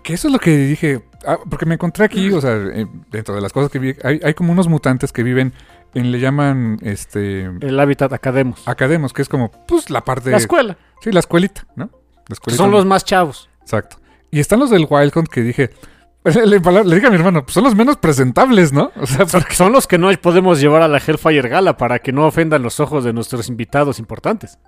Que 0.04 0.14
eso 0.14 0.28
es 0.28 0.32
lo 0.32 0.38
que 0.38 0.56
dije. 0.56 1.02
ah, 1.26 1.38
porque 1.50 1.66
me 1.66 1.74
encontré 1.74 2.04
aquí, 2.04 2.30
o 2.30 2.40
sea, 2.40 2.54
eh, 2.54 2.86
dentro 3.10 3.34
de 3.34 3.40
las 3.40 3.52
cosas 3.52 3.72
que 3.72 3.80
vi, 3.80 3.94
hay, 4.04 4.20
hay 4.22 4.34
como 4.34 4.52
unos 4.52 4.68
mutantes 4.68 5.10
que 5.12 5.24
viven 5.24 5.52
en, 5.94 6.12
le 6.12 6.20
llaman, 6.20 6.78
este, 6.82 7.50
El 7.60 7.80
Habitat 7.80 8.12
Academos. 8.12 8.68
academos, 8.68 9.12
que 9.12 9.22
es 9.22 9.28
como, 9.28 9.50
pues, 9.66 9.90
la 9.90 10.02
parte... 10.02 10.30
La 10.30 10.36
escuela. 10.36 10.76
Sí, 11.00 11.10
la 11.10 11.20
escuelita, 11.20 11.66
¿no? 11.74 11.90
La 12.28 12.34
escuelita. 12.34 12.62
Son 12.62 12.70
los 12.70 12.84
más 12.86 13.04
chavos. 13.04 13.48
Exacto. 13.62 13.96
Y 14.34 14.40
están 14.40 14.58
los 14.58 14.68
del 14.68 14.86
Wild 14.90 15.12
Hunt 15.16 15.28
que 15.28 15.42
dije... 15.42 15.70
Le, 16.24 16.46
le- 16.46 16.58
le 16.58 16.94
dije 16.94 17.06
a 17.06 17.10
mi 17.10 17.16
hermano, 17.16 17.44
pues 17.44 17.52
son 17.52 17.64
los 17.64 17.74
menos 17.74 17.98
presentables, 17.98 18.72
¿no? 18.72 18.90
O 18.98 19.06
sea, 19.06 19.26
porque 19.26 19.54
Son 19.54 19.70
los 19.72 19.86
que 19.86 19.98
no 19.98 20.10
podemos 20.22 20.58
llevar 20.58 20.80
a 20.80 20.88
la 20.88 20.96
Hellfire 20.96 21.50
Gala 21.50 21.76
para 21.76 21.98
que 21.98 22.12
no 22.12 22.26
ofendan 22.26 22.62
los 22.62 22.80
ojos 22.80 23.04
de 23.04 23.12
nuestros 23.12 23.50
invitados 23.50 23.98
importantes. 23.98 24.58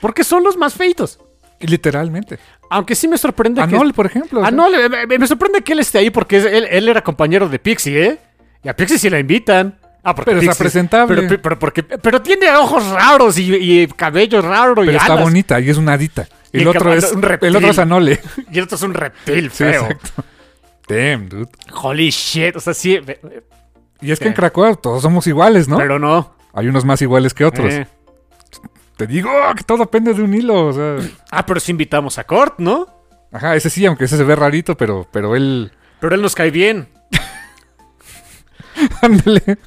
Porque 0.00 0.22
son 0.22 0.44
los 0.44 0.56
más 0.56 0.74
feitos. 0.74 1.18
literalmente. 1.58 2.38
Aunque 2.70 2.94
sí 2.94 3.08
me 3.08 3.18
sorprende 3.18 3.60
que... 3.66 3.74
Anol, 3.74 3.92
por 3.92 4.06
ejemplo. 4.06 4.38
o 4.38 4.42
sea, 4.42 4.48
Anol, 4.50 4.72
me, 5.18 5.26
sorprende 5.26 5.62
que 5.62 5.72
él 5.72 5.80
esté 5.80 5.98
ahí 5.98 6.10
porque 6.10 6.36
él, 6.36 6.68
él 6.70 6.88
era 6.88 7.02
compañero 7.02 7.48
de 7.48 7.58
Pixie, 7.58 8.04
¿eh? 8.06 8.18
Y 8.62 8.68
a 8.68 8.76
Pixie 8.76 8.98
sí 9.00 9.10
la 9.10 9.18
invitan. 9.18 9.80
Ah, 10.04 10.14
porque 10.14 10.32
Pero 10.32 10.40
está 10.42 10.52
Pixie- 10.52 10.58
presentable. 10.58 11.22
Pero, 11.22 11.42
pero, 11.42 11.58
porque, 11.58 11.82
pero 11.82 12.20
tiene 12.20 12.50
ojos 12.54 12.86
raros 12.90 13.38
y, 13.38 13.54
y 13.54 13.86
cabello 13.88 14.42
raro 14.42 14.82
y 14.84 14.86
Pero 14.88 14.98
está 14.98 15.14
alas. 15.14 15.24
bonita 15.24 15.58
y 15.60 15.70
es 15.70 15.78
una 15.78 15.94
hadita. 15.94 16.28
Y 16.52 16.58
El 16.58 16.62
el 16.62 16.68
otro 16.68 16.92
es 16.92 17.10
un 17.12 17.22
reptil. 17.22 17.48
el 17.48 17.56
otro 17.56 17.70
es 17.70 17.78
Anole. 17.78 18.20
Y 18.52 18.58
el 18.58 18.64
otro 18.64 18.76
es 18.76 18.82
un 18.82 18.92
reptil 18.94 19.50
Sí, 19.50 19.56
feo. 19.64 19.82
exacto. 19.84 20.24
Damn, 20.88 21.28
dude. 21.30 21.48
Holy 21.82 22.10
shit. 22.10 22.54
O 22.56 22.60
sea, 22.60 22.74
sí. 22.74 23.00
Y 24.02 24.12
es 24.12 24.18
que 24.18 24.26
en 24.26 24.32
Sí. 24.32 24.36
Krakoa 24.36 24.74
todos 24.74 25.00
somos 25.02 25.26
iguales, 25.26 25.66
¿no? 25.68 25.78
Pero 25.78 25.98
no. 25.98 26.34
Hay 26.52 26.68
unos 26.68 26.84
más 26.84 27.00
iguales 27.00 27.32
que 27.32 27.44
otros. 27.46 27.72
Eh. 27.72 27.86
Te 28.98 29.06
digo 29.06 29.30
que 29.56 29.64
todo 29.64 29.78
depende 29.78 30.12
de 30.12 30.22
un 30.22 30.34
hilo, 30.34 30.66
o 30.66 30.72
sea. 30.74 30.96
Ah, 31.30 31.46
pero 31.46 31.58
sí 31.58 31.72
invitamos 31.72 32.18
a 32.18 32.24
Kurt, 32.24 32.58
¿no? 32.58 32.86
Ajá, 33.32 33.56
ese 33.56 33.70
sí, 33.70 33.84
aunque 33.86 34.04
ese 34.04 34.16
se 34.18 34.22
ve 34.24 34.36
rarito, 34.36 34.76
pero, 34.76 35.08
pero 35.10 35.34
él. 35.34 35.72
Pero 35.98 36.14
él 36.14 36.20
nos 36.22 36.34
cae 36.34 36.50
bien. 36.50 36.88
Ándale. 39.02 39.58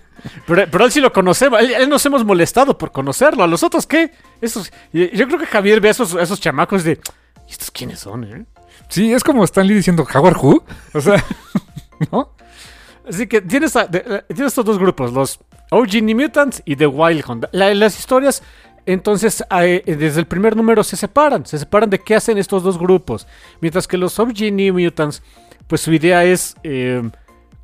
Pero, 0.45 0.65
pero 0.72 0.86
él 0.86 0.91
sí 0.91 0.99
lo 1.01 1.11
conocemos. 1.13 1.59
Él, 1.59 1.72
él 1.72 1.89
nos 1.89 2.05
hemos 2.05 2.24
molestado 2.26 2.78
por 2.78 2.91
conocerlo. 2.91 3.43
¿A 3.43 3.47
los 3.47 3.63
otros 3.63 3.86
qué? 3.88 4.11
Esos, 4.41 4.72
yo 4.93 5.28
creo 5.28 5.39
que 5.39 5.45
Javier 5.45 5.80
ve 5.82 5.88
a 5.89 5.91
esos, 5.91 6.15
a 6.15 6.22
esos 6.22 6.39
chamacos 6.39 6.84
de. 6.84 6.99
¿Y 7.47 7.51
estos 7.51 7.72
quiénes 7.72 7.99
son, 7.99 8.24
eh? 8.24 8.45
Sí, 8.89 9.11
es 9.13 9.24
como 9.24 9.43
Stanley 9.43 9.76
diciendo 9.76 10.05
Howard 10.13 10.38
Who. 10.38 10.63
O 10.93 11.01
sea, 11.01 11.24
¿no? 12.11 12.32
Así 13.07 13.28
que 13.28 13.41
tienes, 13.41 13.76
a- 13.76 13.88
de- 13.88 14.03
eh, 14.05 14.24
tienes 14.28 14.47
estos 14.51 14.65
dos 14.65 14.78
grupos, 14.80 15.13
los 15.13 15.39
OG 15.72 16.01
New 16.03 16.18
Mutants 16.20 16.61
y 16.65 16.76
The 16.76 16.88
Wild 16.88 17.24
Hunt. 17.28 17.45
La- 17.51 17.74
las 17.74 17.97
historias, 17.99 18.43
entonces, 18.86 19.43
eh, 19.61 19.82
desde 19.86 20.20
el 20.20 20.28
primer 20.28 20.55
número 20.55 20.84
se 20.84 20.95
separan. 20.97 21.45
Se 21.45 21.57
separan 21.57 21.89
de 21.89 21.99
qué 21.99 22.15
hacen 22.15 22.38
estos 22.38 22.63
dos 22.63 22.78
grupos. 22.78 23.28
Mientras 23.61 23.88
que 23.88 23.97
los 23.97 24.18
OG 24.20 24.51
New 24.51 24.74
Mutants, 24.80 25.22
pues 25.68 25.82
su 25.82 25.93
idea 25.93 26.24
es 26.24 26.55
eh, 26.63 27.01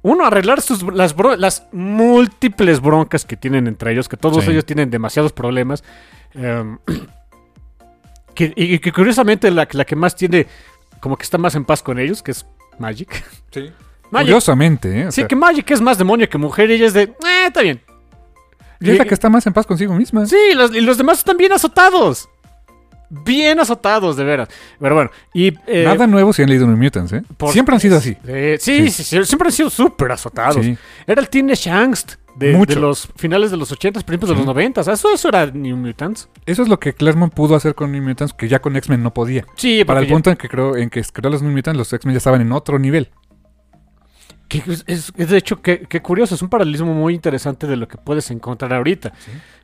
uno, 0.04 0.26
arreglar 0.26 0.62
sus, 0.62 0.84
las, 0.84 1.16
bro- 1.16 1.36
las 1.38 1.66
múltiples 1.72 2.80
broncas 2.82 3.26
que 3.26 3.36
tienen 3.38 3.68
entre 3.68 3.92
ellos, 3.94 4.08
que 4.08 4.18
todos 4.18 4.44
Sí. 4.46 4.52
ellos 4.52 4.66
tienen 4.66 4.90
demasiados 4.92 5.34
problemas. 5.34 5.84
em, 6.36 6.78
que, 8.36 8.54
y, 8.56 8.80
que 8.80 8.92
curiosamente 8.92 9.50
la, 9.52 9.68
la 9.72 9.86
que 9.86 9.96
más 9.96 10.16
tiene, 10.16 10.48
como 11.00 11.18
que 11.18 11.24
está 11.24 11.38
más 11.38 11.56
en 11.56 11.66
paz 11.66 11.82
con 11.84 12.00
ellos, 12.00 12.22
que 12.24 12.32
es 12.32 12.46
Magic. 12.80 13.24
Sí. 13.52 13.72
Magic. 14.12 14.28
Curiosamente, 14.28 15.00
¿eh? 15.02 15.08
O 15.08 15.12
Sí, 15.12 15.22
sea, 15.22 15.28
que 15.28 15.36
Magic 15.36 15.70
es 15.72 15.82
más 15.82 15.98
demonio 15.98 16.30
que 16.30 16.38
mujer 16.38 16.70
y 16.70 16.74
ella 16.74 16.86
es 16.88 16.94
de, 16.94 17.04
eh, 17.04 17.46
está 17.48 17.62
bien. 17.62 17.82
y 18.80 18.90
es 18.92 18.98
la 18.98 19.06
que 19.06 19.14
está 19.14 19.30
más 19.30 19.46
en 19.48 19.54
paz 19.54 19.66
consigo 19.66 19.94
misma. 19.96 20.26
Sí, 20.26 20.38
los, 20.56 20.76
y 20.76 20.82
los 20.82 20.98
demás 20.98 21.20
están 21.20 21.38
bien 21.38 21.52
azotados. 21.54 22.30
Bien 23.24 23.60
azotados, 23.60 24.18
de 24.18 24.24
veras. 24.24 24.50
Pero 24.80 24.96
bueno, 24.96 25.12
y... 25.34 25.54
eh, 25.68 25.84
Nada 25.86 26.08
nuevo 26.08 26.34
si 26.34 26.42
han 26.42 26.50
leído 26.50 26.66
New 26.66 26.78
Mutants, 26.78 27.14
¿eh? 27.14 27.22
por- 27.38 27.52
Siempre 27.52 27.76
han 27.76 27.80
sido 27.82 27.98
así. 27.98 28.18
Eh, 28.26 28.58
sí, 28.60 28.90
Sí. 28.90 29.04
sí, 29.04 29.24
siempre 29.26 29.48
han 29.50 29.52
sido 29.52 29.70
súper 29.70 30.12
azotados. 30.12 30.66
Era 31.06 31.22
el 31.22 31.30
Teenage 31.30 31.70
Angst 31.70 32.14
de, 32.36 32.54
Mucho. 32.54 32.74
de 32.74 32.80
los 32.82 33.08
finales 33.16 33.52
de 33.52 33.58
los 33.58 33.72
80, 33.72 34.00
principios 34.02 34.30
de 34.32 34.36
los 34.38 34.46
90. 34.48 34.82
Eso, 34.82 35.14
eso 35.14 35.30
era 35.30 35.46
New 35.46 35.78
Mutants. 35.78 36.28
Eso 36.48 36.64
es 36.64 36.68
lo 36.68 36.80
que 36.80 36.94
Claremont 36.94 37.32
pudo 37.34 37.56
hacer 37.56 37.76
con 37.76 37.92
New 37.92 38.02
Mutants, 38.02 38.34
que 38.34 38.48
ya 38.48 38.60
con 38.60 38.76
X-Men 38.76 39.04
no 39.04 39.14
podía. 39.14 39.46
Sí, 39.56 39.84
Para 39.86 40.00
el 40.00 40.08
ya- 40.08 40.14
punto 40.14 40.32
en 40.32 40.38
que 40.38 40.50
creó, 40.50 40.76
en 40.76 40.90
que 40.90 41.04
creó 41.04 41.30
los 41.30 41.44
New 41.44 41.52
Mutants, 41.52 41.78
los 41.78 41.94
X-Men 41.94 42.14
ya 42.16 42.18
estaban 42.18 42.42
en 42.42 42.52
otro 42.52 42.80
nivel. 42.80 43.10
que 44.50 44.62
es, 44.88 45.14
de 45.16 45.38
hecho, 45.38 45.62
qué 45.62 45.82
qué 45.90 46.02
curioso. 46.02 46.36
Es 46.36 46.42
un 46.42 46.50
paralelismo 46.50 46.94
muy 46.94 47.14
interesante 47.16 47.66
de 47.66 47.76
lo 47.76 47.88
que 47.88 47.98
puedes 47.98 48.30
encontrar 48.30 48.74
ahorita. 48.74 49.14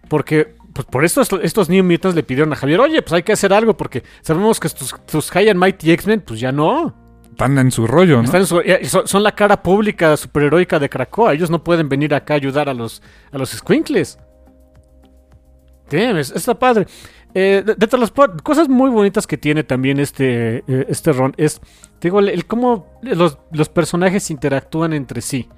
Porque 0.07 0.55
pues, 0.79 0.87
por 0.89 1.03
eso 1.03 1.21
estos, 1.21 1.41
estos 1.43 1.67
New 1.69 1.83
Mutants 1.83 2.15
le 2.15 2.23
pidieron 2.23 2.53
a 2.53 2.55
Javier, 2.55 2.79
oye, 2.79 3.01
pues 3.01 3.11
hay 3.11 3.23
que 3.23 3.33
hacer 3.33 3.51
algo 3.51 3.75
porque 3.75 4.01
sabemos 4.21 4.61
que 4.61 4.69
tus, 4.69 4.95
tus 5.05 5.29
High 5.31 5.49
and 5.49 5.59
Mighty 5.59 5.91
X-Men, 5.91 6.21
pues 6.21 6.39
ya 6.39 6.53
no. 6.53 6.95
Están 7.29 7.57
en 7.57 7.69
su 7.69 7.85
rollo, 7.85 8.17
¿no? 8.19 8.23
Están 8.23 8.41
en 8.41 8.47
su- 8.47 8.61
son, 8.87 9.05
son 9.05 9.23
la 9.23 9.33
cara 9.33 9.61
pública 9.61 10.15
superheroica 10.15 10.79
de 10.79 10.87
Krakoa. 10.89 11.33
Ellos 11.33 11.49
no 11.49 11.63
pueden 11.65 11.89
venir 11.89 12.13
acá 12.13 12.35
a 12.35 12.37
ayudar 12.37 12.69
a 12.69 12.73
los, 12.73 13.01
a 13.31 13.37
los 13.37 13.49
Squinkles. 13.49 14.19
Damn, 15.89 16.17
es- 16.17 16.31
está 16.31 16.57
padre. 16.57 16.87
Eh, 17.33 17.61
de, 17.65 17.75
de 17.75 17.97
las 17.97 18.11
cosas 18.43 18.69
muy 18.69 18.89
bonitas 18.89 19.27
que 19.27 19.37
tiene 19.37 19.63
también 19.63 19.99
este, 19.99 20.63
eh, 20.67 20.85
este 20.87 21.11
ron 21.11 21.33
es, 21.37 21.59
digo, 22.01 22.19
el, 22.19 22.29
el 22.29 22.45
cómo 22.45 22.99
los, 23.01 23.37
los 23.51 23.67
personajes 23.69 24.31
interactúan 24.31 24.93
entre 24.93 25.21
sí. 25.21 25.49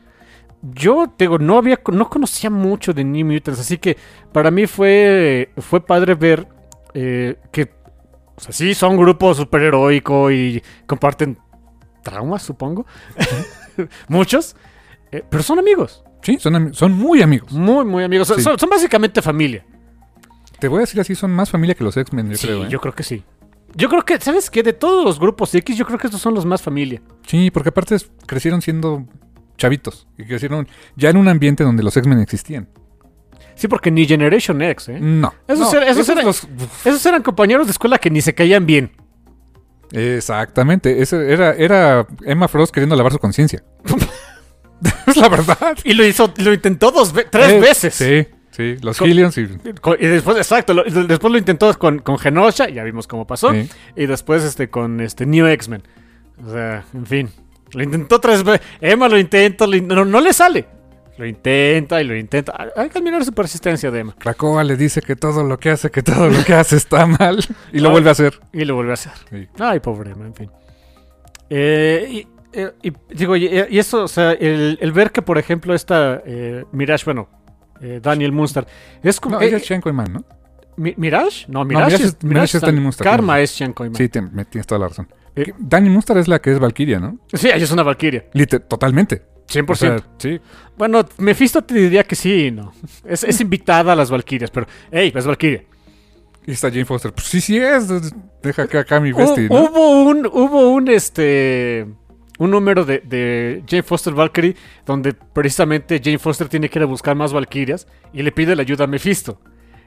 Yo, 0.61 1.07
te 1.17 1.23
digo, 1.25 1.39
no 1.39 1.57
había, 1.57 1.79
no 1.91 2.09
conocía 2.09 2.49
mucho 2.49 2.93
de 2.93 3.03
New 3.03 3.25
Mutants, 3.25 3.59
así 3.59 3.77
que 3.79 3.97
para 4.31 4.51
mí 4.51 4.67
fue, 4.67 5.51
fue 5.57 5.83
padre 5.85 6.13
ver 6.13 6.47
eh, 6.93 7.37
que, 7.51 7.71
o 8.35 8.39
sea, 8.41 8.51
sí 8.53 8.73
son 8.75 8.91
un 8.91 8.97
grupo 8.97 9.33
superheroico 9.33 10.29
y 10.31 10.61
comparten 10.85 11.37
traumas, 12.03 12.43
supongo. 12.43 12.85
Muchos. 14.07 14.55
eh, 15.11 15.23
pero 15.29 15.43
son 15.43 15.59
amigos. 15.59 16.03
Sí, 16.21 16.37
son, 16.39 16.73
son 16.73 16.91
muy 16.93 17.21
amigos. 17.21 17.51
Muy, 17.51 17.83
muy 17.85 18.03
amigos. 18.03 18.27
Son, 18.27 18.37
Sí. 18.37 18.43
son- 18.43 18.57
son 18.59 18.69
básicamente 18.69 19.21
familia. 19.21 19.65
Te 20.59 20.67
voy 20.67 20.77
a 20.77 20.81
decir 20.81 21.01
así, 21.01 21.15
son 21.15 21.31
más 21.31 21.49
familia 21.49 21.73
que 21.73 21.83
los 21.83 21.97
X-Men, 21.97 22.29
yo 22.29 22.37
Sí, 22.37 22.45
creo. 22.47 22.65
¿eh? 22.65 22.67
yo 22.69 22.79
creo 22.79 22.93
que 22.93 23.01
sí. 23.03 23.23
Yo 23.73 23.89
creo 23.89 24.03
que, 24.05 24.19
¿sabes 24.19 24.49
qué? 24.51 24.61
De 24.61 24.73
todos 24.73 25.03
los 25.03 25.19
grupos 25.19 25.55
X, 25.55 25.75
yo 25.75 25.85
creo 25.87 25.97
que 25.97 26.05
estos 26.07 26.21
son 26.21 26.35
los 26.35 26.45
más 26.45 26.61
familia. 26.61 27.01
Sí, 27.25 27.49
porque 27.49 27.69
aparte 27.69 27.97
crecieron 28.27 28.61
siendo 28.61 29.05
chavitos. 29.61 30.07
Y 30.17 30.25
crecieron 30.25 30.67
ya 30.95 31.09
en 31.09 31.17
un 31.17 31.27
ambiente 31.27 31.63
donde 31.63 31.83
los 31.83 31.95
X-Men 31.95 32.19
existían. 32.19 32.67
Sí, 33.55 33.67
porque 33.67 33.91
ni 33.91 34.07
Generation 34.07 34.59
X, 34.61 34.89
¿eh? 34.89 34.97
No. 34.99 35.33
Esos 35.47 35.71
no, 35.71 35.79
eran- 35.79 35.89
esos 35.89 36.09
eran- 36.09 36.25
los- 36.25 36.47
Esos 36.83 37.05
eran 37.05 37.21
compañeros 37.21 37.67
de 37.67 37.71
escuela 37.71 37.97
que 37.99 38.09
ni 38.09 38.21
se 38.21 38.33
caían 38.33 38.65
bien. 38.65 38.91
Exactamente. 39.91 41.01
Ese 41.01 41.31
era, 41.31 41.51
era 41.53 42.07
Emma 42.25 42.47
Frost 42.47 42.73
queriendo 42.73 42.95
lavar 42.95 43.11
su 43.11 43.19
conciencia. 43.19 43.63
es 45.07 45.17
la 45.17 45.29
verdad. 45.29 45.77
Y 45.83 45.93
lo 45.93 46.05
hizo, 46.05 46.33
lo 46.37 46.53
intentó 46.53 46.91
dos 46.91 47.13
tres 47.29 47.49
Eh, 47.51 47.59
veces. 47.59 47.93
Sí, 47.93 48.27
sí. 48.51 48.77
Los 48.81 48.97
Con- 48.97 49.09
Hillions 49.09 49.37
y... 49.37 49.41
Y 49.41 50.07
después, 50.07 50.37
exacto, 50.37 50.73
lo- 50.73 50.83
después 50.83 51.31
lo 51.31 51.37
intentó 51.37 51.77
con, 51.77 51.99
con 51.99 52.17
Genosha, 52.17 52.69
ya 52.69 52.83
vimos 52.83 53.05
cómo 53.07 53.27
pasó. 53.27 53.51
Sí. 53.51 53.69
Y 53.95 54.05
después 54.07 54.43
este 54.43 54.69
con 54.69 55.01
este 55.01 55.25
New 55.25 55.45
X-Men. 55.45 55.83
O 56.47 56.51
sea, 56.51 56.83
en 56.93 57.05
fin. 57.05 57.29
Lo 57.73 57.83
intentó 57.83 58.19
tres 58.19 58.43
veces. 58.43 58.65
Emma 58.79 59.07
lo 59.09 59.17
intenta, 59.17 59.65
lo 59.67 59.75
in- 59.75 59.87
no, 59.87 60.03
no 60.05 60.19
le 60.21 60.33
sale. 60.33 60.65
Lo 61.17 61.25
intenta 61.25 62.01
y 62.01 62.05
lo 62.05 62.15
intenta. 62.15 62.53
Hay- 62.75 62.89
que 62.89 62.97
admirar 62.97 63.23
su 63.23 63.31
persistencia 63.33 63.91
de 63.91 63.99
Emma. 63.99 64.15
Krakoa 64.17 64.63
le 64.63 64.75
dice 64.75 65.01
que 65.01 65.15
todo 65.15 65.43
lo 65.43 65.59
que 65.59 65.69
hace, 65.69 65.91
que 65.91 66.01
todo 66.01 66.29
lo 66.29 66.43
que 66.43 66.53
hace 66.53 66.75
está 66.77 67.05
mal. 67.05 67.43
Y 67.71 67.79
lo 67.79 67.89
Ah. 67.89 67.91
vuelve 67.91 68.09
a 68.09 68.11
hacer. 68.13 68.39
Y 68.53 68.65
lo 68.65 68.75
vuelve 68.75 68.91
a 68.91 68.93
hacer. 68.95 69.11
Sí. 69.29 69.47
Ay, 69.59 69.79
pobre 69.79 70.11
Emma, 70.11 70.25
en 70.25 70.33
fin. 70.35 70.49
Eh, 71.49 72.07
y, 72.09 72.27
eh, 72.53 72.71
y 72.81 72.91
digo, 73.13 73.35
y, 73.35 73.45
y 73.69 73.77
eso, 73.79 74.03
o 74.05 74.07
sea, 74.07 74.31
el, 74.31 74.77
el 74.81 74.91
ver 74.91 75.11
que, 75.11 75.21
por 75.21 75.37
ejemplo, 75.37 75.73
esta 75.73 76.21
eh, 76.25 76.65
Mirage, 76.71 77.05
bueno, 77.05 77.29
Daniel 78.01 78.31
Munster, 78.31 78.65
es 79.01 79.19
como. 79.19 79.35
No, 79.37 79.41
ella 79.41 79.57
es 79.57 79.63
Shen 79.63 79.81
¿no? 79.83 80.23
Mi- 80.77 80.93
¿Mirage? 80.97 81.45
No, 81.47 81.65
Mirage, 81.65 81.85
Mirage 81.87 82.03
es, 82.03 82.09
es- 82.17 82.23
Mirage 82.23 82.57
es 82.57 82.61
Dan- 82.61 82.69
Danny 82.69 82.79
Munster, 82.79 83.03
Karma 83.05 83.39
es 83.39 83.49
Sean 83.51 83.73
Coyman. 83.73 83.95
Sí, 83.95 84.07
te- 84.07 84.21
me 84.21 84.45
tienes 84.45 84.67
toda 84.67 84.79
la 84.79 84.87
razón. 84.87 85.07
Eh. 85.35 85.53
Dani 85.57 85.89
Munster 85.89 86.17
es 86.17 86.27
la 86.27 86.39
que 86.39 86.51
es 86.51 86.59
Valkyria, 86.59 86.99
¿no? 86.99 87.17
Sí, 87.33 87.47
ella 87.47 87.63
es 87.63 87.71
una 87.71 87.83
Valkyria. 87.83 88.25
Liter- 88.33 88.61
totalmente. 88.67 89.21
100%. 89.47 89.69
O 89.71 89.75
sea, 89.75 89.97
sí. 90.17 90.39
Bueno, 90.77 91.05
Mephisto 91.17 91.61
te 91.61 91.73
diría 91.73 92.03
que 92.03 92.15
sí 92.15 92.47
y 92.47 92.51
no. 92.51 92.73
Es, 93.05 93.23
es 93.23 93.39
invitada 93.41 93.93
a 93.93 93.95
las 93.95 94.09
Valkyrias, 94.09 94.49
pero, 94.51 94.67
hey, 94.91 95.11
es 95.15 95.25
Valkyria. 95.25 95.63
Y 96.47 96.51
está 96.51 96.69
Jane 96.69 96.85
Foster. 96.85 97.11
Pues 97.13 97.27
sí, 97.27 97.39
sí 97.41 97.57
es. 97.57 97.87
Deja 98.41 98.63
acá, 98.63 98.79
acá 98.79 98.99
mi 98.99 99.11
bestie, 99.11 99.47
¿no? 99.49 99.55
Hubo 99.65 100.03
un, 100.03 100.25
hubo 100.25 100.69
un, 100.69 100.89
este, 100.89 101.85
un 102.39 102.49
número 102.49 102.83
de, 102.83 102.99
de 102.99 103.63
Jane 103.67 103.83
Foster 103.83 104.13
Valkyrie 104.13 104.55
donde 104.85 105.13
precisamente 105.13 106.01
Jane 106.03 106.17
Foster 106.17 106.47
tiene 106.49 106.67
que 106.69 106.79
ir 106.79 106.83
a 106.83 106.87
buscar 106.87 107.15
más 107.15 107.31
Valkyrias 107.31 107.87
y 108.13 108.23
le 108.23 108.31
pide 108.31 108.55
la 108.55 108.63
ayuda 108.63 108.85
a 108.85 108.87
Mephisto. 108.87 109.39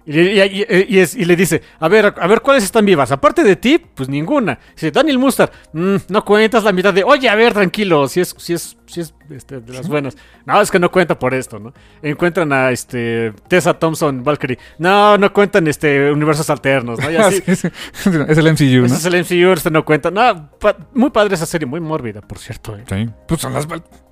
Y, 0.07 0.12
le- 0.12 0.46
y- 0.46 0.62
y- 0.62 0.96
y 0.96 0.98
es- 1.00 1.14
y 1.16 1.24
le 1.24 1.34
dice, 1.34 1.62
a 1.80 1.88
ver, 1.88 2.14
a 2.18 2.26
ver 2.26 2.40
cuáles 2.42 2.62
están 2.64 2.84
vivas. 2.84 3.11
Aparte 3.11 3.42
de 3.42 3.57
ti, 3.57 3.78
pues 3.78 4.09
ninguna. 4.09 4.59
Dice, 4.74 4.90
Daniel 4.90 5.18
Mustard, 5.18 5.50
"Mm, 5.72 5.96
no 6.09 6.24
cuentas 6.24 6.62
la 6.62 6.72
mitad 6.72 6.92
de, 6.92 7.02
oye, 7.05 7.26
a 7.28 7.34
ver, 7.34 7.55
tranquilo, 7.55 8.07
si 8.07 8.20
es, 8.20 8.34
si 8.36 8.52
es, 8.52 8.76
si 8.86 9.00
es 9.00 9.14
este, 9.30 9.61
de 9.61 9.72
las 9.72 9.88
buenas. 9.88 10.16
No, 10.46 10.61
es 10.61 10.70
que 10.70 10.78
no 10.78 10.90
cuenta 10.90 11.18
por 11.18 11.32
esto, 11.32 11.59
¿no? 11.59 11.72
Encuentran 12.02 12.52
a 12.52 12.70
este 12.70 13.32
Tessa 13.48 13.72
Thompson 13.78 14.22
Valkyrie. 14.22 14.59
No, 14.78 15.16
no 15.16 15.32
cuentan 15.32 15.66
este 15.68 16.11
universos 16.12 16.50
alternos, 16.50 16.98
¿no? 17.00 17.11
Y 17.11 17.16
así, 17.16 17.40
Sí, 17.46 17.57
sí. 17.57 17.68
es 18.28 18.36
el 18.36 18.46
MCU, 18.52 18.80
¿no? 18.86 18.94
es 18.94 19.05
el 19.07 19.14
MCU, 19.14 19.52
este 19.55 19.70
no 19.70 19.86
cuenta. 19.86 20.11
No, 20.11 20.50
pa- 20.61 20.76
muy 20.92 21.09
padre 21.09 21.34
esa 21.34 21.46
serie, 21.46 21.66
muy 21.66 21.80
mórbida, 21.80 22.20
por 22.20 22.36
cierto. 22.38 22.76
eh. 22.76 22.84
Sí. 22.86 23.09
Pues 23.26 23.40
son 23.40 23.55
las 23.55 23.66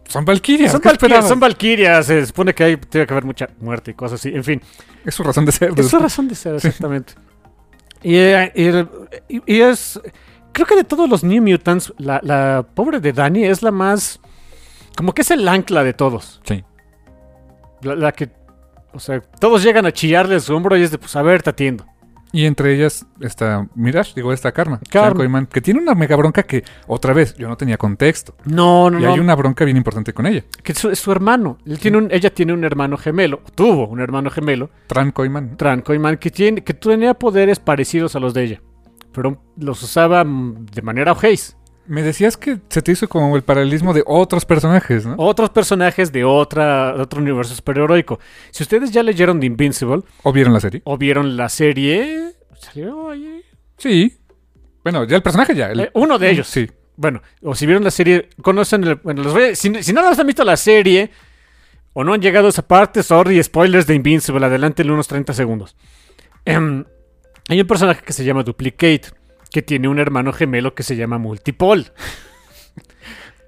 son 0.09 0.25
Valkyrias. 0.25 0.73
Son 0.73 0.81
¿qué 0.81 0.89
valquirias, 0.89 1.29
son 1.29 1.41
valquirias, 1.41 2.07
se 2.07 2.27
supone 2.27 2.55
que 2.55 2.65
hay, 2.65 2.77
tiene 2.77 3.07
que 3.07 3.13
haber 3.15 3.25
mucha 3.25 3.49
muerte 3.61 3.93
y 3.93 3.95
cosas 3.95 4.21
así. 4.21 4.29
En 4.35 4.45
fin, 4.45 4.61
Es 5.05 5.15
su 5.15 5.23
razón 5.23 5.45
de 5.47 5.53
ser. 5.53 5.73
es 5.77 5.89
su 5.89 5.99
razón 5.99 6.29
de 6.29 6.35
ser, 6.35 6.55
exactamente. 6.57 7.15
Y, 8.03 8.17
eh, 8.17 8.53
y 8.55 8.65
el- 8.65 8.89
y- 9.29 9.43
y 9.47 9.61
es. 9.61 10.01
Creo 10.53 10.67
que 10.67 10.77
de 10.77 10.85
todos 10.85 11.09
los 11.09 11.25
New 11.25 11.43
Mutants, 11.43 11.95
la, 11.99 12.21
la 12.23 12.67
pobre 12.75 13.01
de 13.01 13.13
Dani 13.13 13.45
es 13.45 13.63
la 13.63 13.71
más. 13.71 14.21
Como 14.97 15.15
que 15.15 15.23
es 15.23 15.31
el 15.31 15.47
ancla 15.49 15.83
de 15.83 15.95
todos. 15.95 16.41
Sí. 16.45 16.63
La, 17.83 17.95
la 17.97 18.13
que. 18.13 18.31
O 18.93 18.99
sea, 19.01 19.21
todos 19.21 19.63
llegan 19.63 19.87
a 19.87 19.93
chillarle 19.93 20.35
a 20.35 20.41
su 20.41 20.55
hombro 20.55 20.77
y 20.77 20.83
es 20.83 20.91
de, 20.91 20.99
pues, 20.99 21.17
a 21.17 21.23
ver, 21.23 21.43
te 21.43 21.49
atiendo. 21.51 21.87
Y 22.33 22.47
entre 22.47 22.75
ellas 22.75 23.07
está 23.21 23.69
Mirage, 23.75 24.13
digo, 24.17 24.33
esta 24.33 24.53
Karma. 24.53 24.81
Karma. 24.91 25.47
Que 25.47 25.61
tiene 25.61 25.81
una 25.81 25.95
mega 25.95 26.17
bronca 26.17 26.43
que, 26.45 26.65
otra 26.87 27.13
vez, 27.13 27.35
yo 27.37 27.47
no 27.47 27.57
tenía 27.57 27.77
contexto. 27.77 28.35
No, 28.45 28.91
no, 28.91 28.99
y 28.99 29.03
no. 29.03 29.13
hay 29.13 29.21
una 29.21 29.35
bronca 29.35 29.65
bien 29.67 29.77
importante 29.77 30.15
con 30.15 30.27
ella. 30.27 30.43
Que 30.63 30.73
es 30.73 30.79
su, 30.79 30.91
es 30.91 30.99
su 30.99 31.13
hermano. 31.13 31.59
Él 31.67 31.79
tiene 31.79 31.99
un, 31.99 32.09
ella 32.11 32.31
tiene 32.31 32.55
un 32.55 32.65
hermano 32.65 32.97
gemelo. 32.97 33.43
Tuvo 33.55 33.87
un 33.87 34.01
hermano 34.01 34.31
gemelo. 34.31 34.71
Tran 34.87 35.13
Koiman. 35.13 35.59
Tran 35.59 35.83
Koyman, 35.83 36.17
que, 36.17 36.31
tiene, 36.31 36.65
que 36.65 36.73
tenía 36.73 37.15
poderes 37.15 37.61
parecidos 37.61 38.17
a 38.17 38.21
los 38.21 38.33
de 38.33 38.45
ella. 38.45 38.63
Pero 39.13 39.43
los 39.59 39.83
usaba 39.83 40.25
mm, 40.25 40.67
de 40.67 40.83
manera 40.83 41.13
ojéis. 41.13 41.57
Me 41.87 42.03
decías 42.03 42.37
que 42.37 42.59
se 42.69 42.81
te 42.81 42.93
hizo 42.93 43.09
como 43.09 43.35
el 43.37 43.43
paralelismo 43.43 43.93
de 43.93 44.05
otros 44.07 44.45
personajes, 44.45 45.05
¿no? 45.05 45.17
Otros 45.19 45.51
personajes 45.51 46.13
de, 46.13 46.25
otra, 46.25 46.95
de 46.95 47.03
otro 47.03 47.21
universo 47.21 47.55
superheroico. 47.55 48.21
Si 48.53 48.63
ustedes 48.63 48.93
ya 48.93 49.03
leyeron 49.03 49.41
The 49.41 49.47
Invincible 49.47 50.03
¿O 50.23 50.33
vieron 50.33 50.53
la 50.53 50.61
serie? 50.61 50.81
o 50.85 50.97
vieron 50.97 51.37
la 51.37 51.49
serie. 51.49 52.33
¿Salió 52.59 53.11
ahí? 53.11 53.43
Sí. 53.79 54.17
Bueno, 54.85 55.05
ya 55.05 55.17
el 55.17 55.23
personaje 55.23 55.55
ya. 55.57 55.71
el- 55.71 55.81
Eh, 55.81 55.91
uno 55.95 56.19
de 56.19 56.31
ellos. 56.31 56.47
Sí. 56.47 56.71
Bueno, 56.97 57.21
o 57.43 57.55
si 57.55 57.67
vieron 57.67 57.83
la 57.83 57.91
serie, 57.91 58.29
conocen 58.43 58.85
el. 58.85 58.95
Bueno, 58.97 59.23
los 59.25 59.33
voy 59.33 59.43
a- 59.45 59.55
si, 59.57 59.83
si 59.83 59.93
no 59.93 60.09
les 60.09 60.19
han 60.19 60.27
visto 60.27 60.45
la 60.45 60.57
serie 60.57 61.11
o 61.95 62.05
no 62.05 62.13
han 62.15 62.23
llegado 62.23 62.47
a 62.47 62.51
esa 62.51 62.63
parte, 62.67 63.03
sorry, 63.03 63.43
spoilers 63.43 63.87
de 63.87 63.95
Invincible, 63.97 64.47
adelántenle 64.47 64.93
unos 64.93 65.09
30 65.09 65.33
segundos. 65.33 65.75
Em, 66.45 66.85
hay 67.49 67.61
un 67.61 67.67
personaje 67.67 68.03
que 68.05 68.13
se 68.13 68.25
llama 68.25 68.43
Duplicate, 68.45 69.03
que 69.53 69.63
tiene 69.63 69.89
un 69.89 69.99
hermano 69.99 70.33
gemelo 70.33 70.75
que 70.75 70.83
se 70.83 70.97
llama 70.97 71.19
Multipol. 71.19 71.93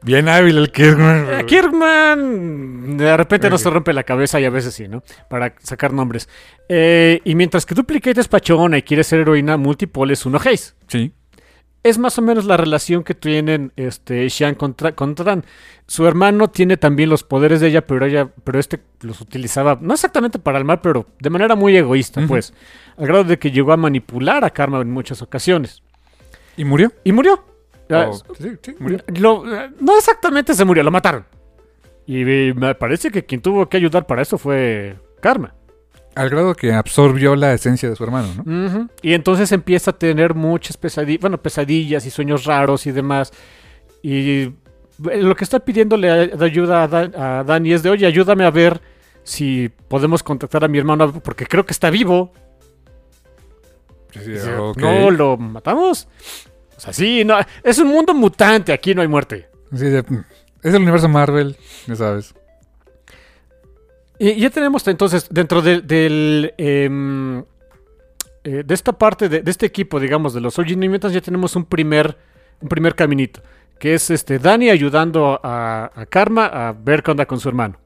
Bien 0.03 0.29
hábil 0.29 0.59
el 0.59 0.71
Kirkman. 0.71 1.27
Eh, 1.31 1.47
Kirkman 1.47 2.99
de 2.99 3.17
repente 3.17 3.49
no 3.49 3.57
se 3.57 3.71
rompe 3.71 3.95
la 3.95 4.03
cabeza 4.03 4.39
y 4.39 4.45
a 4.45 4.51
veces 4.51 4.75
sí, 4.75 4.87
¿no? 4.87 5.03
Para 5.31 5.55
sacar 5.63 5.95
nombres. 5.95 6.29
Eh, 6.69 7.23
y 7.25 7.35
mientras 7.35 7.65
que 7.65 7.75
Duplicate 7.75 8.21
es 8.21 8.29
pachona 8.29 8.77
y 8.77 8.83
quiere 8.83 9.03
ser 9.03 9.21
heroína, 9.21 9.57
Multipol 9.57 10.11
es 10.11 10.27
un 10.27 10.35
ojéis. 10.35 10.77
Sí. 10.89 11.13
es 11.83 11.97
más 11.97 12.19
o 12.19 12.23
menos 12.23 12.45
la 12.45 12.59
relación 12.59 13.03
que 13.03 13.15
tienen 13.15 13.73
este 13.77 14.29
Xian 14.29 14.55
contra, 14.57 14.93
con 14.93 15.15
Tran. 15.15 15.45
Su 15.87 16.07
hermano 16.07 16.49
tiene 16.49 16.77
también 16.77 17.09
los 17.09 17.25
poderes 17.25 17.61
de 17.61 17.69
ella, 17.69 17.87
pero 17.87 18.05
ella, 18.05 18.29
pero 18.45 18.59
este 18.59 18.81
los 19.01 19.23
utilizaba, 19.23 19.79
no 19.81 19.95
exactamente 19.95 20.39
para 20.39 20.59
el 20.59 20.65
mal, 20.65 20.81
pero 20.83 21.07
de 21.19 21.31
manera 21.31 21.55
muy 21.55 21.77
egoísta, 21.77 22.23
pues. 22.27 22.53
Al 22.99 23.07
grado 23.07 23.25
de 23.25 23.39
que 23.39 23.51
llegó 23.51 23.73
a 23.73 23.77
manipular 23.79 24.45
a 24.45 24.51
Karma 24.51 24.81
en 24.81 24.91
muchas 24.91 25.23
ocasiones. 25.23 25.83
¿Y 26.57 26.65
murió? 26.65 26.93
Y 27.05 27.13
murió. 27.13 27.45
Oh, 28.09 28.35
sí, 28.39 28.53
sí, 28.63 28.75
murió. 28.79 28.99
lo- 29.19 29.45
no 29.81 29.97
exactamente 29.99 30.55
se 30.55 30.65
murió, 30.65 30.83
lo 30.83 30.91
mataron. 30.91 31.25
Y 32.07 32.25
me 32.25 32.75
parece 32.75 33.11
que 33.11 33.25
quien 33.25 33.41
tuvo 33.41 33.69
que 33.69 33.77
ayudar 33.77 34.07
para 34.07 34.23
eso 34.23 34.39
fue 34.39 34.97
Karma. 35.21 35.55
Al 36.15 36.31
grado 36.31 36.55
que 36.55 36.73
absorbió 36.73 37.35
la 37.35 37.53
esencia 37.55 37.91
de 37.91 37.97
su 37.97 38.05
hermano, 38.05 38.29
¿no? 38.45 38.89
Y 39.03 39.15
entonces 39.15 39.51
empieza 39.53 39.91
a 39.91 39.99
tener 39.99 40.35
muchas 40.35 40.77
pesadillas, 40.77 41.21
bueno, 41.21 41.43
pesadillas 41.43 42.07
y 42.07 42.11
sueños 42.11 42.45
raros 42.45 42.87
y 42.87 42.93
demás. 42.93 43.33
Y 44.03 44.53
lo 44.99 45.35
que 45.35 45.45
está 45.45 45.59
pidiéndole 45.61 46.09
ayuda 46.41 46.85
a, 46.85 46.89
Dan- 46.89 47.15
a 47.17 47.43
Dani 47.45 47.73
es 47.73 47.83
de, 47.83 47.91
oye, 47.91 48.07
ayúdame 48.07 48.45
a 48.45 48.51
ver 48.51 48.81
si 49.25 49.71
podemos 49.89 50.23
contactar 50.23 50.63
a 50.65 50.69
mi 50.69 50.79
hermano, 50.79 51.13
porque 51.21 51.47
creo 51.47 51.67
que 51.67 51.73
está 51.73 51.91
vivo. 51.91 52.33
Sí, 54.23 54.31
Dice. 54.31 54.51
No, 54.77 55.11
lo 55.11 55.37
matamos. 55.37 56.09
O 56.77 56.81
sea, 56.81 56.93
sí, 56.93 57.25
no, 57.25 57.37
es 57.63 57.79
un 57.79 57.89
mundo 57.89 58.15
mutante, 58.15 58.73
aquí 58.73 58.95
no 58.95 59.03
hay 59.03 59.09
muerte. 59.09 59.49
Sí, 59.75 59.87
de- 59.87 60.05
es 60.63 60.73
el 60.75 60.83
universo 60.83 61.09
Marvel, 61.09 61.57
ya 61.87 61.97
sabes. 61.97 62.35
Y 64.19 64.37
ya 64.41 64.51
tenemos 64.51 64.87
entonces 64.89 65.27
dentro 65.31 65.61
de, 65.61 65.81
del 65.81 66.55
em, 66.57 67.41
eh, 68.45 68.63
de 68.65 68.75
esta 68.75 68.93
parte 68.93 69.29
de, 69.29 69.43
de 69.43 69.51
este 69.51 69.67
equipo, 69.67 69.99
digamos, 69.99 70.33
de 70.35 70.41
los 70.41 70.59
Origin 70.59 70.79
Mutants, 70.91 71.15
ya 71.15 71.21
tenemos 71.21 71.57
un 71.57 71.65
primer 71.65 72.17
un 72.61 72.69
primer 72.69 72.95
caminito, 72.95 73.43
que 73.79 73.95
es 73.95 74.11
este 74.11 74.39
Dani 74.39 74.71
ayudando 74.71 75.41
a, 75.43 75.91
a 75.95 76.07
Karma 76.07 76.47
a 76.47 76.73
ver 76.73 77.03
qué 77.03 77.11
onda 77.11 77.27
con 77.27 77.41
su 77.41 77.49
hermano. 77.49 77.77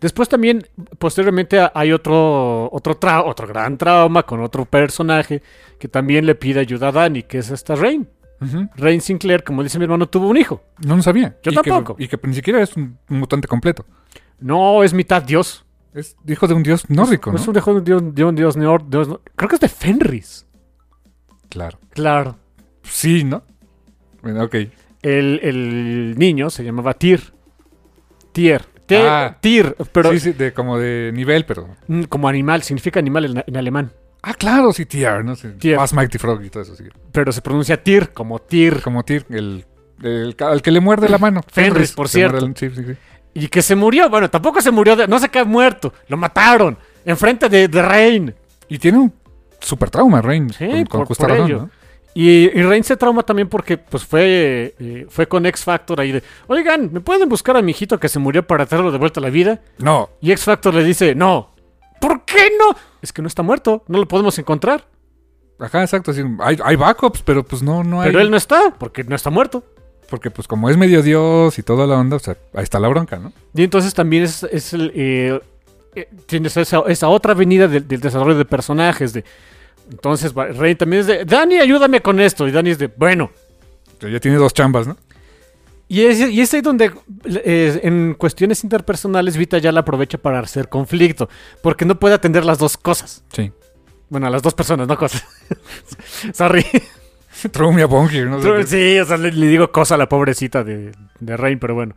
Después 0.00 0.28
también, 0.28 0.66
posteriormente, 0.98 1.58
hay 1.74 1.92
otro 1.92 2.68
otro 2.72 2.98
trau- 3.00 3.24
otro 3.26 3.46
gran 3.46 3.78
trauma 3.78 4.22
con 4.24 4.40
otro 4.42 4.64
personaje 4.66 5.42
que 5.78 5.88
también 5.88 6.26
le 6.26 6.34
pide 6.34 6.60
ayuda 6.60 6.88
a 6.88 6.92
Dani, 6.92 7.22
que 7.22 7.38
es 7.38 7.50
esta 7.50 7.74
Rain. 7.74 8.08
Rain 8.76 9.00
Sinclair, 9.00 9.42
como 9.42 9.62
dice 9.62 9.78
mi 9.78 9.84
hermano, 9.84 10.06
tuvo 10.08 10.28
un 10.28 10.36
hijo. 10.36 10.62
No 10.84 10.94
lo 10.96 11.02
sabía. 11.02 11.38
Yo 11.42 11.52
Y 11.52 11.56
que- 11.56 11.70
tampoco. 11.70 11.96
y 11.98 12.06
que 12.08 12.18
ni 12.24 12.34
siquiera 12.34 12.60
es 12.62 12.76
un, 12.76 12.98
mutante 13.08 13.48
completo. 13.48 13.86
No, 14.38 14.82
es 14.84 14.92
mitad 14.92 15.22
dios. 15.22 15.64
Es 15.94 16.14
hijo 16.26 16.46
de 16.46 16.52
un 16.52 16.62
dios 16.62 16.84
nórdico, 16.90 17.30
¿no? 17.32 17.38
Es 17.38 17.48
un 17.48 17.56
hijo 17.56 17.72
de 17.72 17.78
un 17.78 17.84
dios, 17.84 18.14
de 18.14 18.24
un 18.24 18.34
dios 18.34 18.54
dios- 18.90 19.20
creo 19.34 19.48
que 19.48 19.54
es 19.54 19.60
de 19.60 19.68
Fenris. 19.70 20.46
Claro. 21.48 21.78
Claro. 21.90 22.36
Sí, 22.82 23.24
¿no? 23.24 23.42
Bueno, 24.20 24.44
ok. 24.44 24.54
El, 25.00 25.40
el 25.42 26.14
niño 26.18 26.50
se 26.50 26.62
llamaba 26.64 26.92
Tyr. 26.92 27.32
Tyr. 28.32 28.60
Te- 28.86 28.98
Ah. 29.06 29.36
Tyr, 29.40 29.76
pero 29.92 30.12
sí, 30.12 30.20
sí, 30.20 30.32
de, 30.32 30.52
como 30.52 30.78
de 30.78 31.10
nivel, 31.12 31.44
pero... 31.44 31.68
como 32.08 32.28
animal, 32.28 32.62
significa 32.62 33.00
animal 33.00 33.24
en, 33.24 33.44
en 33.46 33.56
alemán. 33.56 33.92
Ah, 34.22 34.34
claro, 34.34 34.72
sí, 34.72 34.86
Tier, 34.86 35.24
¿no? 35.24 35.36
Sí, 35.36 35.48
Tyr. 35.58 35.76
Bass 35.76 35.92
Mighty 35.92 36.18
Frog 36.18 36.42
y 36.44 36.50
todo 36.50 36.62
eso, 36.62 36.74
sí. 36.74 36.84
Pero 37.12 37.30
se 37.32 37.42
pronuncia 37.42 37.82
Tyr, 37.82 38.12
como 38.12 38.38
Tyr. 38.40 38.80
Como 38.82 39.04
Tyr, 39.04 39.24
el, 39.30 39.64
el, 40.02 40.36
al 40.40 40.62
que 40.62 40.70
le 40.70 40.80
muerde 40.80 41.08
la 41.08 41.18
mano. 41.18 41.42
Fenris, 41.46 41.92
por 41.92 42.08
cierto. 42.08 42.44
el- 42.44 42.56
sí, 42.56 42.70
sí, 42.70 42.82
sí. 42.84 42.92
Y 43.34 43.48
que 43.48 43.60
se 43.62 43.76
murió. 43.76 44.08
Bueno, 44.08 44.30
tampoco 44.30 44.60
se 44.60 44.70
murió, 44.70 44.96
de- 44.96 45.06
no 45.06 45.18
se 45.18 45.28
quedó 45.28 45.46
muerto. 45.46 45.92
Lo 46.08 46.16
mataron. 46.16 46.76
Enfrente 47.04 47.48
de, 47.48 47.68
de 47.68 47.82
Rain. 47.82 48.34
Y 48.68 48.78
tiene 48.78 48.98
un 48.98 49.12
super 49.60 49.90
trauma, 49.90 50.20
Rain. 50.22 50.48
Con, 50.48 50.68
con 50.68 50.84
por- 50.86 51.06
justa 51.08 51.26
por 51.28 51.38
razón. 51.38 51.70
Y, 52.18 52.48
y 52.48 52.82
se 52.82 52.96
trauma 52.96 53.22
también 53.24 53.46
porque 53.46 53.76
pues 53.76 54.02
fue, 54.06 54.74
eh, 54.78 55.06
fue 55.10 55.28
con 55.28 55.44
X 55.44 55.64
Factor 55.64 56.00
ahí 56.00 56.12
de, 56.12 56.22
oigan, 56.46 56.90
¿me 56.90 57.02
pueden 57.02 57.28
buscar 57.28 57.58
a 57.58 57.60
mi 57.60 57.72
hijito 57.72 58.00
que 58.00 58.08
se 58.08 58.18
murió 58.18 58.46
para 58.46 58.64
traerlo 58.64 58.90
de 58.90 58.96
vuelta 58.96 59.20
a 59.20 59.22
la 59.22 59.28
vida? 59.28 59.60
No, 59.76 60.08
Y 60.22 60.32
X 60.32 60.44
Factor 60.44 60.72
le 60.72 60.82
dice, 60.82 61.14
no. 61.14 61.50
¿Por 62.00 62.24
qué 62.24 62.48
no? 62.58 62.74
Es 63.02 63.12
que 63.12 63.20
no 63.20 63.28
está 63.28 63.42
muerto, 63.42 63.84
no 63.88 63.98
lo 63.98 64.08
podemos 64.08 64.38
encontrar. 64.38 64.86
ajá, 65.58 65.82
exacto. 65.82 66.14
sí, 66.14 66.22
hay, 66.38 66.56
hay 66.64 66.76
backups, 66.76 67.20
pero 67.20 67.44
pues 67.44 67.62
no, 67.62 67.84
no 67.84 68.00
hay. 68.00 68.08
Pero 68.08 68.20
él 68.22 68.30
no 68.30 68.38
está, 68.38 68.74
porque 68.78 69.04
no 69.04 69.14
está 69.14 69.28
muerto. 69.28 69.62
Porque 70.08 70.30
pues 70.30 70.48
como 70.48 70.70
es 70.70 70.78
medio 70.78 71.02
dios 71.02 71.58
y 71.58 71.62
toda 71.62 71.86
la 71.86 71.98
onda, 71.98 72.16
o 72.16 72.20
sea, 72.20 72.38
ahí 72.54 72.62
está 72.62 72.80
la 72.80 72.88
bronca, 72.88 73.18
¿no? 73.18 73.34
Y 73.54 73.62
entonces 73.62 73.92
también 73.92 74.22
es, 74.22 74.42
es 74.44 74.72
el... 74.72 74.90
eh, 74.94 75.38
eh, 75.94 76.08
tienes 76.24 76.56
esa, 76.56 76.82
esa 76.88 77.08
otra 77.08 77.32
avenida 77.32 77.68
del, 77.68 77.86
del 77.86 78.00
desarrollo 78.00 78.38
de 78.38 78.46
personajes. 78.46 79.12
De, 79.12 79.22
entonces 79.90 80.32
Rey 80.34 80.74
también 80.74 81.00
es 81.00 81.06
de, 81.06 81.24
Dani, 81.24 81.58
ayúdame 81.58 82.00
con 82.00 82.20
esto. 82.20 82.46
Y 82.48 82.52
Dani 82.52 82.70
es 82.70 82.78
de, 82.78 82.88
bueno. 82.88 83.30
Ya 84.00 84.20
tiene 84.20 84.36
dos 84.36 84.52
chambas, 84.52 84.86
¿no? 84.86 84.96
Y 85.88 86.02
es, 86.02 86.18
y 86.18 86.40
es 86.40 86.52
ahí 86.52 86.60
donde 86.62 86.90
eh, 87.24 87.80
en 87.84 88.14
cuestiones 88.14 88.64
interpersonales 88.64 89.36
Vita 89.36 89.58
ya 89.58 89.70
la 89.70 89.80
aprovecha 89.80 90.18
para 90.18 90.40
hacer 90.40 90.68
conflicto. 90.68 91.28
Porque 91.62 91.84
no 91.84 91.98
puede 91.98 92.14
atender 92.14 92.44
las 92.44 92.58
dos 92.58 92.76
cosas. 92.76 93.22
Sí. 93.32 93.52
Bueno, 94.08 94.26
a 94.26 94.30
las 94.30 94.42
dos 94.42 94.54
personas, 94.54 94.86
no 94.88 94.96
cosas. 94.96 95.24
Sorry. 96.32 96.64
Throw 97.52 97.72
me 97.72 97.82
a 97.82 97.86
¿no? 97.86 98.64
Sí, 98.66 98.98
o 98.98 99.04
sea, 99.04 99.16
le, 99.16 99.30
le 99.30 99.46
digo 99.46 99.70
cosa 99.70 99.94
a 99.94 99.98
la 99.98 100.08
pobrecita 100.08 100.64
de, 100.64 100.92
de 101.20 101.36
Rain, 101.36 101.58
pero 101.58 101.74
bueno. 101.74 101.94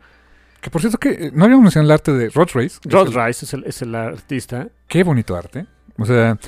Que 0.60 0.68
por 0.70 0.82
cierto 0.82 0.98
que 0.98 1.30
no 1.32 1.44
habíamos 1.44 1.62
mencionado 1.64 1.86
el 1.88 1.92
arte 1.92 2.12
de 2.12 2.28
Rod 2.28 2.48
es 2.84 2.92
Rod 2.92 3.08
el- 3.08 3.14
Rice 3.26 3.44
es 3.46 3.54
el, 3.54 3.64
es 3.64 3.82
el 3.82 3.94
artista. 3.94 4.68
Qué 4.86 5.02
bonito 5.02 5.34
arte. 5.34 5.64
O 5.96 6.04
sea, 6.04 6.38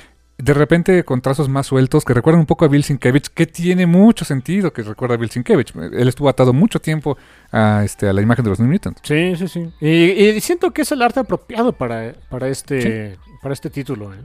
de 0.43 0.55
repente 0.55 1.05
con 1.05 1.20
trazos 1.20 1.49
más 1.49 1.68
sueltos 1.68 2.05
que 2.05 2.14
recuerdan 2.14 2.40
un 2.40 2.47
poco 2.47 2.64
a 2.64 2.68
Bill 2.68 2.82
Sienkiewicz, 2.82 3.28
que 3.28 3.47
tiene 3.47 3.86
mucho 3.86 4.24
sentido 4.24 4.72
que 4.72 4.82
recuerda 4.82 5.14
a 5.14 5.16
Bill 5.16 5.30
Sienkiewicz. 5.30 5.72
Él 5.76 6.09
estuvo 6.09 6.28
atado 6.28 6.53
mucho 6.53 6.80
tiempo 6.80 7.16
a, 7.53 7.82
este, 7.84 8.09
a 8.09 8.12
la 8.12 8.22
imagen 8.22 8.43
de 8.45 8.51
los 8.51 8.59
New 8.59 8.68
Mutants. 8.68 9.03
Sí, 9.05 9.36
sí, 9.36 9.47
sí. 9.47 9.72
Y, 9.80 9.90
y 9.90 10.40
siento 10.40 10.72
que 10.72 10.82
es 10.82 10.90
el 10.90 11.01
arte 11.01 11.20
apropiado 11.20 11.72
para, 11.72 12.14
para, 12.28 12.49
este, 12.49 13.16
para 13.40 13.53
este 13.53 13.70
título. 13.70 14.12
¿eh? 14.12 14.18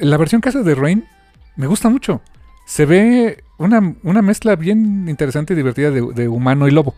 La 0.00 0.16
versión 0.16 0.40
que 0.40 0.48
hace 0.48 0.64
de 0.64 0.74
Rain 0.74 1.06
me 1.54 1.68
gusta 1.68 1.88
mucho. 1.88 2.22
Se 2.66 2.84
ve 2.84 3.44
una, 3.56 3.94
una 4.02 4.20
mezcla 4.20 4.56
bien 4.56 5.08
interesante 5.08 5.52
y 5.52 5.56
divertida 5.56 5.92
de, 5.92 6.00
de 6.12 6.26
humano 6.26 6.66
y 6.66 6.72
lobo. 6.72 6.96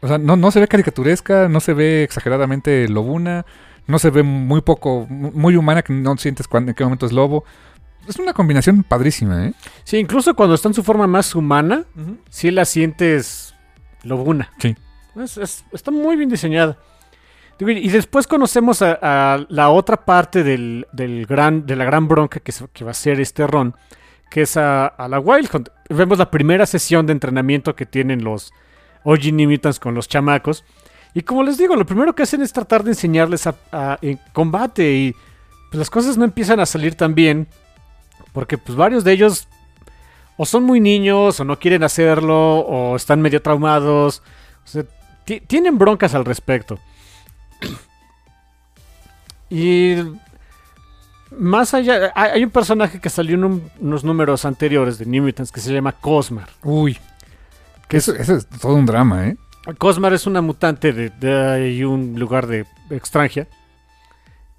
O 0.00 0.08
sea, 0.08 0.18
no, 0.18 0.34
no 0.34 0.50
se 0.50 0.58
ve 0.58 0.66
caricaturesca, 0.66 1.48
no 1.48 1.60
se 1.60 1.72
ve 1.72 2.02
exageradamente 2.02 2.88
lobuna, 2.88 3.46
no 3.86 3.98
se 3.98 4.10
ve 4.10 4.22
muy 4.22 4.60
poco, 4.62 5.06
mu- 5.08 5.32
muy 5.32 5.56
humana 5.56 5.82
que 5.82 5.92
no 5.92 6.16
sientes 6.16 6.48
cuándo, 6.48 6.70
en 6.70 6.74
qué 6.74 6.84
momento 6.84 7.06
es 7.06 7.12
lobo. 7.12 7.44
Es 8.08 8.18
una 8.18 8.32
combinación 8.34 8.82
padrísima, 8.82 9.46
¿eh? 9.46 9.54
Sí, 9.84 9.96
incluso 9.98 10.34
cuando 10.34 10.54
está 10.54 10.68
en 10.68 10.74
su 10.74 10.82
forma 10.82 11.06
más 11.06 11.34
humana, 11.34 11.84
sí 12.28 12.50
la 12.50 12.64
sientes 12.66 13.54
lobuna. 14.02 14.50
Sí. 14.58 14.76
Es- 15.16 15.36
es- 15.38 15.64
está 15.72 15.90
muy 15.90 16.16
bien 16.16 16.28
diseñada. 16.28 16.76
Y 17.60 17.88
después 17.88 18.26
conocemos 18.26 18.82
a, 18.82 18.98
a 19.34 19.46
la 19.48 19.70
otra 19.70 20.04
parte 20.04 20.42
del, 20.42 20.86
del 20.92 21.24
gran, 21.24 21.64
de 21.66 21.76
la 21.76 21.84
gran 21.84 22.08
bronca 22.08 22.40
que, 22.40 22.50
se- 22.52 22.66
que 22.72 22.84
va 22.84 22.90
a 22.90 22.94
ser 22.94 23.20
este 23.20 23.46
Ron, 23.46 23.74
que 24.28 24.42
es 24.42 24.56
a, 24.56 24.86
a 24.86 25.06
la 25.08 25.20
Wild 25.20 25.48
Hunt. 25.54 25.68
Vemos 25.88 26.18
la 26.18 26.30
primera 26.30 26.66
sesión 26.66 27.06
de 27.06 27.12
entrenamiento 27.12 27.76
que 27.76 27.86
tienen 27.86 28.24
los 28.24 28.52
OG 29.04 29.32
New 29.32 29.48
Mutants 29.48 29.78
con 29.78 29.94
los 29.94 30.08
chamacos. 30.08 30.64
Y 31.14 31.22
como 31.22 31.42
les 31.44 31.56
digo, 31.58 31.76
lo 31.76 31.86
primero 31.86 32.14
que 32.14 32.24
hacen 32.24 32.42
es 32.42 32.52
tratar 32.52 32.82
de 32.82 32.90
enseñarles 32.90 33.46
a, 33.46 33.54
a- 33.72 33.98
en 34.02 34.18
combate 34.32 34.92
y 34.92 35.12
pues, 35.70 35.78
las 35.78 35.90
cosas 35.90 36.16
no 36.16 36.24
empiezan 36.24 36.58
a 36.60 36.66
salir 36.66 36.96
tan 36.96 37.14
bien 37.14 37.46
porque 38.32 38.58
pues 38.58 38.76
varios 38.76 39.04
de 39.04 39.12
ellos 39.12 39.46
o 40.36 40.44
son 40.44 40.64
muy 40.64 40.80
niños 40.80 41.38
o 41.38 41.44
no 41.44 41.58
quieren 41.60 41.84
hacerlo 41.84 42.58
o 42.58 42.96
están 42.96 43.20
medio 43.22 43.40
traumados. 43.40 44.22
O 44.64 44.68
sea, 44.68 44.82
ti- 45.24 45.40
tienen 45.40 45.78
broncas 45.78 46.14
al 46.16 46.24
respecto. 46.24 46.80
Y 49.50 49.96
más 51.38 51.74
allá, 51.74 52.12
hay 52.14 52.42
un 52.44 52.50
personaje 52.50 53.00
que 53.00 53.10
salió 53.10 53.34
en 53.36 53.44
un- 53.44 53.70
unos 53.80 54.04
números 54.04 54.44
anteriores 54.44 54.98
de 54.98 55.06
New 55.06 55.22
Mutants 55.24 55.52
que 55.52 55.60
se 55.60 55.72
llama 55.72 55.92
Cosmar. 55.92 56.48
Uy, 56.62 56.98
Que 57.88 57.98
eso, 57.98 58.14
eso 58.14 58.34
es 58.36 58.46
todo 58.48 58.74
un 58.74 58.86
drama, 58.86 59.28
¿eh? 59.28 59.36
Cosmar 59.78 60.12
es 60.12 60.26
una 60.26 60.40
mutante 60.42 60.92
de, 60.92 61.10
de 61.10 61.86
un 61.86 62.18
lugar 62.18 62.46
de 62.46 62.66
extranjia 62.90 63.46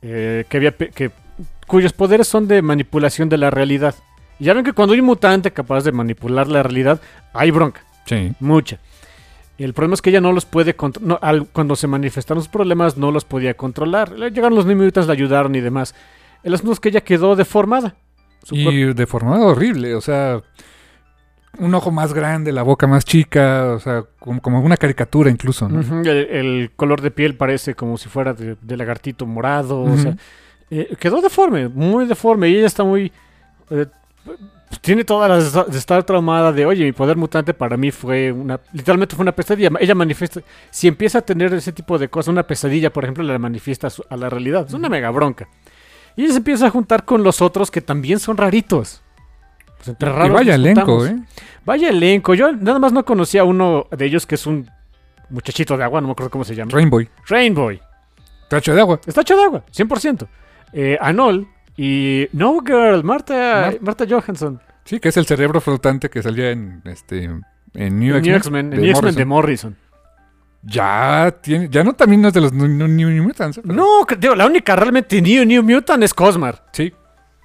eh, 0.01 0.45
que 0.49 0.57
había 0.57 0.71
que, 0.71 1.11
cuyos 1.67 1.93
poderes 1.93 2.27
son 2.27 2.47
de 2.47 2.61
manipulación 2.61 3.29
de 3.29 3.37
la 3.37 3.49
realidad. 3.51 3.95
Y 4.39 4.45
ya 4.45 4.53
ven 4.53 4.65
que 4.65 4.73
cuando 4.73 4.93
hay 4.93 4.99
un 4.99 5.05
mutante 5.05 5.51
capaz 5.51 5.83
de 5.83 5.91
manipular 5.91 6.47
la 6.47 6.63
realidad, 6.63 6.99
hay 7.33 7.51
bronca, 7.51 7.83
Sí. 8.05 8.33
mucha. 8.39 8.79
El 9.57 9.73
problema 9.73 9.93
es 9.93 10.01
que 10.01 10.09
ella 10.09 10.19
no 10.21 10.33
los 10.33 10.45
puede 10.45 10.75
controlar. 10.75 11.45
cuando 11.53 11.75
se 11.77 11.87
manifestaron 11.87 12.43
sus 12.43 12.51
problemas, 12.51 12.97
no 12.97 13.11
los 13.11 13.23
podía 13.23 13.53
controlar. 13.53 14.11
Le- 14.11 14.31
Llegaron 14.31 14.55
los 14.55 14.65
New 14.65 14.75
Mutants, 14.75 15.07
la 15.07 15.13
ayudaron 15.13 15.55
y 15.55 15.61
demás. 15.61 15.95
El 16.43 16.53
asunto 16.53 16.73
es 16.73 16.79
que 16.81 16.89
ella 16.89 17.01
quedó 17.01 17.35
deformada. 17.37 17.95
Su 18.43 18.55
Y 18.55 18.93
deformado 18.93 19.45
horrible, 19.47 19.95
o 19.95 20.01
sea, 20.01 20.41
un 21.59 21.73
ojo 21.75 21.91
más 21.91 22.13
grande, 22.13 22.51
la 22.51 22.63
boca 22.63 22.87
más 22.87 23.05
chica, 23.05 23.73
o 23.73 23.79
sea, 23.79 24.03
como, 24.19 24.41
como 24.41 24.59
una 24.61 24.77
caricatura 24.77 25.29
incluso, 25.29 25.67
¿no? 25.69 26.01
El, 26.01 26.07
el 26.07 26.71
color 26.75 27.01
de 27.01 27.11
piel 27.11 27.35
parece 27.35 27.75
como 27.75 27.97
si 27.97 28.09
fuera 28.09 28.33
de, 28.33 28.55
de 28.61 28.77
lagartito 28.77 29.25
morado. 29.25 29.81
o 29.81 29.97
sea, 29.97 30.15
eh, 30.71 30.95
quedó 30.99 31.21
deforme, 31.21 31.67
muy 31.67 32.05
deforme. 32.05 32.49
Y 32.49 32.57
ella 32.57 32.67
está 32.67 32.83
muy. 32.83 33.11
eh, 33.69 33.85
pues, 34.69 34.81
tiene 34.81 35.03
todas 35.03 35.29
las 35.53 35.71
de 35.71 35.77
estar 35.77 36.03
traumada 36.03 36.51
de, 36.51 36.65
oye, 36.65 36.83
mi 36.83 36.91
poder 36.91 37.17
mutante 37.17 37.53
para 37.53 37.77
mí 37.77 37.91
fue 37.91 38.31
una, 38.31 38.59
literalmente 38.73 39.15
fue 39.15 39.23
una 39.23 39.31
pesadilla. 39.31 39.69
Ella 39.79 39.95
manifiesta, 39.95 40.41
si 40.71 40.87
empieza 40.87 41.19
a 41.19 41.21
tener 41.21 41.53
ese 41.53 41.71
tipo 41.71 41.97
de 41.97 42.09
cosas, 42.09 42.29
una 42.31 42.43
pesadilla, 42.43 42.91
por 42.91 43.03
ejemplo, 43.03 43.23
la 43.23 43.37
manifiesta 43.37 43.89
a 44.09 44.17
la 44.17 44.29
realidad. 44.29 44.65
Es 44.67 44.73
una 44.73 44.89
mega 44.89 45.09
bronca. 45.11 45.47
Y 46.15 46.23
ella 46.23 46.31
se 46.31 46.37
empieza 46.39 46.67
a 46.67 46.69
juntar 46.71 47.05
con 47.05 47.23
los 47.23 47.41
otros 47.41 47.69
que 47.69 47.81
también 47.81 48.19
son 48.19 48.37
raritos. 48.37 49.01
Pues 49.77 49.87
entre 49.89 50.09
Y 50.09 50.13
raros 50.13 50.33
vaya 50.33 50.57
nos 50.57 50.65
elenco. 50.65 51.05
¿eh? 51.05 51.15
Vaya 51.65 51.89
elenco. 51.89 52.33
Yo 52.33 52.51
nada 52.53 52.79
más 52.79 52.91
no 52.93 53.03
conocía 53.05 53.41
a 53.41 53.43
uno 53.43 53.87
de 53.91 54.05
ellos 54.05 54.25
que 54.25 54.35
es 54.35 54.45
un 54.47 54.69
muchachito 55.29 55.75
de 55.77 55.83
agua, 55.83 56.01
no 56.01 56.07
me 56.07 56.11
acuerdo 56.13 56.29
cómo 56.29 56.43
se 56.43 56.55
llama. 56.55 56.71
Rainbow. 56.73 57.01
Rainbow. 57.27 57.71
Tacho 58.49 58.73
de 58.75 58.81
agua. 58.81 58.99
Está 59.05 59.21
hecho 59.21 59.35
de 59.35 59.43
agua, 59.43 59.63
100%. 59.71 60.27
Eh, 60.73 60.97
Anol 61.01 61.47
y 61.77 62.27
No 62.33 62.59
Girl, 62.65 63.03
Marta, 63.03 63.33
Mar- 63.71 63.77
Marta 63.81 64.05
Johansson. 64.07 64.61
Sí, 64.83 64.99
que 64.99 65.09
es 65.09 65.17
el 65.17 65.25
cerebro 65.25 65.59
flotante 65.61 66.09
que 66.09 66.21
salía 66.21 66.51
en 66.51 66.81
este 66.85 67.23
en 67.23 67.99
New 67.99 68.15
En 68.15 68.21
New 68.23 68.35
X-Men. 68.35 68.71
En 68.73 68.81
New 68.81 68.91
X-Men 68.91 69.15
de 69.15 69.25
Morrison. 69.25 69.75
Ya 70.63 71.35
tiene, 71.41 71.69
ya 71.69 71.83
no 71.83 71.93
también 71.93 72.21
no 72.21 72.29
es 72.29 72.33
de 72.33 72.41
los 72.41 72.51
New, 72.53 72.67
New- 72.67 72.87
New 73.09 73.23
Mutants. 73.23 73.57
¿eh? 73.57 73.61
Pero- 73.63 73.73
No, 73.75 74.05
digo, 74.17 74.35
la 74.35 74.45
única 74.47 74.75
realmente 74.75 75.21
New 75.21 75.45
New 75.45 75.61
Mutant 75.63 76.03
es 76.03 76.13
Cosmar. 76.13 76.65
Sí. 76.71 76.91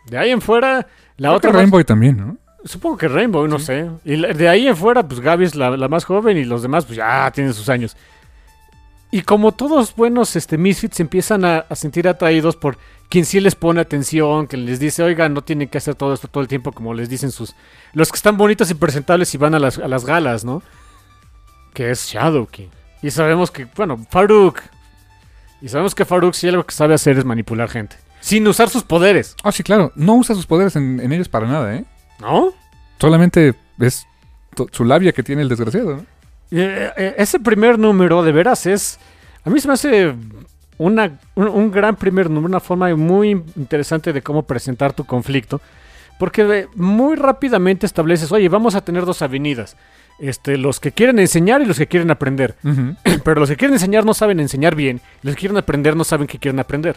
De 0.06 0.16
ahí 0.18 0.30
en 0.30 0.40
fuera, 0.40 0.86
la 1.20 1.28
Creo 1.28 1.36
otra. 1.36 1.50
que 1.50 1.56
Rainbow 1.58 1.84
también, 1.84 2.16
¿no? 2.16 2.36
Supongo 2.64 2.96
que 2.96 3.08
Rainbow, 3.08 3.46
no 3.46 3.58
sé. 3.58 3.90
Y 4.04 4.16
de 4.20 4.48
ahí 4.48 4.66
en 4.66 4.76
fuera, 4.76 5.06
pues 5.06 5.20
Gaby 5.20 5.44
es 5.44 5.54
la, 5.54 5.70
la 5.76 5.88
más 5.88 6.04
joven 6.04 6.36
y 6.36 6.44
los 6.44 6.62
demás, 6.62 6.84
pues 6.84 6.96
ya 6.96 7.30
tienen 7.30 7.54
sus 7.54 7.68
años. 7.68 7.96
Y 9.10 9.22
como 9.22 9.52
todos 9.52 9.94
buenos 9.96 10.36
este, 10.36 10.56
Misfits 10.56 11.00
empiezan 11.00 11.44
a, 11.44 11.58
a 11.68 11.74
sentir 11.74 12.06
atraídos 12.08 12.56
por 12.56 12.78
quien 13.08 13.24
sí 13.24 13.40
les 13.40 13.54
pone 13.54 13.80
atención, 13.80 14.46
que 14.46 14.56
les 14.56 14.78
dice, 14.78 15.02
oigan, 15.02 15.34
no 15.34 15.42
tienen 15.42 15.68
que 15.68 15.78
hacer 15.78 15.94
todo 15.94 16.14
esto 16.14 16.28
todo 16.28 16.42
el 16.42 16.48
tiempo, 16.48 16.70
como 16.72 16.94
les 16.94 17.08
dicen 17.08 17.30
sus. 17.32 17.54
Los 17.92 18.10
que 18.10 18.16
están 18.16 18.36
bonitos 18.36 18.70
y 18.70 18.74
presentables 18.74 19.34
y 19.34 19.38
van 19.38 19.54
a 19.54 19.58
las, 19.58 19.78
a 19.78 19.88
las 19.88 20.04
galas, 20.04 20.44
¿no? 20.44 20.62
Que 21.74 21.90
es 21.90 22.06
Shadow 22.08 22.46
King. 22.46 22.68
Y 23.02 23.10
sabemos 23.10 23.50
que, 23.50 23.66
bueno, 23.76 23.98
Farouk. 24.10 24.60
Y 25.60 25.68
sabemos 25.68 25.94
que 25.94 26.04
Farouk 26.04 26.34
sí 26.34 26.48
algo 26.48 26.64
que 26.64 26.72
sabe 26.74 26.94
hacer 26.94 27.18
es 27.18 27.24
manipular 27.24 27.68
gente. 27.68 27.96
Sin 28.20 28.46
usar 28.46 28.68
sus 28.68 28.82
poderes, 28.82 29.34
Ah, 29.42 29.52
sí, 29.52 29.62
claro. 29.62 29.92
No 29.94 30.14
usa 30.14 30.34
sus 30.34 30.46
poderes 30.46 30.76
en, 30.76 31.00
en 31.00 31.12
ellos 31.12 31.28
para 31.28 31.46
nada, 31.46 31.74
¿eh? 31.74 31.84
¿no? 32.20 32.52
Solamente 33.00 33.54
es 33.78 34.06
su 34.72 34.84
labia 34.84 35.12
que 35.12 35.22
tiene 35.22 35.42
el 35.42 35.48
desgraciado, 35.48 35.96
¿no? 35.96 36.02
Eh, 36.50 36.90
eh, 36.96 37.14
ese 37.16 37.38
primer 37.40 37.78
número, 37.78 38.22
de 38.22 38.32
veras, 38.32 38.66
es. 38.66 38.98
A 39.44 39.50
mí 39.50 39.58
se 39.60 39.68
me 39.68 39.74
hace 39.74 40.14
una, 40.76 41.18
un, 41.34 41.48
un 41.48 41.70
gran 41.70 41.96
primer 41.96 42.28
número, 42.28 42.48
una 42.48 42.60
forma 42.60 42.94
muy 42.94 43.30
interesante 43.30 44.12
de 44.12 44.20
cómo 44.22 44.42
presentar 44.42 44.92
tu 44.92 45.04
conflicto. 45.04 45.60
Porque 46.18 46.66
muy 46.74 47.16
rápidamente 47.16 47.86
estableces, 47.86 48.30
oye, 48.30 48.48
vamos 48.50 48.74
a 48.74 48.84
tener 48.84 49.06
dos 49.06 49.22
avenidas. 49.22 49.76
Este, 50.18 50.58
los 50.58 50.78
que 50.80 50.92
quieren 50.92 51.18
enseñar 51.18 51.62
y 51.62 51.64
los 51.64 51.78
que 51.78 51.86
quieren 51.86 52.10
aprender. 52.10 52.56
Pero 53.24 53.40
los 53.40 53.48
que 53.48 53.56
quieren 53.56 53.74
enseñar 53.74 54.04
no 54.04 54.12
saben 54.12 54.38
enseñar 54.40 54.74
bien. 54.74 55.00
Los 55.22 55.34
que 55.34 55.40
quieren 55.40 55.56
aprender 55.56 55.96
no 55.96 56.04
saben 56.04 56.26
qué 56.26 56.38
quieren 56.38 56.60
aprender. 56.60 56.96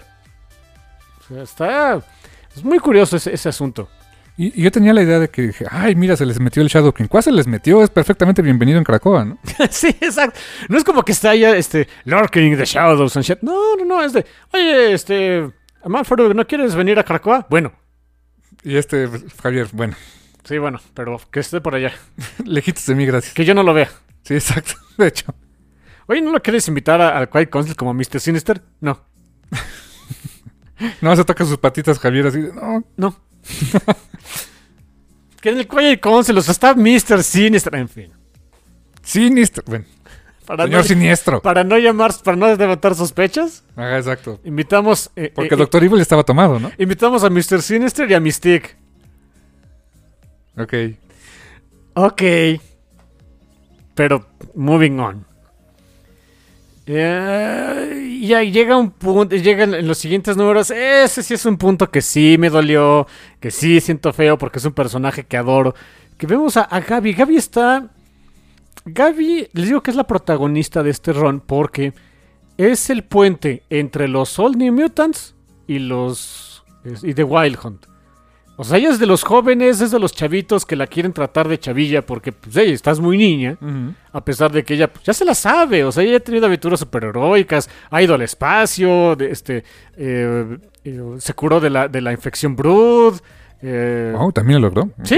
Está. 1.30 2.02
Es 2.56 2.64
muy 2.64 2.80
curioso 2.80 3.18
ese, 3.18 3.34
ese 3.34 3.50
asunto. 3.50 3.90
Y, 4.36 4.60
y 4.60 4.64
yo 4.64 4.72
tenía 4.72 4.94
la 4.94 5.04
idea 5.04 5.20
de 5.20 5.30
que 5.30 5.44
dije, 5.44 5.66
ay, 5.70 5.96
mira, 5.96 6.16
se 6.16 6.26
les 6.26 6.40
metió 6.40 6.62
el 6.64 6.68
Shadow 6.68 6.92
King. 6.92 7.06
¿Cuál 7.08 7.24
se 7.24 7.32
les 7.32 7.46
metió? 7.46 7.84
Es 7.84 7.90
perfectamente 7.90 8.42
bienvenido 8.42 8.80
en 8.80 8.84
Cracoa, 8.84 9.26
¿no? 9.26 9.38
sí, 9.70 9.90
exacto. 10.02 10.40
No 10.70 10.78
es 10.78 10.84
como 10.84 11.04
que 11.04 11.12
está 11.12 11.36
ya 11.36 11.56
este 11.56 11.88
Lurking 12.06 12.58
the 12.58 12.66
Shadows 12.66 13.16
and 13.16 13.26
shit. 13.26 13.40
No, 13.42 13.76
no, 13.76 13.86
no, 13.86 14.04
es 14.04 14.14
de, 14.14 14.26
oye, 14.52 14.94
este, 14.94 15.52
Amalfaru, 15.84 16.34
¿no 16.34 16.48
quieres 16.48 16.74
venir 16.76 16.98
a 16.98 17.04
Cracoa? 17.04 17.46
Bueno, 17.50 17.74
Y 18.64 18.76
este, 18.78 19.08
Javier, 19.42 19.68
bueno, 19.72 19.96
sí, 20.44 20.58
bueno, 20.58 20.80
pero 20.96 21.20
que 21.32 21.40
esté 21.42 21.62
por 21.62 21.76
allá. 21.76 21.94
lejitos 22.46 22.86
de 22.88 22.96
mí, 22.96 23.06
gracias. 23.06 23.34
Que 23.36 23.46
yo 23.46 23.54
no 23.54 23.62
lo 23.62 23.74
vea. 23.74 23.90
Sí, 24.24 24.34
exacto. 24.34 24.74
De 24.98 25.08
hecho, 25.08 25.34
Oye, 26.08 26.22
¿no 26.22 26.32
lo 26.32 26.42
quieres 26.42 26.68
invitar 26.68 27.00
al 27.02 27.30
Quiet 27.30 27.50
Council 27.50 27.76
como 27.76 27.94
Mr. 27.94 28.20
Sinister? 28.20 28.62
No, 28.82 29.00
no 31.02 31.16
se 31.16 31.24
toca 31.24 31.46
sus 31.46 31.58
patitas, 31.58 32.00
Javier, 32.00 32.28
así 32.28 32.40
no. 32.40 32.84
no. 32.98 33.16
que 35.42 35.50
en 35.50 35.60
el 35.60 35.68
Quiet 35.68 36.00
Council, 36.00 36.38
o 36.38 36.42
sea, 36.42 36.52
está 36.54 36.74
Mr. 36.74 37.24
Sinister, 37.24 37.76
en 37.76 37.90
fin. 37.90 38.12
Siniestro. 39.02 39.64
Bueno, 39.68 39.86
Para 40.46 40.64
señor 40.64 40.82
no, 40.82 40.88
siniestro. 40.88 41.42
para 41.42 41.64
no 41.64 41.78
llamar, 41.78 42.12
para 42.24 42.38
no 42.38 42.56
levantar 42.56 42.96
sospechas, 42.96 43.64
Ajá, 43.76 43.98
exacto. 43.98 44.40
invitamos, 44.46 45.12
eh, 45.16 45.32
Porque 45.36 45.56
eh, 45.56 45.58
Doctor 45.58 45.84
Evil 45.84 46.00
estaba 46.00 46.24
tomado, 46.24 46.60
¿no? 46.60 46.72
invitamos 46.78 47.24
a 47.24 47.30
Mr. 47.30 47.62
Sinister 47.62 48.10
y 48.10 48.14
a 48.14 48.20
Mystique. 48.20 48.76
Ok. 50.58 50.74
Ok. 51.96 52.22
Pero, 53.96 54.26
moving 54.56 55.00
on. 55.00 55.26
Eh, 56.86 58.18
y 58.22 58.34
ahí 58.34 58.52
llega 58.52 58.78
un 58.78 58.92
punto, 58.92 59.36
llegan 59.36 59.74
en 59.74 59.88
los 59.88 59.98
siguientes 59.98 60.36
números. 60.36 60.72
Ese 60.72 61.24
sí 61.24 61.34
es 61.34 61.46
un 61.46 61.58
punto 61.58 61.90
que 61.90 62.02
sí 62.02 62.36
me 62.38 62.50
dolió, 62.50 63.08
que 63.40 63.52
sí 63.52 63.80
siento 63.80 64.12
feo 64.12 64.38
porque 64.38 64.60
es 64.60 64.66
un 64.66 64.74
personaje 64.74 65.24
que 65.24 65.38
adoro. 65.38 65.74
Que 66.18 66.28
vemos 66.28 66.58
a, 66.58 66.64
a 66.64 66.80
Gaby. 66.80 67.14
Gaby 67.14 67.36
está. 67.38 67.90
Gaby, 68.86 69.50
les 69.54 69.68
digo 69.68 69.82
que 69.82 69.92
es 69.92 69.98
la 69.98 70.06
protagonista 70.06 70.84
de 70.84 70.90
este 70.90 71.14
run 71.14 71.40
porque 71.40 71.94
es 72.58 72.90
el 72.90 73.04
puente 73.04 73.64
entre 73.70 74.08
los 74.08 74.38
All 74.40 74.58
New 74.58 74.74
Mutants 74.74 75.36
y 75.68 75.80
los. 75.80 76.64
y 77.02 77.14
The 77.14 77.24
Wild 77.24 77.58
Hunt. 77.64 77.93
O 78.68 78.70
sea, 78.70 78.78
ella 78.78 78.89
es 78.89 78.99
de 78.99 79.05
los 79.05 79.24
jóvenes, 79.24 79.82
es 79.82 79.91
de 79.91 79.99
los 79.99 80.14
chavitos 80.14 80.66
que 80.66 80.76
la 80.76 80.88
quieren 80.88 81.14
tratar 81.14 81.47
de 81.47 81.59
chavilla 81.59 82.05
porque, 82.05 82.32
pues, 82.32 82.55
hey, 82.55 82.72
estás 82.72 82.99
muy 82.99 83.18
niña. 83.18 83.57
A 84.11 84.24
pesar 84.24 84.51
de 84.51 84.64
que 84.64 84.74
ella 84.76 84.88
pues, 84.91 85.05
ya 85.05 85.14
se 85.14 85.26
la 85.26 85.36
sabe, 85.36 85.84
o 85.84 85.91
sea, 85.91 86.03
ella 86.03 86.18
ha 86.18 86.20
tenido 86.20 86.45
aventuras 86.45 86.80
superheroicas, 86.80 87.70
ha 87.89 88.01
ido 88.01 88.16
al 88.16 88.22
espacio, 88.22 89.16
de, 89.16 89.32
este, 89.32 89.64
eh, 89.97 90.57
eh, 90.84 90.99
se 91.20 91.34
curó 91.34 91.59
de 91.59 91.70
la, 91.70 91.88
de 91.88 92.01
la 92.01 92.11
infección 92.11 92.55
Brood. 92.55 93.20
eh, 93.61 94.14
Wow, 94.16 94.32
también 94.32 94.61
lo 94.61 94.68
logró. 94.70 94.89
Sí, 95.03 95.18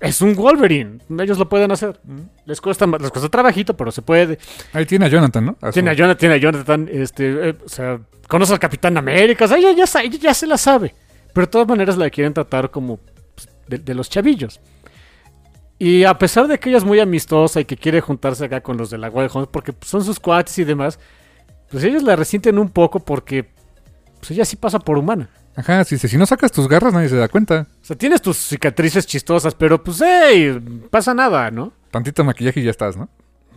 es 0.00 0.20
un 0.20 0.34
Wolverine, 0.34 0.98
ellos 1.20 1.38
lo 1.38 1.48
pueden 1.48 1.70
hacer. 1.72 1.98
Les 2.46 2.60
cuesta, 2.60 2.86
les 2.86 3.10
cuesta 3.10 3.28
trabajito, 3.28 3.76
pero 3.76 3.90
se 3.90 4.02
puede. 4.02 4.38
Ahí 4.72 4.86
tiene 4.86 5.06
a 5.06 5.08
Jonathan, 5.08 5.44
¿no? 5.46 5.56
A 5.60 5.66
su- 5.68 5.72
Tiene 5.74 5.90
a 5.90 5.94
Jonathan, 5.94 6.18
tiene 6.18 6.34
a 6.34 6.38
Jonathan, 6.38 6.88
este, 6.92 7.48
eh, 7.50 7.54
o 7.64 7.68
sea, 7.68 8.00
conoce 8.28 8.52
al 8.52 8.58
Capitán 8.58 8.96
América, 8.96 9.44
o 9.44 9.48
sea, 9.48 9.58
ella 9.58 9.72
ya, 9.72 9.84
ella 10.02 10.18
ya 10.20 10.34
se 10.34 10.46
la 10.46 10.56
sabe. 10.58 10.94
Pero 11.36 11.46
de 11.46 11.50
todas 11.50 11.68
maneras 11.68 11.98
la 11.98 12.08
quieren 12.08 12.32
tratar 12.32 12.70
como 12.70 12.96
pues, 13.34 13.46
de, 13.68 13.76
de 13.76 13.94
los 13.94 14.08
chavillos. 14.08 14.58
Y 15.78 16.04
a 16.04 16.16
pesar 16.16 16.48
de 16.48 16.58
que 16.58 16.70
ella 16.70 16.78
es 16.78 16.84
muy 16.86 16.98
amistosa 16.98 17.60
y 17.60 17.66
que 17.66 17.76
quiere 17.76 18.00
juntarse 18.00 18.46
acá 18.46 18.62
con 18.62 18.78
los 18.78 18.88
de 18.88 18.96
la 18.96 19.10
Wild 19.10 19.30
Hunt 19.34 19.48
porque 19.50 19.74
pues, 19.74 19.90
son 19.90 20.02
sus 20.02 20.18
cuates 20.18 20.58
y 20.58 20.64
demás, 20.64 20.98
pues 21.70 21.84
ellos 21.84 22.02
la 22.02 22.16
resienten 22.16 22.58
un 22.58 22.70
poco 22.70 23.00
porque 23.00 23.50
pues, 24.18 24.30
ella 24.30 24.46
sí 24.46 24.56
pasa 24.56 24.78
por 24.78 24.96
humana. 24.96 25.28
Ajá, 25.54 25.84
sí, 25.84 25.98
sí, 25.98 26.08
si 26.08 26.16
no 26.16 26.24
sacas 26.24 26.52
tus 26.52 26.68
garras 26.68 26.94
nadie 26.94 27.10
se 27.10 27.16
da 27.16 27.28
cuenta. 27.28 27.66
O 27.82 27.84
sea, 27.84 27.96
tienes 27.96 28.22
tus 28.22 28.38
cicatrices 28.38 29.06
chistosas, 29.06 29.54
pero 29.54 29.84
pues, 29.84 30.00
hey, 30.02 30.58
pasa 30.88 31.12
nada, 31.12 31.50
¿no? 31.50 31.74
Tantito 31.90 32.24
maquillaje 32.24 32.60
y 32.60 32.64
ya 32.64 32.70
estás, 32.70 32.96
¿no? 32.96 33.10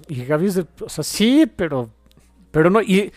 Y 0.10 0.26
Gaby 0.26 0.48
es 0.48 0.56
de, 0.56 0.66
o 0.82 0.90
sea, 0.90 1.06
sí, 1.06 1.50
pero, 1.56 1.90
pero 2.52 2.70
no, 2.70 2.82
y... 2.82 3.14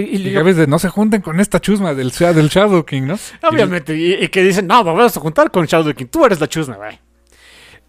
y- 0.00 0.42
ves 0.42 0.56
de 0.56 0.66
no 0.66 0.78
se 0.78 0.88
junten 0.88 1.22
con 1.22 1.40
esta 1.40 1.60
chusma 1.60 1.94
del, 1.94 2.10
del 2.10 2.48
Shadow 2.48 2.84
King, 2.84 3.02
¿no? 3.02 3.18
Obviamente, 3.48 3.96
y, 3.96 4.14
y 4.14 4.28
que 4.28 4.42
dicen, 4.42 4.66
no, 4.66 4.82
vamos 4.84 5.16
a 5.16 5.20
juntar 5.20 5.50
con 5.50 5.66
Shadow 5.66 5.92
King, 5.94 6.06
tú 6.06 6.24
eres 6.24 6.40
la 6.40 6.48
chusma, 6.48 6.76
güey. 6.76 6.98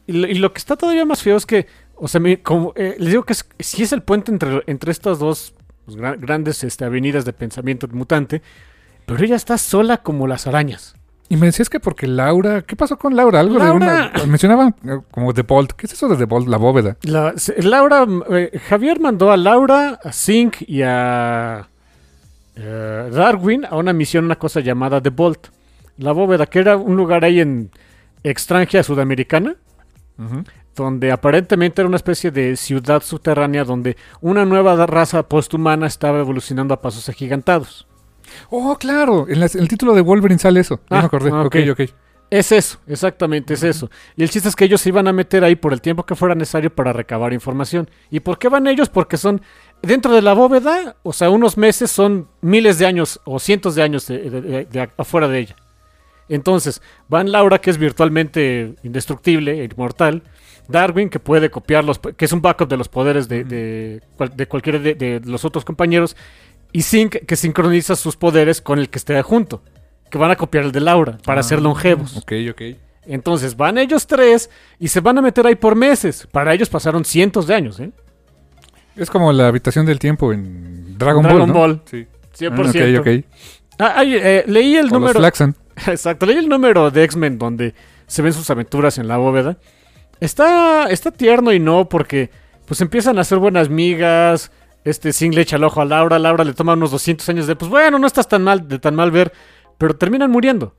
Y, 0.08 0.14
lo- 0.14 0.28
y 0.28 0.36
lo 0.36 0.53
que 0.53 0.60
está 0.60 0.76
todavía 0.76 1.05
más 1.05 1.22
feo 1.22 1.36
es 1.38 1.45
que, 1.45 1.68
o 1.95 2.08
sea, 2.08 2.20
me- 2.22 2.41
como, 2.41 2.74
eh, 2.76 2.95
les 2.99 3.10
digo 3.10 3.24
que 3.24 3.34
es, 3.34 3.45
sí 3.60 3.84
es 3.84 3.91
el 3.91 4.03
puente 4.03 4.32
entre, 4.32 4.64
entre 4.68 4.91
estas 4.91 5.20
dos 5.20 5.53
pues, 5.86 5.98
gra- 5.98 6.18
grandes 6.19 6.64
este, 6.64 6.86
avenidas 6.86 7.26
de 7.26 7.34
pensamiento 7.34 7.88
mutante, 7.91 8.41
pero 9.06 9.23
ella 9.23 9.36
está 9.36 9.57
sola 9.57 9.98
como 9.98 10.27
las 10.27 10.48
arañas. 10.48 10.95
Y 11.30 11.36
me 11.36 11.48
decías 11.48 11.69
que 11.69 11.82
porque 11.82 12.07
Laura, 12.07 12.61
¿qué 12.61 12.77
pasó 12.77 12.98
con 12.98 13.14
Laura? 13.18 13.41
Algo 13.41 13.57
Laura- 13.60 14.11
de 14.14 14.22
una 14.22 14.26
mencionaban 14.27 14.73
eh, 14.86 14.99
como 15.11 15.34
The 15.34 15.41
Bolt. 15.41 15.73
¿Qué 15.73 15.86
es 15.88 15.91
eso 15.91 16.07
de 16.07 16.15
The 16.15 16.23
Bolt? 16.23 16.48
La 16.48 16.56
bóveda. 16.56 16.95
La- 17.02 17.34
Laura, 17.57 18.06
eh, 18.30 18.57
Javier 18.69 19.02
mandó 19.02 19.30
a 19.32 19.36
Laura, 19.36 19.99
a 20.02 20.14
Zink 20.14 20.61
y 20.65 20.84
a 20.84 21.68
eh, 22.58 23.10
Darwin 23.12 23.66
a 23.66 23.76
una 23.78 23.94
misión, 23.94 24.26
una 24.26 24.36
cosa 24.38 24.60
llamada 24.60 25.02
The 25.02 25.10
Bolt. 25.12 25.48
La 25.98 26.12
bóveda, 26.12 26.46
que 26.46 26.60
era 26.60 26.78
un 26.78 26.96
lugar 26.96 27.24
ahí 27.24 27.40
en 27.40 27.72
extranjera 28.24 28.84
sudamericana, 28.84 29.56
donde 30.76 31.12
aparentemente 31.12 31.82
era 31.82 31.88
una 31.88 31.98
especie 31.98 32.30
de 32.32 32.56
ciudad 32.56 33.02
subterránea 33.02 33.64
donde 33.64 33.98
una 34.22 34.46
nueva 34.46 34.86
raza 34.86 35.24
posthumana 35.28 35.88
estaba 35.88 36.20
evolucionando 36.20 36.74
a 36.74 36.82
pasos 36.82 37.10
agigantados. 37.10 37.88
Oh, 38.50 38.76
claro. 38.78 39.26
En, 39.30 39.40
las- 39.40 39.56
en 39.56 39.62
el 39.62 39.68
título 39.68 39.94
de 39.94 40.02
Wolverine 40.02 40.40
sale 40.40 40.60
eso. 40.60 40.82
Ya 40.90 40.98
Ah, 40.98 41.02
me 41.02 41.06
acordé. 41.08 41.32
ok, 41.32 41.56
ok. 41.72 41.80
ok. 41.80 41.90
Es 42.30 42.52
eso, 42.52 42.78
exactamente 42.88 43.54
es 43.54 43.64
eso. 43.64 43.90
Y 44.18 44.24
el 44.24 44.30
chiste 44.30 44.50
es 44.50 44.56
que 44.58 44.66
ellos 44.66 44.82
se 44.82 44.90
iban 44.90 45.08
a 45.08 45.14
meter 45.14 45.46
ahí 45.46 45.56
por 45.56 45.72
el 45.72 45.80
tiempo 45.80 46.06
que 46.06 46.14
fuera 46.14 46.36
necesario 46.36 46.70
para 46.76 46.92
recabar 46.92 47.32
información. 47.32 47.90
¿Y 48.12 48.20
por 48.20 48.38
qué 48.38 48.50
van 48.50 48.68
ellos? 48.68 48.90
Porque 48.90 49.16
son 49.16 49.42
dentro 49.82 50.14
de 50.14 50.22
la 50.22 50.34
bóveda, 50.34 50.95
o 51.04 51.14
sea, 51.14 51.30
unos 51.30 51.58
meses 51.58 51.91
son 51.91 52.28
miles 52.41 52.78
de 52.80 52.86
años 52.86 53.20
o 53.26 53.40
cientos 53.40 53.76
de 53.76 53.84
años 53.84 54.08
de, 54.08 54.30
de- 54.30 54.41
de- 54.41 54.66
de 54.66 54.90
afuera 54.98 55.28
de 55.28 55.40
ella. 55.40 55.56
Entonces, 56.30 56.82
van 57.08 57.32
Laura, 57.32 57.60
que 57.60 57.70
es 57.70 57.78
virtualmente 57.78 58.76
indestructible, 58.84 59.64
inmortal. 59.64 60.24
Darwin, 60.68 61.10
que 61.10 61.20
puede 61.20 61.49
copiar 61.49 61.86
los, 61.86 61.99
que 61.99 62.26
es 62.26 62.34
un 62.34 62.41
backup 62.41 62.68
de 62.68 62.76
los 62.76 62.90
poderes 62.90 63.30
de, 63.30 63.45
de, 63.45 64.02
de 64.36 64.48
cualquiera 64.48 64.78
de, 64.80 64.95
de 64.95 65.22
los 65.24 65.45
otros 65.45 65.64
compañeros. 65.64 66.18
Y 66.74 66.82
Zinc, 66.82 67.16
que 67.26 67.36
sincroniza 67.38 67.95
sus 67.95 68.18
poderes 68.18 68.60
con 68.62 68.78
el 68.78 68.90
que 68.90 68.98
esté 68.98 69.22
junto. 69.22 69.64
Que 70.10 70.18
van 70.18 70.32
a 70.32 70.36
copiar 70.36 70.66
el 70.66 70.74
de 70.74 70.82
Laura 70.82 71.18
para 71.24 71.41
ser 71.44 71.60
Ah, 71.60 71.62
longevos. 71.62 72.18
Ok, 72.18 72.34
ok. 72.52 72.62
Entonces 73.06 73.56
van 73.56 73.78
ellos 73.78 74.06
tres 74.06 74.49
y 74.80 74.90
se 74.90 74.99
van 74.99 75.18
a 75.18 75.22
meter 75.22 75.48
ahí 75.48 75.56
por 75.56 75.76
meses. 75.76 76.28
Para 76.30 76.54
ellos 76.54 76.68
pasaron 76.68 77.06
cientos 77.06 77.48
de 77.48 77.56
años, 77.56 77.80
¿eh? 77.80 77.91
Es 78.98 79.10
como 79.10 79.32
la 79.32 79.48
habitación 79.48 79.86
del 79.86 79.99
tiempo 79.99 80.34
en 80.34 80.98
Dragon, 80.98 81.24
Dragon 81.24 81.40
Ball. 81.40 81.48
¿no? 81.48 81.53
Ball. 81.53 81.82
Sí. 81.86 82.07
100%. 82.38 82.98
Ah, 82.98 82.99
ok, 83.02 83.07
ok. 83.07 83.26
Ah, 83.80 83.94
ay, 83.98 84.15
eh, 84.15 84.44
leí 84.48 84.76
el 84.76 84.86
O 84.88 84.90
los 84.90 84.94
número. 84.94 85.19
Flaxan. 85.19 85.56
Exacto, 85.88 86.26
leí 86.26 86.38
el 86.38 86.49
número 86.49 86.90
de 86.91 87.03
X-Men 87.03 87.38
donde 87.38 87.74
se 88.07 88.22
ven 88.22 88.34
sus 88.34 88.49
aventuras 88.49 88.98
en 88.98 89.07
la 89.07 89.18
bóveda. 89.18 89.57
Está, 90.19 90.90
está 90.90 91.11
tierno 91.11 91.53
y 91.53 91.60
no, 91.60 91.88
porque 91.90 92.32
pues 92.65 92.82
empiezan 92.82 93.18
a 93.18 93.22
hacer 93.22 93.38
buenas 93.38 93.69
migas. 93.69 94.52
Este 94.84 95.14
Singh 95.14 95.34
le 95.36 95.41
echa 95.41 95.57
el 95.57 95.64
ojo 95.64 95.82
a 95.82 95.86
Laura. 95.86 96.18
Laura 96.18 96.44
le 96.44 96.53
toma 96.53 96.74
unos 96.74 96.91
200 96.91 97.28
años 97.30 97.45
de, 97.48 97.56
pues 97.56 97.69
bueno, 97.69 97.99
no 97.99 98.07
estás 98.07 98.28
tan 98.28 98.44
mal, 98.44 98.68
de 98.68 98.80
tan 98.80 98.95
mal 98.95 99.11
ver. 99.11 99.32
Pero 99.78 99.95
terminan 99.95 100.32
muriendo. 100.32 100.76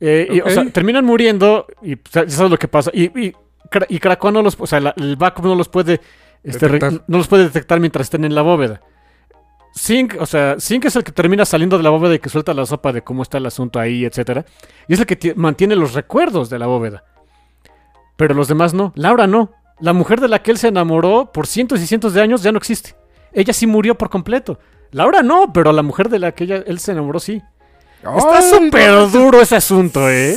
Eh, 0.00 0.28
y, 0.30 0.40
o 0.40 0.48
sea, 0.48 0.64
terminan 0.70 1.04
muriendo 1.04 1.66
y 1.82 1.96
pues, 1.96 2.16
eso 2.32 2.44
es 2.46 2.50
lo 2.50 2.56
que 2.58 2.68
pasa. 2.68 2.90
Y, 2.94 3.04
y, 3.20 3.32
Kra- 3.70 3.86
y 3.88 3.98
Krakoa 3.98 4.30
no 4.32 4.42
los, 4.42 4.56
o 4.58 4.66
sea, 4.66 4.80
la- 4.80 4.94
el 4.96 5.16
backup 5.16 5.44
no 5.44 5.54
los 5.54 5.68
puede, 5.68 6.00
este, 6.44 6.68
no 7.06 7.18
los 7.18 7.28
puede 7.28 7.44
detectar 7.44 7.80
mientras 7.80 8.06
estén 8.06 8.24
en 8.24 8.34
la 8.34 8.42
bóveda. 8.42 8.80
Zinc, 9.76 10.16
o 10.18 10.26
sea, 10.26 10.56
Zinc 10.58 10.84
es 10.86 10.96
el 10.96 11.04
que 11.04 11.12
termina 11.12 11.44
saliendo 11.44 11.76
de 11.76 11.84
la 11.84 11.90
bóveda 11.90 12.14
y 12.14 12.18
que 12.18 12.28
suelta 12.28 12.52
la 12.54 12.66
sopa 12.66 12.92
de 12.92 13.02
cómo 13.02 13.22
está 13.22 13.38
el 13.38 13.46
asunto 13.46 13.78
ahí, 13.78 14.04
etcétera. 14.04 14.44
Y 14.88 14.94
es 14.94 15.00
el 15.00 15.06
que 15.06 15.16
ti- 15.16 15.32
mantiene 15.36 15.76
los 15.76 15.94
recuerdos 15.94 16.50
de 16.50 16.58
la 16.58 16.66
bóveda. 16.66 17.04
Pero 18.16 18.34
los 18.34 18.48
demás 18.48 18.74
no. 18.74 18.92
Laura 18.96 19.26
no. 19.26 19.52
La 19.78 19.92
mujer 19.92 20.20
de 20.20 20.28
la 20.28 20.42
que 20.42 20.50
él 20.50 20.58
se 20.58 20.68
enamoró 20.68 21.30
por 21.32 21.46
cientos 21.46 21.80
y 21.80 21.86
cientos 21.86 22.12
de 22.14 22.20
años 22.20 22.42
ya 22.42 22.50
no 22.52 22.58
existe. 22.58 22.96
Ella 23.32 23.52
sí 23.52 23.66
murió 23.66 23.96
por 23.96 24.10
completo. 24.10 24.58
Laura 24.90 25.22
no, 25.22 25.52
pero 25.52 25.72
la 25.72 25.82
mujer 25.82 26.08
de 26.08 26.18
la 26.18 26.32
que 26.32 26.44
ella- 26.44 26.64
él 26.66 26.80
se 26.80 26.90
enamoró 26.92 27.20
sí. 27.20 27.40
Está 28.16 28.42
súper 28.42 29.10
duro 29.10 29.40
ese 29.40 29.54
asunto, 29.56 30.10
¿eh? 30.10 30.36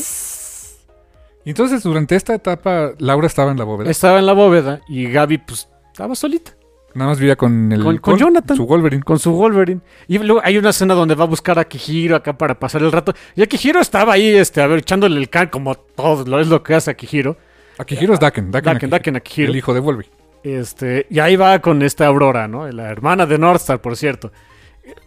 Entonces, 1.46 1.84
durante 1.84 2.16
esta 2.16 2.34
etapa, 2.36 2.92
Laura 3.00 3.28
estaba 3.28 3.52
en 3.52 3.58
la 3.58 3.64
bóveda. 3.66 3.90
Estaba 3.92 4.20
en 4.20 4.26
la 4.26 4.34
bóveda 4.34 4.82
y 4.88 5.10
Gaby, 5.12 5.40
pues, 5.40 5.68
estaba 5.94 6.16
solita. 6.16 6.52
Nada 6.96 7.10
más 7.12 7.20
vivía 7.20 7.36
con 7.36 7.72
el 7.72 7.82
Con- 7.84 7.98
con 7.98 8.18
Jonathan. 8.18 8.58
Su 8.58 8.66
Wolverine. 8.68 9.04
con 9.04 9.18
su 9.20 9.32
Wolverine. 9.32 9.82
Y 10.08 10.18
luego 10.20 10.42
hay 10.44 10.58
una 10.58 10.70
escena 10.72 10.94
donde 10.94 11.16
va 11.16 11.24
a 11.24 11.28
buscar 11.28 11.58
a 11.58 11.66
Kihiro 11.66 12.16
acá 12.16 12.38
para 12.38 12.60
pasar 12.60 12.82
el 12.84 12.92
rato. 12.92 13.14
Y 13.36 13.42
a 13.42 13.48
Kihiro 13.48 13.80
estaba 13.80 14.14
ahí, 14.14 14.28
este, 14.36 14.62
a 14.62 14.68
ver, 14.68 14.80
echándole 14.80 15.20
el 15.20 15.30
can 15.30 15.48
como 15.48 15.76
todo 15.76 16.26
lo 16.26 16.40
es 16.40 16.48
lo 16.48 16.62
que 16.62 16.76
hace 16.76 16.92
a 16.92 16.94
Kihiro. 16.96 17.38
Akihiro 17.80 18.14
es 18.14 18.20
Daken. 18.20 18.52
Daken, 18.52 18.74
Daken, 18.74 18.90
Daken 18.92 19.16
a 19.16 19.20
Kihiro. 19.22 19.52
El 19.52 19.58
hijo 19.58 19.74
de 19.74 19.80
Wolverine. 19.80 20.14
Este, 20.44 21.08
y 21.10 21.18
ahí 21.20 21.36
va 21.36 21.58
con 21.60 21.82
esta 21.82 22.06
Aurora, 22.06 22.48
¿no? 22.48 22.68
La 22.72 22.90
hermana 22.92 23.26
de 23.26 23.38
Northstar, 23.40 23.82
por 23.82 23.96
cierto. 23.98 24.32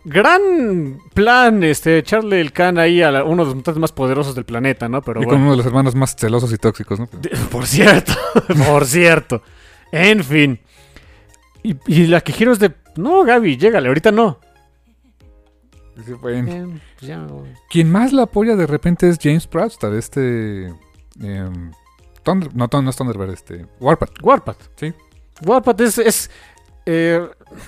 Gran 0.05 0.99
plan, 1.15 1.63
este, 1.63 1.99
echarle 1.99 2.41
el 2.41 2.53
can 2.53 2.79
ahí 2.79 3.03
a 3.03 3.11
la- 3.11 3.25
uno 3.25 3.43
de 3.43 3.47
los 3.49 3.55
mutantes 3.55 3.81
más 3.81 3.93
poderosos 3.93 4.35
del 4.35 4.45
planeta, 4.45 4.89
¿no? 4.89 5.03
Pero 5.03 5.21
y 5.21 5.25
con 5.25 5.33
bueno. 5.35 5.43
uno 5.45 5.51
de 5.53 5.57
los 5.59 5.67
hermanos 5.67 5.95
más 5.95 6.17
celosos 6.17 6.53
y 6.53 6.57
tóxicos, 6.59 6.99
¿no? 6.99 7.09
De- 7.21 7.29
Por 7.51 7.67
cierto, 7.67 8.13
por 8.69 8.87
cierto. 8.87 9.43
En 9.93 10.25
fin. 10.25 10.59
Y, 11.69 11.77
y 11.87 12.07
la 12.07 12.21
Kihiro 12.21 12.53
es 12.53 12.59
de, 12.59 12.73
no, 12.97 13.25
Gaby, 13.25 13.57
llégale, 13.57 13.89
ahorita 13.89 14.13
no. 14.13 14.39
Sí, 16.05 16.13
bueno. 16.13 16.53
Eh, 16.53 16.81
pues 16.99 17.09
ya. 17.09 17.27
Quien 17.71 17.91
más 17.91 18.13
la 18.13 18.23
apoya 18.23 18.55
de 18.55 18.67
repente 18.67 19.09
es 19.09 19.19
James 19.21 19.47
Proudstar, 19.47 19.95
este... 19.95 20.67
em, 21.21 21.73
Thunder- 22.23 22.53
no, 22.53 22.69
no 22.83 22.91
es 22.91 22.97
Thunderbird, 22.97 23.31
este... 23.31 23.67
Warpath. 23.81 24.23
Warpath. 24.23 24.59
Sí. 24.77 24.93
Warpath 25.45 25.81
es. 25.81 25.99
es, 25.99 26.31
eh, 26.87 27.21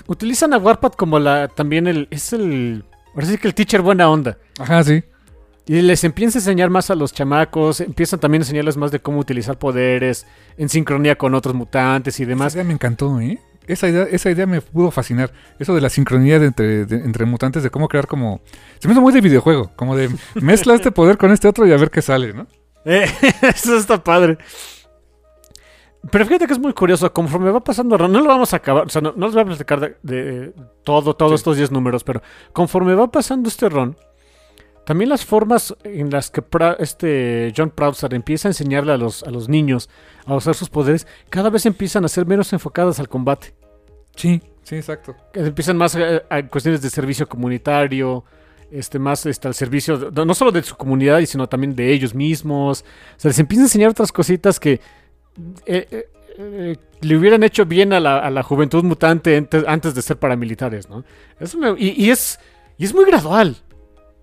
utilizan 0.07 0.53
a 0.53 0.57
Warpath 0.57 0.95
como 0.95 1.19
la. 1.19 1.47
También 1.49 1.87
el. 1.87 2.07
Es 2.09 2.33
el. 2.33 2.83
Ahora 3.13 3.25
sí 3.27 3.37
que 3.37 3.47
el 3.47 3.53
teacher 3.53 3.81
buena 3.81 4.09
onda. 4.09 4.37
Ajá, 4.59 4.83
sí. 4.83 5.03
Y 5.67 5.81
les 5.81 6.03
empieza 6.03 6.37
a 6.37 6.41
enseñar 6.41 6.69
más 6.71 6.89
a 6.89 6.95
los 6.95 7.13
chamacos. 7.13 7.79
Empiezan 7.81 8.19
también 8.19 8.41
a 8.41 8.45
enseñarles 8.45 8.75
más 8.77 8.91
de 8.91 8.99
cómo 8.99 9.19
utilizar 9.19 9.59
poderes. 9.59 10.25
En 10.57 10.67
sincronía 10.69 11.15
con 11.17 11.35
otros 11.35 11.53
mutantes 11.53 12.19
y 12.19 12.23
Esa 12.23 12.29
demás. 12.29 12.53
idea 12.55 12.63
me 12.63 12.73
encantó, 12.73 13.19
¿eh? 13.21 13.39
Esa 13.69 13.87
idea, 13.87 14.03
esa 14.11 14.29
idea 14.31 14.45
me 14.47 14.61
pudo 14.61 14.91
fascinar. 14.91 15.31
Eso 15.59 15.73
de 15.75 15.81
la 15.81 15.89
sincronía 15.89 16.39
de 16.39 16.47
entre, 16.47 16.85
de- 16.85 16.97
entre 17.05 17.25
mutantes, 17.25 17.61
de 17.63 17.69
cómo 17.69 17.87
crear 17.87 18.07
como... 18.07 18.41
Se 18.79 18.87
me 18.87 18.93
hizo 18.93 19.01
muy 19.01 19.13
de 19.13 19.21
videojuego. 19.21 19.71
Como 19.75 19.95
de 19.95 20.09
mezcla 20.41 20.73
este 20.73 20.91
poder 20.91 21.17
con 21.17 21.31
este 21.31 21.47
otro 21.47 21.65
y 21.67 21.71
a 21.71 21.77
ver 21.77 21.91
qué 21.91 22.01
sale, 22.01 22.33
¿no? 22.33 22.47
Eh, 22.85 23.05
eso 23.43 23.77
está 23.77 24.03
padre. 24.03 24.37
Pero 26.11 26.25
fíjate 26.25 26.47
que 26.47 26.53
es 26.53 26.59
muy 26.59 26.73
curioso. 26.73 27.11
Conforme 27.13 27.51
va 27.51 27.59
pasando. 27.63 27.95
el 27.95 28.01
run, 28.01 28.11
No 28.11 28.21
lo 28.21 28.27
vamos 28.27 28.53
a 28.53 28.57
acabar. 28.57 28.85
O 28.85 28.89
sea, 28.89 29.01
no, 29.01 29.13
no 29.15 29.25
les 29.27 29.35
voy 29.35 29.43
a 29.43 29.45
platicar 29.45 29.79
de, 29.79 29.97
de 30.01 30.53
todo, 30.83 31.15
todos 31.15 31.31
Sí. 31.31 31.35
estos 31.35 31.57
10 31.57 31.71
números. 31.71 32.03
Pero 32.03 32.21
conforme 32.53 32.95
va 32.95 33.11
pasando 33.11 33.49
este 33.49 33.69
run. 33.69 33.95
También 34.85 35.09
las 35.09 35.23
formas 35.23 35.75
en 35.83 36.09
las 36.09 36.31
que 36.31 36.41
Pra- 36.41 36.75
este 36.79 37.53
John 37.55 37.69
Proudstar 37.69 38.11
empieza 38.15 38.47
a 38.47 38.49
enseñarle 38.51 38.91
a 38.93 38.97
los, 38.97 39.21
a 39.21 39.29
los 39.29 39.47
niños 39.47 39.87
a 40.25 40.33
usar 40.33 40.55
sus 40.55 40.69
poderes, 40.69 41.05
cada 41.29 41.51
vez 41.51 41.67
empiezan 41.67 42.05
a 42.05 42.07
ser 42.07 42.25
menos 42.25 42.51
enfocadas 42.53 42.99
al 42.99 43.07
combate. 43.07 43.53
Sí, 44.19 44.41
sí, 44.63 44.75
exacto. 44.75 45.15
Empiezan 45.33 45.77
más 45.77 45.95
eh, 45.95 46.21
a 46.29 46.41
cuestiones 46.47 46.81
de 46.81 46.89
servicio 46.89 47.27
comunitario, 47.27 48.23
este, 48.71 48.99
más 48.99 49.25
este, 49.25 49.47
al 49.47 49.53
servicio 49.55 50.11
no 50.13 50.33
solo 50.33 50.51
de 50.51 50.61
su 50.61 50.75
comunidad, 50.75 51.23
sino 51.25 51.47
también 51.47 51.75
de 51.75 51.91
ellos 51.93 52.13
mismos. 52.13 52.83
O 53.17 53.19
sea, 53.19 53.29
les 53.29 53.39
empieza 53.39 53.63
a 53.63 53.65
enseñar 53.65 53.89
otras 53.91 54.11
cositas 54.11 54.59
que 54.59 54.79
eh, 55.65 55.87
eh, 56.37 56.75
le 57.01 57.15
hubieran 57.17 57.43
hecho 57.43 57.65
bien 57.65 57.93
a 57.93 57.99
la, 57.99 58.19
a 58.19 58.29
la 58.29 58.43
juventud 58.43 58.83
mutante 58.83 59.47
antes, 59.67 59.95
de 59.95 60.01
ser 60.01 60.17
paramilitares, 60.17 60.89
¿no? 60.89 61.03
Eso 61.39 61.57
me- 61.57 61.75
y, 61.79 62.09
es, 62.09 62.39
y 62.77 62.83
es 62.85 62.93
muy 62.93 63.05
gradual. 63.05 63.55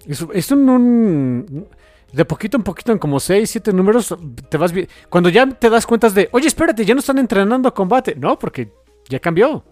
Es, 0.06 0.50
un, 0.52 0.68
un- 0.68 1.66
De 2.12 2.24
poquito 2.24 2.56
en 2.56 2.62
poquito, 2.62 2.92
en 2.92 2.98
como 2.98 3.18
6, 3.18 3.48
7 3.50 3.72
números, 3.72 4.14
te 4.48 4.56
vas 4.58 4.72
vi- 4.72 4.86
Cuando 5.08 5.28
ya 5.30 5.46
te 5.46 5.68
das 5.70 5.86
cuenta 5.86 6.08
de, 6.10 6.28
oye, 6.32 6.46
espérate, 6.46 6.84
ya 6.84 6.94
no 6.94 7.00
están 7.00 7.18
entrenando 7.18 7.68
a 7.68 7.74
combate. 7.74 8.14
No, 8.14 8.38
porque 8.38 8.70
ya 9.08 9.18
cambió. 9.18 9.64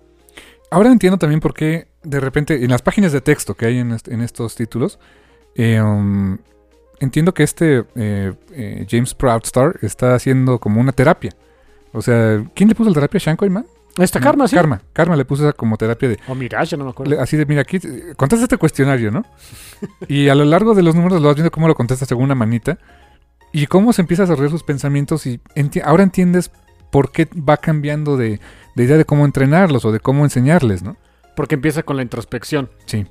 Ahora 0.75 0.91
entiendo 0.93 1.19
también 1.19 1.41
por 1.41 1.55
qué 1.55 1.89
de 2.03 2.21
repente 2.21 2.63
en 2.65 2.71
las 2.71 2.83
páginas 2.83 3.13
de 3.13 3.21
texto 3.21 3.55
que 3.55 3.67
hay 3.67 3.79
en, 3.79 3.93
est- 3.93 4.09
en 4.09 4.21
estos 4.21 4.55
títulos, 4.55 4.99
eh, 5.55 5.81
um, 5.81 6.37
entiendo 7.01 7.33
que 7.35 7.43
este 7.45 7.85
eh, 7.95 8.33
eh, 8.53 8.87
James 8.91 9.15
Proudstar 9.15 9.77
está 9.83 10.15
haciendo 10.15 10.59
como 10.59 10.81
una 10.81 10.93
terapia. 10.93 11.31
O 11.93 12.03
sea, 12.03 12.45
¿quién 12.55 12.69
le 12.69 12.75
puso 12.75 12.91
la 12.91 12.95
terapia? 12.95 13.21
¿Shanko 13.23 13.49
Man? 13.49 13.67
Esta 13.99 14.19
karma, 14.19 14.49
sí. 14.49 14.57
Karma. 14.57 14.83
Karma 14.93 15.15
le 15.15 15.25
puso 15.25 15.45
esa 15.45 15.53
como 15.53 15.77
terapia 15.77 16.09
de... 16.09 16.19
O 16.27 16.35
Mirage, 16.35 16.77
no 16.77 16.83
me 16.85 16.91
acuerdo. 16.91 17.15
le- 17.15 17.21
así 17.21 17.37
de, 17.37 17.47
mira, 17.47 17.61
aquí 17.63 17.79
contesta 18.17 18.43
este 18.45 18.57
cuestionario, 18.57 19.13
¿no? 19.13 19.25
y 20.09 20.29
a 20.29 20.35
lo 20.35 20.45
largo 20.45 20.75
de 20.75 20.83
los 20.83 20.97
números 20.97 21.21
lo 21.23 21.29
vas 21.29 21.37
viendo 21.37 21.53
cómo 21.53 21.69
lo 21.69 21.77
contesta 21.77 22.05
según 22.05 22.25
una 22.25 22.35
manita. 22.35 22.79
Y 23.53 23.67
cómo 23.69 23.93
se 23.93 24.03
empieza 24.03 24.25
a 24.25 24.27
desarrollar 24.27 24.51
sus 24.51 24.65
pensamientos 24.65 25.27
y 25.27 25.39
enti- 25.55 25.81
ahora 25.85 26.03
entiendes 26.03 26.51
por 26.91 27.13
qué 27.13 27.29
va 27.37 27.57
cambiando 27.57 28.17
de, 28.17 28.41
de 28.75 28.85
idea 28.85 28.97
de 28.97 29.05
cómo 29.05 29.25
entrenarlos 29.25 29.85
o 29.85 29.93
de 29.93 30.01
cómo 30.01 30.25
enseñarles, 30.25 30.83
¿no? 30.83 30.97
Porque 31.37 31.55
empieza 31.55 31.83
con 31.83 31.97
la 31.97 32.03
introspección. 32.03 32.71
Sí. 32.87 33.07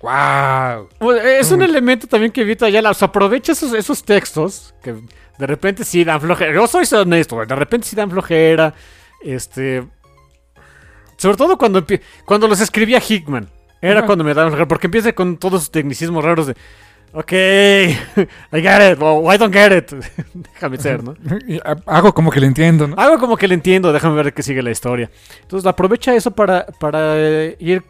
¡Wow! 0.00 0.88
Bueno, 0.98 1.20
Es 1.20 1.52
un 1.52 1.62
elemento 1.62 2.06
también 2.08 2.32
que 2.32 2.42
evita 2.42 2.68
ya 2.68 2.82
la. 2.82 2.90
O 2.90 2.94
sea, 2.94 3.08
aprovecha 3.08 3.52
esos, 3.52 3.72
esos 3.72 4.02
textos 4.02 4.74
que 4.82 4.94
de 5.38 5.46
repente 5.46 5.84
sí 5.84 6.02
dan 6.04 6.20
flojera. 6.20 6.52
Yo 6.52 6.66
soy 6.66 6.84
honesto, 6.92 7.44
de 7.44 7.54
repente 7.54 7.86
sí 7.86 7.94
dan 7.94 8.10
flojera. 8.10 8.74
Este. 9.22 9.86
Sobre 11.16 11.36
todo 11.36 11.56
cuando, 11.56 11.86
cuando 12.24 12.48
los 12.48 12.60
escribía 12.60 13.00
Hickman. 13.06 13.48
Era 13.80 14.06
cuando 14.06 14.22
me 14.24 14.34
daban 14.34 14.50
flojera. 14.50 14.68
Porque 14.68 14.88
empieza 14.88 15.12
con 15.12 15.36
todos 15.36 15.62
sus 15.62 15.70
tecnicismos 15.70 16.24
raros 16.24 16.48
de. 16.48 16.56
Ok, 17.14 17.32
I 18.52 18.60
get 18.62 18.92
it, 18.92 18.98
o 19.02 19.32
I 19.32 19.36
don't 19.36 19.52
get 19.54 19.70
it. 19.76 19.92
Déjame 20.34 20.78
ser, 20.78 21.04
¿no? 21.04 21.14
Hago 21.86 22.14
como 22.14 22.30
que 22.30 22.40
le 22.40 22.46
entiendo, 22.46 22.88
¿no? 22.88 22.96
Algo 22.98 23.18
como 23.18 23.36
que 23.36 23.46
le 23.48 23.54
entiendo, 23.54 23.92
déjame 23.92 24.14
ver 24.22 24.32
qué 24.32 24.42
sigue 24.42 24.62
la 24.62 24.70
historia. 24.70 25.10
Entonces 25.42 25.66
aprovecha 25.66 26.14
eso 26.14 26.30
para, 26.30 26.64
para 26.80 27.12
eh, 27.16 27.56
ir 27.60 27.82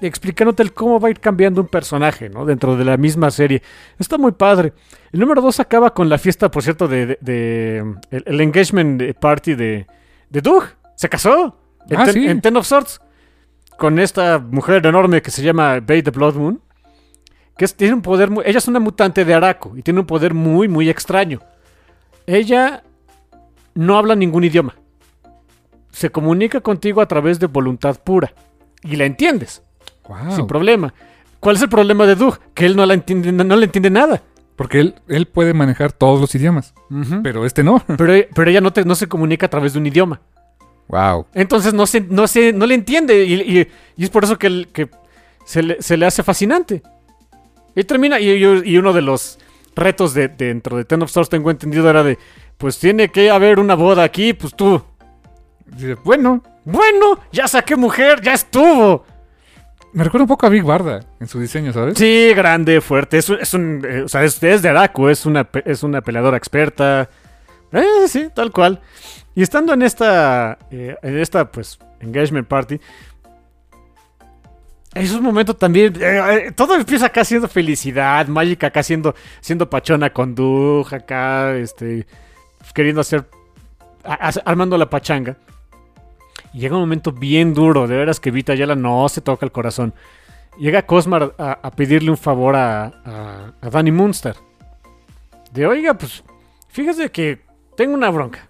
explicándote 0.00 0.62
el 0.62 0.72
cómo 0.72 0.98
va 0.98 1.08
a 1.08 1.10
ir 1.10 1.20
cambiando 1.20 1.60
un 1.60 1.66
personaje, 1.68 2.30
¿no? 2.30 2.46
Dentro 2.46 2.74
de 2.76 2.86
la 2.86 2.96
misma 2.96 3.30
serie. 3.30 3.62
Está 3.98 4.16
muy 4.16 4.32
padre. 4.32 4.72
El 5.12 5.20
número 5.20 5.42
2 5.42 5.60
acaba 5.60 5.92
con 5.92 6.08
la 6.08 6.16
fiesta, 6.16 6.50
por 6.50 6.62
cierto, 6.62 6.88
de, 6.88 7.04
de- 7.06 7.18
de- 7.20 7.78
el, 8.10 8.22
el 8.24 8.40
engagement 8.40 9.02
party 9.18 9.54
de, 9.56 9.86
de 10.30 10.40
Doug. 10.40 10.64
Se 10.94 11.10
casó 11.10 11.54
en, 11.90 11.98
Ah, 11.98 12.04
Ten, 12.04 12.14
sí. 12.14 12.26
en 12.26 12.40
Ten 12.40 12.56
of 12.56 12.66
Swords 12.66 12.98
con 13.76 13.98
esta 13.98 14.38
mujer 14.38 14.86
enorme 14.86 15.20
que 15.20 15.30
se 15.30 15.42
llama 15.42 15.80
Bay 15.80 16.02
the 16.02 16.10
Blood 16.10 16.36
Moon. 16.36 16.62
Que 17.60 17.66
es- 17.66 17.74
tiene 17.74 17.92
un 17.92 18.00
poder 18.00 18.30
muy, 18.30 18.42
ella 18.46 18.56
es 18.56 18.68
una 18.68 18.80
mutante 18.80 19.22
de 19.22 19.34
Araco 19.34 19.76
y 19.76 19.82
tiene 19.82 20.00
un 20.00 20.06
poder 20.06 20.32
muy, 20.32 20.66
muy 20.66 20.88
extraño. 20.88 21.40
Ella 22.26 22.82
no 23.74 23.98
habla 23.98 24.14
ningún 24.14 24.44
idioma. 24.44 24.76
Se 25.90 26.08
comunica 26.08 26.62
contigo 26.62 27.02
a 27.02 27.06
través 27.06 27.38
de 27.38 27.48
voluntad 27.48 27.98
pura. 28.02 28.32
Y 28.82 28.96
la 28.96 29.04
entiendes, 29.04 29.62
Wow. 30.08 30.34
sin 30.36 30.46
problema. 30.46 30.94
¿Cuál 31.38 31.56
es 31.56 31.62
el 31.62 31.68
problema 31.68 32.06
de 32.06 32.14
Doug? 32.14 32.38
Que 32.54 32.64
él 32.64 32.76
no 32.76 32.86
la 32.86 32.94
entiende, 32.94 33.30
no 33.30 33.56
le 33.56 33.66
entiende 33.66 33.90
nada. 33.90 34.22
Porque 34.56 34.80
él, 34.80 34.94
él 35.08 35.26
puede 35.26 35.52
manejar 35.52 35.92
todos 35.92 36.18
los 36.18 36.34
idiomas, 36.34 36.72
pero 37.22 37.44
este 37.44 37.62
no. 37.62 37.82
Pero, 37.98 38.26
pero 38.34 38.50
ella 38.50 38.62
no, 38.62 38.72
te, 38.72 38.86
no 38.86 38.94
se 38.94 39.06
comunica 39.06 39.44
a 39.44 39.50
través 39.50 39.74
de 39.74 39.80
un 39.80 39.86
idioma. 39.86 40.22
Wow. 40.88 41.26
Entonces 41.34 41.74
no 41.74 41.86
se, 41.86 42.00
no 42.00 42.26
se, 42.26 42.54
no 42.54 42.64
le 42.64 42.74
entiende. 42.74 43.22
Y, 43.26 43.34
y- 43.34 43.68
y 43.98 44.04
es 44.04 44.08
por 44.08 44.24
eso 44.24 44.38
que, 44.38 44.46
el- 44.46 44.68
que 44.72 44.88
se, 45.44 45.62
le, 45.62 45.82
se 45.82 45.98
le 45.98 46.06
hace 46.06 46.22
fascinante. 46.22 46.82
Y 47.74 47.84
termina. 47.84 48.18
Y, 48.20 48.76
uno 48.78 48.92
de 48.92 49.02
los 49.02 49.38
retos 49.76 50.14
de, 50.14 50.28
dentro 50.28 50.76
de 50.76 50.84
Ten 50.84 51.02
of 51.02 51.08
Stars, 51.08 51.28
tengo 51.28 51.50
entendido, 51.50 51.88
era 51.88 52.02
de. 52.02 52.18
Pues 52.58 52.78
tiene 52.78 53.08
que 53.08 53.30
haber 53.30 53.58
una 53.58 53.74
boda 53.74 54.02
aquí, 54.02 54.32
pues 54.34 54.54
tú. 54.54 54.82
Dice, 55.66 55.94
Bueno, 56.04 56.42
Bueno, 56.64 57.18
ya 57.32 57.48
saqué 57.48 57.76
mujer, 57.76 58.20
ya 58.20 58.34
estuvo. 58.34 59.04
me 59.92 60.04
recuerda 60.04 60.24
un 60.24 60.28
poco 60.28 60.46
a 60.46 60.50
Big 60.50 60.62
Barda 60.64 61.00
en 61.20 61.26
su 61.26 61.40
diseño, 61.40 61.72
¿sabes? 61.72 61.96
Sí, 61.96 62.32
grande, 62.34 62.80
fuerte. 62.80 63.18
Es, 63.18 63.30
es 63.30 63.54
un. 63.54 63.82
eh, 63.88 64.02
o 64.02 64.08
sea, 64.08 64.24
es, 64.24 64.42
es 64.42 64.62
de 64.62 64.68
Araku, 64.68 65.08
es 65.08 65.24
una, 65.26 65.48
es 65.64 65.82
una 65.82 66.00
peleadora 66.02 66.36
experta. 66.36 67.08
Eh, 67.72 68.08
sí, 68.08 68.28
tal 68.34 68.50
cual. 68.50 68.80
Y 69.34 69.42
estando 69.42 69.72
en 69.72 69.82
esta. 69.82 70.58
eh, 70.70 70.96
en 71.02 71.18
esta, 71.18 71.50
pues, 71.50 71.78
engagement 72.00 72.46
party. 72.48 72.78
Es 74.94 75.12
un 75.12 75.22
momento 75.22 75.54
también. 75.54 75.94
eh, 76.00 76.46
eh, 76.48 76.52
todo 76.52 76.74
empieza 76.74 77.06
acá 77.06 77.24
siendo 77.24 77.46
felicidad. 77.48 78.26
Magic 78.26 78.64
acá 78.64 78.82
siendo, 78.82 79.14
siendo 79.40 79.70
pachona 79.70 80.10
con 80.12 80.34
Doug. 80.34 80.92
Acá, 80.92 81.54
este. 81.56 82.06
Queriendo 82.74 83.00
hacer. 83.00 83.24
a- 84.04 84.28
a- 84.28 84.42
armando 84.50 84.76
la 84.78 84.88
pachanga. 84.90 85.36
Y 86.52 86.60
llega 86.60 86.74
un 86.74 86.80
momento 86.82 87.12
bien 87.12 87.54
duro. 87.54 87.86
De 87.86 87.96
veras 87.96 88.18
que 88.18 88.30
Vita 88.30 88.54
Yala 88.54 88.74
no 88.74 89.08
se 89.08 89.20
toca 89.20 89.46
el 89.46 89.52
corazón. 89.52 89.94
Llega 90.58 90.82
Cosmar 90.86 91.34
a, 91.38 91.52
a 91.62 91.70
pedirle 91.70 92.10
un 92.10 92.16
favor 92.16 92.56
a, 92.56 92.84
a, 92.86 93.52
a 93.60 93.70
Danny 93.70 93.92
Munster. 93.92 94.34
De 95.52 95.66
oiga, 95.66 95.94
pues. 95.94 96.24
Fíjese 96.68 97.10
que 97.10 97.40
tengo 97.76 97.94
una 97.94 98.10
bronca. 98.10 98.48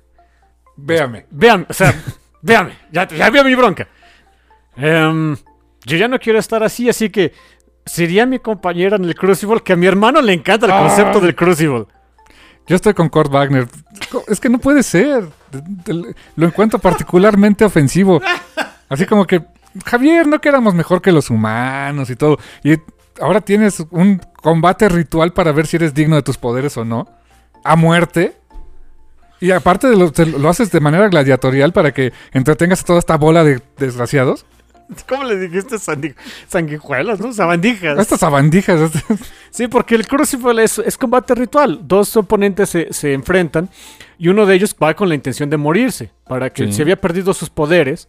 Véame. 0.77 1.27
Vean, 1.31 1.67
o 1.69 1.73
sea, 1.75 1.95
véame, 2.43 2.73
ya, 2.91 3.07
ya 3.09 3.29
veo 3.31 3.45
mi 3.45 3.55
bronca. 3.55 3.87
Em, 4.77 5.37
yo 5.87 5.97
ya 5.97 6.09
no 6.09 6.19
quiero 6.19 6.39
estar 6.39 6.63
así, 6.63 6.89
así 6.89 7.11
que 7.11 7.33
sería 7.87 8.27
mi 8.27 8.39
compañera 8.39 8.97
en 8.97 9.05
el 9.05 9.15
Crucible, 9.15 9.61
que 9.63 9.73
a 9.73 9.77
mi 9.77 9.87
hermano 9.87 10.21
le 10.21 10.33
encanta 10.33 10.67
el 10.67 10.73
concepto 10.73 11.21
del 11.21 11.35
Crucible. 11.35 11.87
Yo 12.67 12.77
estoy 12.77 12.95
con 12.95 13.09
Kurt 13.09 13.33
Wagner. 13.33 13.67
Es 14.29 14.39
que 14.39 14.49
no 14.49 14.59
puede 14.59 14.83
ser. 14.83 15.25
Lo 16.37 16.47
encuentro 16.47 16.79
particularmente 16.79 17.65
ofensivo. 17.65 18.21
Así 18.89 19.07
como 19.07 19.27
que, 19.27 19.43
Javier, 19.85 20.29
no 20.29 20.41
que 20.41 20.49
éramos 20.49 20.75
mejor 20.75 21.03
que 21.03 21.11
los 21.11 21.31
humanos 21.31 22.11
y 22.11 22.17
todo. 22.17 22.39
Y 22.63 22.77
ahora 23.21 23.41
tienes 23.41 23.85
un 23.91 24.21
combate 24.41 24.89
ritual 24.89 25.33
para 25.33 25.51
ver 25.51 25.67
si 25.67 25.79
eres 25.79 25.95
digno 25.95 26.15
de 26.15 26.23
tus 26.23 26.39
poderes 26.39 26.77
o 26.77 26.85
no. 26.85 27.09
A 27.65 27.75
muerte. 27.75 28.37
Y 29.41 29.51
aparte 29.51 29.89
de 29.89 29.97
lo, 29.97 30.13
lo 30.39 30.49
haces 30.49 30.71
de 30.71 30.79
manera 30.81 31.09
gladiatorial 31.09 31.73
para 31.73 31.93
que 31.93 32.13
entretengas 32.33 32.83
a 32.83 32.85
toda 32.85 32.99
esta 33.01 33.17
bola 33.17 33.43
de 33.43 33.61
desgraciados. 33.79 34.47
¿Cómo 35.09 35.25
le 35.25 35.37
dijiste 35.37 35.77
sanguijuelas, 36.49 37.21
no? 37.21 37.33
Sabandijas. 37.33 37.99
Estas 37.99 38.21
sabandijas. 38.21 38.81
estas- 38.81 39.05
Sí, 39.51 39.67
porque 39.69 39.95
el 39.97 40.07
Crucible 40.07 40.63
es, 40.63 40.79
es 40.79 40.97
combate 40.97 41.35
ritual. 41.35 41.81
Dos 41.83 42.17
oponentes 42.17 42.71
se, 42.71 42.93
se 42.93 43.13
enfrentan 43.13 43.69
y 44.19 44.29
uno 44.29 44.47
de 44.47 44.55
ellos 44.55 44.77
va 44.81 44.95
con 44.95 45.09
la 45.09 45.15
intención 45.15 45.51
de 45.51 45.57
morirse. 45.57 46.11
Para 46.29 46.51
que 46.53 46.67
Sí. 46.67 46.73
si 46.75 46.83
había 46.83 47.01
perdido 47.01 47.35
sus 47.35 47.51
poderes, 47.51 48.09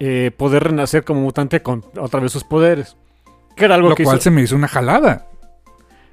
eh, 0.00 0.30
poder 0.36 0.64
renacer 0.64 1.04
como 1.04 1.20
mutante 1.20 1.62
con 1.62 1.84
otra 1.98 2.20
vez 2.20 2.32
sus 2.32 2.42
poderes. 2.44 2.96
Que 3.56 3.66
era 3.66 3.76
algo 3.76 3.90
Lo 3.90 3.94
que 3.94 4.02
cual 4.04 4.16
hizo- 4.16 4.24
se 4.24 4.30
me 4.30 4.42
hizo 4.42 4.56
una 4.56 4.66
jalada. 4.68 5.26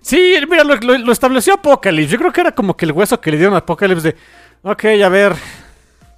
Sí, 0.02 0.36
mira, 0.50 0.64
lo, 0.64 0.76
lo- 0.76 0.98
lo 0.98 1.12
estableció 1.12 1.54
Apocalypse. 1.56 2.12
Yo 2.12 2.18
creo 2.20 2.32
que 2.32 2.42
era 2.42 2.52
como 2.54 2.76
que 2.78 2.86
el 2.86 2.92
hueso 2.92 3.20
que 3.22 3.32
le 3.32 3.38
dieron 3.38 3.56
a 3.56 3.60
Apocalypse 3.60 4.10
de, 4.14 4.16
ok, 4.64 4.86
a 5.04 5.10
ver, 5.10 5.34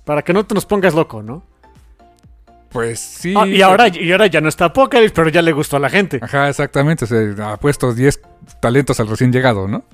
para 0.06 0.22
que 0.22 0.34
no 0.34 0.46
te 0.46 0.54
nos 0.56 0.66
pongas 0.66 0.94
loco, 0.94 1.22
¿no? 1.24 1.44
Pues 2.74 3.00
sí. 3.00 3.34
Ah, 3.38 3.48
y, 3.48 3.62
ahora, 3.62 3.88
y 3.88 4.12
ahora 4.12 4.28
ya 4.28 4.42
no 4.42 4.50
está 4.50 4.66
Apocalypse, 4.66 5.14
pero 5.14 5.30
ya 5.30 5.42
le 5.42 5.52
gustó 5.54 5.78
a 5.78 5.80
la 5.80 5.90
gente. 5.90 6.20
Ajá, 6.22 6.50
exactamente. 6.50 7.06
Se 7.08 7.36
ha 7.42 7.56
puesto 7.58 7.94
10 7.94 8.20
talentos 8.60 9.00
al 9.00 9.08
recién 9.08 9.32
llegado, 9.32 9.68
¿no? 9.68 9.86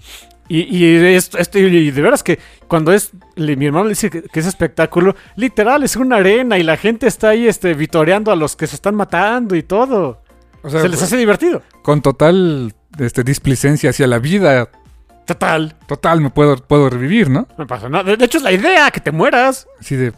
Y, 0.48 0.62
y, 0.76 0.96
esto, 1.14 1.38
esto- 1.38 1.60
y 1.60 1.92
de 1.92 2.02
veras 2.02 2.24
que 2.24 2.40
cuando 2.68 2.92
es, 2.92 3.12
mi 3.36 3.66
hermano 3.68 3.84
le 3.84 3.90
dice 3.92 4.10
que, 4.10 4.24
que 4.24 4.40
es 4.40 4.48
espectáculo, 4.48 5.16
literal, 5.36 5.84
es 5.84 5.96
una 5.96 6.16
arena 6.16 6.58
y 6.58 6.64
la 6.64 6.76
gente 6.78 7.06
está 7.06 7.30
ahí 7.30 7.48
este, 7.48 7.76
vitoreando 7.76 8.32
a 8.32 8.36
los 8.36 8.56
que 8.56 8.66
se 8.66 8.76
están 8.76 8.96
matando 8.96 9.56
y 9.56 9.62
todo. 9.62 10.24
O 10.64 10.70
sea, 10.70 10.82
se 10.82 10.90
les 10.90 11.02
hace 11.04 11.18
divertido. 11.18 11.62
con 11.84 12.02
total 12.02 12.74
este, 12.98 13.24
displicencia 13.24 13.92
hacia 13.92 14.08
la 14.08 14.18
vida. 14.20 14.70
Total. 15.26 15.76
Total, 15.86 16.20
me 16.22 16.32
puedo, 16.32 16.56
puedo 16.56 16.90
revivir, 16.90 17.30
¿no? 17.30 17.48
No 17.58 17.68
pasa 17.68 17.88
nada. 17.88 18.16
De 18.16 18.26
hecho, 18.26 18.40
es 18.40 18.44
la 18.44 18.52
idea, 18.52 18.90
que 18.90 19.00
te 19.02 19.12
mueras. 19.12 19.68
Así 19.80 19.96
de. 19.96 20.14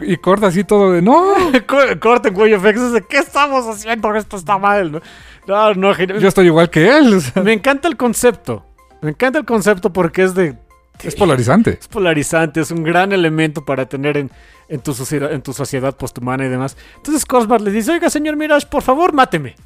Y 0.00 0.16
corta 0.16 0.46
así 0.48 0.64
todo 0.64 0.92
de. 0.92 1.02
¡No! 1.02 1.34
Co- 1.66 1.98
Corten 2.00 2.34
cuello 2.34 2.60
FX, 2.60 2.80
¿qué 3.08 3.18
estamos 3.18 3.66
haciendo? 3.66 4.14
Esto 4.14 4.36
está 4.36 4.58
mal, 4.58 4.92
¿no? 4.92 5.00
No, 5.46 5.74
no. 5.74 5.96
Yo 5.96 6.28
estoy 6.28 6.46
igual 6.46 6.70
que 6.70 6.96
él. 6.96 7.14
o 7.14 7.20
sea, 7.20 7.42
Me 7.42 7.52
encanta 7.52 7.88
el 7.88 7.96
concepto. 7.96 8.64
Me 9.02 9.10
encanta 9.10 9.38
el 9.38 9.44
concepto 9.44 9.92
porque 9.92 10.22
es 10.22 10.34
de. 10.34 10.56
es 11.02 11.14
polarizante. 11.14 11.78
Es 11.80 11.88
polarizante, 11.88 12.60
es 12.60 12.70
un 12.70 12.82
gran 12.84 13.12
elemento 13.12 13.64
para 13.64 13.86
tener 13.86 14.16
en, 14.16 14.30
en 14.68 14.80
tu, 14.80 14.92
sociedad, 14.94 15.32
en 15.32 15.42
tu 15.42 15.52
sociedad 15.52 15.96
posthumana 15.96 16.44
y 16.44 16.48
demás. 16.48 16.76
Entonces 16.96 17.24
Cosmar 17.24 17.60
le 17.62 17.70
dice, 17.70 17.92
oiga, 17.92 18.10
señor 18.10 18.36
Mirage, 18.36 18.66
por 18.66 18.82
favor, 18.82 19.12
máteme. 19.12 19.56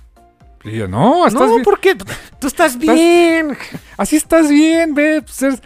Y 0.62 0.78
yo, 0.78 0.88
no, 0.88 1.26
estás 1.26 1.42
No, 1.42 1.48
bien. 1.50 1.62
¿por 1.62 1.78
qué? 1.80 1.94
Tú 2.38 2.46
estás 2.46 2.78
bien. 2.78 3.56
Así 3.98 4.16
estás 4.16 4.48
bien, 4.48 4.94
ve. 4.94 5.20
pues, 5.22 5.42
es, 5.42 5.62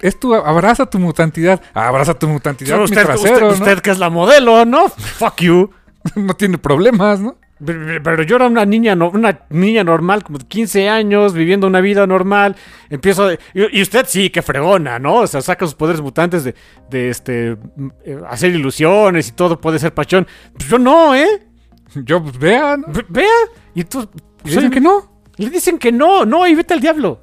es 0.00 0.18
tu. 0.20 0.34
Abraza 0.34 0.86
tu 0.86 0.98
mutantidad. 0.98 1.60
Abraza 1.74 2.14
tu 2.14 2.28
mutantidad, 2.28 2.76
mi 2.78 2.84
usted, 2.84 3.04
trasero, 3.04 3.48
usted- 3.48 3.62
usted 3.62 3.78
que 3.80 3.90
es 3.90 3.98
la 3.98 4.10
modelo, 4.10 4.64
¿no? 4.64 4.88
Fuck 4.88 5.40
you. 5.42 5.70
¿no? 6.14 6.34
tiene 6.34 6.58
problemas, 6.58 7.20
¿no? 7.20 7.36
Pero 7.64 8.22
yo 8.22 8.36
era 8.36 8.48
una 8.48 8.66
niña, 8.66 8.94
no, 8.94 9.08
una 9.08 9.40
niña 9.48 9.82
normal, 9.82 10.22
como 10.22 10.36
de 10.38 10.44
15 10.44 10.90
años, 10.90 11.32
viviendo 11.32 11.66
una 11.66 11.80
vida 11.80 12.06
normal. 12.06 12.54
Empiezo 12.90 13.28
a- 13.28 13.38
y, 13.54 13.80
usted 13.80 14.04
sí, 14.06 14.28
que 14.28 14.42
fregona, 14.42 14.98
¿no? 14.98 15.20
O 15.20 15.26
sea, 15.26 15.40
saca 15.40 15.64
sus 15.64 15.74
poderes 15.74 16.02
mutantes 16.02 16.44
de, 16.44 16.54
de 16.90 17.08
este 17.08 17.56
mm, 17.76 17.88
hacer 18.28 18.52
ilusiones 18.54 19.28
y 19.28 19.32
todo, 19.32 19.58
puede 19.58 19.78
ser 19.78 19.94
pachón. 19.94 20.26
Pues 20.54 20.68
yo 20.68 20.78
no, 20.78 21.14
¿eh? 21.14 21.46
Yo, 21.94 22.22
pues, 22.22 22.38
vean. 22.38 22.84
Ve- 22.88 23.06
Vea. 23.08 23.26
Y 23.74 23.84
tú. 23.84 24.06
Y 24.44 24.50
dicen 24.50 24.70
que 24.70 24.80
no. 24.82 25.10
Le 25.38 25.48
dicen 25.50 25.78
que 25.78 25.90
no, 25.92 26.26
no, 26.26 26.46
y 26.46 26.54
vete 26.54 26.74
al 26.74 26.80
diablo. 26.80 27.22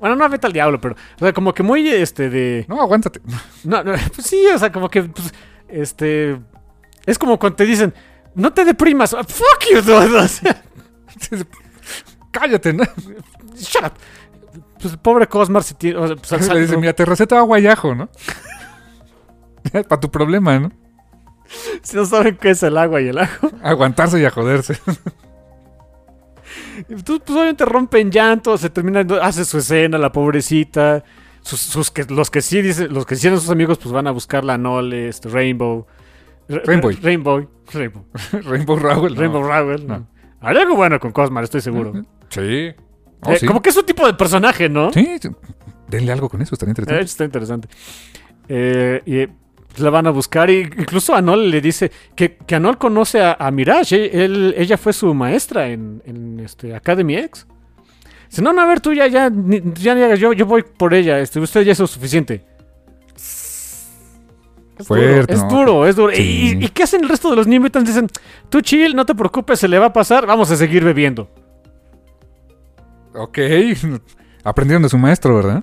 Bueno, 0.00 0.16
no 0.16 0.28
vete 0.28 0.46
al 0.46 0.52
diablo, 0.52 0.80
pero. 0.80 0.94
O 1.16 1.18
sea, 1.18 1.32
como 1.32 1.52
que 1.52 1.62
muy 1.62 1.88
este 1.88 2.30
de. 2.30 2.64
No, 2.68 2.80
aguántate. 2.80 3.20
No, 3.64 3.84
no, 3.84 3.92
pues 4.14 4.26
sí, 4.26 4.44
o 4.46 4.58
sea, 4.58 4.72
como 4.72 4.88
que. 4.88 5.02
pues, 5.04 5.32
este. 5.68 6.40
Es 7.06 7.18
como 7.18 7.38
cuando 7.38 7.56
te 7.56 7.66
dicen. 7.66 7.94
No 8.34 8.52
te 8.52 8.64
deprimas. 8.64 9.12
Ah, 9.14 9.24
Fuck 9.24 9.66
you, 9.72 9.82
dude. 9.82 10.16
O 10.16 10.28
sea, 10.28 10.62
Cállate, 12.30 12.72
¿no? 12.72 12.84
shut 13.56 13.84
up. 13.84 13.92
Pues 14.80 14.96
pobre 14.96 15.26
Cosmar 15.26 15.62
se 15.62 15.74
tiene. 15.74 15.98
o 15.98 16.06
sea, 16.06 16.16
pues, 16.16 16.48
Le 16.54 16.60
dice, 16.60 16.76
mira, 16.76 16.92
te 16.92 17.04
receta 17.04 17.38
agua 17.38 17.58
y 17.58 17.66
ajo, 17.66 17.94
¿no? 17.94 18.08
Para 19.88 20.00
tu 20.00 20.10
problema, 20.10 20.58
¿no? 20.58 20.72
Si 21.82 21.96
no 21.96 22.06
saben 22.06 22.36
qué 22.36 22.50
es 22.50 22.62
el 22.62 22.78
agua 22.78 23.00
y 23.00 23.08
el 23.08 23.18
ajo. 23.18 23.50
Aguantarse 23.62 24.20
y 24.20 24.24
a 24.24 24.30
joderse. 24.30 24.78
Tú, 26.84 27.18
pues 27.20 27.30
obviamente 27.30 27.64
rompen 27.64 28.10
llanto, 28.10 28.56
se 28.58 28.70
termina, 28.70 29.04
hace 29.22 29.44
su 29.44 29.58
escena, 29.58 29.98
la 29.98 30.10
pobrecita. 30.12 31.02
Sus, 31.42 31.58
sus 31.60 31.90
que, 31.90 32.04
los 32.04 32.30
que 32.30 32.42
sí 32.42 32.60
dicen, 32.60 32.92
los 32.92 33.06
que 33.06 33.16
sí 33.16 33.26
eran 33.26 33.40
sus 33.40 33.48
amigos, 33.50 33.78
pues 33.78 33.92
van 33.92 34.06
a 34.06 34.10
buscar 34.10 34.44
la 34.44 34.58
Nole, 34.58 35.08
este, 35.08 35.28
Rainbow. 35.30 35.86
Ra- 36.48 36.60
Rainbow. 36.66 36.90
Rainbow. 37.02 37.48
Rainbow. 37.72 38.04
Rainbow 38.44 38.76
Rowell. 38.78 39.14
no. 39.14 39.20
Rainbow 39.20 39.42
Rowell. 39.42 39.86
no. 39.86 40.06
Haré 40.40 40.60
algo 40.60 40.76
bueno 40.76 40.98
con 41.00 41.12
Cosmar, 41.12 41.44
estoy 41.44 41.60
seguro. 41.62 41.92
Sí. 42.28 42.72
Oh, 43.22 43.32
Eh, 43.32 43.38
sí. 43.38 43.46
Como 43.46 43.60
que 43.62 43.70
es 43.70 43.76
un 43.76 43.86
tipo 43.86 44.06
de 44.06 44.14
personaje, 44.14 44.68
¿no? 44.68 44.92
Sí. 44.92 45.06
Denle 45.88 46.12
algo 46.12 46.28
con 46.28 46.40
eso, 46.42 46.54
estaría 46.54 46.70
Eh, 46.70 46.72
interesante. 46.72 47.04
está 47.04 47.24
interesante. 47.24 47.68
Y 48.48 49.18
eh, 49.18 49.28
la 49.78 49.90
van 49.90 50.06
a 50.06 50.10
buscar. 50.10 50.50
Y 50.50 50.60
incluso 50.60 51.14
Anol 51.14 51.50
le 51.50 51.60
dice 51.60 51.90
que, 52.14 52.36
que 52.36 52.54
Anol 52.54 52.78
conoce 52.78 53.20
a, 53.20 53.36
a 53.38 53.50
Mirage. 53.50 54.24
él- 54.24 54.54
ella 54.56 54.76
fue 54.76 54.92
su 54.92 55.12
maestra 55.14 55.68
en, 55.68 56.02
en, 56.06 56.40
este, 56.40 56.74
Academy 56.74 57.16
X. 57.16 57.46
Dice, 58.28 58.42
no, 58.42 58.52
no, 58.52 58.60
a 58.62 58.66
ver, 58.66 58.80
tú 58.80 58.92
ya, 58.92 59.06
ya, 59.08 59.30
ya, 59.32 59.94
ya, 59.94 60.14
yo, 60.14 60.32
yo 60.32 60.46
voy 60.46 60.62
por 60.62 60.94
ella. 60.94 61.18
Este, 61.18 61.40
usted 61.40 61.62
ya 61.62 61.72
es 61.72 61.78
suficiente. 61.78 62.44
Es 64.78 64.86
Fuerte, 64.86 65.34
duro, 65.34 65.44
es 65.44 65.48
duro, 65.48 65.86
es 65.86 65.96
duro. 65.96 66.12
Sí. 66.14 66.56
¿Y, 66.58 66.64
y 66.64 66.68
qué 66.68 66.84
hacen 66.84 67.02
el 67.02 67.08
resto 67.10 67.28
de 67.30 67.36
los 67.36 67.46
New 67.46 67.60
Mutants? 67.60 67.88
Dicen, 67.88 68.08
tú 68.48 68.60
chill, 68.62 68.96
no 68.96 69.04
te 69.04 69.14
preocupes, 69.14 69.58
se 69.58 69.68
le 69.68 69.78
va 69.78 69.86
a 69.86 69.92
pasar, 69.92 70.26
vamos 70.26 70.50
a 70.50 70.56
seguir 70.56 70.82
bebiendo. 70.84 71.28
Ok. 73.14 73.38
Aprendieron 74.44 74.82
de 74.82 74.88
su 74.88 74.96
maestro, 74.96 75.36
¿verdad? 75.36 75.62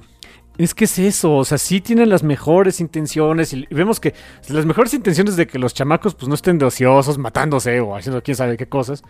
Es 0.58 0.74
que 0.74 0.86
es 0.86 0.98
eso, 0.98 1.36
o 1.36 1.46
sea, 1.46 1.58
sí 1.60 1.82
tienen 1.82 2.10
las 2.10 2.24
mejores 2.24 2.80
intenciones 2.82 3.54
y 3.54 3.68
vemos 3.70 4.00
que 4.00 4.14
las 4.50 4.66
mejores 4.66 4.94
intenciones 4.96 5.36
de 5.36 5.46
que 5.46 5.60
los 5.60 5.74
chamacos 5.74 6.16
pues 6.16 6.28
no 6.28 6.34
estén 6.36 6.58
de 6.58 6.66
ociosos, 6.66 7.18
matándose 7.20 7.80
o 7.80 7.96
haciendo 7.96 8.24
quién 8.24 8.36
sabe 8.36 8.58
qué 8.58 8.68
cosas. 8.68 9.04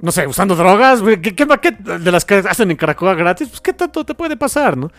no 0.00 0.12
sé, 0.12 0.26
usando 0.26 0.54
drogas, 0.54 1.00
¿qué, 1.22 1.34
qué, 1.34 1.46
qué- 1.62 1.70
de 1.98 2.12
las 2.12 2.24
que 2.26 2.34
hacen 2.34 2.70
en 2.70 2.76
Caracoa 2.76 3.14
gratis, 3.14 3.48
pues 3.48 3.60
qué 3.62 3.72
tanto 3.72 4.04
te 4.04 4.14
puede 4.14 4.36
pasar, 4.36 4.76
¿no? 4.76 4.90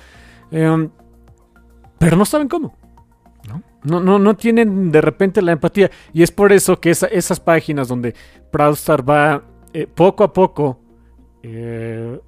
Eh, 0.52 0.90
pero 2.00 2.18
no 2.18 2.26
saben 2.26 2.48
cómo. 2.48 2.76
¿No? 3.48 3.62
No, 3.84 4.00
no, 4.00 4.18
no 4.18 4.36
tienen 4.36 4.92
de 4.92 5.00
repente 5.02 5.42
la 5.44 5.52
empatía. 5.52 5.92
Y 6.12 6.24
es 6.24 6.32
por 6.32 6.52
eso 6.52 6.80
que 6.80 6.90
esa- 6.90 7.06
esas 7.08 7.40
páginas 7.40 7.88
donde 7.88 8.16
Proudstar 8.52 9.08
va 9.08 9.44
eh, 9.74 9.86
poco 9.86 10.24
a 10.24 10.34
poco 10.34 10.80
eh, 11.44 12.20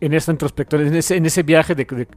en 0.00 0.14
esa 0.14 0.32
introspección, 0.32 0.86
en 0.86 0.94
ese, 0.94 1.16
en 1.16 1.26
ese 1.26 1.42
viaje 1.42 1.74
de, 1.74 1.84
de, 1.84 2.08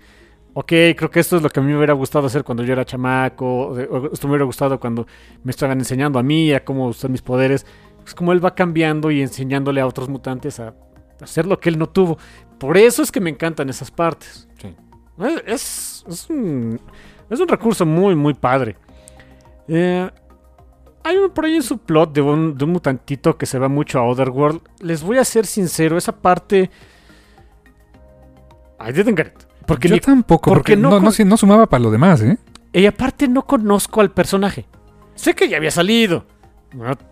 ok, 0.54 0.68
creo 0.96 1.10
que 1.12 1.20
esto 1.20 1.38
es 1.38 1.44
lo 1.44 1.50
que 1.50 1.60
a 1.60 1.64
mí 1.64 1.72
me 1.72 1.78
hubiera 1.78 1.94
gustado 1.94 2.28
hacer 2.28 2.44
cuando 2.44 2.64
yo 2.64 2.74
era 2.74 2.86
chamaco, 2.86 3.68
o 3.68 3.76
de- 3.76 3.86
o 3.86 4.12
esto 4.14 4.28
me 4.28 4.32
hubiera 4.34 4.46
gustado 4.46 4.80
cuando 4.80 5.06
me 5.44 5.52
estaban 5.52 5.80
enseñando 5.80 6.20
a 6.20 6.24
mí, 6.24 6.54
a 6.54 6.64
cómo 6.64 6.88
usar 6.88 7.10
mis 7.10 7.22
poderes. 7.22 7.66
Es 8.06 8.14
como 8.14 8.32
él 8.34 8.44
va 8.44 8.54
cambiando 8.56 9.12
y 9.12 9.22
enseñándole 9.22 9.82
a 9.82 9.88
otros 9.88 10.10
mutantes 10.10 10.60
a 10.60 10.74
hacer 11.22 11.46
lo 11.46 11.60
que 11.60 11.70
él 11.70 11.78
no 11.78 11.88
tuvo. 11.90 12.18
Por 12.60 12.78
eso 12.78 13.02
es 13.02 13.12
que 13.12 13.20
me 13.22 13.30
encantan 13.30 13.70
esas 13.70 13.92
partes. 13.92 14.48
Sí. 14.62 14.76
Es, 15.46 16.04
es, 16.08 16.30
un, 16.30 16.80
es 17.30 17.40
un 17.40 17.48
recurso 17.48 17.86
muy, 17.86 18.16
muy 18.16 18.34
padre. 18.34 18.76
Eh, 19.68 20.10
hay 21.04 21.18
un, 21.18 21.30
por 21.32 21.46
ahí 21.46 21.56
un 21.56 21.64
subplot 21.64 22.14
de 22.14 22.22
un, 22.22 22.58
de 22.58 22.66
un 22.66 22.72
mutantito 22.72 23.38
que 23.38 23.46
se 23.46 23.58
va 23.60 23.70
mucho 23.70 24.00
a 24.00 24.08
Otherworld. 24.08 24.62
Les 24.80 25.02
voy 25.02 25.18
a 25.18 25.24
ser 25.26 25.46
sincero, 25.46 25.98
esa 25.98 26.14
parte... 26.22 26.70
I 28.88 28.92
didn't 28.94 29.18
get 29.18 29.28
it. 29.28 29.44
Porque 29.66 29.88
Yo 29.88 29.96
ni- 29.96 30.02
tampoco, 30.02 30.50
porque 30.50 30.74
porque, 30.74 30.76
no 30.78 30.90
no, 31.00 31.12
no, 31.26 31.38
sumaba 31.38 31.68
para 31.68 31.82
lo 31.84 31.92
demás, 31.92 32.22
¿eh? 32.22 32.38
y 32.74 32.86
aparte 32.86 33.28
no 33.28 33.46
conozco 33.46 34.02
al 34.02 34.12
personaje. 34.12 34.66
Sé 35.16 35.34
que 35.36 35.48
ya 35.48 35.58
había 35.58 35.72
salido. 35.72 36.26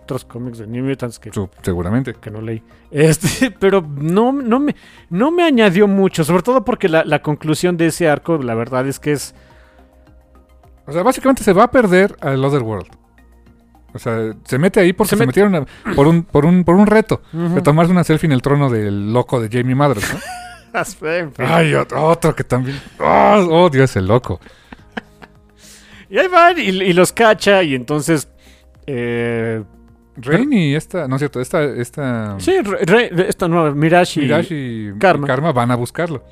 Otros 0.03 0.25
cómics 0.25 0.57
de 0.57 0.65
New 0.65 0.83
Mutants 0.83 1.19
que, 1.19 1.29
seguramente. 1.61 2.15
que 2.15 2.31
no 2.31 2.41
leí. 2.41 2.63
Este, 2.89 3.51
pero 3.59 3.81
no, 3.81 4.31
no, 4.31 4.59
me, 4.59 4.75
no 5.11 5.29
me 5.31 5.43
añadió 5.43 5.87
mucho. 5.87 6.23
Sobre 6.23 6.41
todo 6.41 6.65
porque 6.65 6.89
la, 6.89 7.03
la 7.05 7.21
conclusión 7.21 7.77
de 7.77 7.85
ese 7.87 8.09
arco, 8.09 8.37
la 8.39 8.55
verdad 8.55 8.87
es 8.87 8.99
que 8.99 9.11
es. 9.11 9.35
O 10.87 10.91
sea, 10.91 11.03
básicamente 11.03 11.43
se 11.43 11.53
va 11.53 11.65
a 11.65 11.71
perder 11.71 12.15
al 12.21 12.43
Otherworld. 12.43 12.87
O 13.93 13.99
sea, 13.99 14.33
se 14.45 14.57
mete 14.57 14.79
ahí 14.79 14.93
porque 14.93 15.11
Se 15.11 15.15
se, 15.17 15.23
met- 15.23 15.27
metieron 15.27 15.55
a- 15.55 15.65
por, 15.95 16.07
un, 16.07 16.23
por, 16.23 16.45
un, 16.45 16.63
por 16.63 16.75
un 16.75 16.87
reto. 16.87 17.21
De 17.31 17.61
tomarse 17.61 17.91
una 17.91 18.03
selfie 18.03 18.25
en 18.27 18.31
el 18.31 18.41
trono 18.41 18.69
del 18.69 19.13
loco 19.13 19.39
de 19.39 19.47
Jamie 19.55 19.75
Madrox, 19.75 20.11
¿no? 20.13 20.19
Ay, 21.37 21.73
otro, 21.75 22.35
que 22.35 22.43
también... 22.43 22.79
Oh, 22.99 23.47
oh, 23.49 23.69
Dios, 23.69 23.95
el 23.95 24.07
loco. 24.07 24.39
Y 26.09 26.17
ahí 26.17 26.27
van 26.27 26.57
y, 26.57 26.63
y 26.63 26.93
los 26.93 27.11
cacha 27.13 27.63
y 27.63 27.75
entonces... 27.75 28.27
eh, 28.87 29.63
Rain 30.17 30.51
y 30.51 30.75
esta... 30.75 31.07
No 31.07 31.15
es 31.15 31.19
cierto, 31.21 31.39
esta... 31.39 31.63
esta 31.63 32.35
sí, 32.39 32.59
re- 32.61 32.85
re- 33.09 33.29
esta 33.29 33.47
nueva. 33.47 33.71
Mirage 33.71 34.19
y 34.21 34.27
Karma. 34.99 35.25
y 35.25 35.27
Karma 35.27 35.51
van 35.53 35.71
a 35.71 35.75
buscarlo. 35.75 36.23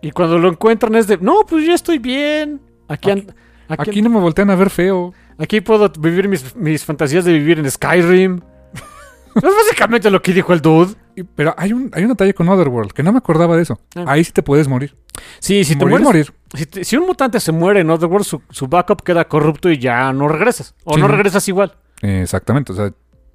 Y 0.00 0.10
cuando 0.10 0.38
lo 0.38 0.48
encuentran 0.48 0.94
es 0.94 1.06
de... 1.06 1.18
No, 1.18 1.40
pues 1.46 1.66
ya 1.66 1.74
estoy 1.74 1.98
bien. 1.98 2.60
Aquí, 2.88 3.26
Aquí 3.68 4.00
no 4.02 4.10
me 4.10 4.20
voltean 4.20 4.50
a 4.50 4.54
ver 4.56 4.70
feo. 4.70 5.12
aquí 5.38 5.60
puedo 5.60 5.88
vivir 5.98 6.28
mis, 6.28 6.54
mis 6.56 6.84
fantasías 6.84 7.24
de 7.24 7.32
vivir 7.32 7.58
en 7.58 7.70
Skyrim. 7.70 8.36
es 9.34 9.42
básicamente 9.42 10.10
lo 10.10 10.22
que 10.22 10.32
dijo 10.32 10.52
el 10.52 10.60
dude. 10.62 10.94
Y- 11.16 11.22
pero 11.24 11.54
hay 11.56 11.72
un, 11.72 11.90
hay 11.94 12.02
un 12.04 12.10
detalle 12.10 12.34
con 12.34 12.48
Otherworld, 12.48 12.92
que 12.92 13.02
no 13.02 13.10
me 13.10 13.18
acordaba 13.18 13.56
de 13.56 13.62
eso. 13.62 13.80
Ah. 13.96 14.04
Ahí 14.06 14.22
sí 14.22 14.32
te 14.32 14.42
puedes 14.42 14.68
morir. 14.68 14.94
Sí, 15.40 15.64
si 15.64 15.74
te 15.76 15.84
mueres, 15.86 16.04
morir. 16.06 16.34
Si, 16.54 16.66
te- 16.66 16.84
si 16.84 16.96
un 16.96 17.06
mutante 17.06 17.40
se 17.40 17.50
muere 17.52 17.80
en 17.80 17.90
Otherworld, 17.90 18.24
su, 18.26 18.42
su 18.50 18.66
backup 18.68 19.02
queda 19.02 19.26
corrupto 19.26 19.70
y 19.70 19.78
ya 19.78 20.12
no 20.12 20.28
regresas. 20.28 20.74
O 20.84 20.94
Sí. 20.94 21.00
no 21.00 21.08
regresas 21.08 21.48
igual. 21.48 21.74
Eh, 22.02 22.20
exactamente, 22.22 22.72
o 22.72 22.76
sea, 22.76 22.92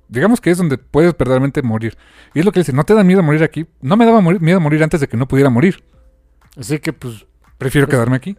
digamos 0.08 0.40
que 0.40 0.52
es 0.52 0.58
donde 0.60 0.78
puedes 0.78 1.18
verdaderamente 1.18 1.62
morir. 1.64 1.98
Y 2.36 2.40
es 2.40 2.46
lo 2.46 2.52
que 2.52 2.60
dice, 2.60 2.72
¿no 2.72 2.84
te 2.84 2.94
da 2.94 3.04
miedo 3.04 3.24
morir 3.24 3.42
aquí? 3.44 3.66
No 3.82 3.98
me 3.98 4.06
daba 4.06 4.22
morir- 4.22 4.42
miedo 4.42 4.60
morir 4.60 4.84
antes 4.84 5.00
de 5.00 5.08
que 5.08 5.18
no 5.18 5.28
pudiera 5.28 5.50
morir. 5.50 5.84
Así 6.58 6.78
que, 6.80 6.94
pues. 6.94 7.26
Prefiero 7.58 7.88
quedarme 7.88 8.16
aquí. 8.18 8.36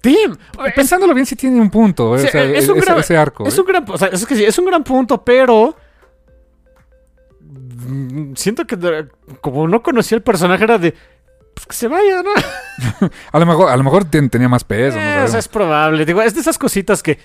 ¡Tim! 0.00 0.34
Pensándolo 0.74 1.12
bien, 1.12 1.26
sí 1.26 1.36
tiene 1.36 1.60
un 1.60 1.70
punto, 1.70 2.16
eh, 2.16 2.20
Sí, 2.20 2.26
o 2.28 2.30
sea, 2.30 2.44
es 2.44 2.68
un 2.68 2.78
ese, 2.78 2.86
gran- 2.86 2.98
ese 3.00 3.16
arco. 3.18 3.46
Es 3.46 3.56
eh. 3.56 3.60
un 3.60 3.66
gran, 3.66 3.84
o 3.88 3.98
sea, 3.98 4.08
es 4.08 4.24
que 4.24 4.34
sí, 4.34 4.44
es 4.44 4.58
un 4.58 4.64
gran 4.64 4.82
punto, 4.82 5.22
pero 5.22 5.76
siento 8.34 8.66
que 8.66 8.76
como 9.40 9.66
no 9.68 9.82
conocía 9.82 10.16
el 10.16 10.22
personaje 10.22 10.64
era 10.64 10.78
de 10.78 10.94
pues 11.54 11.66
que 11.66 11.74
se 11.74 11.88
vaya, 11.88 12.22
¿no? 12.22 12.30
A 13.32 13.38
lo 13.38 13.46
mejor, 13.46 13.68
a 13.70 13.76
lo 13.76 13.82
mejor 13.84 14.04
ten- 14.04 14.30
tenía 14.30 14.48
más 14.48 14.64
peso. 14.64 14.96
Eh, 14.98 15.24
es 15.24 15.48
probable. 15.48 16.04
Digo, 16.06 16.22
es 16.22 16.32
de 16.34 16.40
esas 16.40 16.56
cositas 16.56 17.02
que 17.02 17.18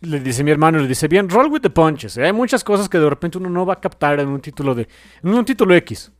le 0.00 0.18
dice 0.18 0.42
mi 0.42 0.50
hermano, 0.50 0.78
le 0.78 0.88
dice 0.88 1.06
bien, 1.08 1.28
roll 1.28 1.48
with 1.48 1.60
the 1.60 1.70
punches. 1.70 2.16
¿eh? 2.16 2.24
Hay 2.24 2.32
muchas 2.32 2.64
cosas 2.64 2.88
que 2.88 2.98
de 2.98 3.08
repente 3.08 3.38
uno 3.38 3.50
no 3.50 3.66
va 3.66 3.74
a 3.74 3.80
captar 3.80 4.18
en 4.18 4.28
un 4.28 4.40
título 4.40 4.74
de, 4.74 4.88
en 5.22 5.34
un 5.34 5.44
título 5.44 5.74
X. 5.74 6.10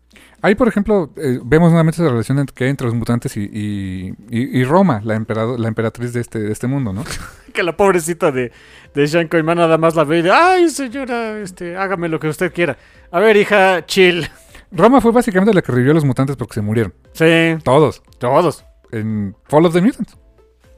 Ahí, 0.42 0.54
por 0.54 0.68
ejemplo, 0.68 1.10
eh, 1.16 1.38
vemos 1.44 1.70
nuevamente 1.70 2.00
esa 2.02 2.10
relación 2.10 2.44
que 2.46 2.64
hay 2.64 2.70
entre 2.70 2.86
los 2.86 2.94
mutantes 2.94 3.36
y, 3.36 3.40
y- 3.42 4.14
y- 4.30 4.60
y 4.60 4.64
Roma, 4.64 5.00
la, 5.04 5.14
emperado- 5.14 5.58
la 5.58 5.68
emperatriz 5.68 6.12
de 6.14 6.20
este, 6.20 6.38
de 6.38 6.50
este 6.52 6.66
mundo, 6.66 6.92
¿no? 6.92 7.04
Que 7.52 7.62
la 7.62 7.76
pobrecita 7.76 8.30
de, 8.32 8.52
de 8.94 9.08
Sean 9.08 9.28
Coiman 9.28 9.58
nada 9.58 9.76
más 9.76 9.96
la 9.96 10.04
ve 10.04 10.20
y 10.20 10.22
de, 10.22 10.30
ay 10.30 10.70
señora, 10.70 11.38
este, 11.40 11.76
hágame 11.76 12.08
lo 12.08 12.18
que 12.20 12.28
usted 12.28 12.52
quiera. 12.52 12.78
A 13.10 13.18
ver, 13.20 13.36
hija, 13.36 13.84
chill. 13.86 14.28
Roma 14.72 15.00
fue 15.00 15.10
básicamente 15.12 15.52
la 15.52 15.60
que 15.60 15.72
revivió 15.72 15.90
a 15.90 15.94
los 15.94 16.04
mutantes 16.04 16.36
porque 16.36 16.54
se 16.54 16.62
murieron. 16.62 16.94
Sí, 17.12 17.56
Todos. 17.64 18.02
todos. 18.18 18.64
En 18.92 19.34
Fall 19.48 19.66
of 19.66 19.74
the 19.74 19.80
Mutants. 19.82 20.16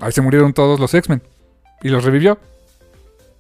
Ahí 0.01 0.13
se 0.13 0.23
murieron 0.23 0.53
todos 0.55 0.81
los 0.81 0.93
X-Men. 0.95 1.23
Y 1.83 1.89
los 1.91 2.03
revivió. 2.05 2.39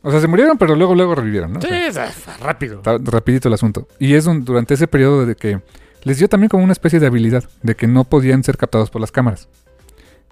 O 0.02 0.10
sea, 0.10 0.20
se 0.20 0.28
murieron, 0.28 0.58
pero 0.58 0.74
luego, 0.76 0.94
luego 0.94 1.14
revivieron, 1.14 1.52
¿no? 1.54 1.58
O 1.58 1.62
Sí, 1.62 1.68
sea, 1.90 2.12
rápido. 2.42 2.76
está 2.76 2.98
rapidito 3.02 3.48
el 3.48 3.54
asunto. 3.54 3.88
Y 3.98 4.14
es 4.14 4.26
un- 4.26 4.44
durante 4.44 4.74
ese 4.74 4.86
periodo 4.88 5.24
de 5.26 5.36
que 5.36 5.60
les 6.04 6.18
dio 6.18 6.28
también 6.28 6.48
como 6.48 6.64
una 6.64 6.72
especie 6.72 6.98
de 7.00 7.06
habilidad, 7.06 7.44
de 7.62 7.74
que 7.76 7.86
no 7.86 8.04
podían 8.04 8.42
ser 8.44 8.56
captados 8.56 8.90
por 8.90 9.00
las 9.00 9.12
cámaras. 9.12 9.48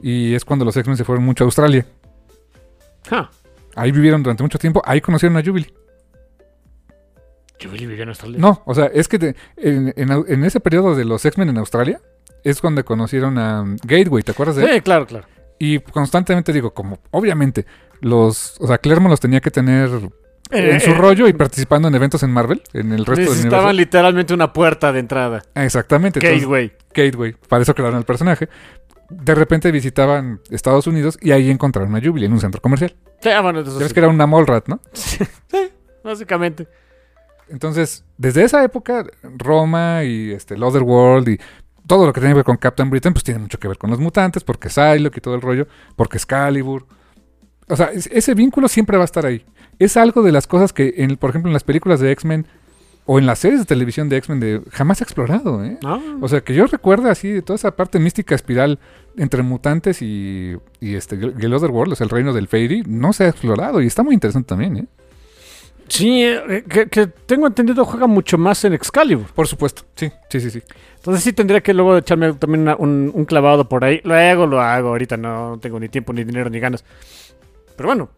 Y 0.03 0.35
es 0.35 0.45
cuando 0.45 0.65
los 0.65 0.77
X-Men 0.77 0.97
se 0.97 1.05
fueron 1.05 1.25
mucho 1.25 1.45
a 1.45 1.47
Australia. 1.47 1.87
Ahí 3.77 3.93
vivieron 3.93 4.23
durante 4.23 4.43
mucho 4.43 4.59
tiempo. 4.59 4.83
Ahí 4.85 5.01
conocieron 5.01 5.37
a 5.37 5.43
Jubilee. 5.45 5.73
Jubilee 7.63 7.87
vivió 7.87 8.03
en 8.05 8.09
Australia. 8.09 8.39
No, 8.39 8.63
o 8.65 8.75
sea, 8.75 8.87
es 8.87 9.07
que 9.09 9.19
de- 9.19 9.37
en, 9.57 9.93
en 9.97 10.45
ese 10.45 10.61
periodo 10.61 10.95
de 10.97 11.05
los 11.05 11.25
X-Men 11.25 11.51
en 11.51 11.59
Australia 11.59 12.01
es 12.43 12.61
cuando 12.61 12.83
conocieron 12.85 13.37
a 13.37 13.61
um, 13.63 13.77
Gateway, 13.85 14.23
¿te 14.23 14.33
acuerdas 14.33 14.57
de 14.57 14.65
él? 14.65 14.75
Sí, 14.77 14.81
claro, 14.81 15.07
claro. 15.07 15.27
Y 15.59 15.79
constantemente 15.81 16.55
digo, 16.55 16.73
como 16.73 16.99
obviamente 17.11 17.67
los, 18.01 18.59
o 18.61 18.67
sea, 18.67 18.79
Claremont 18.79 19.11
los 19.11 19.21
tenía 19.21 19.41
que 19.43 19.51
tener 19.51 19.91
en 20.51 20.77
Eh, 20.77 20.81
su 20.81 20.91
eh, 20.91 20.95
rollo 20.95 21.29
y 21.29 21.33
participando 21.33 21.89
en 21.89 21.95
eventos 21.95 22.23
en 22.23 22.31
Marvel, 22.33 22.63
en 22.73 22.93
el 22.93 23.05
resto 23.07 23.33
del 23.33 23.41
universo. 23.41 23.73
literalmente 23.73 24.35
una 24.35 24.53
puerta 24.53 24.93
de 24.93 25.01
entrada. 25.01 25.43
Exactamente. 25.55 26.19
entonces, 26.19 26.41
Gateway. 26.43 26.73
Gateway, 26.95 27.37
para 27.49 27.63
eso 27.63 27.75
crearon 27.75 27.99
el 27.99 28.05
personaje. 28.05 28.49
De 29.09 29.35
repente 29.35 29.71
visitaban 29.73 30.41
Estados 30.51 30.87
Unidos 30.87 31.19
y 31.21 31.33
ahí 31.33 31.51
encontraron 31.51 31.95
a 31.97 32.01
Jubilee 32.01 32.27
en 32.27 32.33
un 32.33 32.41
centro 32.41 32.61
comercial. 32.61 32.95
Sí, 33.21 33.29
ah, 33.29 33.41
bueno, 33.41 33.61
eso 33.61 33.73
Ya 33.73 33.79
ves 33.81 33.89
sí. 33.89 33.95
que 33.95 34.01
era 34.01 34.09
una 34.09 34.27
mall 34.27 34.47
rat, 34.47 34.69
¿no? 34.69 34.81
Sí, 34.93 35.19
básicamente. 36.05 36.69
Entonces, 37.49 38.05
desde 38.17 38.45
esa 38.45 38.63
época, 38.63 39.05
Roma 39.37 40.05
y 40.05 40.31
este, 40.31 40.55
el 40.55 40.63
Otherworld 40.63 41.29
y 41.29 41.41
todo 41.87 42.07
lo 42.07 42.13
que 42.13 42.21
tiene 42.21 42.33
que 42.33 42.37
ver 42.37 42.45
con 42.45 42.57
Captain 42.57 42.89
Britain, 42.89 43.13
pues 43.13 43.25
tiene 43.25 43.41
mucho 43.41 43.59
que 43.59 43.67
ver 43.67 43.77
con 43.77 43.91
los 43.91 43.99
mutantes, 43.99 44.45
porque 44.45 44.69
Psylocke 44.69 45.17
y 45.17 45.21
todo 45.21 45.35
el 45.35 45.41
rollo, 45.41 45.67
porque 45.97 46.17
Excalibur. 46.19 46.87
O 47.69 47.75
sea, 47.77 47.87
es- 47.87 48.09
ese 48.13 48.35
vínculo 48.35 48.69
siempre 48.69 48.97
va 48.97 49.03
a 49.03 49.07
estar 49.07 49.27
ahí. 49.27 49.45
Es 49.81 49.97
algo 49.97 50.23
de 50.23 50.31
las 50.31 50.47
cosas 50.47 50.73
que, 50.73 50.95
en, 50.99 51.17
por 51.17 51.31
ejemplo, 51.31 51.49
en 51.49 51.55
las 51.55 51.65
películas 51.65 51.99
de 51.99 52.13
X-Men 52.13 52.47
o 53.07 53.19
en 53.19 53.27
las 53.27 53.41
series 53.41 53.59
de 53.61 53.67
televisión 53.67 54.09
de 54.09 54.19
X-Men 54.19 54.39
de, 54.39 54.61
jamás 54.71 55.01
explorado, 55.01 55.65
¿eh? 55.65 55.79
¿No? 55.83 56.01
O 56.21 56.29
sea, 56.29 56.43
que 56.43 56.55
yo 56.55 56.67
recuerde 56.67 57.11
así 57.11 57.29
de 57.29 57.43
toda 57.43 57.57
esa 57.57 57.75
parte 57.75 57.99
mística 57.99 58.35
espiral 58.37 58.79
entre 59.17 59.43
mutantes 59.43 60.01
y, 60.03 60.55
y 60.81 60.95
este, 60.95 61.17
el 61.17 61.53
Otherworld, 61.55 61.95
o 61.95 61.97
sea, 61.97 62.05
el 62.05 62.11
reino 62.11 62.33
del 62.33 62.47
Fairy, 62.47 62.85
no 62.87 63.13
se 63.13 63.25
ha 63.25 63.29
explorado 63.29 63.81
y 63.83 63.87
está 63.89 64.05
muy 64.05 64.15
interesante 64.15 64.49
también, 64.49 64.77
¿eh? 64.77 64.87
Sí, 65.89 66.23
eh, 66.23 66.63
que, 66.69 66.87
que 66.87 67.09
tengo 67.09 67.49
entendido 67.49 67.85
juega 67.85 68.07
mucho 68.07 68.39
más 68.39 68.65
en 68.65 68.75
Excalibur. 68.75 69.27
Por 69.35 69.49
supuesto, 69.49 69.83
sí, 69.97 70.09
sí, 70.29 70.39
sí, 70.41 70.51
sí. 70.51 70.63
Entonces 70.97 71.25
sí 71.25 71.33
tendría 71.33 71.63
que 71.63 71.75
luego 71.75 71.97
echarme 71.97 72.33
también 72.35 72.61
una- 72.63 72.77
un, 72.77 73.11
un 73.13 73.25
clavado 73.25 73.69
por 73.69 73.85
ahí. 73.85 74.01
Luego 74.05 74.47
lo 74.47 74.61
hago, 74.61 74.91
ahorita 74.91 75.17
no 75.17 75.59
tengo 75.61 75.81
ni 75.81 75.89
tiempo, 75.89 76.13
ni 76.13 76.23
dinero, 76.23 76.49
ni 76.49 76.61
ganas. 76.61 76.85
Pero 77.77 77.89
bueno, 77.89 78.09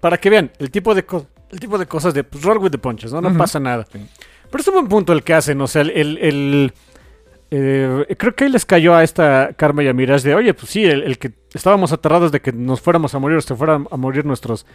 para 0.00 0.18
que 0.18 0.30
vean 0.30 0.50
el 0.58 0.70
tipo 0.70 0.94
de, 0.94 1.04
co- 1.04 1.26
el 1.50 1.60
tipo 1.60 1.78
de 1.78 1.86
cosas 1.86 2.14
de 2.14 2.24
pues, 2.24 2.42
roll 2.44 2.58
with 2.58 2.70
the 2.70 2.78
punches, 2.78 3.12
¿no? 3.12 3.20
No 3.20 3.36
pasa 3.36 3.58
nada. 3.60 3.86
Sí. 3.92 3.98
Pero 4.50 4.60
es 4.62 4.68
un 4.68 4.74
buen 4.74 4.88
punto 4.88 5.12
el 5.12 5.22
que 5.22 5.34
hacen, 5.34 5.60
o 5.60 5.66
sea, 5.66 5.82
el... 5.82 5.90
el- 5.90 6.18
el, 6.18 6.72
eh, 7.50 8.14
creo 8.18 8.34
que 8.34 8.44
ahí 8.44 8.50
les 8.50 8.66
cayó 8.66 8.94
a 8.94 9.02
esta 9.02 9.54
Karma 9.56 9.82
y 9.82 9.88
a 9.88 9.94
Mirage 9.94 10.28
de, 10.28 10.34
oye, 10.34 10.52
pues 10.52 10.70
sí, 10.70 10.84
el, 10.84 11.02
el 11.02 11.18
que 11.18 11.32
estábamos 11.54 11.92
aterrados 11.92 12.30
de 12.30 12.40
que 12.40 12.52
nos 12.52 12.80
fuéramos 12.82 13.14
a 13.14 13.18
morir 13.18 13.38
o 13.38 13.40
se 13.40 13.54
fueran 13.54 13.86
a 13.90 13.96
morir 13.96 14.26
nuestros 14.26 14.66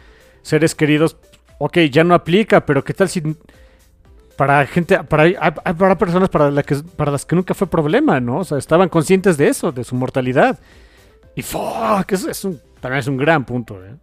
seres 0.42 0.74
queridos, 0.74 1.16
ok, 1.60 1.78
ya 1.92 2.04
no 2.04 2.16
aplica, 2.16 2.66
pero 2.66 2.84
¿qué 2.84 2.96
tal 2.96 3.10
si 3.10 3.22
para 4.36 4.66
gente, 4.66 4.98
para, 5.04 5.54
para 5.54 5.98
personas 6.00 6.30
para, 6.30 6.50
la 6.50 6.64
que, 6.64 6.76
para 6.96 7.12
las 7.12 7.26
que 7.26 7.36
nunca 7.36 7.54
fue 7.54 7.68
problema, 7.68 8.20
¿no? 8.20 8.40
O 8.40 8.44
sea, 8.44 8.58
estaban 8.58 8.90
conscientes 8.90 9.38
de 9.38 9.48
eso, 9.50 9.72
de 9.72 9.84
su 9.84 9.94
mortalidad. 9.96 10.60
Y 11.36 11.44
fuck, 11.44 12.12
eso 12.12 12.30
es 12.32 12.44
un, 12.44 12.60
también 12.82 13.00
es 13.02 13.08
un 13.08 13.18
gran 13.18 13.46
punto, 13.46 13.84
¿eh? 13.86 13.94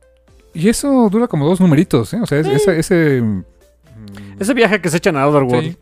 Y 0.54 0.68
eso 0.68 1.08
dura 1.10 1.26
como 1.28 1.46
dos 1.46 1.60
numeritos, 1.60 2.12
¿eh? 2.14 2.18
O 2.22 2.26
sea, 2.26 2.38
es- 2.40 2.46
ese... 2.46 2.78
ese 2.78 3.22
mm, 3.22 3.44
Ese 4.40 4.54
viaje 4.54 4.80
que 4.80 4.88
se 4.88 4.96
echan 4.96 5.16
a 5.16 5.26
Otherworld. 5.28 5.70
sí. 5.72 5.76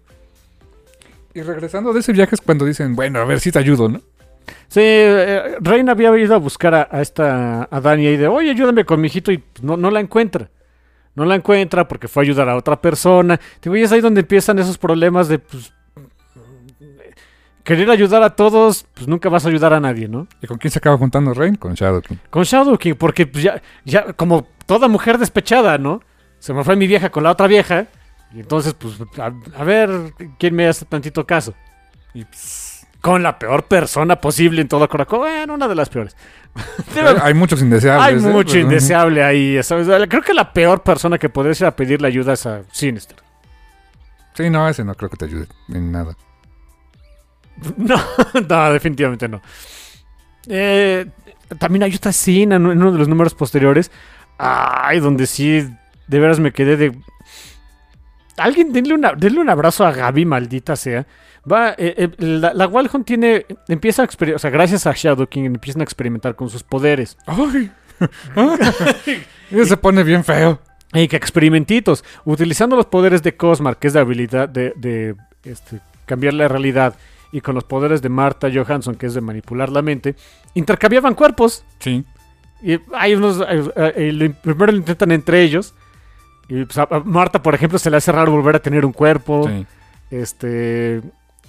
Y 1.34 1.42
regresando 1.42 1.92
de 1.92 2.00
ese 2.00 2.12
viaje 2.12 2.34
es 2.34 2.40
cuando 2.40 2.64
dicen, 2.64 2.96
bueno, 2.96 3.20
a 3.20 3.24
ver 3.24 3.38
si 3.40 3.52
te 3.52 3.58
ayudo, 3.58 3.88
¿no? 3.88 4.00
Sí, 4.68 4.80
eh, 4.82 5.56
Reina 5.60 5.92
había 5.92 6.16
ido 6.18 6.34
a 6.34 6.38
buscar 6.38 6.74
a, 6.74 6.88
a 6.90 7.00
esta 7.02 7.68
a 7.70 7.80
Dani 7.80 8.06
y 8.08 8.16
de, 8.16 8.26
oye, 8.28 8.50
ayúdame 8.50 8.84
con 8.84 9.00
mi 9.00 9.06
hijito 9.06 9.30
y 9.30 9.38
pues, 9.38 9.62
no, 9.62 9.76
no 9.76 9.90
la 9.90 10.00
encuentra. 10.00 10.50
No 11.14 11.24
la 11.24 11.34
encuentra 11.34 11.86
porque 11.86 12.08
fue 12.08 12.22
a 12.22 12.24
ayudar 12.24 12.48
a 12.48 12.56
otra 12.56 12.80
persona. 12.80 13.38
Digo, 13.62 13.76
y 13.76 13.82
es 13.82 13.92
ahí 13.92 14.00
donde 14.00 14.20
empiezan 14.22 14.58
esos 14.58 14.78
problemas 14.78 15.28
de, 15.28 15.38
pues, 15.38 15.72
querer 17.68 17.90
ayudar 17.90 18.22
a 18.22 18.30
todos, 18.30 18.86
pues 18.94 19.06
nunca 19.06 19.28
vas 19.28 19.44
a 19.44 19.50
ayudar 19.50 19.74
a 19.74 19.80
nadie, 19.80 20.08
¿no? 20.08 20.26
¿Y 20.40 20.46
con 20.46 20.56
quién 20.56 20.70
se 20.70 20.78
acaba 20.78 20.96
juntando 20.96 21.34
Rain? 21.34 21.54
Con 21.56 21.74
Shadow 21.74 22.00
King. 22.00 22.16
Con 22.30 22.44
Shadow 22.44 22.78
King, 22.78 22.94
porque 22.94 23.26
pues, 23.26 23.44
ya, 23.44 23.60
ya, 23.84 24.14
como 24.14 24.48
toda 24.64 24.88
mujer 24.88 25.18
despechada, 25.18 25.76
¿no? 25.76 26.00
Se 26.38 26.54
me 26.54 26.64
fue 26.64 26.76
mi 26.76 26.86
vieja 26.86 27.10
con 27.10 27.24
la 27.24 27.30
otra 27.32 27.46
vieja. 27.46 27.86
Y 28.32 28.40
entonces, 28.40 28.72
pues, 28.72 28.94
a, 29.18 29.32
a 29.54 29.64
ver 29.64 29.90
quién 30.38 30.54
me 30.54 30.66
hace 30.66 30.86
tantito 30.86 31.26
caso. 31.26 31.52
Y 32.14 32.24
pss, 32.24 32.86
Con 33.02 33.22
la 33.22 33.38
peor 33.38 33.64
persona 33.64 34.18
posible 34.18 34.62
en 34.62 34.68
todo 34.68 34.88
Coraco. 34.88 35.18
Bueno, 35.18 35.52
una 35.52 35.68
de 35.68 35.74
las 35.74 35.90
peores. 35.90 36.16
hay, 37.22 37.34
muchos 37.34 37.60
indeseables. 37.60 38.02
Hay 38.02 38.14
¿eh? 38.14 38.32
mucho 38.32 38.56
indeseable 38.56 39.22
ahí. 39.22 39.62
¿sabes? 39.62 39.86
Creo 40.08 40.22
que 40.22 40.32
la 40.32 40.54
peor 40.54 40.82
persona 40.82 41.18
que 41.18 41.28
podría 41.28 41.52
ir 41.52 41.66
a 41.66 41.76
pedirle 41.76 42.08
ayuda 42.08 42.32
es 42.32 42.46
a 42.46 42.62
Sinister. 42.72 43.18
Sí, 44.32 44.48
no, 44.48 44.66
ese 44.66 44.84
no 44.84 44.94
creo 44.94 45.10
que 45.10 45.18
te 45.18 45.26
ayude 45.26 45.48
en 45.68 45.92
nada. 45.92 46.16
No, 47.76 47.96
no, 48.48 48.72
definitivamente 48.72 49.28
no. 49.28 49.40
Eh, 50.48 51.06
también 51.58 51.82
hay 51.82 51.94
otra 51.94 52.10
escena 52.10 52.56
en 52.56 52.66
uno 52.66 52.92
de 52.92 52.98
los 52.98 53.08
números 53.08 53.34
posteriores. 53.34 53.90
Ay, 54.38 55.00
donde 55.00 55.26
sí, 55.26 55.68
de 56.06 56.20
veras 56.20 56.40
me 56.40 56.52
quedé 56.52 56.76
de. 56.76 56.98
Alguien 58.36 58.72
denle, 58.72 58.94
una, 58.94 59.12
denle 59.12 59.40
un 59.40 59.50
abrazo 59.50 59.84
a 59.84 59.92
Gaby, 59.92 60.24
maldita 60.24 60.76
sea. 60.76 61.06
Va, 61.50 61.70
eh, 61.70 61.94
eh, 61.96 62.10
la, 62.18 62.54
la 62.54 62.66
Walhon 62.66 63.04
tiene. 63.04 63.46
Empieza 63.68 64.02
a 64.02 64.04
experimentar. 64.04 64.36
O 64.36 64.38
sea, 64.38 64.50
gracias 64.50 64.86
a 64.86 64.92
Shadow 64.94 65.26
King 65.26 65.44
empiezan 65.44 65.80
a 65.80 65.84
experimentar 65.84 66.36
con 66.36 66.48
sus 66.50 66.62
poderes. 66.62 67.16
¡Ay! 67.26 67.70
Se 69.64 69.76
pone 69.76 70.02
bien 70.04 70.24
feo. 70.24 70.60
Y 70.92 71.08
que 71.08 71.16
experimentitos. 71.16 72.04
Utilizando 72.24 72.76
los 72.76 72.86
poderes 72.86 73.22
de 73.22 73.36
Cosmar, 73.36 73.76
que 73.78 73.88
es 73.88 73.94
la 73.94 74.00
habilidad 74.00 74.48
de, 74.48 74.72
de, 74.76 75.16
este, 75.44 75.80
cambiar 76.06 76.34
la 76.34 76.48
realidad. 76.48 76.94
Y 77.32 77.40
con 77.42 77.54
los 77.54 77.64
poderes 77.64 78.00
de 78.02 78.08
Marta 78.08 78.48
Johansson, 78.52 78.94
que 78.94 79.06
es 79.06 79.14
de 79.14 79.20
manipular 79.20 79.68
la 79.70 79.82
mente. 79.82 80.16
Intercambiaban 80.54 81.14
cuerpos. 81.14 81.64
Sí. 81.78 82.04
Y 82.62 82.78
hay 82.94 83.14
unos. 83.14 83.40
eh, 83.48 83.70
eh, 83.96 84.34
primero 84.42 84.72
lo 84.72 84.78
intentan 84.78 85.12
entre 85.12 85.42
ellos. 85.42 85.74
Y 86.48 86.64
pues, 86.64 86.78
a, 86.78 86.88
Marta, 87.04 87.42
por 87.42 87.54
ejemplo, 87.54 87.78
se 87.78 87.90
le 87.90 87.98
hace 87.98 88.10
raro 88.12 88.32
volver 88.32 88.56
a 88.56 88.58
tener 88.60 88.84
un 88.86 88.92
cuerpo. 88.92 89.48
sí. 89.48 89.66
Este. 90.10 91.02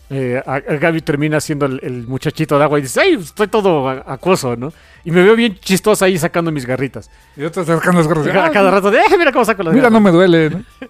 eh, 0.10 0.42
a, 0.46 0.56
a 0.56 0.60
Gaby 0.60 1.02
termina 1.02 1.40
siendo 1.40 1.66
el, 1.66 1.80
el 1.82 2.08
muchachito 2.08 2.58
de 2.58 2.64
agua 2.66 2.78
y 2.80 2.82
dice: 2.82 3.00
¡Ay! 3.00 3.14
Estoy 3.14 3.48
todo 3.48 3.88
a- 3.88 4.04
acoso, 4.06 4.56
¿no? 4.58 4.74
Y 5.06 5.12
me 5.12 5.24
veo 5.24 5.36
bien 5.36 5.56
chistosa 5.60 6.06
ahí 6.06 6.18
sacando 6.18 6.52
mis 6.52 6.66
garritas. 6.66 7.10
Y 7.38 7.44
otros 7.46 7.66
sacando 7.68 8.00
las 8.00 8.08
garras. 8.10 8.26
de, 8.26 8.32
A 8.34 8.46
"Ah, 8.46 8.52
cada 8.52 8.70
rato 8.72 8.92
de: 8.92 9.00
"Eh, 9.00 9.18
Mira 9.18 9.32
cómo 9.32 9.46
saco 9.46 9.64
las 9.64 9.74
Mira, 9.74 9.84
garras". 9.90 9.94
no 9.94 10.02
me 10.02 10.12
duele. 10.12 10.50
¿no? 10.50 10.64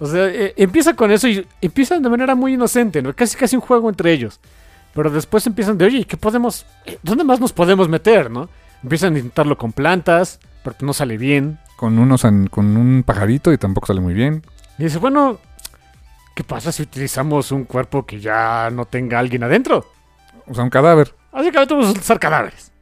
O 0.00 0.06
sea, 0.06 0.26
eh, 0.26 0.54
empieza 0.56 0.94
con 0.94 1.10
eso 1.10 1.26
y 1.26 1.46
empiezan 1.60 2.02
de 2.02 2.08
manera 2.08 2.34
muy 2.34 2.54
inocente, 2.54 3.02
¿no? 3.02 3.14
Casi 3.14 3.36
casi 3.36 3.56
un 3.56 3.62
juego 3.62 3.88
entre 3.88 4.12
ellos. 4.12 4.40
Pero 4.94 5.10
después 5.10 5.46
empiezan 5.46 5.76
de, 5.76 5.84
oye, 5.86 6.04
¿qué 6.04 6.16
podemos? 6.16 6.66
eh, 6.86 6.98
¿Dónde 7.02 7.24
más 7.24 7.40
nos 7.40 7.52
podemos 7.52 7.88
meter, 7.88 8.30
no? 8.30 8.48
Empiezan 8.82 9.14
a 9.14 9.18
intentarlo 9.18 9.58
con 9.58 9.72
plantas, 9.72 10.38
pero 10.62 10.76
no 10.80 10.92
sale 10.92 11.18
bien. 11.18 11.58
Con, 11.76 11.98
unos 11.98 12.22
con 12.50 12.76
un 12.76 13.02
pajarito 13.04 13.52
y 13.52 13.58
tampoco 13.58 13.86
sale 13.88 14.00
muy 14.00 14.14
bien. 14.14 14.42
Y 14.78 14.84
dice, 14.84 14.98
bueno, 14.98 15.38
¿qué 16.34 16.44
pasa 16.44 16.70
si 16.70 16.82
utilizamos 16.82 17.50
un 17.50 17.64
cuerpo 17.64 18.06
que 18.06 18.20
ya 18.20 18.70
no 18.70 18.84
tenga 18.84 19.18
alguien 19.18 19.42
adentro? 19.42 19.84
O 20.46 20.54
sea, 20.54 20.64
un 20.64 20.70
cadáver. 20.70 21.14
Así 21.32 21.50
que 21.50 21.58
vamos 21.58 21.86
a 21.86 21.90
utilizar 21.90 22.18
cadáveres. 22.18 22.72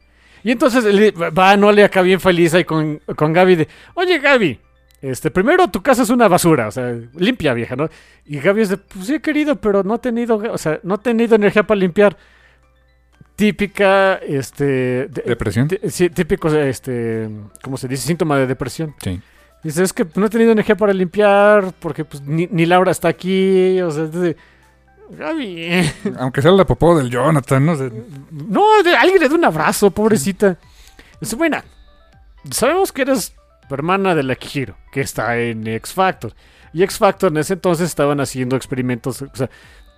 Y 0.43 0.51
entonces 0.51 0.85
va 0.85 1.57
Nole 1.57 1.83
acá 1.83 2.01
bien 2.01 2.19
feliz 2.19 2.53
ahí 2.53 2.63
con, 2.63 3.01
con 3.15 3.33
Gaby 3.33 3.55
de, 3.55 3.67
oye 3.95 4.19
Gaby, 4.19 4.59
este, 5.01 5.29
primero 5.31 5.67
tu 5.69 5.81
casa 5.83 6.03
es 6.03 6.09
una 6.09 6.27
basura, 6.27 6.67
o 6.67 6.71
sea, 6.71 6.95
limpia 7.15 7.53
vieja, 7.53 7.75
¿no? 7.75 7.89
Y 8.25 8.39
Gaby 8.39 8.61
es 8.63 8.69
de, 8.69 8.77
pues 8.77 9.05
sí 9.07 9.19
querido, 9.19 9.55
pero 9.55 9.83
no 9.83 9.95
he 9.95 9.99
tenido, 9.99 10.37
o 10.37 10.57
sea, 10.57 10.79
no 10.83 10.95
he 10.95 10.97
tenido 10.99 11.35
energía 11.35 11.63
para 11.63 11.79
limpiar. 11.79 12.17
Típica, 13.35 14.15
este... 14.15 14.65
de- 15.07 15.23
Depresión. 15.25 15.69
sí, 15.89 16.09
típico, 16.09 16.47
este, 16.49 17.29
¿cómo 17.61 17.77
se 17.77 17.87
dice? 17.87 18.07
Síntoma 18.07 18.35
de 18.37 18.47
depresión. 18.47 18.95
Sí. 18.99 19.21
Dice, 19.63 19.83
es 19.83 19.93
que 19.93 20.07
no 20.15 20.25
he 20.25 20.29
tenido 20.29 20.51
energía 20.51 20.75
para 20.75 20.91
limpiar 20.93 21.71
porque 21.79 22.03
pues 22.03 22.23
ni, 22.23 22.47
ni 22.47 22.65
Laura 22.65 22.91
está 22.91 23.09
aquí, 23.09 23.79
o 23.81 23.91
sea, 23.91 24.05
es 24.05 24.11
de, 24.11 24.35
Gaby... 25.11 25.91
Aunque 26.19 26.41
sea 26.41 26.49
la 26.51 26.65
popó 26.65 26.97
del 26.97 27.11
Jonathan, 27.11 27.63
¿no? 27.63 27.75
sé. 27.75 27.91
No, 28.31 28.81
de- 28.83 28.95
alguien 28.95 29.19
le 29.21 29.29
da 29.29 29.35
un 29.35 29.45
abrazo, 29.45 29.91
pobrecita. 29.91 30.57
Dice, 31.21 31.35
buena, 31.35 31.63
sabemos 32.49 32.91
que 32.91 33.03
eres 33.03 33.35
hermana 33.75 34.15
de 34.15 34.23
la 34.23 34.35
Kihiro, 34.35 34.77
que 34.91 35.01
está 35.01 35.37
en 35.37 35.67
X 35.67 35.93
Factor. 35.93 36.33
Y 36.73 36.83
X 36.83 36.97
Factor 36.97 37.31
en 37.31 37.37
ese 37.37 37.53
entonces 37.53 37.87
estaban 37.87 38.19
haciendo 38.19 38.55
experimentos. 38.55 39.21
O 39.21 39.29
sea, 39.33 39.49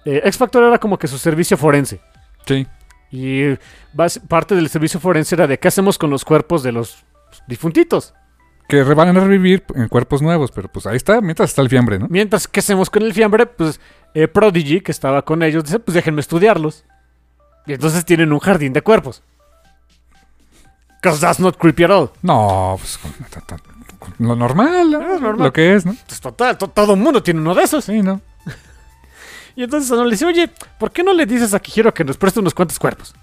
eh, 0.06 0.22
X 0.24 0.38
Factor 0.38 0.64
era 0.64 0.80
como 0.80 0.98
que 0.98 1.08
su 1.08 1.18
servicio 1.18 1.58
forense. 1.58 2.00
Sí. 2.46 2.66
Y 3.12 3.58
parte 4.28 4.56
del 4.56 4.70
servicio 4.70 5.00
forense 5.00 5.36
era 5.36 5.48
de 5.48 5.58
qué 5.58 5.68
hacemos 5.68 5.98
con 5.98 6.10
los 6.10 6.24
cuerpos 6.24 6.64
de 6.64 6.72
los 6.72 7.04
difuntitos. 7.48 8.14
Que 8.68 8.84
van 8.84 9.18
a 9.18 9.20
revivir 9.20 9.64
en 9.74 9.88
cuerpos 9.88 10.22
nuevos, 10.22 10.52
pero 10.52 10.72
pues 10.72 10.86
ahí 10.86 10.96
está, 10.96 11.22
mientras 11.22 11.50
está 11.50 11.64
el 11.64 11.70
fiambre, 11.70 11.98
¿no? 11.98 12.08
Mientras, 12.08 12.48
¿qué 12.48 12.60
hacemos 12.60 12.92
con 12.92 13.02
el 13.02 13.14
fiambre? 13.16 13.48
Pues 13.48 13.82
eh, 14.14 14.28
Prodigy, 14.28 14.82
que 14.82 14.92
estaba 14.92 15.24
con 15.24 15.42
ellos, 15.42 15.64
dice, 15.64 15.80
pues 15.80 15.96
déjenme 15.96 16.22
estudiarlos. 16.22 16.86
Y 17.66 17.74
entonces 17.74 18.06
tienen 18.06 18.32
un 18.32 18.40
jardín 18.40 18.74
de 18.74 18.84
cuerpos. 18.84 19.24
Because 21.02 21.20
that's 21.22 21.40
not 21.40 21.58
creepy 21.58 21.84
at 21.86 21.92
all. 21.92 22.10
No, 22.22 22.76
pues 22.80 22.98
con, 22.98 24.14
lo 24.20 24.36
normal, 24.36 24.92
¿no? 24.92 25.16
Es 25.16 25.22
normal. 25.22 25.48
Lo 25.48 25.54
que 25.54 25.76
es, 25.76 25.86
¿no? 25.86 25.96
Pues 26.08 26.20
total, 26.20 26.58
to- 26.58 26.68
todo 26.70 26.94
el 26.94 27.00
mundo 27.00 27.22
tiene 27.24 27.40
uno 27.40 27.54
de 27.56 27.64
esos. 27.64 27.86
Sí, 27.86 28.02
¿no? 28.02 28.22
Y 29.56 29.64
entonces 29.64 29.92
uno 29.92 30.06
le 30.06 30.12
dice, 30.12 30.26
oye, 30.26 30.50
¿por 30.78 30.92
qué 30.92 31.04
no 31.04 31.14
le 31.14 31.26
dices 31.26 31.54
a 31.54 31.60
Kijiro 31.60 31.94
que 31.94 32.06
nos 32.06 32.16
preste 32.18 32.40
unos 32.40 32.54
cuantos 32.54 32.80
cuerpos? 32.80 33.14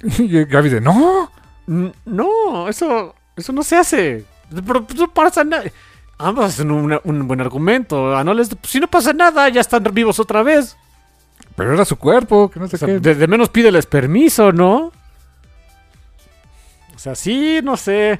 Y 0.18 0.44
Gaby 0.44 0.68
de, 0.68 0.80
no. 0.80 1.30
"N- 1.66 1.92
No, 2.04 2.68
eso, 2.68 3.14
eso 3.36 3.52
no 3.52 3.62
se 3.62 3.76
hace. 3.76 4.24
Pero 4.66 4.84
pues, 4.84 4.98
no 4.98 5.08
pasa 5.12 5.44
nada. 5.44 5.64
Ambos 6.18 6.46
hacen 6.46 6.70
un 6.72 7.28
buen 7.28 7.40
argumento. 7.40 8.16
A 8.16 8.24
no 8.24 8.34
les, 8.34 8.48
pues, 8.48 8.70
si 8.70 8.80
no 8.80 8.88
pasa 8.88 9.12
nada, 9.12 9.48
ya 9.48 9.60
están 9.60 9.84
vivos 9.92 10.18
otra 10.18 10.42
vez. 10.42 10.76
Pero 11.54 11.72
era 11.74 11.84
su 11.84 11.96
cuerpo, 11.96 12.50
que 12.50 12.58
no 12.58 12.66
sé 12.68 12.76
O 12.76 12.78
sea, 12.78 12.88
qué. 12.88 12.98
de, 13.00 13.14
de 13.14 13.26
menos 13.28 13.48
pídeles 13.50 13.86
permiso, 13.86 14.50
¿no? 14.52 14.90
O 16.98 17.00
sea, 17.00 17.14
sí, 17.14 17.60
no 17.62 17.76
sé. 17.76 18.18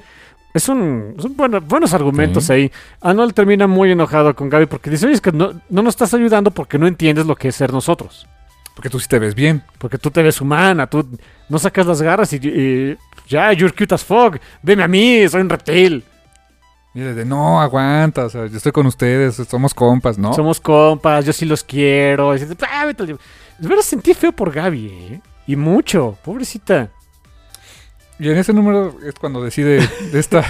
Es 0.53 0.69
un, 0.69 1.15
son 1.19 1.35
bueno- 1.35 1.59
buenos 1.59 1.93
argumentos 1.93 2.45
Sí. 2.45 2.53
ahí. 2.53 2.71
Anuel 3.01 3.33
termina 3.33 3.67
muy 3.67 3.91
enojado 3.91 4.33
con 4.33 4.47
Gaby 4.49 4.67
porque 4.67 4.89
dice, 4.89 5.05
oye, 5.05 5.15
es 5.15 5.19
que 5.21 5.33
no, 5.33 5.51
no 5.69 5.81
nos 5.81 5.95
estás 5.95 6.13
ayudando 6.13 6.49
porque 6.51 6.79
no 6.79 6.87
entiendes 6.87 7.25
lo 7.25 7.35
que 7.35 7.49
es 7.49 7.55
ser 7.57 7.73
nosotros. 7.73 8.25
Porque 8.75 8.89
tú 8.89 8.97
sí 9.01 9.09
te 9.09 9.19
ves 9.19 9.35
bien. 9.35 9.61
Porque 9.79 9.97
tú 9.97 10.09
te 10.11 10.23
ves 10.23 10.39
humana, 10.39 10.87
tú 10.87 11.05
no 11.49 11.59
sacas 11.59 11.85
las 11.85 12.01
garras 12.01 12.31
y, 12.31 12.37
y 12.37 12.97
ya, 13.27 13.51
you're 13.51 13.75
cute 13.75 13.93
as 13.93 14.05
fuck. 14.05 14.37
Veme 14.63 14.81
a 14.83 14.87
mí, 14.87 15.27
soy 15.27 15.41
un 15.41 15.49
reptil. 15.49 16.05
Y 16.93 17.01
de, 17.01 17.25
no, 17.25 17.59
aguanta, 17.59 18.27
o 18.27 18.29
sea, 18.29 18.45
yo 18.47 18.55
estoy 18.55 18.71
con 18.71 18.85
ustedes, 18.85 19.35
somos 19.49 19.73
compas, 19.73 20.17
¿no? 20.17 20.33
Somos 20.33 20.61
compas, 20.61 21.25
yo 21.25 21.33
sí 21.33 21.43
los 21.45 21.65
quiero. 21.65 22.33
Y 22.35 22.39
"Ah, 22.71 22.85
vete 22.85 23.03
al 23.03 23.07
diablo". 23.07 23.19
De 23.59 23.67
veras 23.67 23.83
sentí 23.85 24.13
feo 24.13 24.31
por 24.31 24.51
Gaby, 24.53 24.85
¿eh? 24.87 25.21
Y 25.47 25.57
mucho, 25.57 26.17
pobrecita. 26.23 26.89
Y 28.19 28.29
en 28.29 28.37
ese 28.37 28.53
número 28.53 28.97
es 29.05 29.13
cuando 29.15 29.43
decide 29.43 29.79
de 30.11 30.19
esta, 30.19 30.43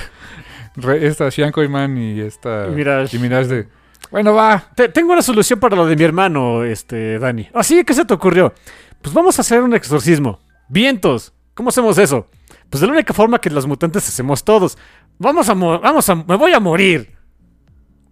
re- 0.76 1.06
esta 1.08 1.30
Shianko 1.30 1.62
Man 1.70 1.98
y 1.98 2.20
esta 2.20 2.68
Y 2.68 2.72
Mirage. 2.72 3.16
y 3.16 3.20
Mirage 3.20 3.48
de, 3.48 3.68
bueno, 4.12 4.34
va. 4.34 4.64
Te- 4.76 4.90
tengo 4.90 5.14
una 5.14 5.22
solución 5.22 5.60
para 5.60 5.76
lo 5.76 5.86
de 5.86 5.96
mi 5.96 6.04
hermano, 6.04 6.64
este, 6.64 7.20
Dani. 7.20 7.48
Así, 7.54 7.84
¿qué 7.84 7.94
se 7.94 8.06
te 8.06 8.14
ocurrió? 8.14 8.54
Pues 9.02 9.14
vamos 9.14 9.38
a 9.38 9.42
hacer 9.42 9.62
un 9.62 9.74
exorcismo. 9.76 10.40
Vientos. 10.68 11.32
¿Cómo 11.54 11.70
hacemos 11.70 11.98
eso? 11.98 12.28
Pues 12.70 12.82
de 12.82 12.88
la 12.88 12.94
única 12.94 13.14
forma 13.14 13.40
que 13.40 13.50
los 13.50 13.68
mutantes 13.68 14.08
hacemos 14.08 14.44
todos. 14.44 14.78
Vamos 15.18 15.48
a, 15.50 15.56
mo- 15.56 15.80
vamos 15.80 16.10
a, 16.10 16.16
me 16.16 16.36
voy 16.38 16.54
a 16.54 16.60
morir. 16.60 17.12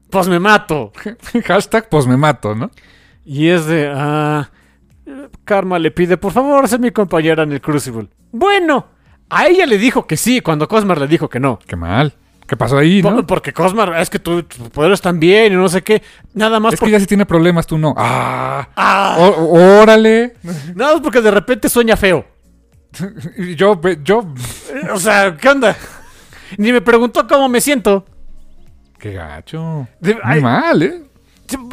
Pues 0.10 0.28
me 0.28 0.40
mato. 0.40 0.92
Hashtag, 1.46 1.90
pues 1.90 2.06
me 2.08 2.16
mato, 2.18 2.54
¿no? 2.56 2.70
Y 3.26 3.48
es 3.50 3.66
de, 3.66 3.92
ah, 3.94 4.50
eh, 5.06 5.30
Karma 5.44 5.80
le 5.80 5.92
pide, 5.92 6.18
por 6.18 6.32
favor, 6.32 6.68
sé 6.68 6.78
mi 6.80 6.92
compañera 6.92 7.44
en 7.44 7.52
el 7.54 7.62
Crucible. 7.62 8.08
Bueno, 8.32 8.88
a 9.30 9.48
ella 9.48 9.66
le 9.66 9.78
dijo 9.78 10.08
que 10.08 10.18
sí 10.18 10.42
cuando 10.42 10.68
Cosmar 10.68 11.00
le 11.00 11.08
dijo 11.08 11.30
que 11.30 11.40
no. 11.40 11.60
Qué 11.68 11.76
mal. 11.76 12.14
¿Qué 12.48 12.56
pasó 12.56 12.78
ahí, 12.78 13.02
no? 13.02 13.10
Por- 13.16 13.26
Porque 13.26 13.52
Cosmar, 13.54 13.94
es 14.00 14.10
que 14.10 14.20
tu- 14.20 14.44
tus 14.44 14.70
poderes 14.70 14.96
están 15.00 15.20
bien 15.20 15.52
y 15.52 15.56
no 15.58 15.68
sé 15.68 15.82
qué. 15.84 16.02
Nada 16.34 16.60
más 16.62 16.74
Es 16.74 16.80
que 16.80 16.86
por- 16.86 16.90
ella 16.90 17.00
sí 17.02 17.06
tiene 17.06 17.26
problemas, 17.26 17.68
tú 17.68 17.78
no. 17.78 17.94
¡Ah! 17.98 18.70
Ah, 18.76 19.18
Ó- 19.20 19.82
¡Órale! 19.82 20.36
nada 20.76 20.94
más 20.94 21.02
porque 21.02 21.20
de 21.22 21.32
repente 21.32 21.68
sueña 21.68 21.98
feo. 21.98 22.26
Yo, 23.58 23.80
yo... 24.04 24.26
O 24.94 25.00
sea, 25.00 25.36
¿qué 25.36 25.50
onda? 25.50 25.76
Ni 26.58 26.72
me 26.72 26.80
preguntó 26.82 27.28
cómo 27.28 27.50
me 27.50 27.60
siento. 27.60 28.06
¡Qué 28.98 29.12
gacho! 29.14 29.88
De, 30.00 30.16
Muy 30.24 30.42
mal, 30.42 30.82
¿eh? 30.82 31.04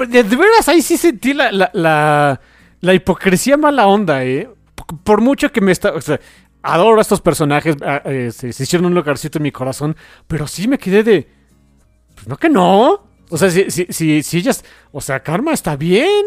de- 0.09 0.23
de 0.25 0.37
veras, 0.37 0.69
ahí 0.69 0.83
sí 0.83 0.97
sentí 0.97 1.33
la, 1.35 1.51
la, 1.53 1.71
la, 1.73 2.41
la 2.81 2.95
hipocresía 2.95 3.57
mala 3.57 3.87
onda, 3.87 4.25
¿eh? 4.25 4.49
P- 4.75 4.97
Por 5.05 5.21
mucho 5.21 5.51
que 5.53 5.61
me 5.61 5.71
está... 5.73 5.93
O 5.93 6.01
sea, 6.01 6.19
adoro 6.65 6.99
a 6.99 7.03
estos 7.03 7.21
personajes, 7.21 7.77
eh, 8.07 8.31
se, 8.35 8.53
se 8.53 8.63
hicieron 8.63 8.87
un 8.87 8.95
lugarcito 8.95 9.39
en 9.39 9.43
mi 9.45 9.53
corazón, 9.53 9.95
pero 10.27 10.47
sí 10.47 10.67
me 10.67 10.79
quedé 10.79 11.03
de... 11.05 11.29
Pues 12.15 12.27
no 12.27 12.37
que 12.37 12.49
no. 12.49 13.07
O 13.31 13.39
sea, 13.39 13.51
si, 13.51 13.71
si, 13.71 13.87
si, 13.91 14.23
si 14.23 14.39
ellas... 14.39 14.65
O 14.93 15.01
sea, 15.01 15.21
Karma 15.23 15.53
está 15.53 15.77
bien. 15.77 16.25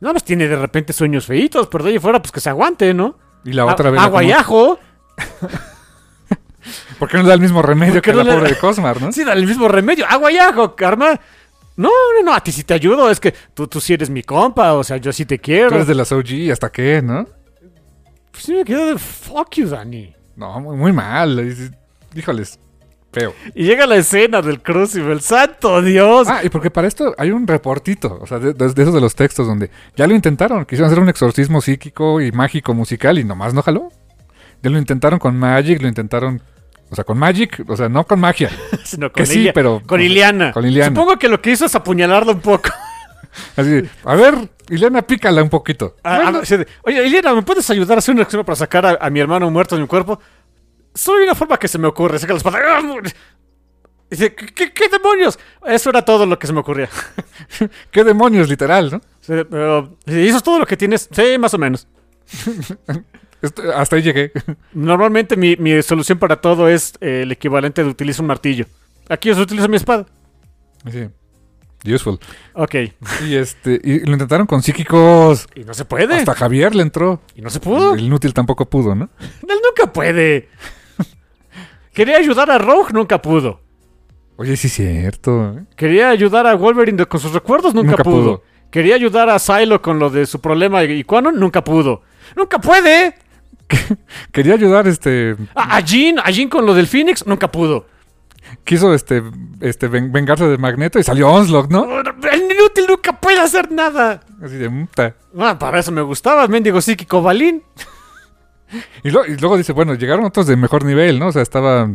Nada 0.00 0.14
más 0.14 0.24
tiene 0.24 0.48
de 0.48 0.56
repente 0.56 0.92
sueños 0.92 1.26
feitos, 1.26 1.66
pero 1.68 1.84
de 1.84 1.90
ahí 1.90 1.98
fuera, 1.98 2.20
pues 2.20 2.32
que 2.32 2.40
se 2.40 2.50
aguante, 2.50 2.92
¿no? 2.94 3.18
Y 3.44 3.52
la 3.52 3.64
otra 3.66 3.88
A- 3.88 3.92
vez. 3.92 4.00
Agua 4.00 4.22
y 4.24 4.32
ajo. 4.32 4.78
¿Por 6.98 7.08
qué 7.08 7.18
no 7.18 7.24
da 7.24 7.34
el 7.34 7.40
mismo 7.40 7.60
remedio 7.60 7.94
¿Por 7.94 8.02
qué 8.02 8.10
que 8.12 8.16
no 8.16 8.22
la 8.24 8.30
le- 8.30 8.36
pobre 8.38 8.50
de 8.54 8.58
Cosmar, 8.58 9.00
no? 9.02 9.12
Sí, 9.12 9.22
dale 9.24 9.40
el 9.42 9.46
mismo 9.46 9.68
remedio. 9.68 10.06
Agua 10.08 10.32
y 10.32 10.38
ajo, 10.38 10.74
Karma. 10.74 11.20
No, 11.76 11.88
no, 12.16 12.22
no, 12.24 12.32
a 12.32 12.40
ti 12.40 12.52
sí 12.52 12.62
te 12.64 12.72
ayudo. 12.74 13.10
Es 13.10 13.20
que 13.20 13.34
tú, 13.52 13.66
tú 13.66 13.80
sí 13.80 13.92
eres 13.92 14.08
mi 14.08 14.22
compa. 14.22 14.72
O 14.74 14.84
sea, 14.84 14.96
yo 14.96 15.12
sí 15.12 15.26
te 15.26 15.38
quiero. 15.38 15.68
Tú 15.70 15.74
eres 15.74 15.86
de 15.88 15.94
las 15.94 16.10
OG, 16.12 16.50
¿hasta 16.52 16.70
qué, 16.70 17.02
no? 17.02 17.26
Pues 18.34 18.42
sí 18.46 18.52
me 18.54 18.64
quedo 18.64 18.86
de 18.88 18.98
fuck 18.98 19.54
you, 19.54 19.68
Dani. 19.68 20.12
No, 20.34 20.60
muy, 20.60 20.76
muy 20.76 20.92
mal. 20.92 21.38
es- 21.38 21.70
Híjoles, 22.16 22.58
feo. 23.12 23.32
Y 23.54 23.64
llega 23.64 23.86
la 23.86 23.94
escena 23.96 24.42
del 24.42 24.60
Crucible. 24.60 25.20
¡Santo 25.20 25.80
Dios! 25.82 26.26
Ah, 26.28 26.40
y 26.44 26.48
porque 26.48 26.70
para 26.70 26.88
esto 26.88 27.14
hay 27.16 27.30
un 27.30 27.46
reportito, 27.46 28.18
o 28.20 28.26
sea, 28.26 28.38
de, 28.40 28.52
de- 28.52 28.72
de 28.72 28.82
esos 28.82 28.92
de 28.94 29.00
los 29.00 29.14
textos 29.14 29.46
donde 29.46 29.70
ya 29.96 30.06
lo 30.08 30.14
intentaron, 30.14 30.64
quisieron 30.64 30.90
hacer 30.90 31.00
un 31.02 31.08
exorcismo 31.08 31.60
psíquico 31.60 32.20
y 32.20 32.32
mágico 32.32 32.74
musical 32.74 33.18
y 33.18 33.24
nomás 33.24 33.54
no 33.54 33.62
jaló. 33.62 33.88
Ya 34.62 34.70
lo 34.70 34.78
intentaron 34.78 35.18
con 35.20 35.36
Magic, 35.36 35.80
lo 35.82 35.88
intentaron, 35.88 36.42
o 36.90 36.94
sea, 36.96 37.04
con 37.04 37.18
Magic, 37.18 37.64
o 37.68 37.76
sea, 37.76 37.88
no 37.88 38.04
con 38.06 38.18
magia. 38.18 38.50
Sino 38.84 39.12
que 39.12 39.26
sí, 39.26 39.50
pero- 39.54 39.80
Con 39.86 40.00
Iliana. 40.00 40.52
con 40.52 40.66
Iliana. 40.66 40.88
Supongo 40.96 41.18
que 41.18 41.28
lo 41.28 41.40
que 41.40 41.50
hizo 41.52 41.66
es 41.66 41.74
apuñalarla 41.76 42.32
un 42.32 42.40
poco. 42.40 42.70
Así, 43.56 43.82
a 44.04 44.14
ver, 44.14 44.34
Ileana, 44.68 45.02
pícala 45.02 45.42
un 45.42 45.50
poquito. 45.50 45.96
A- 46.02 46.16
a- 46.16 46.22
Bueno, 46.22 46.38
así 46.40 46.56
de, 46.56 46.66
Oye, 46.82 47.06
Iliana, 47.06 47.34
¿me 47.34 47.42
puedes 47.42 47.68
ayudar 47.70 47.96
a 47.96 48.00
hacer 48.00 48.14
una 48.14 48.22
acción 48.22 48.44
para 48.44 48.56
sacar 48.56 48.86
a, 48.86 48.98
a 49.00 49.10
mi 49.10 49.20
hermano 49.20 49.50
muerto 49.50 49.74
de 49.76 49.82
mi 49.82 49.88
cuerpo? 49.88 50.20
Solo 50.94 51.18
hay 51.18 51.24
una 51.24 51.34
forma 51.34 51.56
que 51.58 51.66
se 51.68 51.78
me 51.78 51.88
ocurre. 51.88 52.18
Saca 52.18 52.32
la 52.32 52.36
espada. 52.38 52.58
¡Ah! 52.64 52.80
Dice, 54.10 54.34
¿qué, 54.34 54.46
qué- 54.54 54.72
qué 54.72 54.88
demonios? 54.88 55.38
Eso 55.66 55.90
era 55.90 56.02
todo 56.04 56.24
lo 56.26 56.38
que 56.38 56.46
se 56.46 56.52
me 56.52 56.60
ocurría. 56.60 56.88
¿Qué 57.90 58.04
demonios, 58.04 58.48
literal, 58.48 58.90
no? 58.92 59.00
Sí, 59.20 59.32
pero, 59.50 59.96
¿y 60.06 60.28
¿Eso 60.28 60.36
es 60.36 60.42
todo 60.42 60.58
lo 60.58 60.66
que 60.66 60.76
tienes? 60.76 61.08
Sí, 61.10 61.36
más 61.38 61.52
o 61.54 61.58
menos. 61.58 61.88
Hasta 63.74 63.96
ahí 63.96 64.02
llegué. 64.02 64.32
Normalmente 64.72 65.36
mi, 65.36 65.56
mi 65.56 65.82
solución 65.82 66.18
para 66.18 66.36
todo 66.40 66.68
es 66.68 66.94
eh, 67.00 67.22
el 67.22 67.32
equivalente 67.32 67.82
de 67.84 67.90
utilizo 67.90 68.22
un 68.22 68.28
martillo. 68.28 68.66
Aquí 69.08 69.28
yo 69.34 69.38
utilizo 69.40 69.68
mi 69.68 69.76
espada. 69.76 70.06
Sí. 70.90 71.08
Useful. 71.86 72.18
Ok. 72.54 72.74
Y 73.26 73.34
este, 73.34 73.80
y 73.82 74.00
lo 74.00 74.12
intentaron 74.12 74.46
con 74.46 74.62
psíquicos. 74.62 75.46
Y 75.54 75.64
no 75.64 75.74
se 75.74 75.84
puede. 75.84 76.14
Hasta 76.16 76.34
Javier 76.34 76.74
le 76.74 76.82
entró. 76.82 77.20
Y 77.34 77.42
no 77.42 77.50
se 77.50 77.60
pudo. 77.60 77.94
El 77.94 78.00
inútil 78.00 78.32
tampoco 78.32 78.64
pudo, 78.68 78.94
¿no? 78.94 79.10
Él 79.20 79.58
nunca 79.62 79.92
puede. 79.92 80.48
Quería 81.92 82.16
ayudar 82.16 82.50
a 82.50 82.58
Rogue, 82.58 82.92
nunca 82.92 83.20
pudo. 83.22 83.60
Oye, 84.36 84.56
sí 84.56 84.66
es 84.66 84.72
cierto. 84.74 85.54
¿eh? 85.58 85.64
Quería 85.76 86.08
ayudar 86.10 86.46
a 86.46 86.54
Wolverine 86.54 87.06
con 87.06 87.20
sus 87.20 87.32
recuerdos, 87.32 87.74
nunca, 87.74 87.90
Nunca 87.92 88.02
pudo. 88.04 88.22
pudo. 88.22 88.42
Quería 88.70 88.96
ayudar 88.96 89.28
a 89.28 89.38
Silo 89.38 89.80
con 89.80 90.00
lo 90.00 90.10
de 90.10 90.26
su 90.26 90.40
problema 90.40 90.82
y 90.82 91.04
Quanon, 91.04 91.38
nunca 91.38 91.62
pudo. 91.62 92.02
¡Nunca 92.34 92.58
puede! 92.58 93.14
Quería 94.32 94.54
ayudar, 94.54 94.88
este, 94.88 95.36
A, 95.54 95.76
a 95.76 95.80
Jean, 95.80 96.18
a 96.18 96.30
Jean 96.32 96.48
con 96.48 96.66
lo 96.66 96.74
del 96.74 96.88
Phoenix, 96.88 97.24
nunca 97.26 97.52
pudo. 97.52 97.86
Quiso 98.64 98.94
este, 98.94 99.22
este 99.60 99.88
ven- 99.88 100.12
vengarse 100.12 100.46
de 100.46 100.58
Magneto 100.58 100.98
y 100.98 101.02
salió 101.02 101.30
Onslaught, 101.30 101.70
¿no? 101.70 101.86
El 102.00 102.42
inútil 102.52 102.86
nunca 102.88 103.18
puede 103.20 103.40
hacer 103.40 103.70
nada. 103.72 104.20
Así 104.42 104.56
de 104.56 104.68
"Muta". 104.68 105.14
Ah, 105.38 105.58
para 105.58 105.78
eso 105.80 105.90
me 105.92 106.02
gustaba, 106.02 106.46
mendigo 106.48 106.80
psíquico 106.80 107.22
Balín. 107.22 107.62
Y, 109.02 109.10
lo- 109.10 109.24
y 109.26 109.36
luego 109.36 109.56
dice, 109.56 109.72
bueno, 109.72 109.94
llegaron 109.94 110.24
otros 110.24 110.46
de 110.46 110.56
mejor 110.56 110.84
nivel, 110.84 111.18
¿no? 111.18 111.28
O 111.28 111.32
sea, 111.32 111.42
estaba 111.42 111.88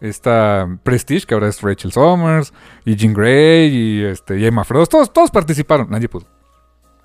esta 0.00 0.66
Prestige, 0.82 1.26
que 1.26 1.34
ahora 1.34 1.48
es 1.48 1.62
Rachel 1.62 1.92
Summers, 1.92 2.52
y 2.84 2.96
Jean 2.96 3.14
Grey, 3.14 3.68
y 3.74 4.04
este, 4.04 4.38
y 4.38 4.44
Emma 4.44 4.64
Frost. 4.64 4.90
Todos, 4.90 5.12
todos 5.12 5.30
participaron. 5.30 5.88
Nadie 5.90 6.08
pudo. 6.08 6.26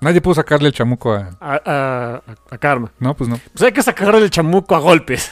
Nadie 0.00 0.20
pudo 0.20 0.34
sacarle 0.34 0.68
el 0.68 0.74
chamuco 0.74 1.12
a... 1.12 1.30
A, 1.40 1.54
a- 1.64 2.14
a- 2.26 2.54
a 2.54 2.58
Karma. 2.58 2.90
No, 3.00 3.14
pues 3.14 3.30
no. 3.30 3.38
Pues 3.52 3.62
hay 3.62 3.72
que 3.72 3.82
sacarle 3.82 4.20
el 4.22 4.30
chamuco 4.30 4.74
a 4.76 4.78
golpes. 4.80 5.30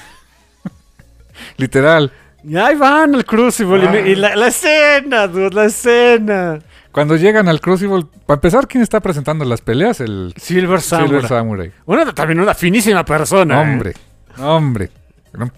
Literal. 1.57 2.13
Y 2.47 2.57
ahí 2.57 2.77
van 2.77 3.15
al 3.15 3.25
Crucible. 3.25 4.03
y 4.07 4.13
Y, 4.13 4.15
la, 4.15 4.37
la 4.37 4.47
escena, 4.47 5.27
dude, 5.27 5.51
la 5.51 5.65
escena. 5.65 6.61
Cuando 6.93 7.17
llegan 7.17 7.49
al 7.49 7.61
Crucible, 7.61 8.07
para 8.25 8.37
empezar, 8.37 8.69
¿quién 8.69 8.83
está 8.83 9.01
presentando 9.01 9.45
las 9.45 9.61
peleas? 9.61 10.01
El 10.01 10.33
Silver 10.37 10.81
Samurai. 10.81 11.09
Silver 11.09 11.29
Samurai. 11.29 11.73
Una, 11.87 12.15
también 12.15 12.41
una 12.41 12.55
finísima 12.55 13.05
persona. 13.05 13.59
¿eh? 13.59 13.63
Hombre, 13.63 13.95
hombre. 14.39 14.91
Era 15.35 15.45
un 15.45 15.53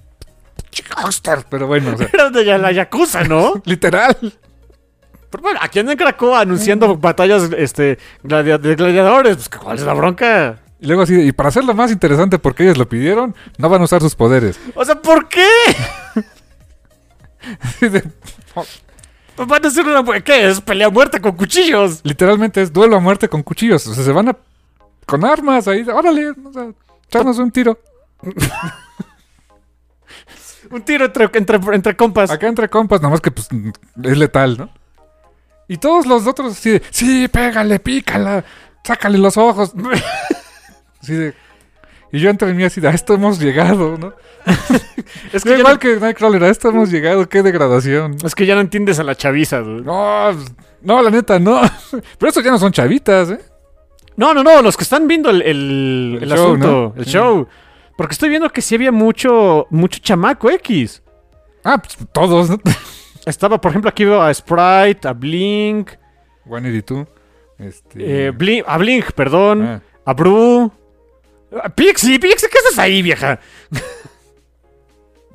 gangster, 0.97 1.45
pero 1.51 1.67
bueno, 1.67 1.93
o 1.95 1.99
sea, 1.99 2.09
Era 2.13 2.31
de 2.31 2.45
la 2.59 2.73
Yakuza, 2.73 3.23
¿no? 3.25 3.61
literal. 3.67 4.17
Pero 5.31 5.43
bueno, 5.43 5.61
aquí 5.63 5.81
anda 5.81 5.93
en 5.93 5.99
Krakoa 5.99 6.41
anunciando 6.41 6.97
batallas 6.97 7.51
este, 7.57 7.99
de 8.23 8.75
gladiadores. 8.75 9.37
Pues, 9.37 9.49
¿cuál 9.51 9.77
es 9.77 9.85
la 9.85 9.93
bronca? 9.93 10.59
Y 10.81 10.87
luego 10.87 11.03
así, 11.03 11.21
y 11.21 11.33
para 11.33 11.51
hacerlo 11.51 11.75
más 11.75 11.91
interesante, 11.91 12.39
porque 12.39 12.63
ellos 12.63 12.79
lo 12.79 12.89
pidieron, 12.89 13.35
no 13.59 13.69
van 13.69 13.83
a 13.83 13.85
usar 13.85 14.01
sus 14.01 14.15
poderes. 14.15 14.59
O 14.75 14.85
sea, 14.85 14.95
¿por 14.95 15.29
qué? 15.29 15.47
Van 19.37 19.65
a 19.65 19.69
hacer 19.69 19.87
una... 19.87 20.21
¿Qué 20.21 20.49
es? 20.49 20.61
Pelea 20.61 20.91
muerta 20.91 21.21
con 21.21 21.37
cuchillos. 21.37 22.01
literalmente 22.03 22.61
es 22.61 22.73
duelo 22.73 22.97
a 22.97 23.01
muerte 23.01 23.29
con 23.29 23.43
cuchillos. 23.43 23.87
O 23.87 23.95
sea, 23.95 24.05
se 24.05 24.13
van 24.13 24.31
a. 24.31 24.37
con 25.07 25.25
armas 25.25 25.69
ahí. 25.69 25.83
Órale, 25.89 26.31
o 26.31 26.53
sea, 26.53 26.73
echarnos 27.07 27.39
un 27.39 27.51
tiro. 27.51 27.79
Un 30.71 30.83
tiro 30.83 31.07
entre, 31.07 31.31
entre, 31.33 31.59
entre 31.75 31.97
compas. 31.97 32.31
Acá 32.31 32.47
entre 32.47 32.69
compas, 32.69 33.01
nomás 33.01 33.21
que 33.21 33.31
pues 33.31 33.49
es 34.05 34.19
letal, 34.19 34.59
¿no? 34.59 34.71
Y 35.67 35.77
todos 35.77 36.07
los 36.07 36.27
otros 36.27 36.53
así 36.53 36.71
de, 36.73 36.83
sí, 36.91 37.29
pégale, 37.29 37.79
pícala, 37.79 38.45
sácale 38.85 39.19
los 39.19 39.37
ojos. 39.37 39.73
Así 41.03 41.15
de. 41.15 41.35
Y 42.11 42.21
yo 42.21 42.31
entre 42.31 42.55
mí 42.55 42.65
así 42.65 42.85
a 42.87 42.91
esto 42.91 43.15
hemos 43.15 43.39
llegado, 43.39 43.99
¿no? 43.99 44.15
Es 45.33 45.45
que, 45.45 45.59
igual 45.59 45.75
no, 45.75 45.79
que 45.79 45.97
Nightcrawler, 46.01 46.45
a 46.45 46.49
esto 46.49 46.69
hemos 46.71 46.91
llegado, 46.91 47.29
qué 47.29 47.43
degradación. 47.43 48.17
es 48.25 48.35
que 48.35 48.47
ya 48.47 48.55
no 48.55 48.61
entiendes 48.63 48.99
a 48.99 49.03
la 49.05 49.15
chaviza, 49.15 49.61
dude. 49.61 49.83
No, 49.83 50.31
no, 50.83 51.03
la 51.03 51.11
neta, 51.11 51.39
no. 51.39 51.61
Pero 52.19 52.29
estos 52.29 52.43
ya 52.45 52.51
no 52.51 52.59
son 52.59 52.73
chavitas, 52.73 53.31
¿eh? 53.31 53.41
No, 54.17 54.33
no, 54.35 54.43
no, 54.43 54.63
los 54.63 54.77
que 54.77 54.83
están 54.85 55.07
viendo 55.07 55.31
el, 55.31 55.43
el, 55.43 56.19
El 56.23 56.23
el 56.25 56.29
show, 56.39 56.47
asunto, 56.47 56.67
¿no? 56.67 56.95
el 56.97 57.05
show. 57.07 57.47
Porque 57.97 58.13
estoy 58.13 58.29
viendo 58.31 58.49
que 58.51 58.63
sí 58.63 58.75
había 58.75 58.91
mucho, 58.93 59.67
mucho 59.71 59.99
chamaco 60.01 60.51
X. 60.51 61.03
Ah, 61.65 61.79
pues 61.79 61.97
todos, 62.13 62.49
¿no? 62.51 62.59
Estaba, 63.27 63.61
por 63.61 63.71
ejemplo, 63.71 63.91
aquí 63.91 64.05
veo 64.05 64.23
a 64.23 64.33
Sprite, 64.33 65.07
a 65.07 65.13
Blink, 65.13 65.91
182. 66.47 67.07
Este. 67.59 68.27
eh, 68.29 68.33
Blink- 68.33 68.65
a 68.67 68.79
Blink, 68.79 69.13
perdón, 69.13 69.63
ah. 69.63 69.81
a 70.05 70.15
Bru. 70.15 70.73
Pixie, 71.75 72.19
Pixie, 72.19 72.49
¿qué 72.51 72.59
haces 72.67 72.79
ahí, 72.79 73.03
vieja? 73.03 73.41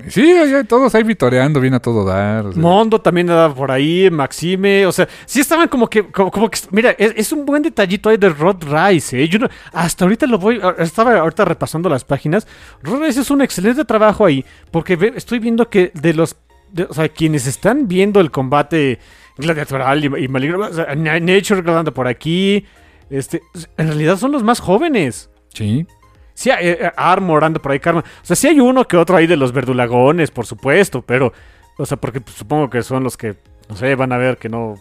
Sí, 0.10 0.34
todos 0.68 0.94
ahí 0.96 1.04
vitoreando, 1.04 1.62
bien 1.62 1.76
a 1.76 1.80
todo 1.80 2.04
dar. 2.04 2.48
o 2.48 2.52
sea. 2.52 2.62
Mondo 2.62 3.00
también 3.00 3.30
andaba 3.30 3.54
por 3.56 3.72
ahí, 3.72 4.10
Maxime, 4.12 4.86
o 4.86 4.92
sea, 4.92 5.08
sí 5.26 5.40
estaban 5.40 5.70
como 5.70 5.88
que, 5.88 6.04
como, 6.12 6.30
como 6.30 6.50
que, 6.50 6.60
mira, 6.72 6.92
es, 6.98 7.14
es 7.16 7.32
un 7.32 7.46
buen 7.46 7.64
detallito 7.64 8.10
ahí 8.10 8.18
de 8.18 8.28
Rod 8.28 8.64
Rice, 8.64 9.22
¿eh? 9.24 9.30
Yo 9.30 9.40
no- 9.40 9.48
hasta 9.72 10.04
ahorita 10.04 10.26
lo 10.28 10.40
voy, 10.40 10.60
estaba 10.80 11.18
ahorita 11.20 11.46
repasando 11.46 11.88
las 11.88 12.04
páginas, 12.04 12.46
Rod 12.82 13.02
Rice 13.04 13.22
es 13.22 13.32
un 13.32 13.42
excelente 13.42 13.86
trabajo 13.86 14.26
ahí, 14.26 14.44
porque 14.72 14.98
ve- 14.98 15.14
estoy 15.16 15.40
viendo 15.40 15.70
que 15.70 15.92
de 15.94 16.14
los, 16.14 16.36
de- 16.74 16.84
o 16.84 16.94
sea, 16.94 17.08
quienes 17.08 17.48
están 17.48 17.88
viendo 17.88 18.20
el 18.20 18.30
combate 18.30 19.00
gladiatoral 19.38 20.04
y, 20.04 20.26
y 20.26 20.28
maligno, 20.28 20.60
o 20.68 20.74
sea, 20.74 20.96
Na- 20.96 21.20
Nature 21.22 21.62
grabando 21.62 21.94
por 21.94 22.10
aquí, 22.10 22.66
este, 23.10 23.42
en 23.78 23.88
realidad 23.88 24.18
son 24.18 24.34
los 24.34 24.44
más 24.44 24.60
jóvenes. 24.60 25.30
Sí. 25.54 25.86
Sí, 26.34 26.50
hay, 26.50 26.68
eh, 26.70 26.92
Armor 26.98 27.44
anda 27.44 27.60
por 27.62 27.72
ahí, 27.72 27.80
Karma. 27.80 28.02
O 28.02 28.26
sea, 28.26 28.36
sí 28.36 28.48
hay 28.48 28.60
uno 28.60 28.86
que 28.88 28.98
otro 28.98 29.16
ahí 29.18 29.28
de 29.28 29.38
los 29.38 29.52
verdulagones, 29.52 30.32
por 30.32 30.46
supuesto, 30.46 31.02
pero, 31.02 31.32
o 31.78 31.86
sea, 31.86 31.98
porque 31.98 32.22
supongo 32.36 32.70
que 32.70 32.82
son 32.84 33.04
los 33.04 33.18
que, 33.18 33.36
no 33.70 33.76
sé, 33.76 33.94
van 33.96 34.12
a 34.12 34.18
ver 34.18 34.38
que 34.38 34.50
no 34.50 34.76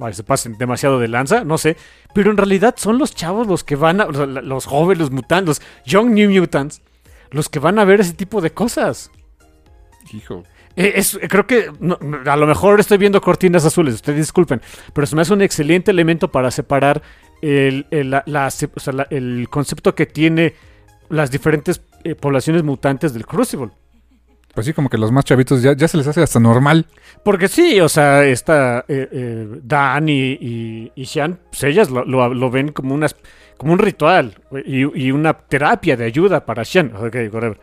ay, 0.00 0.12
se 0.12 0.24
pasen 0.24 0.58
demasiado 0.58 0.98
de 0.98 1.08
lanza, 1.08 1.42
no 1.44 1.56
sé. 1.56 1.76
Pero 2.12 2.30
en 2.30 2.36
realidad 2.36 2.74
son 2.76 2.98
los 2.98 3.14
chavos 3.14 3.46
los 3.46 3.64
que 3.64 3.76
van 3.76 4.00
a, 4.02 4.06
la- 4.06 4.42
los 4.42 4.66
jóvenes, 4.66 4.98
los 5.00 5.10
mutantes, 5.10 5.58
los 5.60 5.86
Young 5.86 6.10
New 6.10 6.30
Mutants, 6.30 6.82
los 7.30 7.48
que 7.48 7.58
van 7.60 7.78
a 7.78 7.84
ver 7.84 8.00
ese 8.00 8.12
tipo 8.12 8.40
de 8.42 8.50
cosas. 8.52 9.10
Hijo. 10.12 10.42
Eh, 10.76 10.92
es- 10.96 11.14
eh, 11.14 11.28
creo 11.28 11.46
que 11.46 11.72
no, 11.80 11.98
a 12.26 12.36
lo 12.36 12.46
mejor 12.46 12.78
estoy 12.80 12.98
viendo 12.98 13.20
cortinas 13.22 13.64
azules, 13.64 13.94
ustedes 13.94 14.18
disculpen, 14.18 14.60
pero 14.92 15.06
se 15.06 15.16
me 15.16 15.22
hace 15.22 15.32
un 15.32 15.40
excelente 15.40 15.90
elemento 15.90 16.30
para 16.30 16.50
separar 16.50 17.00
el, 17.40 17.86
el- 17.90 18.10
la- 18.10 18.22
la- 18.26 18.48
o 18.48 18.80
sea, 18.80 18.92
la- 18.92 19.06
el 19.10 19.48
concepto 19.50 19.94
que 19.94 20.04
tiene 20.04 20.54
las 21.08 21.30
diferentes 21.30 21.80
eh, 22.04 22.14
poblaciones 22.14 22.62
mutantes 22.62 23.12
del 23.14 23.26
Crucible. 23.26 23.70
Pues 24.54 24.64
sí, 24.66 24.72
como 24.72 24.88
que 24.88 24.96
los 24.96 25.12
más 25.12 25.24
chavitos 25.26 25.60
ya, 25.62 25.74
ya 25.76 25.86
se 25.86 25.98
les 25.98 26.06
hace 26.06 26.22
hasta 26.22 26.40
normal. 26.40 26.86
Porque 27.22 27.46
sí, 27.46 27.78
o 27.80 27.88
sea, 27.90 28.24
esta 28.24 28.86
eh, 28.88 29.06
eh, 29.12 29.60
Dan 29.62 30.08
y, 30.08 30.32
y, 30.32 30.92
y 30.94 31.04
pues 31.04 31.62
ellas 31.64 31.90
lo, 31.90 32.04
lo- 32.06 32.32
lo 32.32 32.50
ven 32.50 32.72
como, 32.72 32.94
unas, 32.94 33.16
como 33.58 33.74
un 33.74 33.78
ritual 33.78 34.34
y, 34.64 34.78
y 34.98 35.10
una 35.12 35.34
terapia 35.34 35.94
de 35.96 36.04
ayuda 36.06 36.46
para 36.46 36.64
Xian. 36.64 36.94
Ok, 36.96 37.16
whatever. 37.32 37.60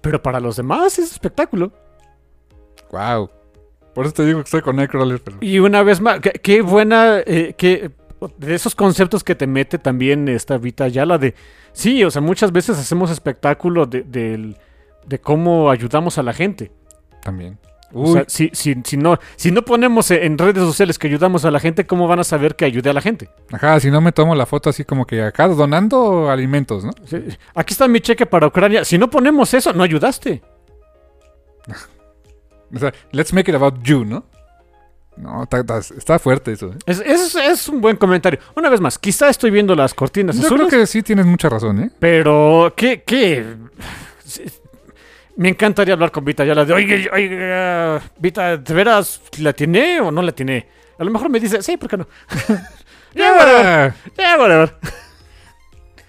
Pero 0.00 0.20
para 0.20 0.40
los 0.40 0.56
demás 0.56 0.98
es 0.98 1.12
espectáculo. 1.12 1.70
Wow. 2.90 3.30
Por 3.94 4.06
eso 4.06 4.14
te 4.14 4.24
digo 4.24 4.38
que 4.40 4.44
estoy 4.44 4.62
con 4.62 4.76
Nightcrawler. 4.76 5.20
Pero... 5.22 5.36
Y 5.40 5.58
una 5.60 5.82
vez 5.84 6.00
más, 6.00 6.20
qué, 6.20 6.62
buena, 6.62 7.20
eh, 7.24 7.54
qué- 7.56 7.90
de 8.36 8.54
esos 8.54 8.74
conceptos 8.74 9.22
que 9.22 9.34
te 9.34 9.46
mete 9.46 9.78
también 9.78 10.28
esta 10.28 10.58
Vita 10.58 10.88
Yala 10.88 11.18
de, 11.18 11.34
sí, 11.72 12.04
o 12.04 12.10
sea, 12.10 12.22
muchas 12.22 12.52
veces 12.52 12.78
hacemos 12.78 13.10
espectáculo 13.10 13.86
de, 13.86 14.04
de 14.04 15.18
cómo 15.20 15.70
ayudamos 15.70 16.18
a 16.18 16.22
la 16.22 16.32
gente. 16.32 16.70
También. 17.22 17.58
O 17.92 18.12
sea, 18.12 18.24
si, 18.28 18.50
si, 18.52 18.74
si, 18.84 18.96
no, 18.96 19.18
si 19.36 19.50
no 19.50 19.62
ponemos 19.62 20.10
en 20.12 20.38
redes 20.38 20.62
sociales 20.62 20.98
que 20.98 21.08
ayudamos 21.08 21.44
a 21.44 21.50
la 21.50 21.58
gente, 21.58 21.86
¿cómo 21.86 22.06
van 22.06 22.20
a 22.20 22.24
saber 22.24 22.54
que 22.54 22.64
ayudé 22.64 22.90
a 22.90 22.92
la 22.92 23.00
gente? 23.00 23.28
ajá, 23.50 23.80
si 23.80 23.90
no 23.90 24.00
me 24.00 24.12
tomo 24.12 24.34
la 24.34 24.46
foto 24.46 24.70
así 24.70 24.84
como 24.84 25.06
que 25.06 25.22
acá 25.22 25.48
donando 25.48 26.30
alimentos, 26.30 26.84
¿no? 26.84 26.92
Sí, 27.04 27.24
Aquí 27.54 27.72
está 27.72 27.88
mi 27.88 28.00
cheque 28.00 28.26
para 28.26 28.46
Ucrania. 28.46 28.84
Si 28.84 28.96
no 28.96 29.10
ponemos 29.10 29.52
eso, 29.54 29.72
no 29.72 29.82
ayudaste. 29.82 30.42
O 32.72 32.78
sea, 32.78 32.94
let's 33.10 33.32
make 33.32 33.50
it 33.50 33.56
about 33.56 33.82
you, 33.82 34.04
¿no? 34.04 34.22
No, 35.20 35.42
está, 35.96 36.18
fuerte 36.18 36.52
eso, 36.52 36.68
¿eh? 36.72 36.76
Es, 36.86 37.00
es- 37.00 37.34
es 37.34 37.68
un 37.68 37.80
buen 37.80 37.96
comentario. 37.96 38.38
Una 38.56 38.68
vez 38.70 38.80
más, 38.80 38.98
quizá 38.98 39.28
estoy 39.28 39.50
viendo 39.50 39.74
las 39.74 39.92
cortinas 39.94 40.36
Yo 40.36 40.42
creo 40.48 40.66
azules, 40.66 40.70
que 40.74 40.86
sí 40.86 41.02
tienes 41.02 41.26
mucha 41.26 41.48
razón, 41.48 41.82
¿eh? 41.82 41.90
pero 41.98 42.72
¿qué? 42.76 43.02
qué? 43.04 43.44
Me 45.36 45.48
encantaría 45.48 45.94
hablar 45.94 46.10
con 46.10 46.24
Vita 46.24 46.44
Yala 46.44 46.64
de, 46.64 46.72
oye, 46.74 47.08
oye, 47.12 48.00
Vita, 48.18 48.56
¿de 48.56 48.74
veras 48.74 49.20
la 49.38 49.52
tiene 49.52 50.00
o 50.00 50.10
no 50.10 50.20
la 50.22 50.32
tiene? 50.32 50.66
A 50.98 51.04
lo 51.04 51.10
mejor 51.10 51.30
me 51.30 51.40
dice, 51.40 51.62
sí, 51.62 51.76
¿por 51.76 51.88
qué 51.88 51.96
no? 51.96 52.06
ya, 53.14 53.32
whatever. 53.32 53.94
Ya, 54.18 54.36
whatever. 54.38 54.74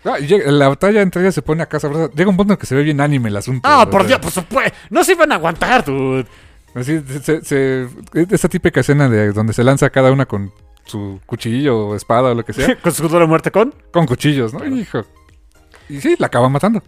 ah, 0.04 0.18
la 0.52 0.68
batalla 0.68 1.02
entre 1.02 1.22
ellas 1.22 1.36
se 1.36 1.42
pone 1.42 1.64
acá 1.64 1.80
sabrosa. 1.80 2.12
Llega 2.14 2.30
un 2.30 2.36
punto 2.36 2.54
en 2.54 2.60
que 2.60 2.66
se 2.66 2.76
ve 2.76 2.84
bien 2.84 3.00
anime 3.00 3.30
el 3.30 3.38
asunto. 3.38 3.62
Ah, 3.72 3.88
por 3.90 4.06
Dios, 4.06 4.20
por 4.20 4.32
supuesto. 4.32 4.78
No 4.90 5.04
se 5.04 5.14
iban 5.14 5.32
a 5.32 5.36
aguantar, 5.36 5.86
dude. 5.86 6.26
Así, 6.74 7.02
se, 7.44 8.50
típica 8.50 8.80
escena 8.80 9.10
de 9.10 9.34
donde 9.34 9.54
se 9.54 9.64
lanza 9.64 9.90
cada 9.90 10.12
una 10.12 10.26
con 10.26 10.54
su 10.86 11.20
cuchillo 11.26 11.88
o 11.88 11.96
espada 11.96 12.32
o 12.32 12.36
lo 12.36 12.46
que 12.46 12.54
sea. 12.54 12.76
Con 12.82 12.94
su 12.94 13.08
dura 13.08 13.26
muerte 13.26 13.52
con. 13.52 13.74
con 13.92 14.06
cuchillos, 14.06 14.54
¿no? 14.54 14.66
Hijo. 14.66 15.06
Y 15.90 16.00
sí, 16.00 16.16
la 16.18 16.28
acaban 16.28 16.52
matando. 16.52 16.82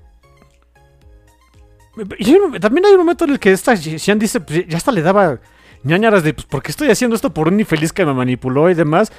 Y 2.18 2.60
también 2.60 2.86
hay 2.86 2.94
un 2.94 3.00
momento 3.00 3.26
en 3.26 3.32
el 3.32 3.40
que 3.40 3.52
esta 3.52 3.76
Xian 3.76 4.18
dice, 4.18 4.40
pues, 4.40 4.68
ya 4.68 4.78
hasta 4.78 4.92
le 4.92 5.02
daba 5.02 5.40
ñañaras 5.84 6.24
de, 6.24 6.34
pues, 6.34 6.48
¿por 6.48 6.64
qué 6.64 6.72
estoy 6.72 6.90
haciendo 6.90 7.16
esto 7.16 7.34
por 7.34 7.48
un 7.48 7.60
infeliz 7.60 7.94
que 7.94 8.06
me 8.06 8.14
manipuló 8.14 8.70
y 8.70 8.74
demás? 8.74 9.12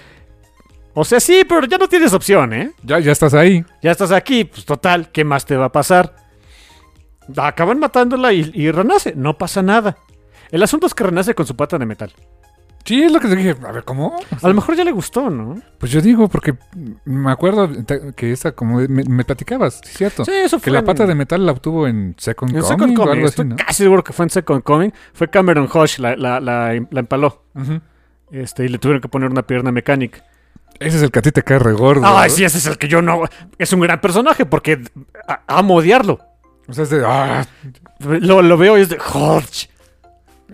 O 0.94 1.04
sea, 1.04 1.20
sí, 1.20 1.44
pero 1.48 1.66
ya 1.66 1.78
no 1.78 1.88
tienes 1.88 2.12
opción, 2.12 2.52
¿eh? 2.52 2.72
Ya, 2.82 2.98
ya 2.98 3.12
estás 3.12 3.34
ahí. 3.34 3.64
Ya 3.82 3.92
estás 3.92 4.10
aquí, 4.10 4.44
pues 4.44 4.64
total, 4.64 5.10
¿qué 5.12 5.24
más 5.24 5.44
te 5.44 5.56
va 5.56 5.66
a 5.66 5.72
pasar? 5.72 6.16
Acaban 7.36 7.78
matándola 7.78 8.32
y, 8.32 8.50
y 8.54 8.70
renace, 8.70 9.14
no 9.14 9.36
pasa 9.38 9.62
nada. 9.62 9.96
El 10.54 10.62
asunto 10.62 10.86
es 10.86 10.94
que 10.94 11.04
renace 11.04 11.34
con 11.34 11.46
su 11.46 11.56
pata 11.56 11.78
de 11.78 11.86
metal. 11.86 12.12
Sí, 12.84 13.02
es 13.02 13.10
lo 13.10 13.18
que 13.18 13.28
te 13.28 13.34
dije. 13.36 13.56
A 13.66 13.72
ver, 13.72 13.82
¿cómo? 13.84 14.14
A 14.42 14.46
lo 14.48 14.54
mejor 14.54 14.76
ya 14.76 14.84
le 14.84 14.92
gustó, 14.92 15.30
¿no? 15.30 15.60
Pues 15.78 15.90
yo 15.90 16.00
digo, 16.02 16.28
porque 16.28 16.54
me 17.06 17.32
acuerdo 17.32 17.68
que 18.14 18.30
esa, 18.30 18.52
como 18.52 18.76
me, 18.76 19.02
me 19.04 19.24
platicabas, 19.24 19.80
cierto. 19.84 20.24
Sí, 20.24 20.32
eso 20.32 20.58
que 20.58 20.64
fue 20.64 20.72
la 20.74 20.80
en- 20.80 20.84
pata 20.84 21.06
de 21.06 21.14
metal 21.14 21.44
la 21.46 21.52
obtuvo 21.52 21.88
en 21.88 22.14
Second 22.18 22.54
en 22.54 22.60
Coming 22.60 22.78
Second 22.78 22.98
o 22.98 23.04
Coming. 23.04 23.24
así, 23.24 23.44
¿no? 23.44 23.56
casi 23.56 23.82
seguro 23.84 24.04
que 24.04 24.12
fue 24.12 24.26
en 24.26 24.30
Second 24.30 24.62
Coming. 24.62 24.90
Fue 25.14 25.28
Cameron 25.28 25.68
Hush, 25.72 25.98
la, 25.98 26.14
la, 26.14 26.38
la, 26.40 26.74
la 26.90 27.00
empaló. 27.00 27.42
Este, 28.30 28.64
y 28.66 28.68
le 28.68 28.78
tuvieron 28.78 29.00
que 29.00 29.08
poner 29.08 29.30
una 29.30 29.42
pierna 29.42 29.72
mecánica. 29.72 30.22
Ese 30.78 30.98
es 30.98 31.02
el 31.02 31.10
que 31.10 31.20
a 31.20 31.22
ti 31.22 31.32
te 31.32 31.42
cae 31.42 31.58
re 31.58 31.72
gordo. 31.72 32.02
Ay, 32.04 32.30
sí, 32.30 32.44
ese 32.44 32.58
es 32.58 32.66
el 32.66 32.78
que 32.78 32.88
yo 32.88 33.00
no. 33.00 33.22
Es 33.58 33.72
un 33.72 33.80
gran 33.80 34.00
personaje 34.00 34.44
porque 34.44 34.82
amo 35.46 35.76
odiarlo. 35.76 36.20
O 36.68 36.72
sea, 36.72 36.84
es 36.84 36.90
de. 36.90 37.02
Ah, 37.06 37.46
Lo, 38.00 38.42
lo 38.42 38.56
veo 38.58 38.76
y 38.76 38.82
es 38.82 38.88
de. 38.88 38.98
Hodge. 38.98 39.68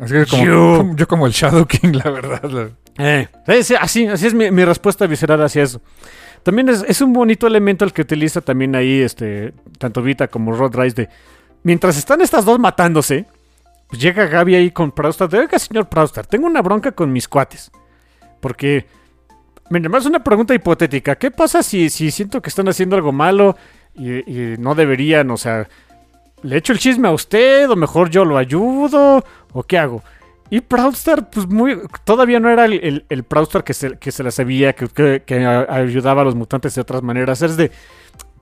Así 0.00 0.14
que 0.14 0.26
como, 0.26 0.44
You. 0.44 0.76
como- 0.78 0.96
yo 0.96 1.08
como 1.08 1.26
el 1.26 1.32
Shadow 1.32 1.66
King, 1.66 1.92
la 2.04 2.10
verdad. 2.10 2.70
Eh, 2.98 3.28
sí, 3.46 3.62
sí, 3.62 3.74
así, 3.80 4.06
así 4.06 4.26
es 4.26 4.34
mi, 4.34 4.50
mi 4.50 4.64
respuesta 4.64 5.06
visceral 5.06 5.42
hacia 5.42 5.62
eso. 5.62 5.80
También 6.42 6.68
es, 6.70 6.84
es 6.88 7.00
un 7.00 7.12
bonito 7.12 7.46
elemento 7.46 7.84
el 7.84 7.92
que 7.92 8.02
utiliza 8.02 8.40
también 8.40 8.74
ahí, 8.74 9.00
este, 9.02 9.52
tanto 9.78 10.02
Vita 10.02 10.28
como 10.28 10.52
Rod 10.52 10.74
Rice 10.74 10.94
de. 11.02 11.08
Mientras 11.62 11.98
están 11.98 12.20
estas 12.22 12.44
dos 12.46 12.58
matándose, 12.58 13.26
pues 13.88 14.00
llega 14.00 14.26
Gaby 14.26 14.54
ahí 14.54 14.70
con 14.70 14.90
Prouster. 14.92 15.28
De, 15.28 15.38
oiga, 15.40 15.58
señor 15.58 15.88
Prouster, 15.88 16.26
tengo 16.26 16.46
una 16.46 16.62
bronca 16.62 16.92
con 16.92 17.12
mis 17.12 17.28
cuates. 17.28 17.70
Porque. 18.40 18.86
Mira, 19.68 19.88
más 19.88 20.04
una 20.06 20.24
pregunta 20.24 20.54
hipotética. 20.54 21.16
¿Qué 21.16 21.30
pasa 21.30 21.62
si, 21.62 21.90
si 21.90 22.10
siento 22.10 22.40
que 22.42 22.48
están 22.48 22.68
haciendo 22.68 22.96
algo 22.96 23.12
malo 23.12 23.56
y, 23.94 24.10
y 24.28 24.56
no 24.58 24.74
deberían? 24.74 25.30
O 25.30 25.36
sea, 25.36 25.68
¿le 26.42 26.56
echo 26.56 26.72
el 26.72 26.78
chisme 26.80 27.06
a 27.06 27.12
usted 27.12 27.70
o 27.70 27.76
mejor 27.76 28.10
yo 28.10 28.24
lo 28.24 28.36
ayudo? 28.36 29.22
¿O 29.52 29.62
qué 29.62 29.78
hago? 29.78 30.02
Y 30.50 30.60
Proudstar, 30.62 31.30
pues 31.30 31.46
muy. 31.46 31.78
Todavía 32.04 32.40
no 32.40 32.50
era 32.50 32.64
el, 32.64 32.72
el, 32.82 33.06
el 33.08 33.22
Proudstar 33.24 33.62
que 33.62 33.72
se, 33.74 33.98
que 33.98 34.10
se 34.10 34.22
la 34.24 34.30
sabía, 34.30 34.72
que, 34.72 34.88
que- 34.88 35.46
ayudaba 35.68 36.22
a 36.22 36.24
los 36.24 36.34
mutantes 36.34 36.74
de 36.74 36.80
otras 36.80 37.02
maneras. 37.02 37.40
Es 37.42 37.56
de. 37.56 37.70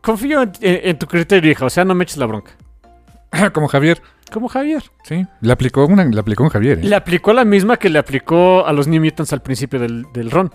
Confío 0.01 0.43
en, 0.43 0.52
en- 0.60 0.80
en 0.90 0.98
tu 0.98 1.06
criterio, 1.06 1.51
hija. 1.51 1.66
O 1.66 1.70
sea, 1.70 1.85
no 1.85 1.94
me 1.94 2.05
eches 2.05 2.16
la 2.16 2.26
bronca. 2.26 2.52
como 3.52 3.68
Javier. 3.68 4.01
Como 4.32 4.48
Javier. 4.48 4.82
Sí. 5.05 5.26
Le 5.40 5.52
aplicó 5.52 5.85
una, 5.86 6.05
le 6.05 6.20
aplicó 6.20 6.44
un 6.44 6.51
Javier, 6.51 6.78
¿eh? 6.78 6.85
Le 6.85 6.94
aplicó 6.97 7.32
la 7.32 7.44
misma 7.44 7.76
que 7.78 7.89
le 7.90 7.98
aplicó 7.98 8.66
a 8.66 8.72
los 8.72 8.86
New 8.89 9.02
Mutants 9.02 9.32
al 9.32 9.43
principio 9.43 9.78
del, 9.80 10.05
del 10.12 10.30
ron. 10.30 10.51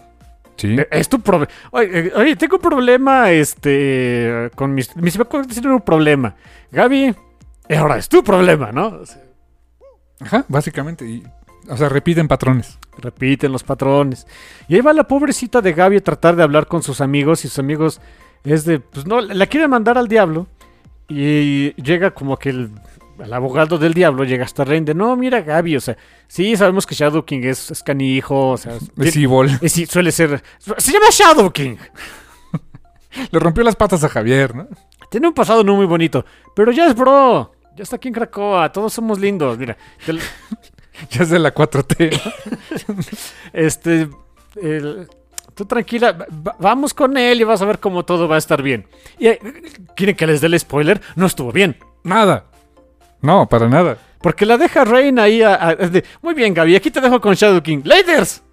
Sí. 0.57 0.75
Eh, 0.80 0.88
Es 0.91 1.09
tu 1.09 1.19
problema. 1.19 1.51
Oye, 1.71 1.89
eh, 2.07 2.11
oye, 2.15 2.35
tengo 2.35 2.55
un 2.57 2.61
problema, 2.61 3.31
este, 3.31 4.49
con 4.55 4.73
mis, 4.75 4.95
mis 4.95 5.13
tienen 5.49 5.71
un 5.71 5.81
problema. 5.81 6.35
Gaby, 6.71 7.15
eh, 7.69 7.75
ahora 7.77 7.97
es 7.97 8.07
tu 8.09 8.23
problema, 8.23 8.71
¿no? 8.71 8.88
O 8.88 9.05
sea, 9.05 9.21
Ajá, 10.25 10.45
básicamente. 10.47 11.05
Y, 11.05 11.23
o 11.69 11.77
sea, 11.77 11.89
repiten 11.89 12.27
patrones. 12.27 12.77
repiten 12.97 13.51
los 13.51 13.63
patrones. 13.63 14.27
Y 14.67 14.75
ahí 14.75 14.81
va 14.81 14.93
la 14.93 15.07
pobrecita 15.07 15.61
de 15.61 15.73
Gaby 15.73 15.97
a 15.97 16.03
tratar 16.03 16.35
de 16.35 16.43
hablar 16.43 16.67
con 16.67 16.83
sus 16.83 17.01
amigos 17.01 17.45
y 17.45 17.47
sus 17.47 17.59
amigos 17.59 18.01
es 18.43 18.65
de, 18.65 18.79
pues 18.79 19.05
no, 19.05 19.21
la 19.21 19.47
quieren 19.47 19.69
mandar 19.69 19.97
al 19.97 20.07
diablo. 20.07 20.47
Y 21.07 21.73
llega 21.81 22.11
como 22.11 22.37
que 22.37 22.49
el, 22.49 22.71
el 23.19 23.33
abogado 23.33 23.77
del 23.77 23.93
diablo 23.93 24.23
llega 24.23 24.45
hasta 24.45 24.63
Rein 24.63 24.85
de, 24.85 24.93
no, 24.93 25.15
mira 25.15 25.41
Gaby, 25.41 25.77
o 25.77 25.81
sea, 25.81 25.97
sí 26.27 26.55
sabemos 26.57 26.85
que 26.85 26.95
Shadow 26.95 27.23
King 27.23 27.41
es, 27.43 27.71
es 27.71 27.83
canijo, 27.83 28.51
o 28.51 28.57
sea, 28.57 28.77
Es 28.97 29.15
evil. 29.15 29.57
Eh, 29.61 29.69
sí, 29.69 29.85
suele 29.85 30.11
ser. 30.11 30.41
Se 30.59 30.91
llama 30.91 31.05
Shadow 31.11 31.51
King. 31.51 31.75
Le 33.31 33.39
rompió 33.39 33.63
las 33.63 33.75
patas 33.75 34.03
a 34.03 34.09
Javier, 34.09 34.55
¿no? 34.55 34.67
Tiene 35.09 35.27
un 35.27 35.33
pasado 35.33 35.63
no 35.63 35.75
muy 35.75 35.85
bonito. 35.85 36.25
Pero 36.55 36.71
ya 36.71 36.87
es 36.87 36.95
bro. 36.95 37.52
Ya 37.75 37.83
está 37.83 37.95
aquí 37.95 38.07
en 38.09 38.13
Cracoa. 38.13 38.71
Todos 38.71 38.93
somos 38.93 39.19
lindos. 39.19 39.57
Mira. 39.57 39.77
Ya 41.09 41.23
es 41.23 41.29
de 41.31 41.39
la 41.39 41.51
4T. 41.53 42.21
¿no? 42.87 42.95
este. 43.53 44.07
el- 44.61 45.07
tú 45.55 45.65
tranquila. 45.65 46.11
va- 46.11 46.27
va- 46.47 46.55
vamos 46.59 46.93
con 46.93 47.17
él 47.17 47.41
y 47.41 47.43
vas 47.43 47.61
a 47.63 47.65
ver 47.65 47.79
cómo 47.79 48.05
todo 48.05 48.27
va 48.27 48.35
a 48.35 48.37
estar 48.37 48.61
bien. 48.61 48.85
Y, 49.17 49.27
eh, 49.27 49.39
¿Quieren 49.95 50.15
que 50.15 50.27
les 50.27 50.39
dé 50.39 50.47
el 50.47 50.59
spoiler? 50.59 51.01
No 51.15 51.25
estuvo 51.25 51.51
bien. 51.51 51.77
Nada. 52.03 52.45
No, 53.21 53.49
para 53.49 53.67
nada. 53.67 53.97
Porque 54.21 54.45
la 54.45 54.57
deja 54.57 54.83
Rain 54.85 55.17
ahí. 55.17 55.41
a- 55.41 55.69
a- 55.69 55.75
de, 55.75 56.03
Muy 56.21 56.35
bien, 56.35 56.53
Gaby. 56.53 56.75
Aquí 56.75 56.91
te 56.91 57.01
dejo 57.01 57.19
con 57.19 57.33
Shadow 57.33 57.61
King. 57.63 57.81
¡Laders! 57.85 58.43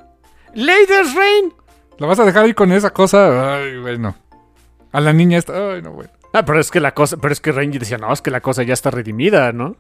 ¡Laders, 0.55 1.15
Rain! 1.15 1.53
¿La 1.99 2.07
vas 2.07 2.19
a 2.21 2.25
dejar 2.25 2.47
ahí 2.47 2.55
con 2.55 2.73
esa 2.73 2.89
cosa? 2.91 3.57
Ay, 3.57 3.77
bueno. 3.81 4.17
A 4.93 5.01
la 5.01 5.13
niña 5.13 5.37
esta. 5.37 5.53
Ay, 5.75 5.83
no, 5.83 5.93
bueno. 5.93 6.11
Ah, 6.33 6.45
pero 6.45 6.61
es 6.61 6.71
que 6.71 6.81
la 6.81 6.95
cosa. 6.95 7.17
Pero 7.17 7.33
es 7.33 7.41
que 7.41 7.53
Rain 7.53 7.71
decía, 7.73 7.99
no, 7.99 8.13
es 8.13 8.23
que 8.23 8.31
la 8.31 8.41
cosa 8.41 8.63
ya 8.63 8.75
está 8.75 8.91
redimida, 8.91 9.53
¿no? 9.53 9.77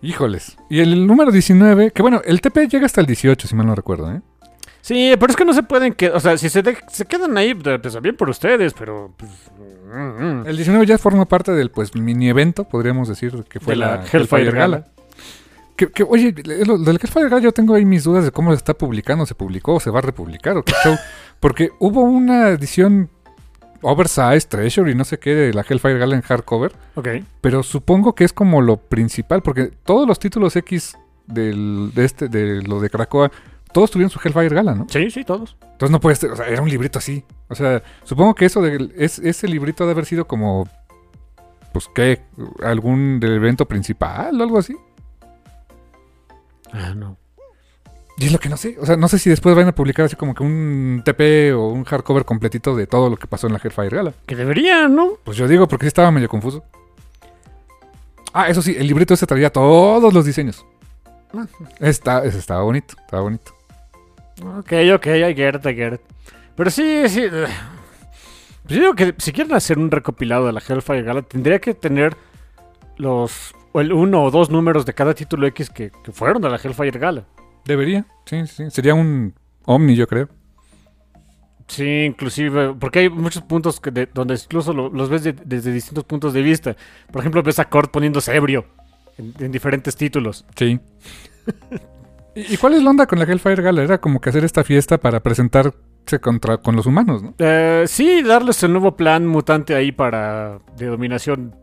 Híjoles. 0.00 0.56
Y 0.70 0.80
el 0.80 1.06
número 1.06 1.32
19, 1.32 1.90
que 1.90 2.02
bueno, 2.02 2.20
el 2.24 2.40
TP 2.40 2.68
llega 2.68 2.86
hasta 2.86 3.00
el 3.00 3.06
18, 3.06 3.48
si 3.48 3.54
mal 3.54 3.66
no 3.66 3.74
recuerdo, 3.74 4.12
¿eh? 4.12 4.20
Sí, 4.80 5.12
pero 5.18 5.30
es 5.30 5.36
que 5.36 5.44
no 5.44 5.52
se 5.52 5.64
pueden 5.64 5.92
que, 5.92 6.08
o 6.10 6.20
sea, 6.20 6.38
si 6.38 6.48
se, 6.48 6.62
de- 6.62 6.78
se 6.90 7.04
quedan 7.04 7.36
ahí, 7.36 7.52
pues 7.54 8.00
bien 8.00 8.16
por 8.16 8.30
ustedes, 8.30 8.72
pero 8.72 9.12
pues, 9.16 9.30
mm, 9.92 10.24
mm. 10.24 10.46
El 10.46 10.56
19 10.56 10.86
ya 10.86 10.96
forma 10.98 11.26
parte 11.26 11.52
del 11.52 11.70
pues 11.70 11.94
mini 11.94 12.28
evento, 12.28 12.64
podríamos 12.64 13.08
decir, 13.08 13.44
que 13.50 13.60
fue 13.60 13.74
De 13.74 13.80
la 13.80 13.96
la, 13.96 14.04
Hellfire 14.10 14.52
Gala. 14.52 14.84
Que, 15.76 15.90
que, 15.90 16.04
oye, 16.04 16.34
lo, 16.64 16.78
del 16.78 16.96
Hellfire 17.02 17.28
Gala 17.28 17.42
yo 17.42 17.52
tengo 17.52 17.74
ahí 17.74 17.84
mis 17.84 18.04
dudas 18.04 18.24
de 18.24 18.30
cómo 18.30 18.50
se 18.52 18.56
está 18.56 18.72
publicando, 18.72 19.26
se 19.26 19.34
publicó 19.34 19.74
o 19.74 19.80
se 19.80 19.90
va 19.90 19.98
a 19.98 20.02
republicar 20.02 20.56
o 20.56 20.64
qué 20.64 20.72
show. 20.82 20.96
Porque 21.40 21.70
hubo 21.80 22.00
una 22.02 22.48
edición 22.48 23.10
oversized, 23.82 24.48
treasure 24.48 24.90
y 24.90 24.94
no 24.94 25.04
sé 25.04 25.18
qué 25.18 25.34
de 25.34 25.54
la 25.54 25.64
Hellfire 25.68 25.98
Gala 25.98 26.16
en 26.16 26.22
hardcover. 26.22 26.72
Ok. 26.94 27.08
Pero 27.40 27.62
supongo 27.62 28.14
que 28.14 28.24
es 28.24 28.32
como 28.32 28.60
lo 28.60 28.76
principal, 28.76 29.42
porque 29.42 29.72
todos 29.84 30.06
los 30.06 30.18
títulos 30.18 30.56
X 30.56 30.96
del, 31.26 31.92
de 31.94 32.04
este, 32.04 32.28
de 32.28 32.62
lo 32.62 32.80
de 32.80 32.90
Krakoa, 32.90 33.30
todos 33.72 33.90
tuvieron 33.90 34.10
su 34.10 34.18
Hellfire 34.22 34.54
Gala, 34.54 34.74
¿no? 34.74 34.86
Sí, 34.88 35.10
sí, 35.10 35.24
todos. 35.24 35.56
Entonces 35.62 35.90
no 35.90 36.00
puede 36.00 36.16
ser, 36.16 36.32
o 36.32 36.36
sea, 36.36 36.46
era 36.46 36.62
un 36.62 36.68
librito 36.68 36.98
así. 36.98 37.24
O 37.48 37.54
sea, 37.54 37.82
supongo 38.04 38.34
que 38.34 38.46
eso 38.46 38.60
de 38.62 38.90
es, 38.96 39.18
ese 39.18 39.46
librito 39.46 39.84
ha 39.84 39.86
de 39.86 39.92
haber 39.92 40.06
sido 40.06 40.26
como 40.26 40.68
pues, 41.72 41.88
¿qué? 41.94 42.22
¿Algún 42.64 43.20
del 43.20 43.34
evento 43.34 43.66
principal 43.66 44.40
o 44.40 44.42
algo 44.42 44.58
así? 44.58 44.74
Ah, 46.72 46.92
no. 46.94 47.16
Y 48.18 48.26
es 48.26 48.32
lo 48.32 48.38
que 48.40 48.48
no 48.48 48.56
sé. 48.56 48.76
O 48.80 48.86
sea, 48.86 48.96
no 48.96 49.06
sé 49.08 49.18
si 49.18 49.30
después 49.30 49.54
van 49.54 49.68
a 49.68 49.74
publicar 49.74 50.06
así 50.06 50.16
como 50.16 50.34
que 50.34 50.42
un 50.42 51.02
TP 51.04 51.52
o 51.54 51.68
un 51.68 51.84
hardcover 51.84 52.24
completito 52.24 52.74
de 52.74 52.86
todo 52.88 53.08
lo 53.10 53.16
que 53.16 53.26
pasó 53.28 53.46
en 53.46 53.52
la 53.52 53.60
Hellfire 53.62 53.88
Gala. 53.96 54.12
Que 54.26 54.34
debería, 54.34 54.88
¿no? 54.88 55.10
Pues 55.24 55.36
yo 55.36 55.46
digo, 55.46 55.68
porque 55.68 55.84
sí 55.84 55.88
estaba 55.88 56.10
medio 56.10 56.28
confuso. 56.28 56.64
Ah, 58.32 58.48
eso 58.48 58.60
sí, 58.60 58.74
el 58.76 58.86
librito 58.86 59.14
ese 59.14 59.26
traía 59.26 59.50
todos 59.50 60.12
los 60.12 60.24
diseños. 60.24 60.66
Está, 61.80 62.24
ese 62.24 62.38
estaba 62.38 62.62
bonito, 62.62 62.94
estaba 63.00 63.22
bonito. 63.22 63.52
Ok, 64.58 64.72
ok, 64.94 65.06
I 65.06 65.34
get 65.34 65.54
it, 65.56 65.66
I 65.66 65.74
get 65.74 65.94
it. 65.94 66.00
Pero 66.56 66.70
sí, 66.70 67.08
sí. 67.08 67.20
eh, 67.22 67.46
Pues 68.64 68.74
yo 68.76 68.80
digo 68.80 68.94
que 68.94 69.14
si 69.18 69.32
quieren 69.32 69.54
hacer 69.54 69.78
un 69.78 69.90
recopilado 69.90 70.46
de 70.46 70.52
la 70.52 70.60
Hellfire 70.66 71.02
Gala, 71.02 71.22
tendría 71.22 71.60
que 71.60 71.74
tener 71.74 72.16
los. 72.96 73.54
el 73.74 73.92
uno 73.92 74.24
o 74.24 74.30
dos 74.30 74.50
números 74.50 74.84
de 74.86 74.92
cada 74.94 75.14
título 75.14 75.46
X 75.48 75.70
que, 75.70 75.90
que 76.02 76.12
fueron 76.12 76.42
de 76.42 76.50
la 76.50 76.56
Hellfire 76.56 76.98
Gala. 76.98 77.24
Debería, 77.68 78.06
sí, 78.24 78.46
sí. 78.46 78.70
Sería 78.70 78.94
un 78.94 79.34
Omni, 79.66 79.94
yo 79.94 80.06
creo. 80.06 80.28
Sí, 81.66 81.84
inclusive, 82.06 82.74
porque 82.80 83.00
hay 83.00 83.10
muchos 83.10 83.42
puntos 83.42 83.78
que 83.78 83.90
de- 83.90 84.06
donde 84.12 84.34
incluso 84.34 84.72
lo- 84.72 84.88
los 84.88 85.10
ves 85.10 85.22
de- 85.22 85.34
desde 85.34 85.70
distintos 85.70 86.04
puntos 86.04 86.32
de 86.32 86.40
vista. 86.42 86.74
Por 87.12 87.20
ejemplo, 87.20 87.42
ves 87.42 87.58
a 87.58 87.66
Kurt 87.68 87.90
poniéndose 87.90 88.34
ebrio 88.34 88.64
en, 89.18 89.34
en 89.38 89.52
diferentes 89.52 89.94
títulos. 89.94 90.46
Sí. 90.56 90.80
¿Y, 92.34 92.54
y 92.54 92.56
cuál 92.56 92.72
es 92.74 92.82
la 92.82 92.88
onda 92.90 93.06
con 93.06 93.18
la 93.18 93.26
Hellfire 93.26 93.62
Gala? 93.62 93.82
Era 93.82 93.98
como 94.00 94.18
que 94.20 94.30
hacer 94.30 94.44
esta 94.44 94.64
fiesta 94.64 94.96
para 94.96 95.20
presentarse 95.20 95.74
contra, 96.22 96.56
con 96.56 96.74
los 96.74 96.86
humanos, 96.86 97.22
¿no? 97.22 97.34
Eh, 97.38 97.84
sí, 97.86 98.22
darles 98.22 98.62
el 98.62 98.72
nuevo 98.72 98.96
plan 98.96 99.26
mutante 99.26 99.74
ahí 99.74 99.92
para 99.92 100.60
de 100.78 100.86
dominación 100.86 101.54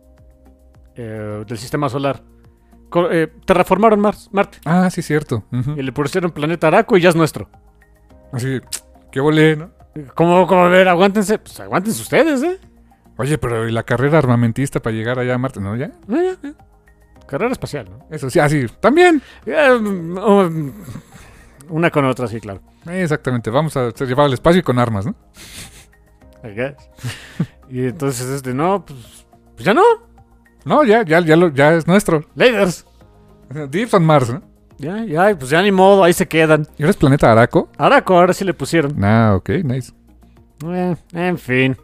eh, 0.95 1.43
del 1.47 1.57
sistema 1.57 1.89
solar. 1.89 2.21
Eh, 3.11 3.27
terraformaron 3.45 3.99
Mars, 3.99 4.29
Marte 4.31 4.59
Ah, 4.65 4.89
sí, 4.89 5.01
cierto. 5.01 5.43
Ujú. 5.51 5.71
y 5.77 5.81
le 5.83 5.91
pusieron 5.91 6.31
planeta 6.31 6.67
Araco 6.67 6.95
y 6.97 7.01
ya 7.01 7.09
es 7.09 7.15
nuestro. 7.15 7.49
Así, 8.31 8.59
qué 9.11 9.19
volé, 9.19 9.55
¿no? 9.55 9.71
¿Cómo, 10.13 10.45
cómo 10.47 10.65
a 10.65 10.69
ver? 10.69 10.87
Aguántense. 10.87 11.37
Pues 11.39 11.59
aguántense 11.59 12.01
ustedes, 12.01 12.43
¿eh? 12.43 12.59
Oye, 13.17 13.37
pero 13.37 13.67
¿y 13.67 13.71
la 13.71 13.83
carrera 13.83 14.17
armamentista 14.17 14.81
para 14.81 14.95
llegar 14.95 15.19
allá 15.19 15.35
a 15.35 15.37
Marte? 15.37 15.61
¿No? 15.61 15.75
¿Ya? 15.75 15.85
Eh, 16.09 16.35
eh. 16.43 16.53
Carrera 17.25 17.51
espacial, 17.53 17.89
¿no? 17.89 18.05
Eso 18.11 18.29
sí, 18.29 18.39
así, 18.39 18.65
también. 18.79 19.21
Eh, 19.45 19.71
um, 19.71 20.71
una 21.69 21.89
con 21.91 22.05
otra, 22.05 22.27
sí, 22.27 22.39
claro. 22.39 22.61
Exactamente, 22.85 23.49
vamos 23.49 23.75
a 23.77 23.91
ser 23.91 24.07
llevado 24.07 24.27
al 24.27 24.33
espacio 24.33 24.59
y 24.59 24.63
con 24.63 24.77
armas, 24.79 25.05
¿no? 25.05 25.15
I 26.43 26.49
guess. 26.53 26.75
y 27.69 27.85
entonces, 27.85 28.27
este, 28.29 28.53
no, 28.53 28.85
pues, 28.85 29.25
pues 29.55 29.65
ya 29.65 29.73
no. 29.73 29.81
No, 30.65 30.83
ya, 30.83 31.03
ya, 31.05 31.19
ya, 31.21 31.35
lo- 31.35 31.53
ya 31.53 31.73
es 31.75 31.87
nuestro. 31.87 32.25
Laders. 32.35 32.85
Deep 33.69 33.93
on 33.93 34.03
Mars, 34.05 34.29
¿no? 34.29 34.41
Ya, 34.77 35.05
ya, 35.05 35.37
pues 35.37 35.49
ya 35.51 35.61
ni 35.61 35.71
modo, 35.71 36.03
ahí 36.03 36.11
se 36.13 36.27
quedan. 36.27 36.67
¿Y 36.77 36.83
ahora 36.83 36.89
es 36.91 36.97
planeta 36.97 37.31
Araco? 37.31 37.69
Araco, 37.77 38.17
ahora 38.17 38.33
sí 38.33 38.43
le 38.43 38.53
pusieron. 38.53 39.01
Ah, 39.03 39.33
ok, 39.37 39.49
nice. 39.63 39.93
Eh, 40.65 40.95
en 41.13 41.37
fin. 41.37 41.77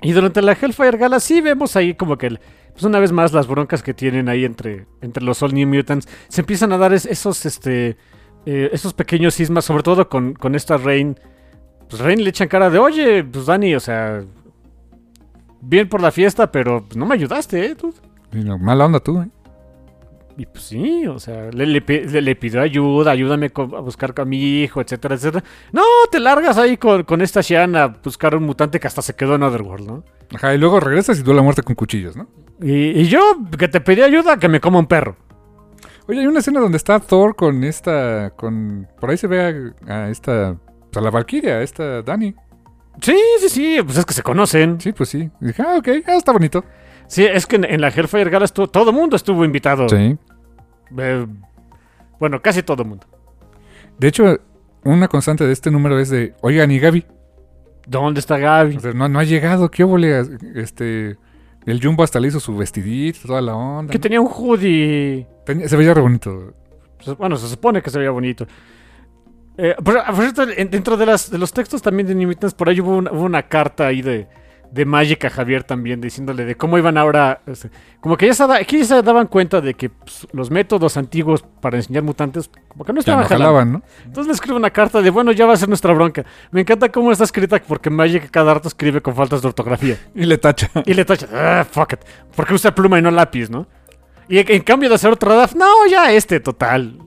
Y 0.00 0.12
durante 0.12 0.40
la 0.42 0.52
Hellfire 0.52 0.96
Gala 0.96 1.20
sí 1.20 1.40
vemos 1.40 1.74
ahí 1.76 1.94
como 1.94 2.16
que, 2.16 2.28
el- 2.28 2.40
pues 2.72 2.84
una 2.84 2.98
vez 3.00 3.12
más, 3.12 3.32
las 3.32 3.46
broncas 3.46 3.82
que 3.82 3.92
tienen 3.94 4.28
ahí 4.28 4.44
entre, 4.44 4.86
entre 5.00 5.22
los 5.24 5.42
All 5.42 5.52
New 5.54 5.66
Mutants. 5.68 6.08
Se 6.28 6.42
empiezan 6.42 6.72
a 6.72 6.78
dar 6.78 6.92
es- 6.92 7.06
esos, 7.06 7.44
este, 7.44 7.96
eh, 8.46 8.70
esos 8.72 8.94
pequeños 8.94 9.34
sismas, 9.34 9.64
sobre 9.64 9.82
todo 9.82 10.08
con, 10.08 10.34
con 10.34 10.54
esta 10.54 10.76
Rain. 10.76 11.18
Pues 11.90 12.00
Rain 12.00 12.22
le 12.22 12.30
echan 12.30 12.48
cara 12.48 12.70
de, 12.70 12.78
oye, 12.78 13.24
pues 13.24 13.46
Dani, 13.46 13.74
o 13.74 13.80
sea, 13.80 14.22
bien 15.68 15.88
por 15.88 16.00
la 16.00 16.10
fiesta, 16.10 16.50
pero 16.50 16.84
pues, 16.84 16.96
no 16.96 17.06
me 17.06 17.14
ayudaste, 17.14 17.66
¿eh? 17.66 17.74
tú?". 17.74 17.92
Mala 18.60 18.86
onda 18.86 19.00
tú, 19.00 19.20
¿eh? 19.20 19.28
Y 20.38 20.44
pues 20.44 20.64
sí, 20.64 21.06
o 21.06 21.18
sea, 21.18 21.50
le, 21.50 21.64
le, 21.64 21.80
le- 21.80 22.20
le 22.22 22.36
pidió 22.36 22.60
ayuda, 22.60 23.12
ayúdame 23.12 23.50
a 23.56 23.80
buscar 23.80 24.12
a 24.18 24.24
mi 24.26 24.60
hijo, 24.62 24.82
etcétera, 24.82 25.14
etcétera. 25.14 25.42
No, 25.72 25.80
te 26.10 26.20
largas 26.20 26.58
ahí 26.58 26.76
con, 26.76 27.04
con 27.04 27.22
esta 27.22 27.40
Shan 27.40 27.74
a 27.74 27.86
buscar 27.86 28.34
un 28.36 28.42
mutante 28.42 28.78
que 28.78 28.86
hasta 28.86 29.00
se 29.00 29.14
quedó 29.14 29.36
en 29.36 29.42
Otherworld, 29.44 29.86
¿no? 29.86 30.04
Ajá, 30.34 30.54
y 30.54 30.58
luego 30.58 30.78
regresas 30.78 31.18
y 31.18 31.22
duele 31.22 31.38
la 31.38 31.42
muerte 31.44 31.62
con 31.62 31.74
cuchillos, 31.74 32.16
¿no? 32.16 32.28
Y, 32.60 33.00
y 33.00 33.04
yo, 33.08 33.20
que 33.58 33.68
te 33.68 33.80
pedí 33.80 34.02
ayuda, 34.02 34.38
que 34.38 34.48
me 34.50 34.60
coma 34.60 34.78
un 34.80 34.86
perro. 34.86 35.16
Oye, 36.06 36.20
hay 36.20 36.26
una 36.26 36.40
escena 36.40 36.60
donde 36.60 36.76
está 36.76 37.00
Thor 37.00 37.34
con 37.34 37.64
esta, 37.64 38.30
con... 38.36 38.86
Por 39.00 39.08
ahí 39.10 39.16
se 39.16 39.28
ve 39.28 39.74
a, 39.88 39.92
a 39.94 40.10
esta, 40.10 40.56
pues, 40.90 40.96
a 40.98 41.00
la 41.00 41.10
Valkyria, 41.10 41.54
a 41.54 41.62
esta 41.62 42.02
Dani. 42.02 42.34
Sí, 43.00 43.16
sí, 43.40 43.48
sí, 43.48 43.78
pues 43.84 43.98
es 43.98 44.04
que 44.06 44.14
se 44.14 44.22
conocen. 44.22 44.80
Sí, 44.80 44.92
pues 44.92 45.08
sí. 45.10 45.30
Y 45.40 45.46
dije, 45.46 45.62
ah, 45.62 45.76
ok, 45.78 45.88
ah, 46.06 46.14
está 46.16 46.32
bonito. 46.32 46.64
Sí, 47.06 47.24
es 47.24 47.46
que 47.46 47.56
en, 47.56 47.64
en 47.64 47.80
la 47.80 47.88
Hellfire 47.88 48.30
Gala 48.30 48.44
estuvo- 48.46 48.68
todo 48.68 48.90
el 48.90 48.96
mundo 48.96 49.16
estuvo 49.16 49.44
invitado. 49.44 49.88
Sí. 49.88 50.16
Eh, 50.98 51.26
bueno, 52.18 52.40
casi 52.42 52.62
todo 52.62 52.82
el 52.82 52.88
mundo. 52.88 53.06
De 53.98 54.08
hecho, 54.08 54.38
una 54.84 55.08
constante 55.08 55.44
de 55.46 55.52
este 55.52 55.70
número 55.70 55.98
es 55.98 56.10
de, 56.10 56.34
oigan, 56.42 56.70
¿y 56.70 56.78
Gaby? 56.78 57.04
¿Dónde 57.86 58.20
está 58.20 58.38
Gaby? 58.38 58.76
O 58.76 58.80
sea, 58.80 58.92
no, 58.92 59.08
no 59.08 59.18
ha 59.18 59.24
llegado, 59.24 59.70
¿qué 59.70 59.84
óvole? 59.84 60.20
Este, 60.56 61.16
el 61.66 61.80
Jumbo 61.82 62.02
hasta 62.02 62.18
le 62.18 62.28
hizo 62.28 62.40
su 62.40 62.56
vestidito, 62.56 63.20
toda 63.26 63.40
la 63.40 63.54
onda. 63.54 63.92
Que 63.92 63.98
¿no? 63.98 64.02
tenía 64.02 64.20
un 64.20 64.28
hoodie. 64.28 65.26
Tenía- 65.44 65.68
se 65.68 65.76
veía 65.76 65.94
re 65.94 66.00
bonito. 66.00 66.54
Se- 67.00 67.12
Bueno, 67.12 67.36
se 67.36 67.48
supone 67.48 67.82
que 67.82 67.90
se 67.90 67.98
veía 67.98 68.10
bonito. 68.10 68.46
Eh, 69.58 69.74
pero, 69.84 70.04
por 70.04 70.16
cierto, 70.16 70.42
en- 70.42 70.70
dentro 70.70 70.96
de, 70.96 71.06
las, 71.06 71.30
de 71.30 71.38
los 71.38 71.52
textos 71.52 71.80
también 71.82 72.06
de 72.06 72.14
Mutants, 72.26 72.54
por 72.54 72.68
ahí 72.68 72.80
hubo 72.80 72.96
una, 72.96 73.10
hubo 73.10 73.22
una 73.22 73.42
carta 73.44 73.86
ahí 73.86 74.02
de, 74.02 74.26
de 74.70 74.84
Magic 74.84 75.24
a 75.24 75.30
Javier 75.30 75.64
también, 75.64 76.00
diciéndole 76.00 76.44
de 76.44 76.54
cómo 76.56 76.76
iban 76.76 76.98
ahora. 76.98 77.40
este, 77.46 77.70
como 78.00 78.16
que 78.18 78.26
ya 78.26 78.34
se, 78.34 78.44
ya 78.84 79.00
daban 79.02 79.26
cuenta 79.28 79.60
de 79.62 79.72
que 79.74 79.88
pues, 79.88 80.26
los 80.32 80.50
métodos 80.50 80.96
antiguos 80.98 81.42
para 81.60 81.78
enseñar 81.78 82.02
mutantes, 82.02 82.50
como 82.68 82.84
que 82.84 82.92
no 82.92 83.00
estaban 83.00 83.22
no 83.22 83.28
jalando. 83.28 83.44
jalaban, 83.46 83.72
¿no? 83.72 83.82
Entonces 84.04 84.26
le 84.26 84.32
escribe 84.34 84.56
una 84.56 84.70
carta 84.70 85.00
de, 85.00 85.08
bueno, 85.10 85.32
ya 85.32 85.46
va 85.46 85.54
a 85.54 85.56
ser 85.56 85.68
nuestra 85.68 85.94
bronca. 85.94 86.24
Me 86.50 86.60
encanta 86.60 86.90
cómo 86.92 87.10
está 87.10 87.24
escrita 87.24 87.60
porque 87.66 87.88
Magic 87.88 88.30
cada 88.30 88.52
rato 88.52 88.68
escribe 88.68 89.00
con 89.00 89.14
faltas 89.14 89.40
de 89.40 89.48
ortografía. 89.48 89.96
Y 90.14 90.24
le 90.26 90.36
tacha. 90.36 90.68
Y 90.84 90.92
le 90.92 91.04
tacha, 91.06 91.28
ah, 91.32 91.64
fuck 91.64 91.94
it. 91.94 92.00
Porque 92.34 92.52
usa 92.52 92.74
pluma 92.74 92.98
y 92.98 93.02
no 93.02 93.10
lápiz, 93.10 93.48
¿no? 93.48 93.66
Y 94.28 94.38
en- 94.38 94.62
cambio 94.62 94.88
de 94.90 94.96
hacer 94.96 95.10
otro 95.12 95.34
draft, 95.34 95.54
no, 95.54 95.86
ya 95.88 96.12
este, 96.12 96.40
total. 96.40 96.98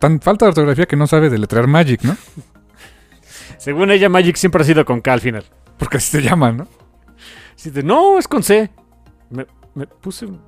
Tan 0.00 0.20
falta 0.20 0.46
de 0.46 0.48
ortografía 0.48 0.86
que 0.86 0.96
no 0.96 1.06
sabe 1.06 1.30
deletrear 1.30 1.68
Magic, 1.68 2.02
¿no? 2.02 2.16
Según 3.58 3.90
ella, 3.92 4.08
Magic 4.08 4.34
siempre 4.36 4.62
ha 4.62 4.64
sido 4.64 4.84
con 4.84 5.00
K 5.00 5.12
al 5.12 5.20
final. 5.20 5.44
Porque 5.78 5.98
así 5.98 6.10
se 6.10 6.22
llama, 6.22 6.50
¿no? 6.50 6.66
Así 7.54 7.70
de, 7.70 7.82
no, 7.82 8.18
es 8.18 8.26
con 8.26 8.42
C. 8.42 8.70
Me, 9.30 9.46
me 9.74 9.86
puse... 9.86 10.26
un- 10.26 10.40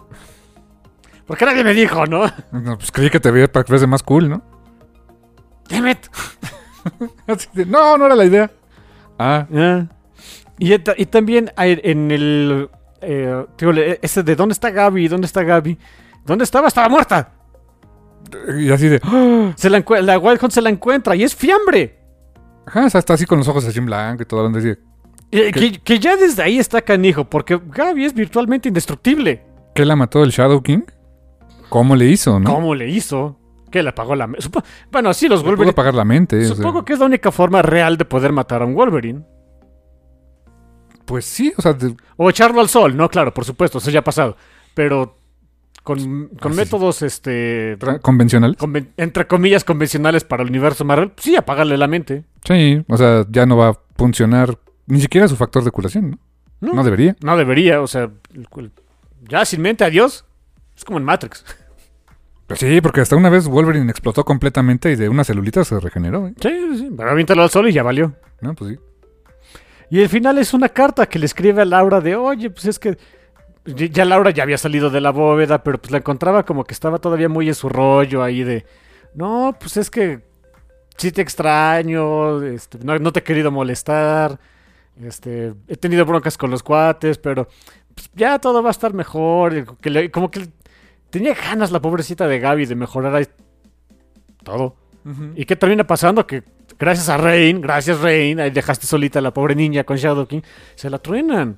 Porque 1.27 1.45
nadie 1.45 1.63
me 1.63 1.75
dijo, 1.75 2.07
¿no? 2.07 2.25
No, 2.51 2.77
pues 2.79 2.91
creí 2.91 3.11
que 3.11 3.21
te 3.21 3.31
veía 3.31 3.47
para 3.53 3.63
que 3.65 3.69
fuese 3.69 3.87
más 3.87 4.03
cool, 4.03 4.29
¿no? 4.29 4.43
Damn 5.69 5.87
it. 5.89 5.99
Así 7.29 7.49
de, 7.53 7.67
no, 7.67 7.97
no 7.99 8.07
era 8.07 8.17
la 8.17 8.25
idea. 8.25 8.51
Ah, 9.19 9.47
Ah. 9.55 9.87
Y, 10.59 10.79
también 11.07 11.53
en 11.57 12.11
el... 12.11 12.71
eh, 13.01 13.99
ese 14.01 14.23
de, 14.23 14.37
¿dónde 14.37 14.53
está 14.55 14.71
Gaby? 14.71 15.09
¿Dónde 15.09 15.27
está 15.27 15.43
Gaby? 15.43 15.77
¿Dónde 16.25 16.45
estaba? 16.45 16.69
Estaba 16.69 16.89
muerta. 16.89 17.33
Y 18.59 18.71
así 18.71 18.89
de, 18.89 19.01
¡ah! 19.05 19.53
Se 19.57 19.69
la, 19.71 19.85
la 20.03 20.19
Wild 20.19 20.39
Hunt 20.43 20.53
se 20.53 20.63
la 20.63 20.71
encuentra 20.71 21.15
y 21.17 21.23
es 21.25 21.35
fiambre. 21.35 21.99
ajá, 22.67 22.87
o 22.87 22.91
sea, 22.91 22.99
está 22.99 23.15
así 23.15 23.25
con 23.27 23.39
los 23.39 23.49
ojos 23.49 23.65
así 23.67 23.79
en 23.79 23.87
blanco 23.87 24.23
y 24.23 24.27
todo. 24.27 24.43
Donde 24.45 24.61
dice, 24.61 24.81
Eh, 25.31 25.51
Que, 25.53 25.81
que 25.81 25.99
ya 25.99 26.17
desde 26.17 26.43
ahí 26.43 26.59
está 26.59 26.83
canijo, 26.83 27.25
porque 27.25 27.61
Gaby 27.65 28.05
es 28.05 28.15
virtualmente 28.15 28.69
indestructible. 28.69 29.45
¿qué 29.75 29.85
la 29.87 29.97
mató 29.97 30.23
el 30.23 30.31
Shadow 30.31 30.63
King? 30.63 30.83
¿Cómo 31.71 31.97
le 31.97 32.05
hizo, 32.07 32.39
no? 32.39 32.53
¿Cómo 32.55 32.75
le 32.75 32.89
hizo? 32.91 33.39
Que 33.71 33.83
le 33.83 33.89
apagó 33.89 34.15
la... 34.15 34.27
me- 34.27 34.37
supo- 34.39 34.63
Bueno, 34.91 35.15
sí, 35.15 35.29
los 35.29 35.41
Le 35.41 35.47
Wolverine... 35.49 35.71
apagar 35.71 35.95
la 35.95 36.05
mente. 36.05 36.37
o 36.39 36.45
sea. 36.47 36.57
Supongo 36.57 36.85
que 36.85 36.93
es 36.93 36.99
la 36.99 37.07
única 37.07 37.33
forma 37.33 37.63
real 37.63 37.97
de 37.97 38.05
poder 38.05 38.31
matar 38.33 38.61
a 38.61 38.67
un 38.67 38.75
Wolverine. 38.75 39.25
Pues 41.07 41.25
sí, 41.25 41.53
o 41.57 41.63
sea, 41.63 41.77
O 42.17 42.29
echarlo 42.31 42.61
al 42.61 42.69
sol, 42.69 42.97
no, 42.97 43.09
claro, 43.09 43.33
por 43.35 43.45
supuesto, 43.45 43.79
eso 43.79 43.91
ya 43.91 44.01
ha 44.01 44.05
pasado. 44.05 44.37
Pero 44.75 45.19
con, 45.83 46.29
con 46.41 46.53
Ah, 46.53 46.55
sí. 46.55 46.61
métodos, 46.61 47.03
este... 47.03 47.77
convencionales. 48.03 48.57
conven- 48.59 48.89
entre 48.97 49.27
comillas, 49.27 49.65
convencionales 49.65 50.25
para 50.25 50.43
el 50.43 50.49
universo 50.51 50.85
Marvel, 50.85 51.13
sí, 51.17 51.37
apagarle 51.37 51.77
la 51.77 51.87
mente. 51.89 52.25
Sí, 52.45 52.83
o 52.89 52.97
sea, 52.97 53.27
ya 53.31 53.47
no 53.47 53.57
va 53.57 53.69
a 53.71 53.79
funcionar 53.97 54.59
ni 54.87 55.01
siquiera 55.01 55.29
su 55.29 55.37
factor 55.37 55.65
de 55.65 55.71
curación, 55.71 56.11
¿no? 56.13 56.19
No, 56.61 56.75
No 56.75 56.85
debería. 56.85 57.17
no 57.23 57.37
debería, 57.37 57.81
o 57.81 57.87
sea... 57.87 58.11
el- 58.35 58.47
el- 58.57 58.73
ya 59.29 59.45
sin 59.45 59.61
mente, 59.63 59.85
adiós. 59.85 60.25
Es 60.77 60.85
como 60.85 60.99
en 60.99 61.05
Matrix. 61.05 61.45
Pues 62.47 62.61
sí, 62.61 62.81
porque 62.81 63.01
hasta 63.01 63.17
una 63.17 63.31
vez 63.31 63.47
Wolverine 63.49 63.91
explotó 63.91 64.25
completamente 64.25 64.91
y 64.93 64.97
de 64.97 65.09
una 65.09 65.25
celulita 65.25 65.65
se 65.65 65.79
regeneró, 65.81 66.27
¿eh? 66.29 66.35
Sí, 66.41 66.49
sí, 66.73 66.79
sí, 66.79 66.91
pero 66.97 67.11
aviéntalo 67.11 67.43
al 67.43 67.51
sol 67.51 67.69
y 67.69 67.73
ya 67.73 67.83
valió. 67.83 68.15
No, 68.41 68.55
pues 68.55 68.73
sí. 68.73 68.79
Y 69.91 70.01
el 70.01 70.09
final 70.09 70.39
es 70.39 70.53
una 70.55 70.69
carta 70.69 71.07
que 71.07 71.19
le 71.19 71.27
escribe 71.27 71.63
a 71.63 71.65
Laura 71.65 72.01
de, 72.01 72.17
oye, 72.17 72.51
pues 72.51 72.65
es 72.67 72.79
que 72.79 72.99
ya 73.65 73.87
ya 73.87 74.05
Laura 74.05 74.31
ya 74.31 74.43
había 74.43 74.59
salido 74.59 74.91
de 74.91 75.01
la 75.01 75.11
bóveda, 75.11 75.63
pero 75.63 75.79
pues 75.79 75.91
la 75.91 75.99
encontraba 75.99 76.45
como 76.45 76.65
que 76.65 76.75
estaba 76.75 76.99
todavía 76.99 77.29
muy 77.29 77.49
en 77.49 77.55
su 77.55 77.69
rollo 77.69 78.23
ahí 78.23 78.43
de, 78.43 78.65
no, 79.15 79.57
pues 79.59 79.77
es 79.77 79.91
que 79.91 80.21
sí 80.97 81.13
te 81.13 81.23
extraño, 81.23 82.43
este, 82.43 82.79
no, 82.83 82.99
no 82.99 83.13
te 83.13 83.21
he 83.21 83.23
querido 83.23 83.51
molestar, 83.51 84.39
este, 85.03 85.55
he 85.69 85.77
tenido 85.77 86.05
broncas 86.05 86.37
con 86.37 86.51
los 86.51 86.63
cuates, 86.63 87.19
pero 87.19 87.49
pues, 87.95 88.11
ya 88.15 88.39
todo 88.39 88.63
va 88.63 88.71
a 88.71 88.73
estar 88.73 88.93
mejor. 88.95 89.57
y 89.57 89.65
que 89.81 89.91
le- 89.91 90.11
como 90.11 90.31
que 90.31 90.49
tenía 91.11 91.35
ganas 91.35 91.71
la 91.71 91.81
pobrecita 91.81 92.27
de 92.27 92.39
Gaby 92.41 92.67
de 92.67 92.75
mejorar 92.75 93.15
ahí 93.15 93.27
todo. 94.43 94.77
¿Y 95.35 95.45
qué 95.47 95.57
termina 95.57 95.85
pasando? 95.85 96.27
Que 96.27 96.45
gracias 96.79 97.09
a 97.09 97.17
Rain, 97.17 97.61
gracias 97.61 98.01
Rain, 98.01 98.39
ahí 98.39 98.51
dejaste 98.51 98.87
solita 98.87 99.19
a 99.19 99.23
la 99.23 99.33
pobre 99.35 99.55
niña 99.57 99.83
con 99.85 99.97
Shadow 99.97 100.27
King, 100.29 100.43
se 100.77 100.89
la 100.91 100.99
truenan. 100.99 101.57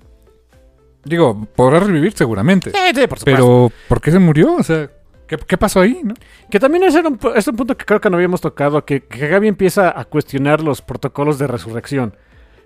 Digo, 1.05 1.47
podrá 1.55 1.81
revivir 1.81 2.13
seguramente. 2.15 2.71
Sí, 2.71 2.77
sí, 2.95 3.07
por 3.07 3.19
supuesto. 3.19 3.25
Pero, 3.25 3.73
¿por 3.89 4.01
qué 4.01 4.11
se 4.11 4.19
murió? 4.19 4.55
O 4.55 4.63
sea, 4.63 4.91
¿qué, 5.27 5.37
qué 5.37 5.59
pasó 5.59 5.81
ahí? 5.81 6.01
no? 6.03 6.15
Que 6.51 6.59
también 6.59 6.85
ese 6.85 7.01
era 7.01 7.09
un, 7.09 7.19
es 7.35 7.47
un 7.47 7.57
punto 7.57 7.77
que 7.77 7.85
creo 7.85 8.01
que 8.01 8.09
no 8.11 8.17
habíamos 8.17 8.41
tocado, 8.41 8.85
que, 8.85 9.03
que 9.03 9.29
Gaby 9.29 9.49
empieza 9.49 9.99
a 9.99 10.05
cuestionar 10.07 10.63
los 10.63 10.81
protocolos 10.83 11.39
de 11.39 11.47
resurrección. 11.47 12.15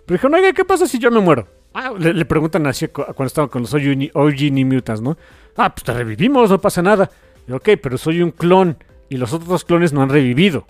Pero 0.06 0.20
dijo, 0.22 0.34
oiga, 0.34 0.52
¿qué 0.52 0.64
pasa 0.64 0.86
si 0.86 0.98
yo 0.98 1.10
me 1.10 1.20
muero? 1.20 1.48
Ah, 1.74 1.92
le, 1.98 2.14
le 2.14 2.24
preguntan 2.24 2.66
así 2.66 2.88
cu- 2.88 3.04
cuando 3.14 3.24
estaban 3.26 3.48
con 3.50 3.62
los 3.62 3.74
OG, 3.74 3.82
Ni- 3.96 4.10
OG 4.14 4.52
New 4.52 4.66
Mutants, 4.66 5.02
¿no? 5.02 5.16
Ah, 5.56 5.74
pues 5.74 5.84
te 5.84 5.92
revivimos, 5.92 6.48
no 6.50 6.60
pasa 6.60 6.80
nada. 6.80 7.10
Y, 7.46 7.52
ok, 7.52 7.70
pero 7.82 7.98
soy 7.98 8.22
un 8.22 8.30
clon 8.30 8.76
y 9.10 9.16
los 9.16 9.32
otros 9.32 9.48
dos 9.48 9.64
clones 9.64 9.92
no 9.92 10.02
han 10.02 10.08
revivido. 10.08 10.66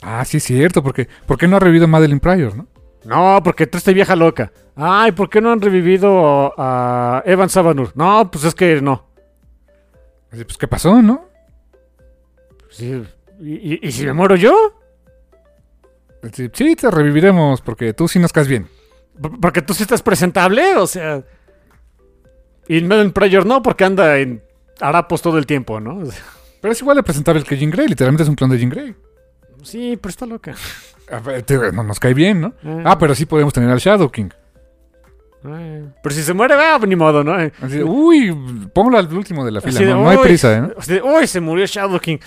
Ah, 0.00 0.24
sí 0.24 0.38
es 0.38 0.42
cierto, 0.44 0.82
porque 0.82 1.08
¿por 1.26 1.38
qué 1.38 1.46
no 1.46 1.56
ha 1.56 1.60
revivido 1.60 1.86
Madeline 1.86 2.18
Pryor, 2.20 2.56
no? 2.56 2.66
No, 3.04 3.40
porque 3.44 3.66
tú 3.68 3.78
esta 3.78 3.92
vieja 3.92 4.16
loca. 4.16 4.50
Ay, 4.74 5.12
¿por 5.12 5.28
qué 5.28 5.40
no 5.40 5.52
han 5.52 5.60
revivido 5.60 6.54
a 6.56 7.22
Evan 7.26 7.48
Sabanur? 7.50 7.92
No, 7.94 8.30
pues 8.30 8.44
es 8.44 8.54
que 8.54 8.80
no. 8.80 9.06
Pues, 10.30 10.56
¿qué 10.56 10.66
pasó, 10.66 11.02
no? 11.02 11.26
Sí, 12.70 13.02
¿Y, 13.40 13.74
y- 13.74 13.80
y 13.82 13.92
si 13.92 14.06
me 14.06 14.12
muero 14.14 14.34
yo? 14.36 14.54
Sí, 16.32 16.48
te 16.76 16.90
reviviremos 16.90 17.60
porque 17.60 17.92
tú 17.92 18.06
sí 18.08 18.18
nos 18.18 18.32
caes 18.32 18.48
bien. 18.48 18.68
Porque 19.40 19.60
tú 19.60 19.74
sí 19.74 19.82
estás 19.82 20.00
presentable, 20.02 20.76
o 20.76 20.86
sea. 20.86 21.22
Y 22.68 22.80
Melon 22.80 23.12
Prayer 23.12 23.44
no, 23.44 23.60
porque 23.60 23.84
anda 23.84 24.18
en 24.18 24.42
harapos 24.80 25.20
todo 25.20 25.36
el 25.36 25.44
tiempo, 25.46 25.80
¿no? 25.80 25.98
O 25.98 26.06
sea, 26.06 26.22
Pero 26.60 26.72
es 26.72 26.80
igual 26.80 26.96
de 26.96 27.02
presentable 27.02 27.42
que 27.42 27.56
Jean 27.58 27.70
Grey, 27.70 27.88
literalmente 27.88 28.22
es 28.22 28.28
un 28.28 28.36
clon 28.36 28.50
de 28.50 28.58
Jean 28.58 28.70
Grey. 28.70 28.94
sí, 29.62 29.98
pero 30.00 30.10
está 30.10 30.24
loca. 30.26 30.54
A 31.10 31.18
ver, 31.18 31.42
te- 31.42 31.72
no 31.72 31.82
nos 31.82 31.98
cae 32.00 32.14
bien, 32.14 32.40
¿no? 32.40 32.54
Eh, 32.64 32.82
Ah, 32.86 32.96
pero 32.96 33.14
sí 33.14 33.26
podemos 33.26 33.52
tener 33.52 33.68
al 33.68 33.78
Shadow 33.80 34.10
King. 34.10 34.30
Eh, 35.44 35.84
Pero 36.02 36.14
si 36.14 36.22
se 36.22 36.32
muere, 36.32 36.54
va, 36.54 36.78
ni 36.86 36.96
modo, 36.96 37.22
¿no? 37.24 37.40
Eh, 37.40 37.52
Así 37.60 37.78
de, 37.78 37.84
uy, 37.84 38.32
póngalo 38.74 38.98
al 38.98 39.12
último 39.16 39.44
de 39.44 39.50
la 39.52 39.60
fila, 39.60 39.80
de, 39.80 39.86
no, 39.86 40.02
no 40.02 40.08
hay 40.10 40.16
"Uy", 40.16 40.22
prisa, 40.24 40.56
¿eh? 40.56 40.60
¿no? 40.60 40.70
así 40.78 40.94
de, 40.94 41.02
Uy, 41.02 41.26
se 41.26 41.40
murió 41.40 41.66
Shadow 41.66 41.98
King. 42.00 42.18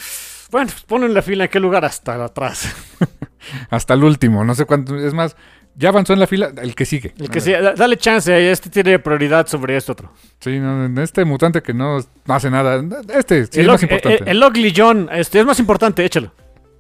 Bueno, 0.52 0.70
pues 0.72 0.84
ponlo 0.84 1.08
en 1.08 1.14
la 1.14 1.22
fila, 1.22 1.46
¿en 1.46 1.50
qué 1.50 1.60
lugar? 1.60 1.84
Hasta 1.86 2.24
atrás. 2.24 2.74
Hasta 3.70 3.94
el 3.94 4.04
último, 4.04 4.44
no 4.44 4.56
sé 4.56 4.66
cuánto. 4.66 4.96
Es 4.98 5.14
más, 5.14 5.36
ya 5.76 5.90
avanzó 5.90 6.14
en 6.14 6.20
la 6.20 6.28
fila, 6.28 6.52
el 6.62 6.74
que 6.76 6.86
sigue. 6.86 7.14
El 7.20 7.30
que 7.30 7.40
da- 7.40 7.74
dale 7.74 7.98
chance, 7.98 8.52
este 8.52 8.70
tiene 8.70 8.98
prioridad 9.00 9.48
sobre 9.48 9.76
este 9.76 9.92
otro. 9.92 10.12
Sí, 10.40 10.60
no, 10.60 11.02
este 11.02 11.26
mutante 11.26 11.62
que 11.62 11.74
no, 11.74 12.00
hace 12.28 12.50
nada. 12.50 12.84
Este 13.14 13.46
sí 13.48 13.60
el, 13.60 13.66
es 13.66 13.68
más 13.72 13.82
Ug- 13.82 13.84
importante. 13.84 14.24
el- 14.24 14.30
el 14.38 14.44
Ugly 14.44 14.74
John, 14.76 15.10
este 15.12 15.40
es 15.40 15.46
más 15.46 15.60
importante, 15.60 16.06
échalo. 16.06 16.32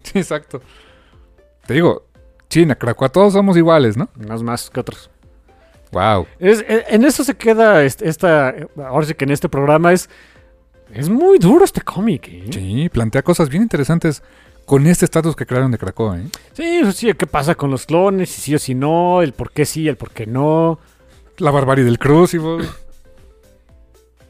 Sí, 0.03 0.20
exacto. 0.20 0.62
Te 1.66 1.74
digo, 1.74 2.06
China, 2.49 2.76
Krakoa, 2.76 3.10
todos 3.10 3.34
somos 3.34 3.57
iguales, 3.57 3.98
¿no? 3.98 4.07
Unos 4.20 4.44
más 4.44 4.70
que 4.70 4.80
otros. 4.80 5.10
Wow. 5.96 6.28
Es- 6.40 6.60
e- 6.68 6.84
en 6.90 7.06
eso 7.06 7.24
se 7.24 7.36
queda 7.36 7.82
esta. 7.84 8.54
Ahora 8.86 9.06
sí 9.06 9.14
que 9.14 9.24
en 9.24 9.32
este 9.32 9.48
programa 9.48 9.94
es. 9.94 10.10
Es 10.94 11.08
muy 11.10 11.40
duro 11.40 11.64
este 11.64 11.80
cómic, 11.82 12.28
¿eh? 12.28 12.46
Sí, 12.52 12.90
plantea 12.90 13.22
cosas 13.24 13.48
bien 13.50 13.64
interesantes 13.64 14.22
con 14.66 14.86
este 14.88 15.06
estatus 15.06 15.36
que 15.38 15.46
crearon 15.46 15.72
de 15.72 15.78
Krakoa, 15.78 16.20
¿eh? 16.20 16.26
Sí, 16.54 16.64
eso 16.64 16.92
sí, 16.92 17.14
¿qué 17.14 17.26
pasa 17.28 17.56
con 17.56 17.72
los 17.72 17.86
clones? 17.86 18.30
Si 18.30 18.42
sí 18.42 18.56
o 18.56 18.60
si 18.60 18.76
no, 18.76 19.22
el 19.22 19.32
por 19.32 19.52
qué 19.52 19.66
sí, 19.66 19.88
el 19.88 19.96
por 19.96 20.12
qué 20.12 20.26
no. 20.28 20.80
La 21.38 21.52
barbarie 21.52 21.86
del 21.86 21.98
Crucible. 21.98 22.66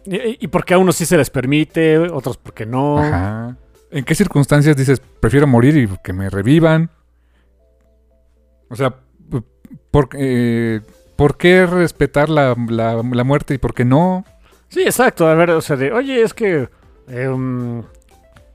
Y, 0.06 0.16
y- 0.16 0.38
y 0.42 0.48
por 0.48 0.66
qué 0.66 0.76
a 0.76 0.78
unos 0.78 0.96
sí 0.96 1.06
se 1.08 1.18
les 1.18 1.30
permite, 1.32 1.98
otros 1.98 2.38
por 2.38 2.54
qué 2.54 2.66
no. 2.68 3.00
Ajá. 3.00 3.58
¿En 3.92 4.04
qué 4.06 4.14
circunstancias 4.14 4.78
dices, 4.78 5.02
prefiero 5.20 5.48
morir 5.48 5.76
y 5.78 5.88
que 6.04 6.14
me 6.14 6.30
revivan? 6.30 6.90
O 8.70 8.76
sea, 8.76 8.92
p- 8.92 9.42
¿por, 9.92 10.10
eh, 10.14 10.82
¿por 11.16 11.38
qué 11.38 11.66
respetar 11.66 12.30
la, 12.30 12.56
la- 12.70 13.02
la 13.04 13.24
muerte 13.24 13.54
y 13.54 13.58
por 13.58 13.74
qué 13.74 13.86
no? 13.86 14.26
Sí, 14.70 14.82
exacto. 14.82 15.28
A 15.28 15.34
ver, 15.36 15.52
o 15.52 15.62
sea, 15.62 15.76
de, 15.76 15.92
oye, 15.92 16.22
es 16.22 16.34
que 16.34 16.68
em, 17.08 17.84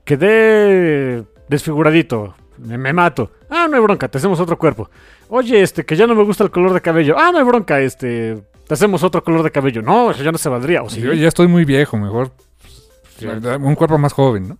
quedé 0.03 1.23
desfiguradito, 1.47 2.35
me, 2.57 2.77
me 2.77 2.93
mato. 2.93 3.31
Ah, 3.49 3.67
no 3.69 3.75
hay 3.77 3.81
bronca, 3.81 4.07
te 4.07 4.17
hacemos 4.17 4.39
otro 4.39 4.57
cuerpo. 4.57 4.89
Oye, 5.29 5.61
este, 5.61 5.85
que 5.85 5.95
ya 5.95 6.07
no 6.07 6.15
me 6.15 6.23
gusta 6.23 6.43
el 6.43 6.51
color 6.51 6.73
de 6.73 6.81
cabello. 6.81 7.15
Ah, 7.17 7.31
no 7.31 7.37
hay 7.39 7.43
bronca, 7.43 7.79
este, 7.79 8.41
te 8.67 8.73
hacemos 8.73 9.03
otro 9.03 9.23
color 9.23 9.43
de 9.43 9.51
cabello. 9.51 9.81
No, 9.81 10.11
eso 10.11 10.23
ya 10.23 10.31
no 10.31 10.37
se 10.37 10.49
valdría. 10.49 10.83
O 10.83 10.89
sí. 10.89 11.01
Yo 11.01 11.13
ya 11.13 11.27
estoy 11.27 11.47
muy 11.47 11.65
viejo, 11.65 11.97
mejor 11.97 12.31
Sí. 13.17 13.27
un 13.27 13.75
cuerpo 13.75 13.97
más 13.99 14.13
joven, 14.13 14.49
¿no? 14.49 14.57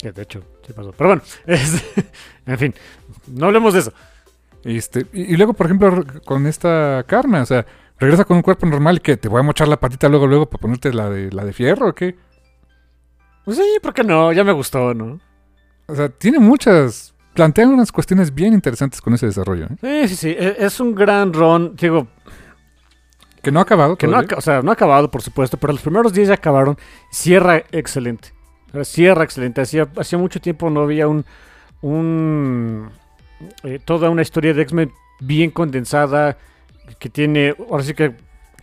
Que 0.00 0.12
de 0.12 0.22
hecho, 0.22 0.42
sí 0.66 0.72
pasó. 0.72 0.92
Pero 0.92 1.08
bueno, 1.10 1.22
es- 1.46 1.84
en 2.46 2.58
fin, 2.58 2.74
no 3.26 3.46
hablemos 3.46 3.74
de 3.74 3.80
eso. 3.80 3.92
Este, 4.76 5.06
y, 5.12 5.32
y 5.32 5.36
luego, 5.36 5.54
por 5.54 5.66
ejemplo, 5.66 6.04
con 6.24 6.46
esta 6.46 7.04
Karma, 7.06 7.42
o 7.42 7.46
sea, 7.46 7.64
regresa 7.98 8.24
con 8.24 8.36
un 8.36 8.42
cuerpo 8.42 8.66
normal 8.66 8.96
y 8.96 9.00
que 9.00 9.16
te 9.16 9.28
voy 9.28 9.40
a 9.40 9.42
mochar 9.42 9.68
la 9.68 9.78
patita 9.80 10.08
luego, 10.08 10.26
luego 10.26 10.46
para 10.50 10.60
ponerte 10.60 10.92
la 10.92 11.08
de, 11.08 11.30
la 11.32 11.44
de 11.44 11.52
fierro 11.52 11.88
o 11.88 11.94
qué? 11.94 12.16
Pues 13.44 13.56
sí, 13.56 13.64
¿por 13.82 13.94
qué 13.94 14.04
no? 14.04 14.32
Ya 14.32 14.44
me 14.44 14.52
gustó, 14.52 14.92
¿no? 14.92 15.20
O 15.86 15.94
sea, 15.94 16.10
tiene 16.10 16.38
muchas, 16.38 17.14
plantea 17.34 17.66
unas 17.66 17.90
cuestiones 17.90 18.34
bien 18.34 18.52
interesantes 18.52 19.00
con 19.00 19.14
ese 19.14 19.24
desarrollo, 19.26 19.66
¿eh? 19.82 20.06
Sí, 20.06 20.08
sí, 20.08 20.16
sí. 20.16 20.28
e- 20.38 20.56
Es 20.58 20.80
un 20.80 20.94
gran 20.94 21.32
ron. 21.32 21.74
Digo, 21.76 22.06
Que 23.42 23.50
no 23.50 23.60
ha 23.60 23.62
acabado 23.62 23.96
que 23.96 24.06
no, 24.06 24.18
ha, 24.18 24.24
o 24.36 24.40
sea, 24.42 24.60
no 24.60 24.70
ha 24.70 24.74
acabado, 24.74 25.10
por 25.10 25.22
supuesto, 25.22 25.56
pero 25.56 25.72
los 25.72 25.80
primeros 25.80 26.12
10 26.12 26.28
ya 26.28 26.34
acabaron. 26.34 26.76
Cierra 27.10 27.62
excelente. 27.72 28.34
Cierra 28.82 29.24
excelente. 29.24 29.62
Hacía, 29.62 29.88
hacía 29.96 30.18
mucho 30.18 30.40
tiempo 30.42 30.68
no 30.68 30.82
había 30.82 31.08
un. 31.08 31.24
un 31.80 32.90
eh, 33.64 33.78
toda 33.84 34.10
una 34.10 34.22
historia 34.22 34.54
de 34.54 34.62
X-Men 34.62 34.92
bien 35.20 35.50
condensada. 35.50 36.36
Que 36.98 37.08
tiene. 37.10 37.54
Ahora 37.70 37.82
sí 37.84 37.94
que. 37.94 38.12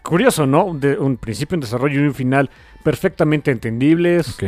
Curioso, 0.02 0.46
¿no? 0.46 0.66
Un, 0.66 0.80
de- 0.80 0.98
un 1.00 1.18
principio, 1.18 1.56
un 1.56 1.62
desarrollo 1.62 2.00
y 2.02 2.06
un 2.08 2.14
final 2.14 2.50
perfectamente 2.84 3.52
entendibles. 3.52 4.30
Ok. 4.36 4.44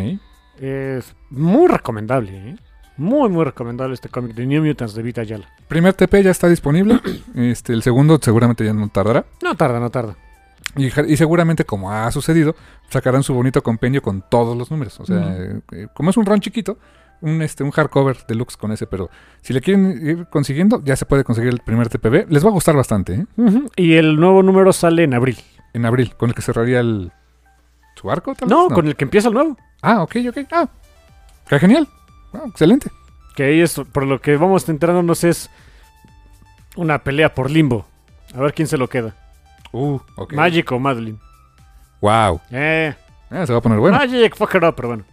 Es 0.61 1.15
muy 1.29 1.67
recomendable, 1.67 2.31
¿eh? 2.51 2.55
Muy, 2.97 3.29
muy 3.29 3.43
recomendable 3.45 3.93
este 3.93 4.09
cómic 4.09 4.33
de 4.35 4.45
New 4.47 4.63
Mutants 4.65 4.95
de 4.95 5.03
Vita 5.03 5.21
Ayala. 5.21 5.47
Primer 5.67 5.93
TP 5.93 6.23
ya 6.23 6.31
está 6.31 6.47
disponible. 6.49 6.99
Este, 7.35 7.73
el 7.73 7.83
segundo 7.83 8.19
seguramente 8.21 8.65
ya 8.65 8.73
no 8.73 8.87
tardará. 8.89 9.25
No 9.43 9.55
tarda, 9.55 9.79
no 9.79 9.89
tarda. 9.91 10.15
Y, 10.75 10.89
seguramente, 11.17 11.63
como 11.65 11.91
ha 11.91 12.11
sucedido, 12.11 12.55
sacarán 12.89 13.23
su 13.23 13.33
bonito 13.33 13.61
compendio 13.63 14.01
con 14.01 14.23
todos 14.29 14.55
los 14.57 14.69
números. 14.69 14.99
O 14.99 15.05
sea, 15.05 15.35
eh, 15.37 15.59
eh, 15.71 15.87
como 15.93 16.09
es 16.11 16.17
un 16.17 16.25
run 16.25 16.39
chiquito, 16.39 16.77
un, 17.21 17.41
este, 17.41 17.63
un 17.63 17.71
hardcover 17.71 18.17
deluxe 18.27 18.57
con 18.57 18.71
ese, 18.71 18.87
pero 18.87 19.09
si 19.41 19.53
le 19.53 19.61
quieren 19.61 20.05
ir 20.05 20.27
consiguiendo, 20.29 20.81
ya 20.83 20.95
se 20.95 21.05
puede 21.05 21.23
conseguir 21.23 21.51
el 21.51 21.59
primer 21.59 21.89
TPB. 21.89 22.29
Les 22.31 22.43
va 22.45 22.49
a 22.49 22.53
gustar 22.53 22.75
bastante, 22.75 23.13
¿eh? 23.15 23.25
Y 23.75 23.93
el 23.95 24.15
nuevo 24.19 24.43
número 24.43 24.71
sale 24.73 25.03
en 25.03 25.13
abril. 25.13 25.37
En 25.73 25.85
abril, 25.85 26.15
con 26.15 26.29
el 26.29 26.35
que 26.35 26.41
cerraría 26.41 26.79
el... 26.79 27.11
¿Su 27.95 28.11
arco, 28.11 28.35
tal 28.35 28.47
No, 28.49 28.67
vez? 28.69 28.75
con 28.75 28.87
el 28.87 28.95
que 28.95 29.05
empieza 29.05 29.27
el 29.29 29.33
nuevo. 29.33 29.57
Ah, 29.81 30.03
ok, 30.03 30.15
ok. 30.29 30.37
Ah, 30.51 30.69
qué 31.49 31.59
genial. 31.59 31.87
Ah, 32.33 32.43
excelente. 32.47 32.91
Que 33.35 33.43
ahí 33.45 33.61
es, 33.61 33.79
por 33.91 34.05
lo 34.05 34.19
que 34.21 34.37
vamos 34.37 34.67
enterándonos, 34.69 35.23
es 35.23 35.49
una 36.75 36.99
pelea 36.99 37.33
por 37.33 37.49
limbo. 37.49 37.85
A 38.35 38.41
ver 38.41 38.53
quién 38.53 38.67
se 38.67 38.77
lo 38.77 38.87
queda. 38.87 39.15
Uh, 39.71 39.99
ok. 40.15 40.33
Magic 40.33 40.71
o 40.71 40.79
Madeline. 40.79 41.17
Wow. 42.01 42.39
Eh, 42.51 42.93
Ah, 43.29 43.45
se 43.45 43.51
va 43.51 43.59
a 43.59 43.61
poner 43.61 43.79
bueno. 43.79 43.97
Magic, 43.97 44.35
fuck 44.35 44.55
it 44.55 44.63
up, 44.63 44.73
pero 44.75 44.87
bueno. 44.89 45.03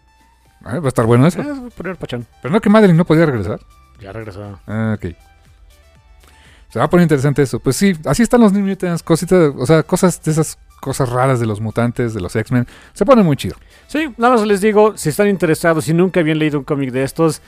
Ah, 0.63 0.79
va 0.79 0.87
a 0.87 0.89
estar 0.89 1.07
bueno 1.07 1.27
eso. 1.27 1.41
Eh, 1.41 1.45
voy 1.45 1.69
a 1.69 1.71
poner 1.71 1.97
pachón. 1.97 2.27
Pero 2.43 2.53
no 2.53 2.61
que 2.61 2.71
Madeline 2.71 2.97
no 2.97 3.05
podía 3.05 3.27
regresar. 3.27 3.61
Ya 4.01 4.13
regresó. 4.13 4.59
Ah, 4.67 4.97
ok. 4.97 5.15
Se 6.71 6.79
va 6.79 6.87
a 6.87 6.91
poner 6.91 7.05
interesante 7.05 7.43
eso. 7.43 7.61
Pues 7.61 7.77
sí, 7.77 7.95
así 8.05 8.23
están 8.23 8.41
los 8.41 8.53
New 8.53 8.67
Mutants, 8.67 9.03
cositas, 9.03 9.53
o 9.57 9.67
sea, 9.67 9.83
cosas 9.83 10.23
de 10.23 10.33
esas 10.33 10.59
cosas 10.81 11.09
raras 11.09 11.41
de 11.41 11.47
los 11.47 11.61
mutantes, 11.61 12.13
de 12.13 12.21
los 12.21 12.37
X-Men. 12.37 12.67
Se 12.93 13.07
pone 13.07 13.23
muy 13.23 13.37
chido. 13.37 13.57
Sí, 13.87 14.13
nada 14.19 14.35
más 14.35 14.47
les 14.47 14.61
digo, 14.61 14.97
si 14.99 15.09
están 15.09 15.29
interesados, 15.29 15.85
si 15.87 15.95
nunca 15.95 16.21
habían 16.21 16.39
leído 16.39 16.59
un 16.59 16.65
cómic 16.65 16.91
de 16.91 17.05
estos, 17.05 17.41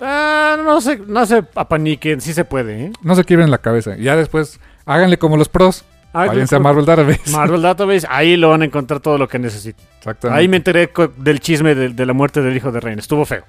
ah, 0.00 0.58
no 0.62 0.80
se, 0.80 0.98
no 0.98 1.24
se 1.24 1.44
apaniquen, 1.54 2.20
sí 2.20 2.34
se 2.34 2.44
puede, 2.44 2.86
¿eh? 2.86 2.92
No 3.02 3.14
se 3.14 3.24
quiebren 3.24 3.50
la 3.50 3.58
cabeza. 3.58 3.96
Ya 3.96 4.14
después, 4.16 4.60
háganle 4.84 5.18
como 5.18 5.36
los 5.36 5.48
pros. 5.48 5.84
Ah, 6.12 6.26
Váyanse 6.26 6.56
a 6.56 6.58
Marvel 6.58 6.84
Database. 6.84 7.30
Marvel 7.30 7.62
Database, 7.62 8.06
ahí 8.08 8.36
lo 8.36 8.50
van 8.50 8.62
a 8.62 8.64
encontrar 8.66 9.00
todo 9.00 9.18
lo 9.18 9.28
que 9.28 9.38
necesiten. 9.38 9.84
Exactamente. 9.98 10.40
Ahí 10.40 10.48
me 10.48 10.58
enteré 10.58 10.92
del 11.16 11.40
chisme 11.40 11.74
de, 11.74 11.88
de 11.90 12.06
la 12.06 12.12
muerte 12.12 12.42
del 12.42 12.56
hijo 12.56 12.70
de 12.70 12.80
Reina. 12.80 13.00
Estuvo 13.00 13.24
feo. 13.24 13.44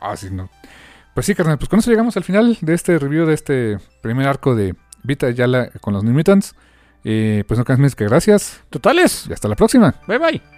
Ah, 0.00 0.16
sí, 0.16 0.28
no. 0.30 0.50
Pues 1.14 1.26
sí, 1.26 1.34
carnal. 1.34 1.58
Pues 1.58 1.68
con 1.68 1.78
eso 1.78 1.90
llegamos 1.90 2.16
al 2.16 2.24
final 2.24 2.58
de 2.60 2.74
este 2.74 2.98
review 2.98 3.24
de 3.26 3.34
este 3.34 3.78
primer 4.02 4.28
arco 4.28 4.54
de 4.54 4.74
Vita 5.02 5.30
Yala 5.30 5.70
con 5.80 5.94
los 5.94 6.04
New 6.04 6.12
Mutants. 6.12 6.54
Eh, 7.04 7.44
pues 7.46 7.58
no 7.58 7.78
más 7.78 7.94
que 7.94 8.04
gracias. 8.04 8.60
Totales. 8.68 9.26
Y 9.28 9.32
hasta 9.32 9.48
la 9.48 9.54
próxima. 9.54 9.94
Bye 10.06 10.18
bye. 10.18 10.55